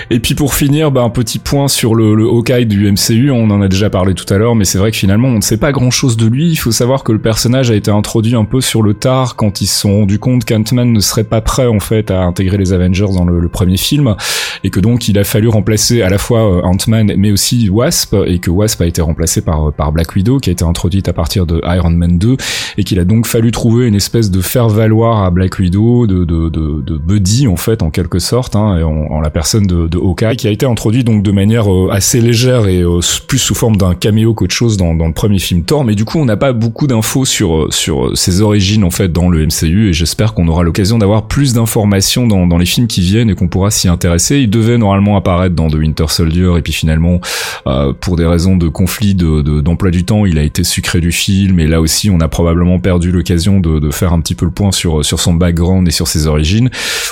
Et 0.09 0.19
puis 0.19 0.35
pour 0.35 0.53
finir, 0.53 0.91
bah, 0.91 1.01
un 1.01 1.09
petit 1.09 1.39
point 1.39 1.67
sur 1.67 1.95
le, 1.95 2.15
le 2.15 2.25
Hawkeye 2.25 2.65
du 2.65 2.91
MCU, 2.91 3.31
on 3.31 3.49
en 3.49 3.61
a 3.61 3.67
déjà 3.67 3.89
parlé 3.89 4.13
tout 4.13 4.31
à 4.33 4.37
l'heure, 4.37 4.55
mais 4.55 4.65
c'est 4.65 4.77
vrai 4.77 4.91
que 4.91 4.97
finalement 4.97 5.29
on 5.29 5.37
ne 5.37 5.41
sait 5.41 5.57
pas 5.57 5.71
grand 5.71 5.91
chose 5.91 6.17
de 6.17 6.27
lui. 6.27 6.49
Il 6.49 6.55
faut 6.55 6.71
savoir 6.71 7.03
que 7.03 7.11
le 7.11 7.19
personnage 7.19 7.71
a 7.71 7.75
été 7.75 7.91
introduit 7.91 8.35
un 8.35 8.45
peu 8.45 8.61
sur 8.61 8.81
le 8.81 8.93
tard 8.93 9.35
quand 9.35 9.61
ils 9.61 9.67
se 9.67 9.81
sont 9.81 9.99
rendus 9.99 10.19
compte 10.19 10.45
qu'Ant-Man 10.45 10.91
ne 10.91 10.99
serait 10.99 11.23
pas 11.23 11.41
prêt 11.41 11.67
en 11.67 11.79
fait 11.79 12.11
à 12.11 12.21
intégrer 12.21 12.57
les 12.57 12.73
Avengers 12.73 13.13
dans 13.13 13.25
le, 13.25 13.39
le 13.39 13.49
premier 13.49 13.77
film, 13.77 14.15
et 14.63 14.69
que 14.69 14.79
donc 14.79 15.07
il 15.07 15.17
a 15.17 15.23
fallu 15.23 15.47
remplacer 15.47 16.01
à 16.01 16.09
la 16.09 16.17
fois 16.17 16.39
euh, 16.39 16.61
Ant-Man 16.61 17.13
mais 17.17 17.31
aussi 17.31 17.69
Wasp, 17.69 18.15
et 18.25 18.39
que 18.39 18.51
Wasp 18.51 18.81
a 18.81 18.85
été 18.85 19.01
remplacé 19.01 19.41
par, 19.41 19.69
euh, 19.69 19.71
par 19.71 19.91
Black 19.91 20.15
Widow 20.15 20.39
qui 20.39 20.49
a 20.49 20.53
été 20.53 20.65
introduite 20.65 21.07
à 21.07 21.13
partir 21.13 21.45
de 21.45 21.61
Iron 21.65 21.91
Man 21.91 22.17
2, 22.17 22.37
et 22.77 22.83
qu'il 22.83 22.99
a 22.99 23.05
donc 23.05 23.25
fallu 23.25 23.51
trouver 23.51 23.87
une 23.87 23.95
espèce 23.95 24.31
de 24.31 24.41
faire 24.41 24.69
valoir 24.69 25.23
à 25.23 25.31
Black 25.31 25.59
Widow, 25.59 26.02
de, 26.07 26.25
de, 26.25 26.49
de, 26.49 26.81
de 26.81 26.97
buddy 26.97 27.47
en 27.47 27.55
fait 27.55 27.81
en 27.83 27.89
quelque 27.89 28.19
sorte, 28.19 28.55
hein, 28.55 28.77
et 28.77 28.83
en, 28.83 28.91
en 29.11 29.19
la 29.21 29.29
personne 29.29 29.65
de, 29.67 29.87
de 29.87 29.97
Hawkeye, 29.97 30.35
qui 30.37 30.47
a 30.47 30.51
été 30.51 30.65
introduit 30.65 31.03
donc 31.03 31.23
de 31.23 31.31
manière 31.31 31.71
euh, 31.71 31.89
assez 31.91 32.21
légère 32.21 32.67
et 32.67 32.81
euh, 32.81 32.99
plus 33.27 33.37
sous 33.39 33.55
forme 33.55 33.75
d'un 33.77 33.95
caméo 33.95 34.33
qu'autre 34.33 34.53
chose 34.53 34.77
dans, 34.77 34.93
dans 34.95 35.07
le 35.07 35.13
premier 35.13 35.39
film 35.39 35.63
Thor, 35.63 35.83
mais 35.83 35.95
du 35.95 36.05
coup 36.05 36.19
on 36.19 36.25
n'a 36.25 36.37
pas 36.37 36.53
beaucoup 36.53 36.87
d'infos 36.87 37.25
sur 37.25 37.55
euh, 37.55 37.67
sur 37.71 38.17
ses 38.17 38.41
origines 38.41 38.83
en 38.83 38.91
fait 38.91 39.11
dans 39.11 39.29
le 39.29 39.45
MCU, 39.45 39.89
et 39.89 39.93
j'espère 39.93 40.33
qu'on 40.33 40.47
aura 40.47 40.63
l'occasion 40.63 40.97
d'avoir 40.97 41.27
plus 41.27 41.53
d'informations 41.53 42.27
dans, 42.27 42.47
dans 42.47 42.57
les 42.57 42.65
films 42.65 42.87
qui 42.87 43.01
viennent 43.01 43.29
et 43.29 43.35
qu'on 43.35 43.47
pourra 43.47 43.71
s'y 43.71 43.87
intéresser. 43.87 44.39
Il 44.39 44.49
devait 44.49 44.77
normalement 44.77 45.17
apparaître 45.17 45.55
dans 45.55 45.69
The 45.69 45.75
Winter 45.75 46.05
Soldier, 46.07 46.51
et 46.57 46.61
puis 46.61 46.73
finalement 46.73 47.19
euh, 47.67 47.93
pour 47.99 48.15
des 48.15 48.25
raisons 48.25 48.57
de 48.57 48.67
conflit 48.67 49.15
de 49.15 49.41
de- 49.41 49.61
d'emploi 49.61 49.91
du 49.91 50.03
temps, 50.03 50.25
il 50.25 50.37
a 50.37 50.43
été 50.43 50.63
sucré 50.63 50.99
du 51.01 51.11
film, 51.11 51.59
et 51.59 51.67
là 51.67 51.81
aussi 51.81 52.09
on 52.09 52.19
a 52.19 52.27
probablement 52.27 52.79
perdu 52.79 53.11
l'occasion 53.11 53.59
de, 53.59 53.79
de 53.79 53.91
faire 53.91 54.13
un 54.13 54.19
petit 54.21 54.35
peu 54.35 54.45
le 54.45 54.51
point 54.51 54.71
sur 54.71 55.03
sur 55.05 55.19
son 55.19 55.33
background 55.33 55.87
sur 55.93 56.07
ses 56.09 56.27
origines. 56.27 56.69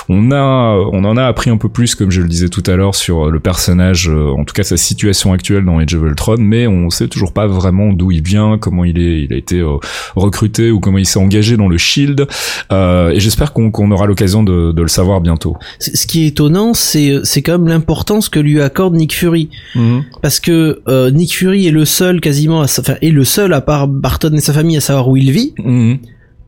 On 0.08 0.30
a 0.32 0.76
on 0.92 1.04
en 1.04 1.16
a 1.16 1.24
appris 1.24 1.48
un 1.50 1.56
peu 1.56 1.68
plus, 1.70 1.94
comme 1.94 2.10
je 2.10 2.20
le 2.20 2.28
disais 2.28 2.48
tout 2.48 2.62
à 2.66 2.76
l'heure, 2.76 2.94
sur 2.94 3.30
le 3.30 3.40
personnage, 3.40 4.08
euh, 4.10 4.30
en 4.36 4.44
tout 4.44 4.52
cas 4.52 4.62
sa 4.64 4.76
situation 4.76 5.32
actuelle 5.32 5.64
dans 5.64 5.78
Age 5.78 5.94
of 5.94 6.02
Ultron, 6.02 6.36
mais 6.38 6.66
on 6.66 6.90
sait 6.90 7.08
toujours 7.08 7.32
pas 7.32 7.46
vraiment 7.46 7.92
d'où 7.92 8.10
il 8.10 8.22
vient, 8.22 8.58
comment 8.58 8.84
il 8.84 8.98
est, 8.98 9.22
il 9.22 9.32
a 9.32 9.36
été 9.36 9.60
euh, 9.60 9.76
recruté 10.16 10.70
ou 10.70 10.80
comment 10.80 10.98
il 10.98 11.06
s'est 11.06 11.18
engagé 11.18 11.56
dans 11.56 11.68
le 11.68 11.78
Shield. 11.78 12.26
Euh, 12.72 13.10
et 13.10 13.20
j'espère 13.20 13.52
qu'on 13.52 13.70
qu'on 13.70 13.90
aura 13.90 14.06
l'occasion 14.06 14.42
de, 14.42 14.72
de 14.72 14.82
le 14.82 14.88
savoir 14.88 15.20
bientôt. 15.20 15.56
Ce 15.78 16.06
qui 16.06 16.24
est 16.24 16.28
étonnant 16.28 16.74
c'est 16.74 17.20
c'est 17.24 17.42
quand 17.42 17.58
même 17.58 17.68
l'importance 17.68 18.28
que 18.28 18.40
lui 18.40 18.60
accorde 18.60 18.94
Nick 18.94 19.14
Fury 19.14 19.48
Mhm. 19.74 20.04
parce 20.20 20.40
que 20.40 20.80
euh, 20.88 21.10
Nick 21.10 21.34
Fury 21.34 21.66
est 21.68 21.70
le 21.70 21.84
seul 21.84 22.20
quasiment 22.20 22.60
à 22.62 22.66
sa- 22.68 22.82
enfin 22.82 22.96
est 23.00 23.10
le 23.10 23.24
seul 23.24 23.52
à 23.54 23.60
part 23.60 23.88
Barton 23.88 24.32
et 24.34 24.40
sa 24.40 24.52
famille 24.52 24.76
à 24.76 24.80
savoir 24.80 25.08
où 25.08 25.16
il 25.16 25.30
vit 25.30 25.54
Mhm. 25.58 25.98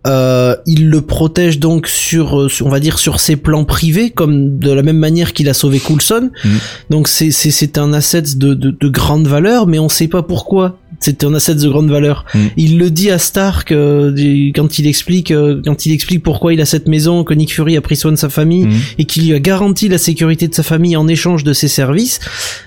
Euh, 0.07 0.55
il 0.67 0.91
le 0.91 1.01
protège 1.01 1.59
donc 1.61 1.87
sur, 1.89 2.39
euh, 2.39 2.49
on 2.63 2.69
va 2.69 2.79
dire 2.79 2.99
sur 2.99 3.21
ses 3.21 3.37
plans 3.37 3.65
privés 3.65 4.11
comme 4.11 4.59
de 4.59 4.71
la 4.71 4.83
même 4.83 4.99
manière 4.99 5.33
qu'il 5.33 5.49
a 5.49 5.55
sauvé 5.55 5.81
Coulson 5.81 6.31
Mhm. 6.45 6.59
donc 6.91 7.09
c'est 7.09 7.79
un 7.79 7.93
asset 7.95 8.21
de, 8.37 8.53
de 8.53 8.71
de 8.71 8.89
grande 8.89 9.27
valeur 9.27 9.67
mais 9.67 9.79
on 9.79 9.89
sait 9.89 10.09
pas 10.09 10.23
pourquoi 10.23 10.79
c'est 11.05 11.23
un 11.25 11.35
asset 11.35 11.55
de 11.57 11.69
grande 11.69 11.91
valeur 11.91 12.25
Mhm. 12.35 12.51
il 12.57 12.79
le 12.79 12.91
dit 12.91 13.11
à 13.11 13.19
Stark 13.19 13.71
euh, 13.73 14.11
du- 14.11 14.53
quand 14.55 14.79
il 14.79 14.87
explique 14.87 15.31
euh, 15.31 15.61
quand 15.65 15.87
il 15.87 15.93
explique 15.93 16.23
pourquoi 16.23 16.53
il 16.55 16.61
a 16.61 16.65
cette 16.67 16.89
maison 16.89 17.25
que 17.25 17.35
Nick 17.35 17.53
Fury 17.55 17.77
a 17.77 17.81
pris 17.81 17.97
soin 17.97 18.11
de 18.13 18.17
sa 18.17 18.29
famille 18.29 18.65
Mhm. 18.65 18.73
et 18.99 19.05
qu'il 19.05 19.25
lui 19.27 19.35
a 19.35 19.39
garanti 19.41 19.89
la 19.89 19.99
sécurité 19.99 20.49
de 20.49 20.55
sa 20.55 20.63
famille 20.63 20.97
en 20.97 21.07
échange 21.09 21.45
de 21.45 21.53
ses 21.53 21.69
services. 21.69 22.21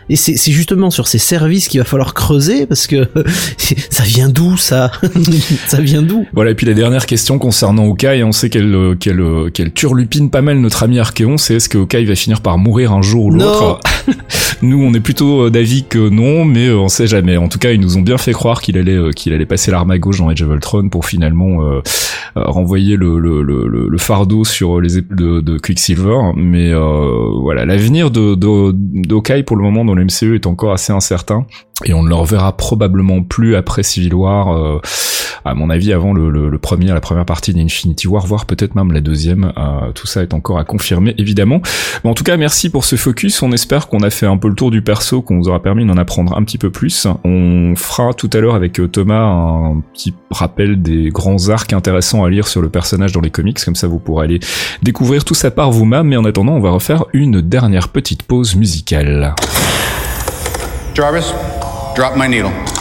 Et 0.09 0.15
c'est 0.15 0.35
c'est 0.37 0.51
justement 0.51 0.89
sur 0.91 1.07
ces 1.07 1.17
services 1.17 1.67
qu'il 1.67 1.79
va 1.79 1.85
falloir 1.85 2.13
creuser 2.13 2.65
parce 2.65 2.87
que 2.87 3.07
ça 3.89 4.03
vient 4.03 4.29
d'où 4.29 4.57
ça 4.57 4.91
Ça 5.67 5.81
vient 5.81 6.01
d'où 6.01 6.25
Voilà, 6.33 6.51
et 6.51 6.55
puis 6.55 6.65
la 6.67 6.73
dernière 6.73 7.05
question 7.05 7.39
concernant 7.39 7.85
Hawkeye, 7.85 8.23
on 8.23 8.31
sait 8.31 8.49
qu'elle 8.49 8.73
euh, 8.73 8.95
qu'elle 8.95 9.19
euh, 9.19 9.49
qu'elle 9.49 9.71
turlupine 9.73 10.29
pas 10.29 10.41
mal 10.41 10.59
notre 10.59 10.83
ami 10.83 10.99
Archeon, 10.99 11.37
c'est 11.37 11.55
est-ce 11.55 11.69
que 11.69 11.77
Hawkeye 11.79 12.05
va 12.05 12.15
finir 12.15 12.41
par 12.41 12.57
mourir 12.57 12.91
un 12.93 13.01
jour 13.01 13.25
ou 13.25 13.31
l'autre 13.31 13.79
Nous, 14.61 14.81
on 14.81 14.93
est 14.93 14.99
plutôt 14.99 15.45
euh, 15.45 15.49
d'avis 15.51 15.83
que 15.87 16.09
non, 16.09 16.45
mais 16.45 16.69
on 16.71 16.87
sait 16.87 17.07
jamais. 17.07 17.37
En 17.37 17.47
tout 17.49 17.59
cas, 17.59 17.71
ils 17.71 17.79
nous 17.79 17.97
ont 17.97 18.01
bien 18.01 18.17
fait 18.17 18.26
croire 18.31 18.61
qu'il 18.61 18.77
allait 18.77 18.95
euh, 18.95 19.11
qu'il 19.11 19.33
allait 19.33 19.45
passer 19.45 19.71
l'arme 19.71 19.91
à 19.91 19.97
gauche 19.97 20.19
dans 20.19 20.29
Age 20.29 20.41
of 20.41 20.49
Ultron 20.49 20.89
pour 20.89 21.05
finalement 21.05 21.63
euh, 21.63 21.81
euh, 22.37 22.43
renvoyer 22.45 22.95
le, 22.95 23.97
fardeau 23.97 24.45
sur 24.45 24.79
les 24.79 24.99
épaules 24.99 25.17
de, 25.17 25.41
de 25.41 25.57
Quicksilver. 25.57 26.31
Mais 26.35 26.71
voilà, 26.73 27.65
l'avenir 27.65 28.11
de, 28.11 28.35
d'Hawkeye 28.35 29.43
pour 29.43 29.57
le 29.57 29.63
moment 29.63 29.85
dans 29.85 29.95
le 29.95 30.03
MCU 30.03 30.35
est 30.35 30.47
encore 30.47 30.73
assez 30.73 30.93
incertain. 30.93 31.45
Et 31.85 31.93
on 31.93 32.03
ne 32.03 32.09
le 32.09 32.15
reverra 32.15 32.55
probablement 32.57 33.21
plus 33.21 33.55
après 33.55 33.83
Civil 33.83 34.15
War, 34.15 34.51
euh, 34.51 34.81
à 35.45 35.53
mon 35.53 35.69
avis 35.69 35.93
avant 35.93 36.11
le, 36.11 36.29
le, 36.29 36.49
le, 36.49 36.57
premier, 36.57 36.87
la 36.87 36.99
première 36.99 37.25
partie 37.25 37.53
d'Infinity 37.53 38.07
War, 38.07 38.25
voire 38.25 38.45
peut-être 38.45 38.75
même 38.75 38.91
la 38.91 38.99
deuxième. 38.99 39.53
Euh, 39.57 39.91
tout 39.93 40.07
ça 40.07 40.23
est 40.23 40.33
encore 40.33 40.57
à 40.57 40.65
confirmer 40.65 41.13
évidemment. 41.17 41.61
Mais 42.03 42.09
en 42.09 42.13
tout 42.15 42.23
cas, 42.23 42.35
merci 42.35 42.69
pour 42.69 42.83
ce 42.83 42.95
focus. 42.95 43.41
On 43.43 43.51
espère 43.51 43.87
qu'on 43.87 43.99
a 43.99 44.09
fait 44.09 44.25
un 44.25 44.37
peu 44.37 44.49
le 44.49 44.55
tour 44.55 44.71
du 44.71 44.81
perso, 44.81 45.21
qu'on 45.21 45.37
vous 45.37 45.49
aura 45.49 45.61
permis 45.61 45.85
d'en 45.85 45.97
apprendre 45.97 46.35
un 46.35 46.43
petit 46.43 46.57
peu 46.57 46.71
plus. 46.71 47.07
On 47.23 47.75
fera 47.75 48.13
tout 48.13 48.29
à 48.33 48.39
l'heure 48.39 48.55
avec 48.55 48.79
euh, 48.79 48.87
Thomas 48.87 49.23
un 49.23 49.81
petit 49.93 50.15
rappel 50.31 50.81
des 50.81 51.09
grands 51.09 51.49
arcs 51.49 51.73
intéressants 51.73 52.23
à 52.23 52.29
lire 52.29 52.47
sur 52.47 52.61
le 52.61 52.69
personnage 52.69 53.11
dans 53.11 53.21
les 53.21 53.31
comics, 53.31 53.63
comme 53.63 53.75
ça 53.75 53.87
vous 53.87 53.99
pourrez 53.99 54.25
aller 54.25 54.39
découvrir 54.81 55.23
tout 55.23 55.35
ça 55.35 55.51
par 55.51 55.71
vous-même. 55.71 56.07
Mais 56.07 56.17
en 56.17 56.25
attendant, 56.25 56.53
on 56.53 56.59
va 56.61 56.71
refaire 56.71 57.05
une 57.13 57.41
dernière 57.41 57.89
petite 57.89 58.23
pause 58.23 58.55
musicale. 58.55 59.35
Jarvis, 60.97 61.31
drop 61.97 62.15
my 62.15 62.27
needle. 62.27 62.76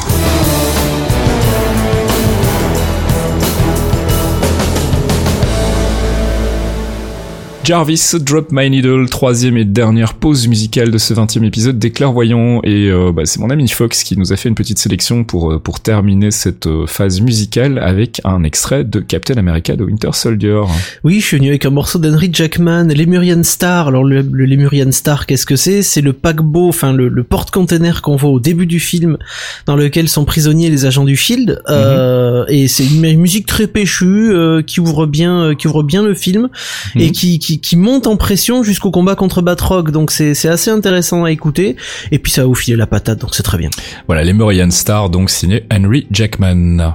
Jarvis, 7.67 8.15
Drop 8.21 8.53
My 8.53 8.71
Needle, 8.71 9.09
troisième 9.11 9.57
et 9.57 9.65
dernière 9.65 10.15
pause 10.15 10.47
musicale 10.47 10.93
de 10.93 10.99
ce 10.99 11.13
20 11.13 11.39
épisode 11.43 11.81
des 11.81 11.91
Clairvoyants. 11.91 12.61
Et 12.63 12.93
euh, 12.93 13.11
bah, 13.11 13.23
c'est 13.25 13.41
mon 13.41 13.51
ami 13.51 13.67
Fox 13.67 14.05
qui 14.05 14.17
nous 14.17 14.33
a 14.33 14.37
fait 14.37 14.49
une 14.49 14.55
petite 14.55 14.79
sélection 14.79 15.25
pour, 15.25 15.51
euh, 15.51 15.59
pour 15.59 15.81
terminer 15.81 16.31
cette 16.31 16.69
euh, 16.69 16.87
phase 16.87 17.21
musicale 17.21 17.81
avec 17.81 18.21
un 18.23 18.45
extrait 18.45 18.85
de 18.85 19.01
Captain 19.01 19.37
America 19.37 19.75
de 19.75 19.83
Winter 19.83 20.11
Soldier. 20.13 20.61
Oui, 21.03 21.19
je 21.19 21.27
suis 21.27 21.39
venu 21.39 21.49
avec 21.49 21.67
un 21.67 21.71
morceau 21.71 21.99
d'Henry 21.99 22.31
Jackman, 22.33 22.85
Lemurian 22.85 23.43
Star. 23.43 23.89
Alors 23.89 24.05
le, 24.05 24.23
le 24.23 24.45
Lemurian 24.45 24.93
Star, 24.93 25.27
qu'est-ce 25.27 25.45
que 25.45 25.57
c'est? 25.57 25.83
C'est 25.83 26.03
le 26.03 26.13
paquebot, 26.13 26.69
enfin 26.69 26.93
le, 26.93 27.09
le 27.09 27.25
porte-container 27.25 28.01
qu'on 28.01 28.15
voit 28.15 28.31
au 28.31 28.39
début 28.39 28.67
du 28.67 28.79
film, 28.79 29.19
dans 29.67 29.75
lequel 29.75 30.09
sont 30.09 30.25
prisonniers 30.25 30.71
les 30.71 30.85
agents 30.85 31.05
du 31.05 31.17
Shield. 31.17 31.61
Euh, 31.69 32.45
et 32.47 32.69
c'est 32.69 32.87
une 32.87 33.19
musique 33.19 33.47
très 33.47 33.67
péchue 33.67 34.31
euh, 34.33 34.63
qui 34.63 34.79
ouvre 34.79 35.07
bien, 35.07 35.57
qui 35.57 35.67
ouvre 35.67 35.83
bien 35.83 36.05
le 36.05 36.15
film 36.15 36.49
et 36.95 37.11
qui, 37.11 37.41
qui, 37.41 37.56
qui 37.59 37.77
monte 37.77 38.07
en 38.07 38.17
pression 38.17 38.63
jusqu'au 38.63 38.91
combat 38.91 39.15
contre 39.15 39.43
Batroc. 39.43 39.91
Donc 39.91 40.11
c'est 40.11 40.49
assez 40.49 40.71
intéressant 40.71 41.25
à 41.25 41.31
écouter. 41.31 41.77
Et 42.13 42.19
puis 42.19 42.33
ça 42.33 42.43
va 42.43 42.49
vous 42.49 42.55
filer 42.55 42.77
la 42.77 42.87
patate, 42.87 43.21
donc 43.21 43.35
c'est 43.35 43.43
très 43.43 43.59
bien. 43.59 43.71
Voilà, 44.07 44.25
Lemurian 44.25 44.71
Star, 44.71 45.11
donc 45.11 45.31
signé 45.31 45.65
Henry 45.73 46.07
Jackman. 46.11 46.95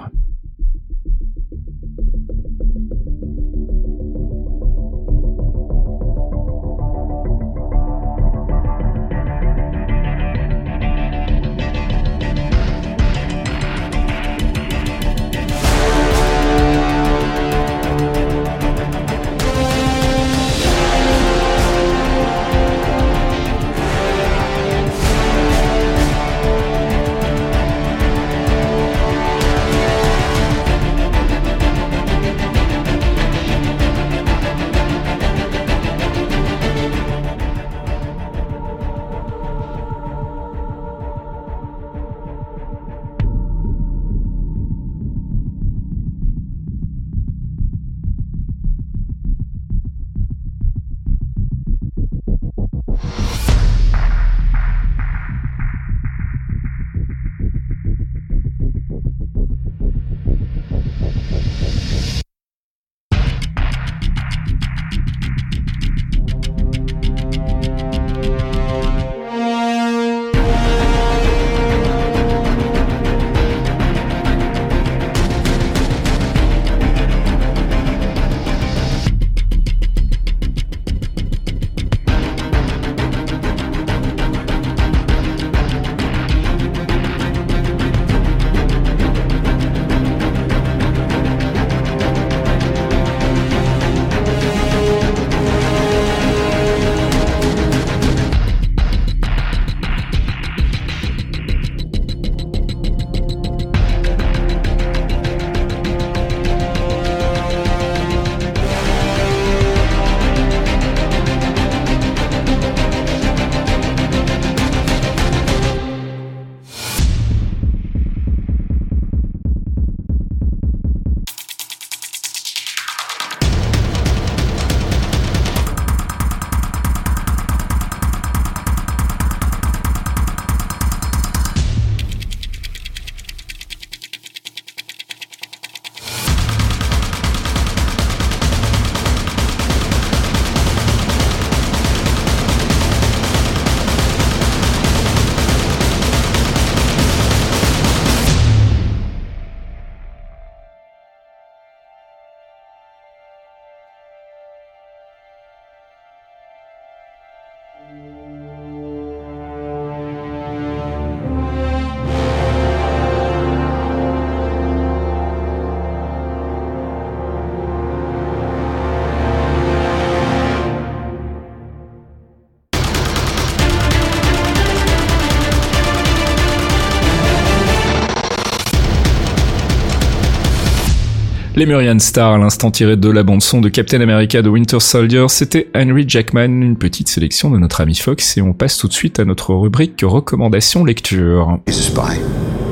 Lemurian 181.62 182.00
Star, 182.00 182.34
à 182.34 182.38
l'instant 182.40 182.72
tiré 182.72 182.98
de 182.98 183.08
la 183.08 183.22
bande-son 183.22 183.62
de 183.62 183.70
Captain 183.70 184.02
America 184.02 184.42
de 184.42 184.50
Winter 184.50 184.80
Soldier, 184.80 185.28
c'était 185.30 185.70
Henry 185.76 186.06
Jackman, 186.08 186.64
une 186.64 186.76
petite 186.76 187.08
sélection 187.08 187.52
de 187.52 187.60
notre 187.60 187.82
ami 187.82 187.94
Fox, 187.94 188.36
et 188.38 188.42
on 188.42 188.54
passe 188.54 188.80
tout 188.80 188.88
de 188.88 188.94
suite 188.94 189.20
à 189.20 189.26
notre 189.26 189.54
rubrique 189.54 190.02
recommandation 190.02 190.84
lecture. 190.84 191.60
He's 191.68 191.78
a 191.78 191.84
spy. 191.84 192.20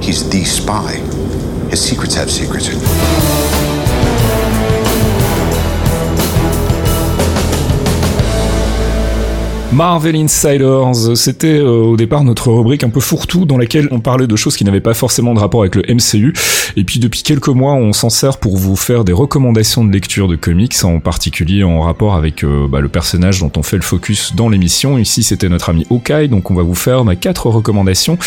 He's 0.02 0.28
the 0.28 0.44
spy. 0.44 1.00
His 1.72 1.78
secrets 1.78 2.18
have 2.18 2.32
secrets. 2.32 2.72
Marvel 9.72 10.16
Insiders, 10.16 11.16
c'était 11.16 11.60
euh, 11.60 11.70
au 11.70 11.96
départ 11.96 12.24
notre 12.24 12.52
rubrique 12.52 12.84
un 12.84 12.90
peu 12.90 13.00
fourre-tout 13.00 13.46
dans 13.46 13.58
laquelle 13.58 13.88
on 13.92 14.00
parlait 14.00 14.26
de 14.26 14.36
choses 14.36 14.58
qui 14.58 14.64
n'avaient 14.64 14.80
pas 14.80 14.96
forcément 14.96 15.36
de 15.36 15.40
rapport 15.40 15.62
avec 15.62 15.76
le 15.76 15.84
MCU. 15.88 16.34
Et 16.76 16.84
puis 16.84 17.00
depuis 17.00 17.22
quelques 17.22 17.50
mois, 17.50 17.74
on 17.74 17.94
s'en 17.94 18.10
sert 18.10 18.38
pour 18.38 18.58
vous 18.58 18.76
faire 18.76 19.04
des 19.04 19.14
recommandations 19.14 19.86
de 19.86 19.92
lecture 19.92 20.28
de 20.28 20.36
comics, 20.36 20.74
en 20.84 21.00
particulier 21.00 21.64
en 21.64 21.82
rapport 21.82 22.16
avec 22.16 22.44
euh, 22.44 22.68
bah, 22.68 22.80
le 22.80 22.90
personnage 22.90 23.42
dont 23.42 23.52
on 23.58 23.64
fait 23.64 23.76
le 23.76 23.84
focus 23.84 24.36
dans 24.36 24.50
l'émission. 24.50 24.98
Ici, 24.98 25.22
c'était 25.22 25.50
notre 25.50 25.70
ami 25.70 25.86
Hawkeye, 25.92 26.30
donc 26.30 26.50
on 26.50 26.56
va 26.56 26.64
vous 26.64 26.74
faire 26.74 27.04
bah, 27.04 27.16
quatre 27.16 27.46
recommandations 27.46 28.18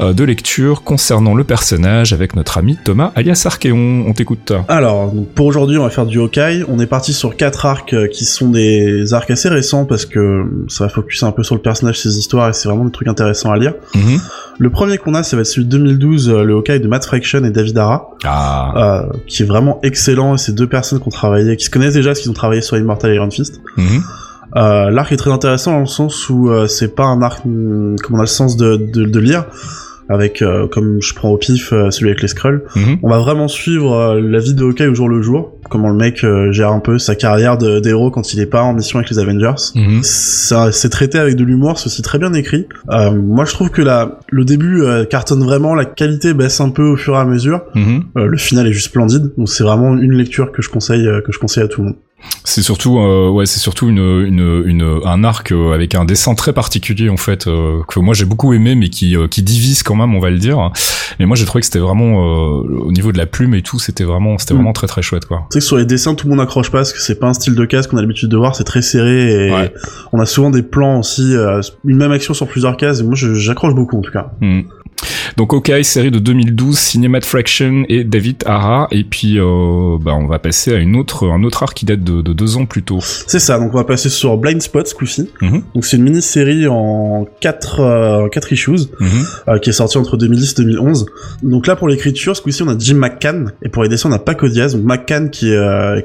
euh, 0.00 0.12
de 0.12 0.24
lecture 0.24 0.82
concernant 0.82 1.34
le 1.34 1.44
personnage 1.44 2.12
avec 2.12 2.36
notre 2.36 2.58
ami 2.58 2.76
Thomas 2.84 3.10
alias 3.16 3.42
Archeon. 3.46 4.04
On 4.06 4.12
t'écoute. 4.12 4.52
Alors, 4.68 5.10
pour 5.34 5.46
aujourd'hui, 5.46 5.78
on 5.78 5.84
va 5.84 5.90
faire 5.90 6.06
du 6.06 6.18
Hawkeye. 6.18 6.62
On 6.68 6.78
est 6.78 6.86
parti 6.86 7.14
sur 7.14 7.36
quatre 7.36 7.64
arcs 7.64 7.94
euh, 7.94 8.06
qui 8.06 8.26
sont 8.26 8.50
des 8.50 9.14
arcs 9.14 9.30
assez 9.30 9.48
récents 9.48 9.86
parce 9.86 10.04
que 10.04 10.44
ça 10.68 10.89
va 10.90 10.94
focuser 11.02 11.24
un 11.26 11.32
peu 11.32 11.42
sur 11.42 11.54
le 11.54 11.60
personnage, 11.62 12.00
ses 12.00 12.18
histoires, 12.18 12.48
et 12.48 12.52
c'est 12.52 12.68
vraiment 12.68 12.84
des 12.84 12.90
trucs 12.92 13.08
intéressants 13.08 13.50
à 13.52 13.56
lire. 13.56 13.74
Mhm. 13.94 14.18
Le 14.58 14.70
premier 14.70 14.98
qu'on 14.98 15.14
a, 15.14 15.22
ça 15.22 15.36
va 15.36 15.40
être 15.42 15.46
celui 15.48 15.64
de 15.66 15.70
2012, 15.70 16.28
euh, 16.28 16.42
le 16.44 16.54
Hawkeye 16.54 16.80
de 16.80 16.88
Matt 16.88 17.04
Fraction 17.06 17.42
et 17.44 17.50
David 17.50 17.78
Ara, 17.78 18.10
Ah. 18.24 18.72
euh, 18.76 19.12
qui 19.26 19.42
est 19.42 19.46
vraiment 19.46 19.78
excellent. 19.82 20.34
Et 20.34 20.38
c'est 20.38 20.52
deux 20.54 20.66
personnes 20.68 21.00
qui 21.00 21.08
ont 21.08 21.10
travaillé, 21.10 21.56
qui 21.56 21.64
se 21.64 21.70
connaissent 21.70 21.94
déjà 21.94 22.10
parce 22.10 22.20
qu'ils 22.20 22.30
ont 22.30 22.34
travaillé 22.34 22.60
sur 22.60 22.76
Immortal 22.76 23.14
Iron 23.14 23.30
Fist. 23.30 23.60
Mhm. 23.76 24.02
Euh, 24.56 24.90
l'arc 24.90 25.12
est 25.12 25.16
très 25.16 25.30
intéressant 25.30 25.72
dans 25.72 25.80
le 25.80 25.86
sens 25.86 26.28
où 26.28 26.50
euh, 26.50 26.66
c'est 26.66 26.94
pas 26.96 27.04
un 27.04 27.22
arc 27.22 27.46
hum, 27.46 27.94
comme 28.02 28.16
on 28.16 28.18
a 28.18 28.22
le 28.22 28.26
sens 28.26 28.56
de, 28.56 28.76
de, 28.76 29.04
de 29.04 29.18
lire, 29.20 29.44
avec 30.10 30.42
euh, 30.42 30.66
comme 30.66 31.00
je 31.00 31.14
prends 31.14 31.30
au 31.30 31.38
pif 31.38 31.72
euh, 31.72 31.90
celui 31.90 32.10
avec 32.10 32.20
les 32.20 32.28
scrolls. 32.28 32.64
Mhm. 32.76 32.98
On 33.02 33.08
va 33.08 33.18
vraiment 33.18 33.48
suivre 33.48 33.94
euh, 33.94 34.20
la 34.20 34.40
vie 34.40 34.54
de 34.54 34.62
Hawkeye 34.62 34.88
au 34.88 34.94
jour 34.94 35.08
le 35.08 35.22
jour, 35.22 35.56
comment 35.70 35.88
le 35.88 35.94
mec 35.94 36.24
euh, 36.24 36.52
gère 36.52 36.72
un 36.72 36.80
peu 36.80 36.98
sa 36.98 37.14
carrière 37.14 37.56
d'héros 37.56 38.10
quand 38.10 38.34
il 38.34 38.40
est 38.40 38.46
pas 38.46 38.62
en 38.62 38.74
mission 38.74 38.98
avec 38.98 39.10
les 39.10 39.18
Avengers. 39.18 39.62
Mhm. 39.74 40.00
Ça, 40.02 40.72
c'est 40.72 40.90
traité 40.90 41.18
avec 41.18 41.36
de 41.36 41.44
l'humour, 41.44 41.78
c'est 41.78 41.86
aussi 41.86 42.02
très 42.02 42.18
bien 42.18 42.32
écrit. 42.34 42.66
Euh, 42.90 43.12
moi, 43.12 43.44
je 43.44 43.52
trouve 43.52 43.70
que 43.70 43.82
la, 43.82 44.18
le 44.28 44.44
début 44.44 44.82
euh, 44.82 45.04
cartonne 45.04 45.42
vraiment, 45.42 45.74
la 45.74 45.84
qualité 45.84 46.34
baisse 46.34 46.60
un 46.60 46.70
peu 46.70 46.82
au 46.82 46.96
fur 46.96 47.14
et 47.14 47.18
à 47.18 47.24
mesure. 47.24 47.62
Mhm. 47.74 48.04
Euh, 48.18 48.26
le 48.26 48.36
final 48.36 48.66
est 48.66 48.72
juste 48.72 48.86
splendide, 48.86 49.32
donc 49.38 49.48
c'est 49.48 49.64
vraiment 49.64 49.96
une 49.96 50.12
lecture 50.12 50.50
que 50.52 50.60
je 50.60 50.68
conseille, 50.68 51.06
euh, 51.06 51.20
que 51.20 51.32
je 51.32 51.38
conseille 51.38 51.62
à 51.62 51.68
tout 51.68 51.82
le 51.82 51.88
monde. 51.88 51.96
C'est 52.44 52.62
surtout, 52.62 52.98
euh, 52.98 53.28
ouais, 53.28 53.46
c'est 53.46 53.60
surtout 53.60 53.88
une, 53.88 53.98
une, 53.98 54.62
une, 54.66 55.00
un 55.04 55.24
arc 55.24 55.52
euh, 55.52 55.72
avec 55.72 55.94
un 55.94 56.04
dessin 56.04 56.34
très 56.34 56.52
particulier 56.52 57.08
en 57.08 57.16
fait 57.16 57.46
euh, 57.46 57.80
que 57.88 58.00
moi 58.00 58.14
j'ai 58.14 58.24
beaucoup 58.24 58.52
aimé, 58.52 58.74
mais 58.74 58.88
qui, 58.88 59.16
euh, 59.16 59.28
qui 59.28 59.42
divise 59.42 59.82
quand 59.82 59.94
même, 59.94 60.14
on 60.14 60.20
va 60.20 60.30
le 60.30 60.38
dire. 60.38 60.70
Mais 61.18 61.26
moi 61.26 61.36
j'ai 61.36 61.44
trouvé 61.44 61.60
que 61.60 61.66
c'était 61.66 61.78
vraiment 61.78 62.20
euh, 62.20 62.62
au 62.86 62.92
niveau 62.92 63.12
de 63.12 63.18
la 63.18 63.26
plume 63.26 63.54
et 63.54 63.62
tout, 63.62 63.78
c'était 63.78 64.04
vraiment, 64.04 64.38
c'était 64.38 64.54
Mm. 64.54 64.56
vraiment 64.56 64.72
très 64.72 64.86
très 64.86 65.02
chouette 65.02 65.26
quoi. 65.26 65.46
Sais 65.52 65.58
que 65.60 65.64
sur 65.64 65.76
les 65.76 65.84
dessins, 65.86 66.14
tout 66.14 66.26
le 66.26 66.30
monde 66.30 66.40
n'accroche 66.40 66.70
pas 66.70 66.78
parce 66.78 66.92
que 66.92 67.00
c'est 67.00 67.18
pas 67.18 67.28
un 67.28 67.34
style 67.34 67.54
de 67.54 67.64
case 67.64 67.86
qu'on 67.86 67.96
a 67.98 68.00
l'habitude 68.00 68.28
de 68.30 68.36
voir, 68.36 68.54
c'est 68.56 68.64
très 68.64 68.82
serré 68.82 69.46
et 69.46 69.52
Ouais. 69.52 69.72
on 70.12 70.20
a 70.20 70.26
souvent 70.26 70.50
des 70.50 70.62
plans 70.62 70.98
aussi, 71.00 71.34
euh, 71.34 71.60
une 71.84 71.96
même 71.96 72.12
action 72.12 72.34
sur 72.34 72.46
plusieurs 72.48 72.76
cases 72.76 73.00
et 73.00 73.04
moi 73.04 73.14
j'accroche 73.14 73.74
beaucoup 73.74 73.96
en 73.98 74.02
tout 74.02 74.12
cas. 74.12 74.30
Mm. 74.40 74.60
Donc 75.36 75.52
Hawkeye, 75.54 75.84
série 75.84 76.10
de 76.10 76.18
2012, 76.18 76.76
signé 76.78 77.08
Matt 77.08 77.24
Fraction 77.24 77.84
et 77.88 78.04
David 78.04 78.42
Hara, 78.46 78.88
et 78.90 79.04
puis 79.04 79.38
euh, 79.38 79.96
bah, 80.00 80.12
on 80.14 80.26
va 80.26 80.38
passer 80.38 80.74
à 80.74 80.76
une 80.78 80.96
autre, 80.96 81.28
un 81.28 81.42
autre 81.42 81.62
arc 81.62 81.74
qui 81.74 81.86
date 81.86 82.02
de, 82.02 82.20
de 82.22 82.32
deux 82.32 82.56
ans 82.56 82.66
plus 82.66 82.82
tôt. 82.82 82.98
C'est 83.26 83.38
ça, 83.38 83.58
donc 83.58 83.72
on 83.72 83.76
va 83.76 83.84
passer 83.84 84.08
sur 84.08 84.36
Blind 84.36 84.60
Spot 84.60 84.86
ce 84.86 84.94
coup-ci. 84.94 85.30
Mhm. 85.40 85.62
Donc 85.74 85.84
c'est 85.84 85.96
une 85.96 86.02
mini-série 86.02 86.66
en 86.68 87.26
4 87.40 87.80
euh, 87.80 88.28
quatre 88.28 88.52
issues 88.52 88.70
Mhm. 89.00 89.08
euh, 89.48 89.58
qui 89.58 89.70
est 89.70 89.72
sortie 89.72 89.98
entre 89.98 90.16
2010 90.16 90.52
et 90.52 90.62
2011. 90.64 91.06
Donc 91.42 91.66
là 91.66 91.76
pour 91.76 91.88
l'écriture, 91.88 92.36
ce 92.36 92.42
coup-ci 92.42 92.62
on 92.62 92.68
a 92.68 92.76
Jim 92.78 92.96
McCann 92.96 93.52
et 93.62 93.68
pour 93.68 93.82
les 93.82 93.88
dessins 93.88 94.10
on 94.10 94.12
a 94.12 94.18
Paco 94.18 94.48
Diaz. 94.48 94.74
Donc 94.76 94.84
McCann 94.84 95.30
qui, 95.30 95.50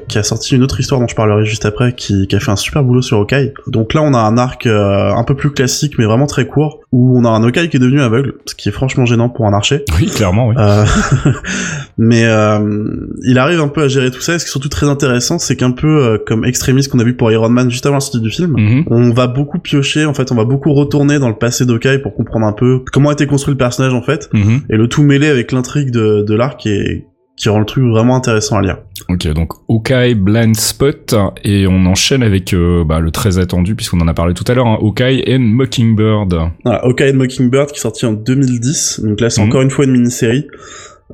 qui 0.08 0.18
a 0.18 0.22
sorti 0.22 0.54
une 0.56 0.62
autre 0.62 0.80
histoire 0.80 1.00
dont 1.00 1.06
je 1.08 1.14
parlerai 1.14 1.44
juste 1.44 1.64
après, 1.66 1.94
qui, 1.94 2.26
qui 2.26 2.36
a 2.36 2.40
fait 2.40 2.50
un 2.50 2.56
super 2.56 2.82
boulot 2.82 3.02
sur 3.02 3.18
Hawkeye. 3.18 3.52
Donc 3.66 3.92
là 3.94 4.02
on 4.02 4.14
a 4.14 4.18
un 4.18 4.38
arc 4.38 4.66
un 4.66 5.22
peu 5.24 5.34
plus 5.34 5.50
classique 5.50 5.94
mais 5.98 6.04
vraiment 6.06 6.26
très 6.26 6.46
court 6.46 6.80
où 6.92 7.18
on 7.18 7.24
a 7.24 7.28
un 7.28 7.42
Hawkeye 7.44 7.68
qui 7.68 7.76
est 7.76 7.80
devenu 7.80 8.00
aveugle, 8.00 8.34
ce 8.46 8.54
qui 8.54 8.68
est 8.68 8.72
franchement 8.72 8.85
gênant 9.06 9.28
pour 9.28 9.46
un 9.46 9.52
archer. 9.52 9.84
Oui, 9.98 10.06
clairement, 10.06 10.48
oui. 10.48 10.54
Euh, 10.58 10.84
mais 11.98 12.24
euh, 12.24 12.58
il 13.24 13.38
arrive 13.38 13.60
un 13.60 13.68
peu 13.68 13.82
à 13.82 13.88
gérer 13.88 14.10
tout 14.10 14.20
ça. 14.20 14.34
Et 14.34 14.38
ce 14.38 14.44
qui 14.44 14.48
est 14.48 14.52
surtout 14.52 14.68
très 14.68 14.88
intéressant, 14.88 15.38
c'est 15.38 15.56
qu'un 15.56 15.70
peu 15.72 15.86
euh, 16.04 16.18
comme 16.24 16.44
Extremis 16.44 16.86
qu'on 16.88 16.98
a 16.98 17.04
vu 17.04 17.14
pour 17.14 17.30
Iron 17.32 17.48
Man 17.48 17.70
juste 17.70 17.86
avant 17.86 17.96
la 17.96 18.00
sortie 18.00 18.20
du 18.20 18.30
film, 18.30 18.52
Mhm. 18.56 18.84
on 18.90 19.10
va 19.12 19.26
beaucoup 19.26 19.58
piocher, 19.58 20.04
en 20.06 20.14
fait, 20.14 20.30
on 20.32 20.34
va 20.36 20.44
beaucoup 20.44 20.72
retourner 20.72 21.18
dans 21.18 21.28
le 21.28 21.36
passé 21.36 21.66
d'Hawkeye 21.66 21.98
pour 21.98 22.14
comprendre 22.14 22.46
un 22.46 22.52
peu 22.52 22.80
comment 22.92 23.10
a 23.10 23.12
été 23.12 23.26
construit 23.26 23.52
le 23.54 23.58
personnage, 23.58 23.94
en 23.94 24.02
fait, 24.02 24.28
Mhm. 24.32 24.60
et 24.70 24.76
le 24.76 24.88
tout 24.88 25.02
mêlé 25.02 25.28
avec 25.28 25.52
l'intrigue 25.52 25.90
de, 25.90 26.22
de 26.26 26.34
l'arc 26.34 26.64
et 26.66 27.06
qui 27.36 27.48
rend 27.50 27.58
le 27.58 27.66
truc 27.66 27.84
vraiment 27.84 28.16
intéressant 28.16 28.56
à 28.56 28.62
lire. 28.62 28.78
Ok, 29.08 29.26
donc 29.34 29.52
Hawkeye 29.68 30.14
Blind 30.14 30.56
Spot, 30.56 31.14
et 31.44 31.66
on 31.66 31.84
enchaîne 31.86 32.22
avec 32.22 32.52
euh, 32.54 32.82
bah, 32.84 32.98
le 33.00 33.10
très 33.10 33.38
attendu, 33.38 33.74
puisqu'on 33.76 34.00
en 34.00 34.08
a 34.08 34.14
parlé 34.14 34.34
tout 34.34 34.44
à 34.48 34.54
l'heure, 34.54 34.66
hein, 34.66 34.78
Hawkeye 34.80 35.22
and 35.28 35.40
Mockingbird. 35.40 36.34
Voilà, 36.64 36.78
Hawkeye 36.84 37.10
and 37.10 37.16
Mockingbird 37.16 37.68
qui 37.70 37.76
est 37.78 37.82
sorti 37.82 38.06
en 38.06 38.12
2010, 38.14 39.00
donc 39.04 39.20
là 39.20 39.30
c'est 39.30 39.42
Mhm. 39.42 39.48
encore 39.48 39.62
une 39.62 39.70
fois 39.70 39.84
une 39.84 39.92
mini-série. 39.92 40.46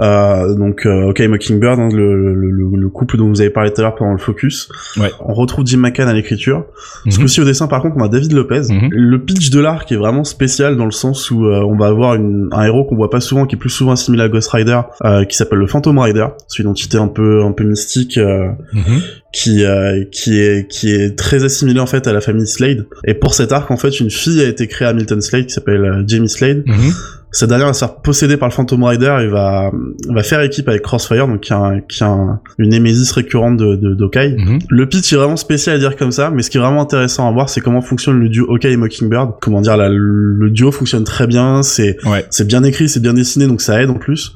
Euh, 0.00 0.54
donc 0.54 0.86
euh, 0.86 1.12
et 1.14 1.28
Mockingbird, 1.28 1.78
hein, 1.78 1.88
le, 1.92 2.34
le, 2.34 2.50
le, 2.50 2.70
le 2.76 2.88
couple 2.88 3.18
dont 3.18 3.28
vous 3.28 3.42
avez 3.42 3.50
parlé 3.50 3.70
tout 3.72 3.80
à 3.82 3.84
l'heure 3.84 3.94
pendant 3.94 4.12
le 4.12 4.18
focus. 4.18 4.68
Ouais. 4.98 5.10
On 5.20 5.34
retrouve 5.34 5.66
Jim 5.66 5.78
McCann 5.78 6.08
à 6.08 6.14
l'écriture. 6.14 6.64
Ce 7.08 7.16
Mhm. 7.16 7.22
coup-ci 7.22 7.40
au 7.42 7.44
dessin 7.44 7.66
par 7.66 7.82
contre 7.82 7.96
on 7.98 8.02
a 8.02 8.08
David 8.08 8.32
Lopez. 8.32 8.62
Mhm. 8.70 8.88
Le 8.90 9.22
pitch 9.22 9.50
de 9.50 9.60
l'arc 9.60 9.92
est 9.92 9.96
vraiment 9.96 10.24
spécial 10.24 10.76
dans 10.78 10.86
le 10.86 10.90
sens 10.92 11.30
où 11.30 11.44
euh, 11.44 11.60
on 11.60 11.76
va 11.76 11.88
avoir 11.88 12.14
une, 12.14 12.48
un 12.52 12.64
héros 12.64 12.84
qu'on 12.84 12.96
voit 12.96 13.10
pas 13.10 13.20
souvent, 13.20 13.44
qui 13.46 13.56
est 13.56 13.58
plus 13.58 13.68
souvent 13.70 13.92
assimilé 13.92 14.22
à 14.22 14.28
Ghost 14.30 14.48
Rider, 14.50 14.80
euh, 15.04 15.24
qui 15.24 15.36
s'appelle 15.36 15.58
le 15.58 15.66
Phantom 15.66 15.98
Rider. 15.98 16.26
C'est 16.48 16.62
une 16.62 16.68
entité 16.70 16.96
un 16.96 17.08
peu 17.08 17.42
un 17.44 17.52
peu 17.52 17.64
mystique. 17.64 18.16
euh, 18.16 18.48
Mhm. 18.72 19.00
qui 19.34 19.64
euh, 19.64 20.04
qui 20.10 20.40
est 20.40 20.68
qui 20.70 20.90
est 20.94 21.16
très 21.18 21.44
assimilé 21.44 21.80
en 21.80 21.86
fait 21.86 22.06
à 22.06 22.12
la 22.12 22.20
famille 22.20 22.46
Slade 22.46 22.86
et 23.06 23.14
pour 23.14 23.32
cet 23.34 23.50
arc 23.52 23.70
en 23.70 23.76
fait 23.78 23.98
une 24.00 24.10
fille 24.10 24.42
a 24.42 24.46
été 24.48 24.68
créée 24.68 24.86
à 24.88 24.92
Milton 24.92 25.20
Slade 25.22 25.46
qui 25.46 25.52
s'appelle 25.54 26.04
Jamie 26.06 26.28
Slade 26.28 26.62
Mhm. 26.66 26.92
Cette 27.32 27.48
dernière 27.48 27.66
va 27.66 27.72
se 27.72 27.80
faire 27.80 27.96
posséder 27.96 28.36
par 28.36 28.48
le 28.48 28.54
Phantom 28.54 28.84
Rider 28.84 29.16
et 29.22 29.26
va 29.26 29.70
va 30.10 30.22
faire 30.22 30.40
équipe 30.42 30.68
avec 30.68 30.82
Crossfire 30.82 31.26
donc 31.26 31.40
qui 31.40 31.52
a, 31.52 31.58
un- 31.58 31.80
qui 31.80 32.04
a 32.04 32.08
un- 32.08 32.40
une 32.58 32.68
némésis 32.68 33.10
récurrente 33.12 33.56
de 33.56 33.74
de 33.76 33.94
d'Hawkeye 33.94 34.36
Mhm. 34.38 34.58
le 34.68 34.88
pitch 34.88 35.12
est 35.12 35.16
vraiment 35.16 35.36
spécial 35.36 35.76
à 35.76 35.78
dire 35.78 35.96
comme 35.96 36.12
ça, 36.12 36.30
mais 36.30 36.42
ce 36.42 36.50
qui 36.50 36.58
est 36.58 36.60
vraiment 36.60 36.82
intéressant 36.82 37.28
à 37.28 37.32
voir, 37.32 37.48
c'est 37.48 37.60
comment 37.60 37.80
fonctionne 37.80 38.18
le 38.20 38.28
duo 38.28 38.46
Hawkeye 38.52 38.72
et 38.72 38.76
Mockingbird. 38.76 39.32
Comment 39.40 39.60
dire, 39.60 39.76
la- 39.76 39.88
le 39.88 40.50
duo 40.50 40.70
fonctionne 40.72 41.04
très 41.04 41.26
bien, 41.26 41.62
c'est 41.62 41.96
Ouais. 42.06 42.24
c'est 42.30 42.46
bien 42.46 42.62
écrit, 42.64 42.88
c'est 42.88 43.00
bien 43.00 43.14
dessiné, 43.14 43.46
donc 43.46 43.60
ça 43.62 43.82
aide 43.82 43.90
en 43.90 43.94
plus. 43.94 44.32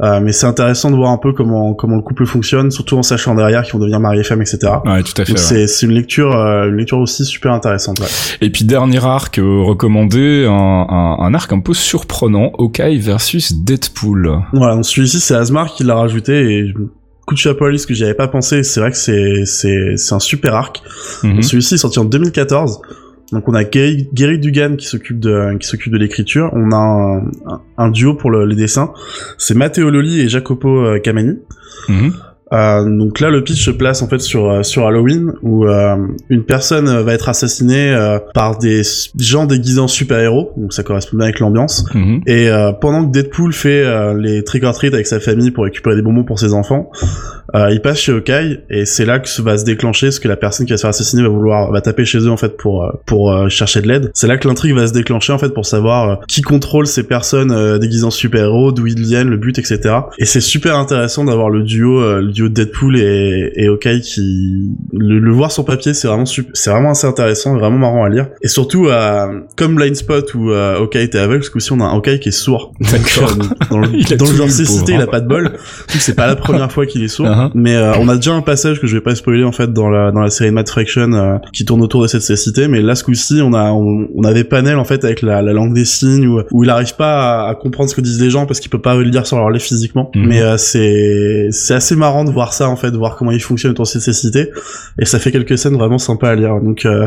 Euh, 0.00 0.20
mais 0.22 0.30
c'est 0.30 0.46
intéressant 0.46 0.92
de 0.92 0.96
voir 0.96 1.10
un 1.10 1.18
peu 1.18 1.32
comment 1.32 1.74
comment 1.74 1.96
le 1.96 2.02
couple 2.02 2.24
fonctionne, 2.24 2.70
surtout 2.70 2.96
en 2.96 3.02
sachant 3.02 3.34
derrière 3.34 3.62
qu'ils 3.64 3.72
vont 3.72 3.80
devenir 3.80 3.98
mari 3.98 4.20
et 4.20 4.22
femme, 4.22 4.40
etc. 4.40 4.58
Ouais, 4.84 5.02
tout 5.02 5.20
à 5.20 5.24
fait. 5.24 5.32
Donc 5.32 5.38
ouais. 5.38 5.42
c'est 5.42 5.66
c'est 5.66 5.86
une 5.86 5.92
lecture 5.92 6.36
euh, 6.36 6.68
une 6.68 6.76
lecture 6.76 6.98
aussi 6.98 7.24
super 7.24 7.52
intéressante. 7.52 7.98
Ouais. 7.98 8.06
Et 8.40 8.50
puis 8.50 8.64
dernier 8.64 9.04
arc 9.04 9.38
euh, 9.40 9.62
recommandé, 9.64 10.46
un, 10.48 10.52
un, 10.52 11.16
un 11.18 11.34
arc 11.34 11.52
un 11.52 11.58
peu 11.58 11.74
surprenant, 11.74 12.37
Hawkeye 12.58 12.98
versus 12.98 13.52
Deadpool. 13.52 14.42
Voilà, 14.52 14.82
celui-ci 14.82 15.20
c'est 15.20 15.34
Asmar 15.34 15.74
qui 15.74 15.84
l'a 15.84 15.94
rajouté 15.96 16.58
et 16.58 16.74
coup 17.26 17.34
de 17.34 17.38
chapeau 17.38 17.66
à 17.66 17.68
lui 17.68 17.76
parce 17.76 17.86
que 17.86 17.94
j'y 17.94 18.04
avais 18.04 18.14
pas 18.14 18.28
pensé. 18.28 18.62
C'est 18.62 18.80
vrai 18.80 18.90
que 18.90 18.96
c'est 18.96 19.44
c'est 19.44 19.96
c'est 19.96 20.14
un 20.14 20.18
super 20.20 20.54
arc. 20.54 20.82
Mhm. 21.22 21.42
Celui-ci 21.42 21.74
est 21.74 21.78
sorti 21.78 21.98
en 21.98 22.04
2014. 22.04 22.80
Donc 23.32 23.46
on 23.46 23.52
a 23.54 23.62
Gary, 23.64 24.08
Gary 24.14 24.38
Dugan 24.38 24.76
qui 24.76 24.86
s'occupe 24.86 25.20
de 25.20 25.54
qui 25.60 25.66
s'occupe 25.68 25.92
de 25.92 25.98
l'écriture. 25.98 26.48
On 26.54 26.72
a 26.72 27.20
un, 27.76 27.90
duo 27.90 28.14
pour 28.14 28.30
le- 28.30 28.46
les 28.46 28.56
dessins. 28.56 28.92
C'est 29.36 29.54
Matteo 29.54 29.90
Loli 29.90 30.20
et 30.20 30.28
Jacopo 30.30 30.68
euh, 30.86 30.98
Camani. 30.98 31.34
Mhm. 31.90 32.12
Euh, 32.52 32.84
donc 32.84 33.20
là, 33.20 33.30
le 33.30 33.44
pitch 33.44 33.64
se 33.64 33.70
place 33.70 34.00
en 34.02 34.08
fait 34.08 34.20
sur 34.20 34.50
euh, 34.50 34.62
sur 34.62 34.86
Halloween 34.86 35.32
où 35.42 35.66
euh, 35.66 35.96
une 36.30 36.44
personne 36.44 36.88
euh, 36.88 37.02
va 37.02 37.12
être 37.12 37.28
assassinée 37.28 37.92
euh, 37.92 38.18
par 38.34 38.58
des 38.58 38.82
gens 39.18 39.44
déguisés 39.44 39.80
en 39.80 39.88
super-héros. 39.88 40.52
Donc 40.56 40.72
ça 40.72 40.82
correspond 40.82 41.16
bien 41.18 41.26
avec 41.26 41.40
l'ambiance. 41.40 41.84
Mhm. 41.94 42.22
Et 42.26 42.48
euh, 42.48 42.72
pendant 42.72 43.04
que 43.06 43.12
Deadpool 43.12 43.52
fait 43.52 43.82
euh, 43.84 44.18
les 44.18 44.44
trick 44.44 44.64
or 44.64 44.74
treat 44.74 44.94
avec 44.94 45.06
sa 45.06 45.20
famille 45.20 45.50
pour 45.50 45.64
récupérer 45.64 45.96
des 45.96 46.02
bonbons 46.02 46.24
pour 46.24 46.38
ses 46.38 46.54
enfants, 46.54 46.90
euh, 47.54 47.70
il 47.70 47.80
passe 47.80 47.98
chez 47.98 48.12
Hawkeye 48.12 48.60
et 48.68 48.84
c'est 48.84 49.04
là 49.04 49.18
que 49.18 49.28
va 49.42 49.56
se 49.56 49.64
déclencher 49.64 50.10
ce 50.10 50.20
que 50.20 50.28
la 50.28 50.36
personne 50.36 50.66
qui 50.66 50.72
va 50.72 50.76
se 50.76 50.82
faire 50.82 50.90
assassiner 50.90 51.22
va 51.22 51.28
vouloir 51.28 51.70
va 51.72 51.80
taper 51.80 52.04
chez 52.04 52.18
eux 52.18 52.30
en 52.30 52.36
fait 52.36 52.56
pour 52.56 52.84
euh, 52.84 52.90
pour 53.06 53.32
euh, 53.32 53.48
chercher 53.48 53.80
de 53.80 53.88
l'aide. 53.88 54.10
C'est 54.14 54.26
là 54.26 54.36
que 54.36 54.46
l'intrigue 54.46 54.74
va 54.74 54.86
se 54.86 54.92
déclencher 54.92 55.32
en 55.32 55.38
fait 55.38 55.50
pour 55.50 55.64
savoir 55.64 56.10
euh, 56.10 56.16
qui 56.28 56.42
contrôle 56.42 56.86
ces 56.86 57.04
personnes 57.04 57.50
euh, 57.50 57.78
déguisées 57.78 58.04
en 58.04 58.10
super-héros, 58.10 58.72
d'où 58.72 58.86
ils 58.86 59.00
viennent, 59.00 59.28
le 59.28 59.36
but, 59.36 59.58
etc. 59.58 59.80
Et 60.18 60.24
c'est 60.24 60.40
super 60.40 60.76
intéressant 60.76 61.24
d'avoir 61.24 61.48
le 61.50 61.62
duo 61.62 62.00
euh, 62.02 62.20
le 62.20 62.32
duo 62.32 62.48
de 62.48 62.54
Deadpool 62.54 62.98
et, 62.98 63.52
et 63.56 63.68
Hawkeye 63.68 64.00
qui 64.00 64.72
le, 64.92 65.18
le 65.18 65.32
voir 65.32 65.50
sur 65.50 65.64
papier 65.64 65.94
c'est 65.94 66.08
vraiment 66.08 66.26
c'est 66.26 66.70
vraiment 66.70 66.90
assez 66.90 67.06
intéressant, 67.06 67.56
vraiment 67.56 67.78
marrant 67.78 68.04
à 68.04 68.08
lire. 68.08 68.28
Et 68.42 68.48
surtout 68.48 68.88
euh, 68.88 69.40
comme 69.56 69.74
Blind 69.74 69.96
Spot 69.96 70.34
où 70.34 70.50
euh, 70.50 70.78
Hawkeye 70.78 71.04
était 71.04 71.18
aveugle, 71.18 71.44
ce 71.44 71.50
coup-ci 71.50 71.72
on 71.72 71.80
a 71.80 71.84
un 71.84 71.94
Hawkeye 71.94 72.20
qui 72.20 72.28
est 72.28 72.32
sourd. 72.32 72.72
D'accord. 72.80 73.30
Dans 73.70 73.78
le, 73.78 73.88
dans 74.16 74.26
le 74.26 74.36
genre 74.36 74.50
cécité, 74.50 74.92
il 74.94 75.00
a 75.00 75.06
pas 75.06 75.20
de 75.20 75.28
bol. 75.28 75.52
C'est 75.88 76.14
pas 76.14 76.26
la 76.26 76.36
première 76.36 76.70
fois 76.70 76.84
qu'il 76.86 77.02
est 77.02 77.08
sourd. 77.08 77.37
Uh-huh. 77.38 77.50
Mais 77.54 77.76
euh, 77.76 77.92
on 78.00 78.08
a 78.08 78.16
déjà 78.16 78.32
un 78.32 78.42
passage 78.42 78.80
que 78.80 78.86
je 78.86 78.96
vais 78.96 79.02
pas 79.02 79.14
spoiler 79.14 79.44
en 79.44 79.52
fait 79.52 79.72
dans 79.72 79.88
la 79.88 80.10
dans 80.10 80.20
la 80.20 80.30
série 80.30 80.50
Mad 80.50 80.68
Fraction 80.68 81.12
euh, 81.12 81.36
qui 81.52 81.64
tourne 81.64 81.82
autour 81.82 82.02
de 82.02 82.06
cette 82.06 82.22
cécité. 82.22 82.68
Mais 82.68 82.80
là 82.80 82.94
ce 82.94 83.04
coup-ci, 83.04 83.40
on 83.42 83.52
a 83.52 83.70
on, 83.70 84.08
on 84.14 84.24
avait 84.24 84.44
panel 84.44 84.76
en 84.78 84.84
fait 84.84 85.04
avec 85.04 85.22
la, 85.22 85.42
la 85.42 85.52
langue 85.52 85.74
des 85.74 85.84
signes 85.84 86.26
où, 86.26 86.40
où 86.52 86.64
il 86.64 86.70
arrive 86.70 86.96
pas 86.96 87.44
à, 87.44 87.50
à 87.50 87.54
comprendre 87.54 87.90
ce 87.90 87.94
que 87.94 88.00
disent 88.00 88.20
les 88.20 88.30
gens 88.30 88.46
parce 88.46 88.60
qu'il 88.60 88.70
peut 88.70 88.80
pas 88.80 88.94
le 88.96 89.10
dire 89.10 89.26
sur 89.26 89.36
leur 89.36 89.50
lait 89.50 89.58
physiquement. 89.58 90.10
Mhm. 90.14 90.26
Mais 90.26 90.42
euh, 90.42 90.56
c'est 90.56 91.48
c'est 91.50 91.74
assez 91.74 91.96
marrant 91.96 92.24
de 92.24 92.30
voir 92.30 92.52
ça 92.52 92.68
en 92.68 92.76
fait, 92.76 92.90
de 92.90 92.96
voir 92.96 93.16
comment 93.16 93.30
il 93.32 93.40
fonctionne 93.40 93.72
autour 93.72 93.84
de 93.84 93.90
ces 93.90 94.12
cités, 94.12 94.50
et 94.98 95.04
ça 95.04 95.18
fait 95.18 95.32
quelques 95.32 95.56
scènes 95.56 95.74
vraiment 95.74 95.98
sympas 95.98 96.30
à 96.30 96.34
lire. 96.34 96.60
Donc 96.60 96.84
euh, 96.86 97.06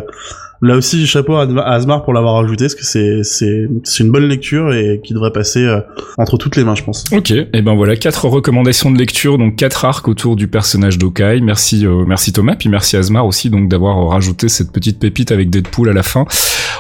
là 0.62 0.76
aussi, 0.76 1.08
chapeau 1.08 1.36
à 1.36 1.46
Asmar 1.74 2.04
pour 2.04 2.14
l'avoir 2.14 2.38
ajouté, 2.44 2.66
parce 2.66 2.76
que 2.76 2.86
c'est 2.86 3.24
c'est 3.24 3.68
c'est 3.84 4.04
une 4.04 4.12
bonne 4.12 4.28
lecture 4.28 4.74
et 4.74 5.02
qui 5.04 5.14
devrait 5.14 5.32
passer 5.32 5.64
euh, 5.66 5.80
entre 6.18 6.38
toutes 6.38 6.56
les 6.56 6.64
mains, 6.64 6.76
je 6.76 6.84
pense. 6.84 7.04
Ok, 7.12 7.32
et 7.32 7.62
ben 7.62 7.76
voilà 7.76 7.96
quatre 7.96 8.26
recommandations 8.28 8.92
de 8.92 8.98
lecture, 8.98 9.38
donc 9.38 9.56
quatre 9.56 9.86
arcs 9.86 10.08
autour 10.08 10.36
du 10.36 10.48
personnage 10.48 10.98
d'Okai. 10.98 11.42
Merci, 11.42 11.86
euh, 11.86 12.06
merci 12.06 12.32
Thomas, 12.34 12.56
puis 12.56 12.70
merci 12.70 12.98
Asmar 12.98 13.26
aussi 13.26 13.50
donc 13.50 13.70
d'avoir 13.70 14.08
rajouté 14.10 14.50
cette 14.50 14.72
petite 14.72 15.00
pépite 15.00 15.32
avec 15.32 15.50
Deadpool 15.50 15.90
à 15.90 15.94
la 15.94 16.04
fin. 16.04 16.26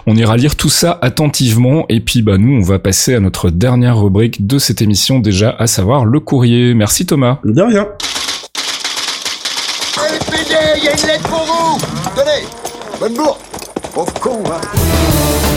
On 0.07 0.15
ira 0.15 0.37
lire 0.37 0.55
tout 0.55 0.69
ça 0.69 0.97
attentivement 1.01 1.85
et 1.89 1.99
puis 1.99 2.21
bah 2.21 2.37
nous 2.37 2.57
on 2.57 2.61
va 2.61 2.79
passer 2.79 3.15
à 3.15 3.19
notre 3.19 3.49
dernière 3.49 3.99
rubrique 3.99 4.45
de 4.45 4.59
cette 4.59 4.81
émission 4.81 5.19
déjà, 5.19 5.55
à 5.57 5.67
savoir 5.67 6.05
le 6.05 6.19
courrier. 6.19 6.73
Merci 6.73 7.05
Thomas. 7.05 7.39
De 7.43 7.61
rien. 7.61 7.87
LPD, 9.97 10.55
il 10.77 10.83
y 10.83 10.87
a 10.87 10.91
une 10.91 11.07
lettre 11.07 11.29
pour 11.29 11.45
vous 11.45 11.79
Tenez 12.15 12.47
Bonne 12.99 13.13
bourre 13.15 13.50
Pauvre 13.93 14.13
con, 14.21 14.43
hein 14.45 15.50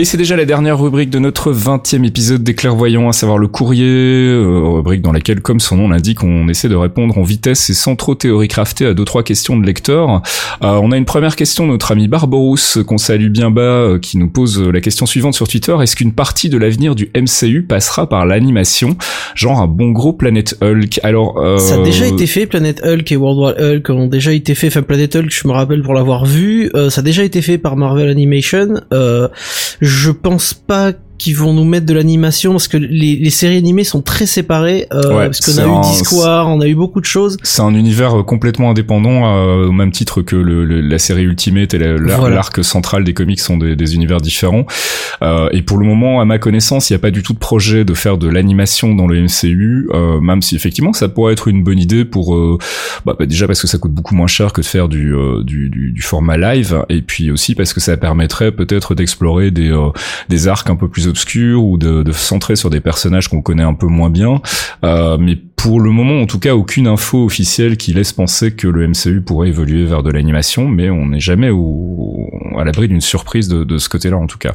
Et 0.00 0.06
c'est 0.06 0.16
déjà 0.16 0.34
la 0.34 0.46
dernière 0.46 0.80
rubrique 0.80 1.10
de 1.10 1.18
notre 1.18 1.52
20e 1.52 2.06
épisode 2.06 2.42
des 2.42 2.54
clairvoyants, 2.54 3.10
à 3.10 3.12
savoir 3.12 3.36
le 3.36 3.48
courrier, 3.48 3.84
euh, 3.84 4.62
rubrique 4.76 5.02
dans 5.02 5.12
laquelle, 5.12 5.42
comme 5.42 5.60
son 5.60 5.76
nom 5.76 5.90
l'indique, 5.90 6.24
on 6.24 6.48
essaie 6.48 6.70
de 6.70 6.74
répondre 6.74 7.18
en 7.18 7.22
vitesse 7.22 7.68
et 7.68 7.74
sans 7.74 7.96
trop 7.96 8.14
théorie 8.14 8.48
crafter 8.48 8.86
à 8.86 8.94
deux 8.94 9.04
trois 9.04 9.22
questions 9.22 9.58
de 9.58 9.66
lecteurs. 9.66 10.22
Euh, 10.62 10.80
on 10.82 10.90
a 10.90 10.96
une 10.96 11.04
première 11.04 11.36
question 11.36 11.66
de 11.66 11.72
notre 11.72 11.92
ami 11.92 12.08
Barbarousse, 12.08 12.78
qu'on 12.86 12.96
salue 12.96 13.28
bien 13.28 13.50
bas, 13.50 13.60
euh, 13.60 13.98
qui 13.98 14.16
nous 14.16 14.30
pose 14.30 14.58
la 14.58 14.80
question 14.80 15.04
suivante 15.04 15.34
sur 15.34 15.46
Twitter. 15.46 15.76
Est-ce 15.82 15.96
qu'une 15.96 16.14
partie 16.14 16.48
de 16.48 16.56
l'avenir 16.56 16.94
du 16.94 17.10
MCU 17.14 17.66
passera 17.68 18.08
par 18.08 18.24
l'animation, 18.24 18.96
genre 19.34 19.60
un 19.60 19.66
bon 19.66 19.90
gros 19.90 20.14
Planet 20.14 20.56
Hulk? 20.62 20.98
Alors, 21.02 21.36
euh, 21.36 21.58
Ça 21.58 21.74
a 21.74 21.82
déjà 21.84 22.06
été 22.06 22.26
fait, 22.26 22.46
Planet 22.46 22.82
Hulk 22.82 23.12
et 23.12 23.16
World 23.16 23.38
War 23.38 23.54
Hulk 23.58 23.90
ont 23.90 24.06
déjà 24.06 24.32
été 24.32 24.54
fait, 24.54 24.68
enfin 24.68 24.80
Planet 24.80 25.14
Hulk, 25.14 25.30
je 25.30 25.46
me 25.46 25.52
rappelle 25.52 25.82
pour 25.82 25.92
l'avoir 25.92 26.24
vu, 26.24 26.70
ça 26.88 27.02
a 27.02 27.04
déjà 27.04 27.22
été 27.22 27.42
fait 27.42 27.58
par 27.58 27.76
Marvel 27.76 28.08
Animation. 28.08 28.80
Euh, 28.94 29.28
je 29.90 30.12
pense 30.12 30.54
pas 30.54 30.92
qu'ils 31.20 31.36
vont 31.36 31.52
nous 31.52 31.64
mettre 31.64 31.86
de 31.86 31.92
l'animation 31.94 32.52
parce 32.52 32.66
que 32.68 32.76
les, 32.78 33.16
les 33.16 33.30
séries 33.30 33.56
animées 33.58 33.84
sont 33.84 34.00
très 34.02 34.26
séparées 34.26 34.86
euh, 34.92 35.00
Ouais, 35.16 35.26
parce 35.26 35.40
qu'on 35.40 35.58
a 35.58 35.66
eu 35.66 35.80
Discord, 35.92 36.48
on 36.48 36.60
a 36.60 36.66
eu 36.66 36.74
beaucoup 36.74 37.00
de 37.00 37.04
choses. 37.06 37.36
C'est 37.42 37.62
un 37.62 37.74
univers 37.74 38.20
euh, 38.20 38.22
complètement 38.22 38.70
indépendant, 38.70 39.26
euh, 39.36 39.66
au 39.66 39.72
même 39.72 39.92
titre 39.92 40.22
que 40.22 40.36
le, 40.36 40.64
le- 40.64 40.80
la 40.80 40.98
série 40.98 41.22
Ultimate 41.22 41.74
et 41.74 41.78
la- 41.78 41.96
la- 41.98 42.16
Voilà. 42.16 42.36
l'arc 42.36 42.64
central 42.64 43.04
des 43.04 43.12
comics 43.14 43.38
sont 43.40 43.58
des, 43.58 43.76
des 43.76 43.94
univers 43.94 44.20
différents. 44.20 44.64
Euh, 45.22 45.48
et 45.52 45.62
pour 45.62 45.76
le 45.78 45.86
moment, 45.86 46.20
à 46.20 46.24
ma 46.24 46.38
connaissance, 46.38 46.88
il 46.90 46.94
n'y 46.94 46.96
a 46.96 47.00
pas 47.00 47.10
du 47.10 47.22
tout 47.22 47.34
de 47.34 47.38
projet 47.38 47.84
de 47.84 47.92
faire 47.94 48.16
de 48.16 48.26
l'animation 48.28 48.94
dans 48.94 49.06
le 49.06 49.20
MCU, 49.22 49.88
euh, 49.92 50.20
même 50.20 50.40
si 50.42 50.56
effectivement 50.56 50.92
ça 50.94 51.08
pourrait 51.08 51.32
être 51.34 51.48
une 51.48 51.62
bonne 51.62 51.78
idée 51.78 52.04
pour, 52.06 52.34
euh, 52.34 52.56
bah, 53.04 53.14
bah, 53.18 53.26
déjà 53.26 53.46
parce 53.46 53.60
que 53.60 53.66
ça 53.66 53.76
coûte 53.78 53.92
beaucoup 53.92 54.14
moins 54.14 54.26
cher 54.26 54.52
que 54.54 54.62
de 54.62 54.66
faire 54.66 54.88
du, 54.88 55.12
du, 55.44 55.68
du, 55.68 55.90
du 55.92 56.02
format 56.02 56.36
live, 56.38 56.82
et 56.88 57.02
puis 57.02 57.30
aussi 57.30 57.54
parce 57.54 57.74
que 57.74 57.80
ça 57.80 57.96
permettrait 57.98 58.52
peut-être 58.52 58.94
d'explorer 58.94 59.50
des, 59.50 59.70
euh, 59.70 59.90
des 60.30 60.48
arcs 60.48 60.70
un 60.70 60.76
peu 60.76 60.88
plus 60.88 61.08
obscurs 61.10 61.64
ou 61.64 61.76
de, 61.76 62.02
de 62.02 62.12
centrer 62.12 62.56
sur 62.56 62.70
des 62.70 62.80
personnages 62.80 63.28
qu'on 63.28 63.42
connaît 63.42 63.62
un 63.62 63.74
peu 63.74 63.86
moins 63.86 64.10
bien. 64.10 64.40
Euh, 64.84 65.18
mais 65.18 65.38
pour 65.62 65.78
le 65.78 65.90
moment, 65.90 66.22
en 66.22 66.26
tout 66.26 66.38
cas, 66.38 66.54
aucune 66.54 66.86
info 66.86 67.22
officielle 67.26 67.76
qui 67.76 67.92
laisse 67.92 68.14
penser 68.14 68.52
que 68.52 68.66
le 68.66 68.88
MCU 68.88 69.20
pourrait 69.20 69.48
évoluer 69.48 69.84
vers 69.84 70.02
de 70.02 70.10
l'animation, 70.10 70.66
mais 70.68 70.88
on 70.88 71.08
n'est 71.08 71.20
jamais 71.20 71.50
au, 71.50 72.30
à 72.58 72.64
l'abri 72.64 72.88
d'une 72.88 73.02
surprise 73.02 73.48
de, 73.48 73.64
de 73.64 73.76
ce 73.76 73.90
côté-là, 73.90 74.16
en 74.16 74.26
tout 74.26 74.38
cas. 74.38 74.54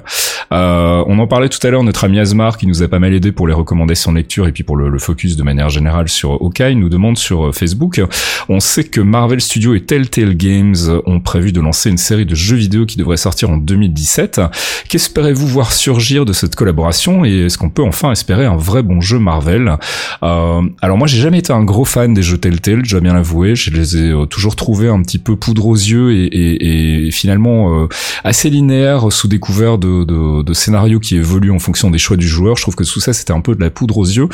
Euh, 0.51 1.03
on 1.05 1.19
en 1.19 1.27
parlait 1.27 1.49
tout 1.49 1.59
à 1.65 1.69
l'heure, 1.69 1.83
notre 1.83 2.05
ami 2.05 2.19
Asmar, 2.19 2.57
qui 2.57 2.65
nous 2.65 2.81
a 2.81 2.87
pas 2.87 2.97
mal 2.97 3.13
aidé 3.13 3.31
pour 3.31 3.47
les 3.47 3.53
recommandations 3.53 4.11
de 4.11 4.17
lecture 4.17 4.47
et 4.47 4.51
puis 4.51 4.63
pour 4.63 4.77
le, 4.77 4.89
le 4.89 4.97
focus 4.97 5.35
de 5.35 5.43
manière 5.43 5.69
générale 5.69 6.09
sur 6.09 6.31
Hawkeye, 6.41 6.75
nous 6.75 6.89
demande 6.89 7.19
sur 7.19 7.47
euh, 7.47 7.51
Facebook, 7.51 8.01
on 8.49 8.59
sait 8.59 8.83
que 8.83 9.01
Marvel 9.01 9.41
Studios 9.41 9.75
et 9.75 9.81
Telltale 9.81 10.35
Games 10.35 10.75
ont 11.05 11.19
prévu 11.19 11.51
de 11.51 11.61
lancer 11.61 11.91
une 11.91 11.97
série 11.97 12.25
de 12.25 12.33
jeux 12.33 12.57
vidéo 12.57 12.87
qui 12.87 12.97
devrait 12.97 13.17
sortir 13.17 13.51
en 13.51 13.57
2017. 13.57 14.41
Qu'espérez-vous 14.89 15.47
voir 15.47 15.71
surgir 15.71 16.25
de 16.25 16.33
cette 16.33 16.55
collaboration 16.55 17.25
et 17.25 17.45
est-ce 17.45 17.59
qu'on 17.59 17.69
peut 17.69 17.83
enfin 17.83 18.11
espérer 18.11 18.45
un 18.45 18.57
vrai 18.57 18.81
bon 18.81 19.01
jeu 19.01 19.19
Marvel? 19.19 19.77
Euh, 20.23 20.61
Alors 20.81 20.94
moi 20.97 21.07
j'ai 21.07 21.19
jamais 21.19 21.39
été 21.39 21.51
un 21.53 21.63
gros 21.63 21.85
fan 21.85 22.13
des 22.13 22.21
jeux 22.23 22.37
Telltale, 22.37 22.81
je 22.85 22.91
dois 22.91 22.99
bien 23.01 23.13
l'avouer, 23.13 23.55
je 23.55 23.71
les 23.71 23.97
ai 23.97 24.09
euh, 24.11 24.25
toujours 24.25 24.55
trouvés 24.55 24.87
un 24.89 25.01
petit 25.01 25.17
peu 25.19 25.35
poudre 25.35 25.67
aux 25.67 25.75
yeux 25.75 26.13
et, 26.13 26.25
et- 26.25 27.05
et 27.07 27.11
finalement 27.11 27.81
euh, 27.83 27.87
assez 28.23 28.49
linéaires 28.49 29.11
sous 29.11 29.27
découvert 29.27 29.77
de, 29.77 30.03
de, 30.03 30.43
de 30.43 30.53
scénarios 30.53 30.99
qui 30.99 31.15
évoluent 31.15 31.51
en 31.51 31.59
fonction 31.59 31.89
des 31.89 31.97
choix 31.97 32.17
du 32.17 32.27
joueur. 32.27 32.55
Je 32.57 32.61
trouve 32.61 32.75
que 32.75 32.83
tout 32.83 32.99
ça 32.99 33.13
c'était 33.13 33.33
un 33.33 33.41
peu 33.41 33.55
de 33.55 33.61
la 33.61 33.69
poudre 33.69 33.97
aux 33.97 34.05
yeux. 34.05 34.27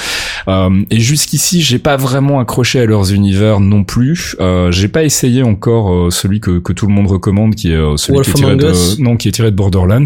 Euh, 0.47 0.69
et 0.89 0.99
jusqu'ici 0.99 1.61
j'ai 1.61 1.79
pas 1.79 1.97
vraiment 1.97 2.39
accroché 2.39 2.79
à 2.79 2.85
leurs 2.85 3.13
univers 3.13 3.59
non 3.59 3.83
plus. 3.83 4.35
Euh, 4.39 4.71
j'ai 4.71 4.87
pas 4.87 5.03
essayé 5.03 5.43
encore 5.43 5.91
euh, 5.93 6.09
celui 6.11 6.39
que, 6.39 6.59
que 6.59 6.73
tout 6.73 6.87
le 6.87 6.93
monde 6.93 7.07
recommande 7.07 7.55
qui 7.55 7.71
est 7.71 7.75
euh, 7.75 7.97
celui 7.97 8.15
Wolf 8.17 8.27
qui 8.33 8.41
est 8.41 8.43
tiré 8.45 8.55
de 8.55 9.01
non 9.01 9.17
qui 9.17 9.27
est 9.27 9.31
tiré 9.31 9.51
de 9.51 9.55
Borderlands. 9.55 10.03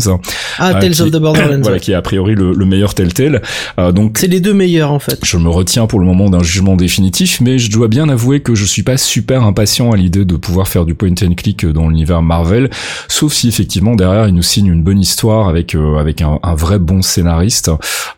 Ah, 0.59 0.73
Tales 0.75 0.91
qui- 0.91 1.01
of 1.01 1.11
the 1.11 1.17
Borderlands. 1.19 1.59
voilà 1.63 1.79
qui 1.79 1.91
est 1.91 1.95
a 1.95 2.01
priori 2.01 2.35
le, 2.35 2.53
le 2.53 2.65
meilleur 2.65 2.93
Telltale. 2.93 3.41
Euh, 3.79 3.91
donc 3.91 4.17
C'est 4.19 4.27
les 4.27 4.39
deux 4.39 4.53
meilleurs 4.53 4.91
en 4.91 4.99
fait. 4.99 5.19
je 5.23 5.37
me 5.37 5.49
retiens 5.49 5.87
pour 5.87 5.99
le 5.99 6.05
moment 6.05 6.29
d'un 6.29 6.43
jugement 6.45 6.75
définitif, 6.77 7.41
mais 7.41 7.57
je 7.59 7.69
dois 7.69 7.87
bien 7.89 8.07
avouer 8.07 8.39
que 8.39 8.55
je 8.55 8.63
suis 8.63 8.83
pas 8.83 8.95
super 8.97 9.43
impatient 9.43 9.91
à 9.91 9.97
l'idée 9.97 10.23
de 10.23 10.35
pouvoir 10.37 10.67
faire 10.69 10.85
du 10.85 10.95
point 10.95 11.09
and 11.23 11.33
click 11.35 11.65
dans 11.65 11.89
l'univers 11.89 12.21
Marvel, 12.21 12.69
sauf 13.09 13.33
si 13.33 13.49
effectivement 13.49 13.95
derrière 13.95 14.27
il 14.29 14.33
nous 14.35 14.41
signe 14.43 14.67
une 14.67 14.83
bonne 14.83 14.99
histoire 15.01 15.49
avec 15.49 15.75
euh, 15.75 15.97
avec 15.97 16.21
un, 16.21 16.39
un 16.43 16.55
vrai 16.55 16.79
bon 16.79 17.01
scénariste. 17.01 17.69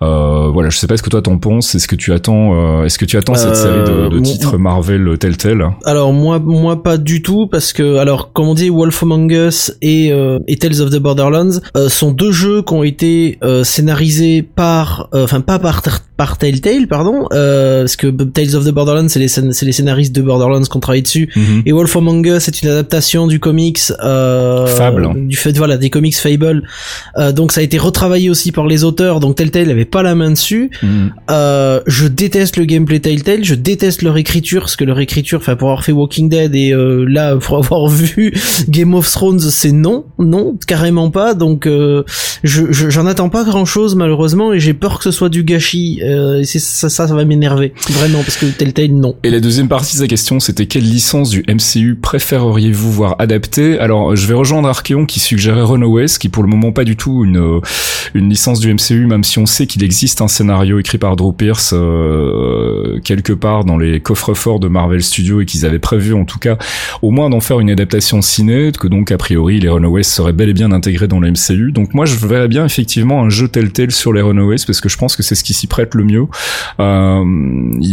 Euh, 0.01 0.49
voilà, 0.53 0.69
je 0.69 0.77
sais 0.77 0.87
pas 0.87 0.97
ce 0.97 1.01
que 1.03 1.09
toi 1.09 1.21
t'en 1.21 1.37
penses. 1.37 1.73
Est-ce 1.75 1.87
que 1.87 1.95
tu 1.95 2.13
attends, 2.13 2.53
euh, 2.53 2.83
est-ce 2.85 2.97
que 2.99 3.05
tu 3.05 3.17
attends 3.17 3.33
cette 3.35 3.49
Euh, 3.49 3.53
série 3.55 3.83
de, 4.03 4.09
de 4.09 4.17
mon- 4.17 4.23
titres 4.23 4.57
Marvel 4.57 5.17
Telltale 5.17 5.71
Alors 5.85 6.13
moi, 6.13 6.39
moi 6.39 6.83
pas 6.83 6.97
du 6.97 7.21
tout 7.21 7.47
parce 7.47 7.73
que 7.73 7.97
alors 7.97 8.33
comme 8.33 8.47
on 8.49 8.53
dit, 8.53 8.69
Wolf 8.69 9.01
Among 9.03 9.31
Us 9.31 9.71
et, 9.81 10.11
euh, 10.11 10.39
et 10.47 10.57
Tales 10.57 10.81
of 10.81 10.89
the 10.91 10.99
Borderlands 10.99 11.59
euh, 11.75 11.89
sont 11.89 12.11
deux 12.11 12.31
jeux 12.31 12.61
qui 12.61 12.73
ont 12.73 12.83
été 12.83 13.37
euh, 13.43 13.63
scénarisés 13.63 14.41
par, 14.43 15.09
euh, 15.13 15.23
enfin 15.23 15.41
pas 15.41 15.59
par 15.59 15.81
par 16.17 16.37
Telltale 16.37 16.87
pardon, 16.87 17.27
euh, 17.31 17.83
parce 17.83 17.95
que 17.95 18.07
Tales 18.25 18.55
of 18.55 18.65
the 18.65 18.69
Borderlands 18.71 19.09
c'est 19.09 19.19
les 19.19 19.27
scén- 19.27 19.51
c'est 19.51 19.65
les 19.65 19.71
scénaristes 19.71 20.13
de 20.15 20.21
Borderlands 20.21 20.61
qui 20.63 20.75
ont 20.77 20.79
travaillé 20.79 21.01
dessus 21.01 21.29
Mhm. 21.35 21.63
et 21.65 21.71
Wolf 21.71 21.95
Among 21.95 22.25
Us 22.27 22.43
c'est 22.43 22.61
une 22.61 22.69
adaptation 22.69 23.27
du 23.27 23.39
comics 23.39 23.79
euh, 24.03 24.65
Fable. 24.67 25.27
du 25.27 25.35
fait 25.35 25.57
voilà 25.57 25.77
des 25.77 25.89
comics 25.89 26.15
Fable 26.15 26.63
Euh, 27.17 27.31
donc 27.31 27.51
ça 27.51 27.61
a 27.61 27.63
été 27.63 27.77
retravaillé 27.77 28.29
aussi 28.29 28.51
par 28.51 28.67
les 28.67 28.83
auteurs 28.83 29.19
donc 29.19 29.35
Telltale 29.35 29.69
avait 29.69 29.85
pas 29.85 30.03
la 30.03 30.15
main 30.15 30.31
dessus 30.31 30.69
Mhm. 30.83 31.11
euh, 31.31 31.79
je 31.87 32.07
déteste 32.07 32.57
le 32.57 32.65
gameplay 32.65 32.99
Telltale, 32.99 33.43
je 33.43 33.55
déteste 33.55 34.01
leur 34.01 34.17
écriture, 34.17 34.61
parce 34.61 34.75
que 34.75 34.83
leur 34.85 34.99
écriture, 34.99 35.39
enfin 35.39 35.55
pour 35.55 35.69
avoir 35.69 35.83
fait 35.83 35.91
Walking 35.91 36.29
Dead 36.29 36.55
et 36.55 36.71
euh, 36.73 37.05
là 37.07 37.35
pour 37.35 37.57
avoir 37.57 37.87
vu 38.01 38.33
Game 38.69 38.93
of 38.95 39.09
Thrones, 39.11 39.39
c'est 39.39 39.71
non, 39.71 40.05
non, 40.19 40.57
carrément 40.67 41.09
pas. 41.11 41.33
Donc 41.33 41.67
euh, 41.67 42.03
je 42.43 42.63
je- 42.71 42.89
j'en 42.89 43.05
attends 43.05 43.29
pas 43.29 43.43
grand 43.43 43.65
chose 43.65 43.95
malheureusement 43.95 44.53
et 44.53 44.59
j'ai 44.59 44.73
peur 44.73 44.97
que 44.97 45.03
ce 45.03 45.11
soit 45.11 45.29
du 45.29 45.43
gâchis. 45.43 45.99
Euh, 46.03 46.39
et 46.41 46.45
c'est 46.45 46.59
ça, 46.59 46.89
ça, 46.89 47.07
ça 47.07 47.13
va 47.15 47.25
m'énerver 47.25 47.73
vraiment 47.89 48.06
parce 48.15 48.37
que 48.37 48.45
Telltale 48.45 48.91
non. 48.91 49.15
Et 49.23 49.29
la 49.29 49.39
deuxième 49.39 49.67
partie 49.67 49.95
de 49.95 50.01
sa 50.01 50.07
question, 50.07 50.39
c'était 50.39 50.65
quelle 50.65 50.83
licence 50.83 51.29
du 51.29 51.43
MCU 51.47 51.95
préféreriez-vous 51.95 52.91
voir 52.91 53.15
adaptée 53.19 53.79
Alors, 53.79 54.15
je 54.15 54.27
vais 54.27 54.33
rejoindre 54.33 54.67
Archeon 54.67 55.05
qui 55.05 55.19
suggérait 55.19 55.61
Runaways, 55.61 56.17
qui 56.19 56.29
pour 56.29 56.43
le 56.43 56.49
moment 56.49 56.71
pas 56.71 56.83
du 56.83 56.95
tout 56.95 57.23
une 57.25 57.37
euh, 57.37 57.59
une 58.13 58.29
licence 58.29 58.59
du 58.59 58.73
MCU, 58.73 59.05
même 59.05 59.23
si 59.23 59.39
on 59.39 59.45
sait 59.45 59.67
qu'il 59.67 59.83
existe 59.83 60.21
un 60.21 60.27
scénario 60.27 60.79
écrit 60.79 60.97
par 60.97 61.15
Drew 61.15 61.33
Pierce 61.33 61.71
euh, 61.73 62.99
quelque 63.03 63.33
part 63.33 63.65
dans 63.65 63.77
les 63.77 63.99
coffres-forts 63.99 64.59
de 64.59 64.67
Marvel 64.67 65.03
Studios 65.03 65.41
et 65.41 65.45
qu'ils 65.45 65.65
avaient 65.65 65.79
prévu 65.79 66.13
en 66.13 66.25
tout 66.25 66.39
cas 66.39 66.57
au 67.01 67.11
moins 67.11 67.29
d'en 67.29 67.39
faire 67.39 67.59
une 67.59 67.69
adaptation 67.69 68.21
ciné, 68.21 68.71
que 68.71 68.87
donc 68.87 69.11
a 69.11 69.17
priori 69.17 69.59
les 69.59 69.69
Runaways 69.69 70.03
seraient 70.03 70.33
bel 70.33 70.49
et 70.49 70.53
bien 70.53 70.71
intégrés 70.71 71.07
dans 71.07 71.19
le 71.19 71.31
MCU. 71.31 71.71
Donc 71.71 71.93
moi 71.93 72.05
je 72.05 72.15
verrais 72.15 72.47
bien 72.47 72.65
effectivement 72.65 73.23
un 73.23 73.29
jeu 73.29 73.47
Telltale 73.47 73.91
sur 73.91 74.13
les 74.13 74.21
Runaways 74.21 74.63
parce 74.65 74.81
que 74.81 74.89
je 74.89 74.97
pense 74.97 75.15
que 75.15 75.23
c'est 75.23 75.35
ce 75.35 75.43
qui 75.43 75.53
s'y 75.53 75.67
prête 75.67 75.93
le 75.93 76.03
mieux. 76.03 76.25
Euh, 76.79 77.23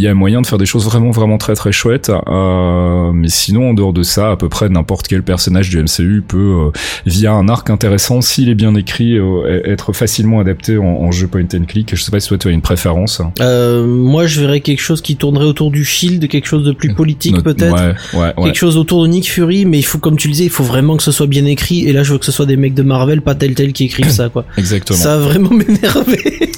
y 0.05 0.07
a 0.09 0.13
moyen 0.13 0.41
de 0.41 0.47
faire 0.47 0.57
des 0.57 0.65
choses 0.65 0.85
vraiment 0.85 1.11
vraiment 1.11 1.37
très 1.37 1.55
très 1.55 1.71
chouettes. 1.71 2.11
Euh, 2.27 3.11
mais 3.13 3.29
sinon 3.29 3.71
en 3.71 3.73
dehors 3.73 3.93
de 3.93 4.03
ça, 4.03 4.31
à 4.31 4.35
peu 4.35 4.49
près 4.49 4.69
n'importe 4.69 5.07
quel 5.07 5.23
personnage 5.23 5.69
du 5.69 5.81
MCU 5.81 6.23
peut 6.27 6.37
euh, 6.37 6.71
via 7.05 7.33
un 7.33 7.47
arc 7.49 7.69
intéressant, 7.69 8.21
s'il 8.21 8.49
est 8.49 8.55
bien 8.55 8.75
écrit, 8.75 9.17
euh, 9.17 9.61
être 9.65 9.93
facilement 9.93 10.39
adapté 10.39 10.77
en, 10.77 10.83
en 10.83 11.11
jeu 11.11 11.27
point 11.27 11.45
and 11.53 11.65
click. 11.67 11.95
Je 11.95 12.01
sais 12.01 12.11
pas 12.11 12.19
si 12.19 12.29
toi 12.29 12.37
tu 12.37 12.47
as 12.47 12.51
une 12.51 12.61
préférence. 12.61 13.21
Moi 13.39 14.27
je 14.27 14.41
verrais 14.41 14.61
quelque 14.61 14.81
chose 14.81 15.01
qui 15.01 15.15
tournerait 15.15 15.45
autour 15.45 15.71
du 15.71 15.85
Shield, 15.85 16.27
quelque 16.27 16.47
chose 16.47 16.63
de 16.63 16.71
plus 16.71 16.93
politique 16.93 17.41
peut-être. 17.43 17.73
Ouais, 17.73 18.19
ouais, 18.19 18.33
ouais. 18.37 18.43
Quelque 18.45 18.57
chose 18.57 18.77
autour 18.77 19.03
de 19.03 19.07
Nick 19.07 19.29
Fury, 19.29 19.65
mais 19.65 19.79
il 19.79 19.83
faut, 19.83 19.99
comme 19.99 20.17
tu 20.17 20.27
le 20.27 20.33
disais, 20.33 20.45
il 20.45 20.49
faut 20.49 20.63
vraiment 20.63 20.97
que 20.97 21.03
ce 21.03 21.11
soit 21.11 21.27
bien 21.27 21.45
écrit. 21.45 21.87
Et 21.87 21.93
là, 21.93 22.03
je 22.03 22.13
veux 22.13 22.19
que 22.19 22.25
ce 22.25 22.31
soit 22.31 22.45
des 22.45 22.57
mecs 22.57 22.73
de 22.73 22.83
Marvel, 22.83 23.21
pas 23.21 23.35
Telltale 23.35 23.73
qui 23.73 23.85
écrivent 23.85 24.09
ça, 24.09 24.29
quoi. 24.29 24.45
Exactement. 24.57 24.97
Ça 24.97 25.17
va 25.17 25.23
vraiment 25.23 25.49
m'énerver. 25.51 26.51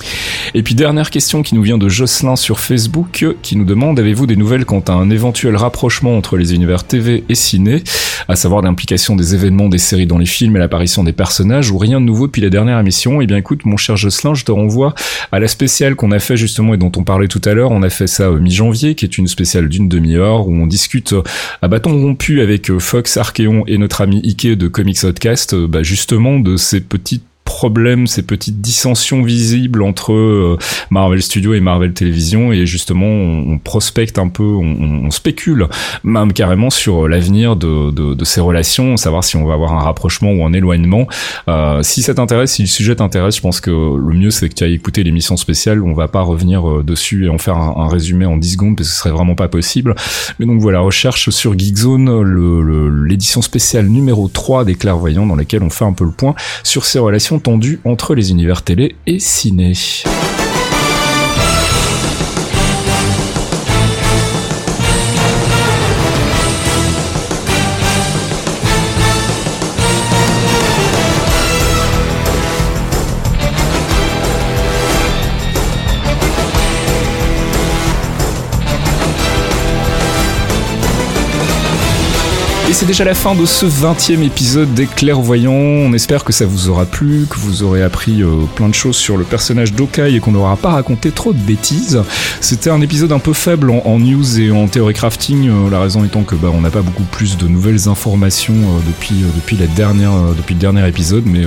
Et 0.54 0.64
puis 0.64 0.76
dernière 0.76 1.10
question 1.10 1.44
qui 1.44 1.56
nous 1.56 1.62
vient 1.62 1.78
de 1.78 1.90
Jocelyn 1.90 2.36
sur 2.36 2.60
Facebook. 2.60 3.26
Qui 3.42 3.56
nous 3.56 3.66
demande 3.66 4.00
avez-vous 4.00 4.28
des 4.28 4.36
nouvelles 4.36 4.66
quant 4.66 4.84
à 4.88 4.94
un 4.94 5.10
éventuel 5.10 5.56
rapprochement 5.56 6.18
entre 6.18 6.38
les 6.38 6.54
univers 6.54 6.84
TV 6.84 7.24
et 7.30 7.36
ciné, 7.36 7.84
à 8.28 8.36
savoir 8.36 8.62
l'implication 8.62 9.16
des 9.16 9.36
événements 9.36 9.70
des 9.70 9.78
séries 9.78 10.08
dans 10.08 10.18
les 10.18 10.26
films 10.26 10.56
et 10.56 10.60
l'apparition 10.60 11.04
des 11.04 11.14
personnages 11.14 11.72
ou 11.72 11.78
rien 11.78 12.00
de 12.00 12.06
nouveau 12.06 12.28
depuis 12.28 12.42
la 12.42 12.50
dernière 12.50 12.80
émission? 12.80 13.22
Eh 13.22 13.28
bien 13.28 13.38
écoute 13.38 13.66
mon 13.66 13.78
cher 13.78 13.98
Jocelyn, 13.98 14.34
je 14.34 14.46
te 14.46 14.52
renvoie 14.52 14.94
à 15.32 15.40
la 15.40 15.48
spéciale 15.48 15.96
qu'on 15.96 16.12
a 16.12 16.20
fait 16.20 16.38
justement 16.38 16.74
et 16.74 16.78
dont 16.78 16.92
on 16.96 17.04
parlait 17.04 17.28
tout 17.28 17.42
à 17.46 17.54
l'heure. 17.54 17.72
On 17.72 17.84
a 17.84 17.90
fait 17.90 18.08
ça 18.08 18.24
euh, 18.24 18.40
mi-janvier, 18.40 18.96
qui 18.96 19.06
est 19.06 19.18
une 19.18 19.28
spéciale 19.28 19.70
d'une 19.70 19.90
demi-heure 19.90 20.48
où 20.48 20.54
on 20.54 20.68
discute 20.68 21.14
euh, 21.14 21.24
à 21.62 21.68
bâton 21.68 21.92
rompu 21.92 22.42
avec 22.42 22.70
euh, 22.70 22.80
Fox, 22.80 23.18
Archeon 23.18 23.64
et 23.68 23.78
notre 23.78 24.02
ami 24.02 24.22
Ike 24.24 24.58
de 24.58 24.68
Comics 24.68 25.02
Podcast, 25.02 25.56
bah, 25.56 25.84
justement 25.84 26.40
de 26.40 26.58
ces 26.58 26.82
petites 26.82 27.27
problèmes, 27.58 28.06
ces 28.06 28.22
petites 28.22 28.62
dissensions 28.62 29.24
visibles 29.24 29.82
entre 29.82 30.14
euh, 30.14 30.60
Marvel 30.92 31.24
Studios 31.24 31.56
et 31.56 31.60
Marvel 31.60 31.92
Television 31.92 32.52
et 32.54 32.68
justement 32.68 33.08
on, 33.08 33.58
prospecte 33.58 34.20
un 34.20 34.28
peu, 34.28 34.44
on, 34.44 35.06
on, 35.06 35.10
spécule 35.10 35.68
même 36.04 36.34
carrément 36.34 36.70
sur 36.70 37.08
l'avenir 37.08 37.56
de, 37.56 37.90
de, 37.90 38.14
de, 38.14 38.26
ces 38.26 38.42
relations, 38.42 38.96
savoir 38.96 39.24
si 39.24 39.38
on 39.38 39.46
va 39.48 39.56
avoir 39.56 39.74
un 39.74 39.80
rapprochement 39.80 40.32
ou 40.34 40.46
un 40.46 40.54
éloignement. 40.54 41.08
Euh, 41.48 41.82
si 41.82 42.04
ça 42.04 42.14
t'intéresse, 42.14 42.52
si 42.52 42.62
le 42.62 42.68
sujet 42.68 42.96
t'intéresse, 42.96 43.38
je 43.38 43.42
pense 43.42 43.60
que 43.60 43.72
le 43.72 44.14
mieux 44.14 44.30
c'est 44.30 44.50
que 44.50 44.54
tu 44.54 44.64
ailles 44.64 44.76
écouter 44.76 45.04
l'émission 45.04 45.36
spéciale. 45.36 45.82
On 45.82 45.94
va 45.94 46.08
pas 46.08 46.22
revenir 46.22 46.70
euh, 46.70 46.84
dessus 46.84 47.26
et 47.26 47.30
en 47.30 47.40
faire 47.40 47.58
un, 47.58 47.74
un, 47.76 47.88
résumé 47.88 48.28
en 48.28 48.38
10 48.38 48.52
secondes 48.52 48.78
parce 48.78 48.90
que 48.90 48.94
ce 48.94 49.00
serait 49.00 49.10
vraiment 49.10 49.34
pas 49.34 49.48
possible. 49.48 49.96
Mais 50.38 50.46
donc 50.46 50.62
voilà, 50.62 50.82
recherche 50.82 51.32
sur 51.32 51.58
Geekzone 51.58 53.04
l'édition 53.08 53.42
spéciale 53.42 53.88
numéro 53.88 54.28
3 54.28 54.64
des 54.64 54.76
clairvoyants 54.76 55.26
dans 55.26 55.36
laquelle 55.36 55.64
on 55.64 55.72
fait 55.72 55.86
un 55.86 55.94
peu 55.94 56.06
le 56.06 56.12
point 56.12 56.36
sur 56.62 56.86
ces 56.86 57.00
relations 57.00 57.40
entre 57.86 58.14
les 58.14 58.32
univers 58.32 58.62
télé 58.62 58.96
et 59.06 59.20
ciné. 59.20 59.74
Et 82.70 82.74
c'est 82.74 82.86
déjà 82.86 83.06
la 83.06 83.14
fin 83.14 83.34
de 83.34 83.46
ce 83.46 83.66
20e 83.66 84.22
épisode 84.24 84.74
des 84.74 84.88
Clairvoyants. 84.88 85.54
On 85.54 85.94
espère 85.94 86.26
que 86.26 86.34
ça 86.34 86.46
vous 86.46 86.68
aura 86.68 86.84
plu, 86.84 87.26
que 87.30 87.38
vous 87.38 87.64
aurez 87.64 87.82
appris 87.82 88.22
euh, 88.22 88.42
plein 88.56 88.68
de 88.68 88.76
choses 88.76 88.98
sur 88.98 89.16
le 89.16 89.24
personnage 89.24 89.72
d'Okai 89.72 90.14
et 90.14 90.20
qu'on 90.20 90.34
n'aura 90.34 90.58
pas 90.58 90.72
raconté 90.72 91.12
trop 91.12 91.32
de 91.32 91.38
bêtises. 91.38 92.02
C'était 92.42 92.70
un 92.70 92.82
épisode 92.82 93.14
un 93.14 93.20
peu 93.20 93.32
faible 93.32 93.72
en, 93.72 94.00
news 94.00 94.42
et 94.42 94.52
en 94.52 94.68
théorie 94.68 94.94
crafting, 94.94 95.48
euh, 95.48 95.70
la 95.70 95.80
raison 95.80 96.04
étant 96.04 96.24
que 96.24 96.36
bah, 96.36 96.50
on 96.54 96.60
n'a 96.60 96.70
pas 96.70 96.82
beaucoup 96.82 97.06
plus 97.06 97.38
de 97.38 97.48
nouvelles 97.48 97.88
informations 97.88 98.54
euh, 98.54 98.80
depuis, 98.86 99.24
depuis, 99.34 99.56
la 99.56 99.68
depuis 99.68 100.56
le 100.56 100.60
dernier 100.60 100.86
épisode, 100.90 101.24
mais 101.26 101.46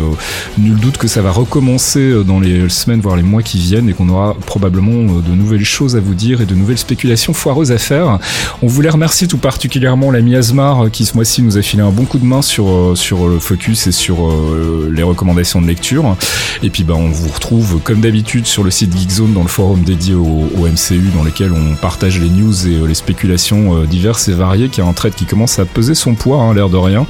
nul 0.56 0.76
doute 0.76 0.96
que 0.96 1.06
ça 1.06 1.20
va 1.20 1.32
recommencer 1.32 2.24
dans 2.24 2.40
les 2.40 2.70
semaines, 2.70 3.00
voire 3.00 3.16
les 3.16 3.22
mois 3.22 3.42
qui 3.42 3.58
viennent 3.58 3.90
et 3.90 3.92
qu'on 3.92 4.08
aura 4.08 4.34
probablement 4.46 5.20
de 5.20 5.34
nouvelles 5.34 5.64
choses 5.64 5.96
à 5.96 6.00
vous 6.00 6.14
dire 6.14 6.40
et 6.40 6.46
de 6.46 6.54
nouvelles 6.54 6.78
spéculations 6.78 7.34
foireuses 7.34 7.72
à 7.72 7.78
faire. 7.78 8.18
On 8.62 8.68
voulait 8.68 8.88
remercier 8.88 9.26
tout 9.26 9.36
particulièrement 9.36 10.10
l'ami 10.10 10.34
Asmar 10.34 10.90
qui 10.90 11.09
ce 11.10 11.16
mois-ci 11.16 11.42
nous 11.42 11.58
a 11.58 11.62
filé 11.62 11.82
un 11.82 11.90
bon 11.90 12.04
coup 12.04 12.18
de 12.18 12.24
main 12.24 12.40
sur, 12.40 12.68
euh, 12.68 12.94
sur 12.94 13.26
le 13.26 13.40
focus 13.40 13.88
et 13.88 13.92
sur 13.92 14.30
euh, 14.30 14.88
les 14.94 15.02
recommandations 15.02 15.60
de 15.60 15.66
lecture. 15.66 16.16
Et 16.62 16.70
puis 16.70 16.84
bah, 16.84 16.94
on 16.96 17.08
vous 17.08 17.28
retrouve 17.30 17.80
comme 17.82 18.00
d'habitude 18.00 18.46
sur 18.46 18.62
le 18.62 18.70
site 18.70 18.96
Geekzone 18.96 19.32
dans 19.32 19.42
le 19.42 19.48
forum 19.48 19.82
dédié 19.82 20.14
au, 20.14 20.46
MCU 20.60 21.10
dans 21.16 21.24
lequel 21.24 21.50
on 21.52 21.74
partage 21.74 22.20
les 22.20 22.28
news 22.28 22.68
et 22.68 22.76
euh, 22.76 22.86
les 22.86 22.94
spéculations 22.94 23.82
diverses 23.84 24.28
et 24.28 24.34
variées 24.34 24.68
qui 24.68 24.80
a 24.80 24.84
un 24.84 24.92
trait 24.92 25.10
qui 25.10 25.24
commence 25.24 25.58
à 25.58 25.64
peser 25.64 25.96
son 25.96 26.14
poids, 26.14 26.36
hein, 26.42 26.54
l'air 26.54 26.68
de 26.68 26.76
rien. 26.76 27.06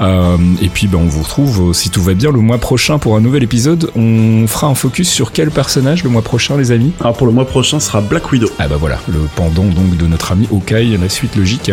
et 0.00 0.68
puis 0.68 0.86
bah, 0.86 0.98
on 1.00 1.06
vous 1.06 1.22
retrouve 1.22 1.74
si 1.74 1.90
tout 1.90 2.02
va 2.02 2.14
bien 2.14 2.30
le 2.30 2.38
mois 2.38 2.58
prochain 2.58 2.98
pour 2.98 3.16
un 3.16 3.20
nouvel 3.20 3.42
épisode. 3.42 3.90
On 3.96 4.46
fera 4.46 4.68
un 4.68 4.76
focus 4.76 5.08
sur 5.08 5.32
quel 5.32 5.50
personnage 5.50 6.04
le 6.04 6.10
mois 6.10 6.22
prochain 6.22 6.56
les 6.56 6.70
amis? 6.70 6.92
Alors 7.00 7.16
pour 7.16 7.26
le 7.26 7.32
mois 7.32 7.46
prochain 7.46 7.80
sera 7.80 8.00
Black 8.00 8.30
Widow. 8.30 8.48
Ah 8.60 8.68
bah 8.68 8.76
voilà, 8.78 9.00
le 9.08 9.18
pendant 9.34 9.64
donc 9.64 9.96
de 9.96 10.06
notre 10.06 10.30
ami 10.30 10.46
Hawkeye, 10.52 10.96
la 10.96 11.08
suite 11.08 11.34
logique. 11.34 11.72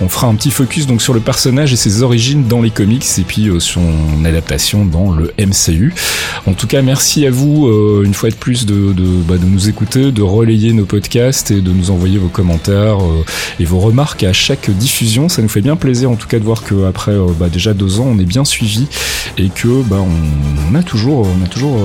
On 0.00 0.08
fera 0.08 0.26
un 0.26 0.34
petit 0.34 0.50
focus 0.50 0.88
donc 0.88 1.00
sur 1.00 1.11
le 1.12 1.20
personnage 1.20 1.72
et 1.72 1.76
ses 1.76 2.02
origines 2.02 2.46
dans 2.46 2.60
les 2.60 2.70
comics 2.70 3.04
et 3.18 3.22
puis 3.22 3.48
euh, 3.48 3.60
son 3.60 4.24
adaptation 4.24 4.84
dans 4.84 5.12
le 5.12 5.32
MCU. 5.38 5.94
En 6.46 6.54
tout 6.54 6.66
cas, 6.66 6.82
merci 6.82 7.26
à 7.26 7.30
vous 7.30 7.66
euh, 7.66 8.02
une 8.04 8.14
fois 8.14 8.30
de 8.30 8.34
plus 8.34 8.66
bah, 8.66 9.36
de, 9.38 9.44
nous 9.44 9.68
écouter, 9.68 10.12
de 10.12 10.22
relayer 10.22 10.72
nos 10.72 10.84
podcasts 10.84 11.50
et 11.50 11.60
de 11.60 11.70
nous 11.70 11.90
envoyer 11.90 12.18
vos 12.18 12.28
commentaires 12.28 13.02
euh, 13.02 13.24
et 13.60 13.64
vos 13.64 13.80
remarques 13.80 14.24
à 14.24 14.32
chaque 14.32 14.70
diffusion. 14.70 15.28
Ça 15.28 15.42
nous 15.42 15.48
fait 15.48 15.60
bien 15.60 15.76
plaisir 15.76 16.10
en 16.10 16.16
tout 16.16 16.28
cas 16.28 16.38
de 16.38 16.44
voir 16.44 16.62
que 16.62 16.86
après 16.86 17.14
bah, 17.38 17.48
déjà 17.48 17.74
deux 17.74 18.00
ans, 18.00 18.08
on 18.08 18.18
est 18.18 18.24
bien 18.24 18.44
suivi 18.44 18.86
et 19.38 19.48
que 19.48 19.82
bah, 19.82 20.04
on, 20.70 20.74
a 20.74 20.82
toujours, 20.82 21.26
on 21.26 21.44
a 21.44 21.48
toujours, 21.48 21.76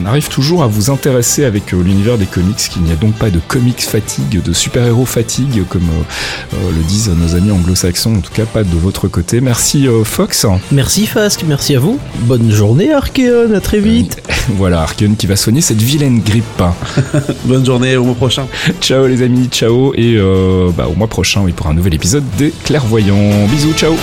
on 0.00 0.06
arrive 0.06 0.28
toujours 0.28 0.62
à 0.62 0.66
vous 0.66 0.90
intéresser 0.90 1.44
avec 1.44 1.72
l'univers 1.72 2.18
des 2.18 2.26
comics. 2.26 2.56
Qu'il 2.56 2.82
n'y 2.82 2.92
a 2.92 2.96
donc 2.96 3.14
pas 3.14 3.30
de 3.30 3.40
comics 3.46 3.82
fatigue, 3.82 4.42
de 4.42 4.52
super-héros 4.52 5.06
fatigue 5.06 5.64
comme 5.68 5.88
le 6.52 6.82
disent 6.84 7.10
nos 7.10 7.34
amis 7.34 7.50
anglo-saxons 7.50 8.03
en 8.10 8.20
tout 8.20 8.32
cas 8.32 8.44
pas 8.44 8.62
de 8.64 8.76
votre 8.76 9.08
côté. 9.08 9.40
Merci 9.40 9.88
euh, 9.88 10.04
Fox. 10.04 10.46
Merci 10.72 11.06
Fask, 11.06 11.44
merci 11.46 11.76
à 11.76 11.80
vous. 11.80 11.98
Bonne 12.20 12.50
journée 12.50 12.92
Archeon, 12.92 13.52
à 13.54 13.60
très 13.60 13.80
vite. 13.80 14.22
voilà 14.56 14.82
Archeon 14.82 15.14
qui 15.16 15.26
va 15.26 15.36
soigner 15.36 15.60
cette 15.60 15.82
vilaine 15.82 16.20
grippe. 16.20 16.62
Bonne 17.44 17.64
journée, 17.64 17.96
au 17.96 18.04
mois 18.04 18.14
prochain. 18.14 18.46
Ciao 18.80 19.06
les 19.06 19.22
amis, 19.22 19.48
ciao 19.50 19.92
et 19.94 20.16
euh, 20.16 20.70
bah, 20.76 20.88
au 20.88 20.94
mois 20.94 21.08
prochain 21.08 21.42
oui, 21.42 21.52
pour 21.52 21.66
un 21.66 21.74
nouvel 21.74 21.94
épisode 21.94 22.24
des 22.36 22.52
Clairvoyants. 22.64 23.46
Bisous, 23.48 23.74
ciao. 23.74 23.94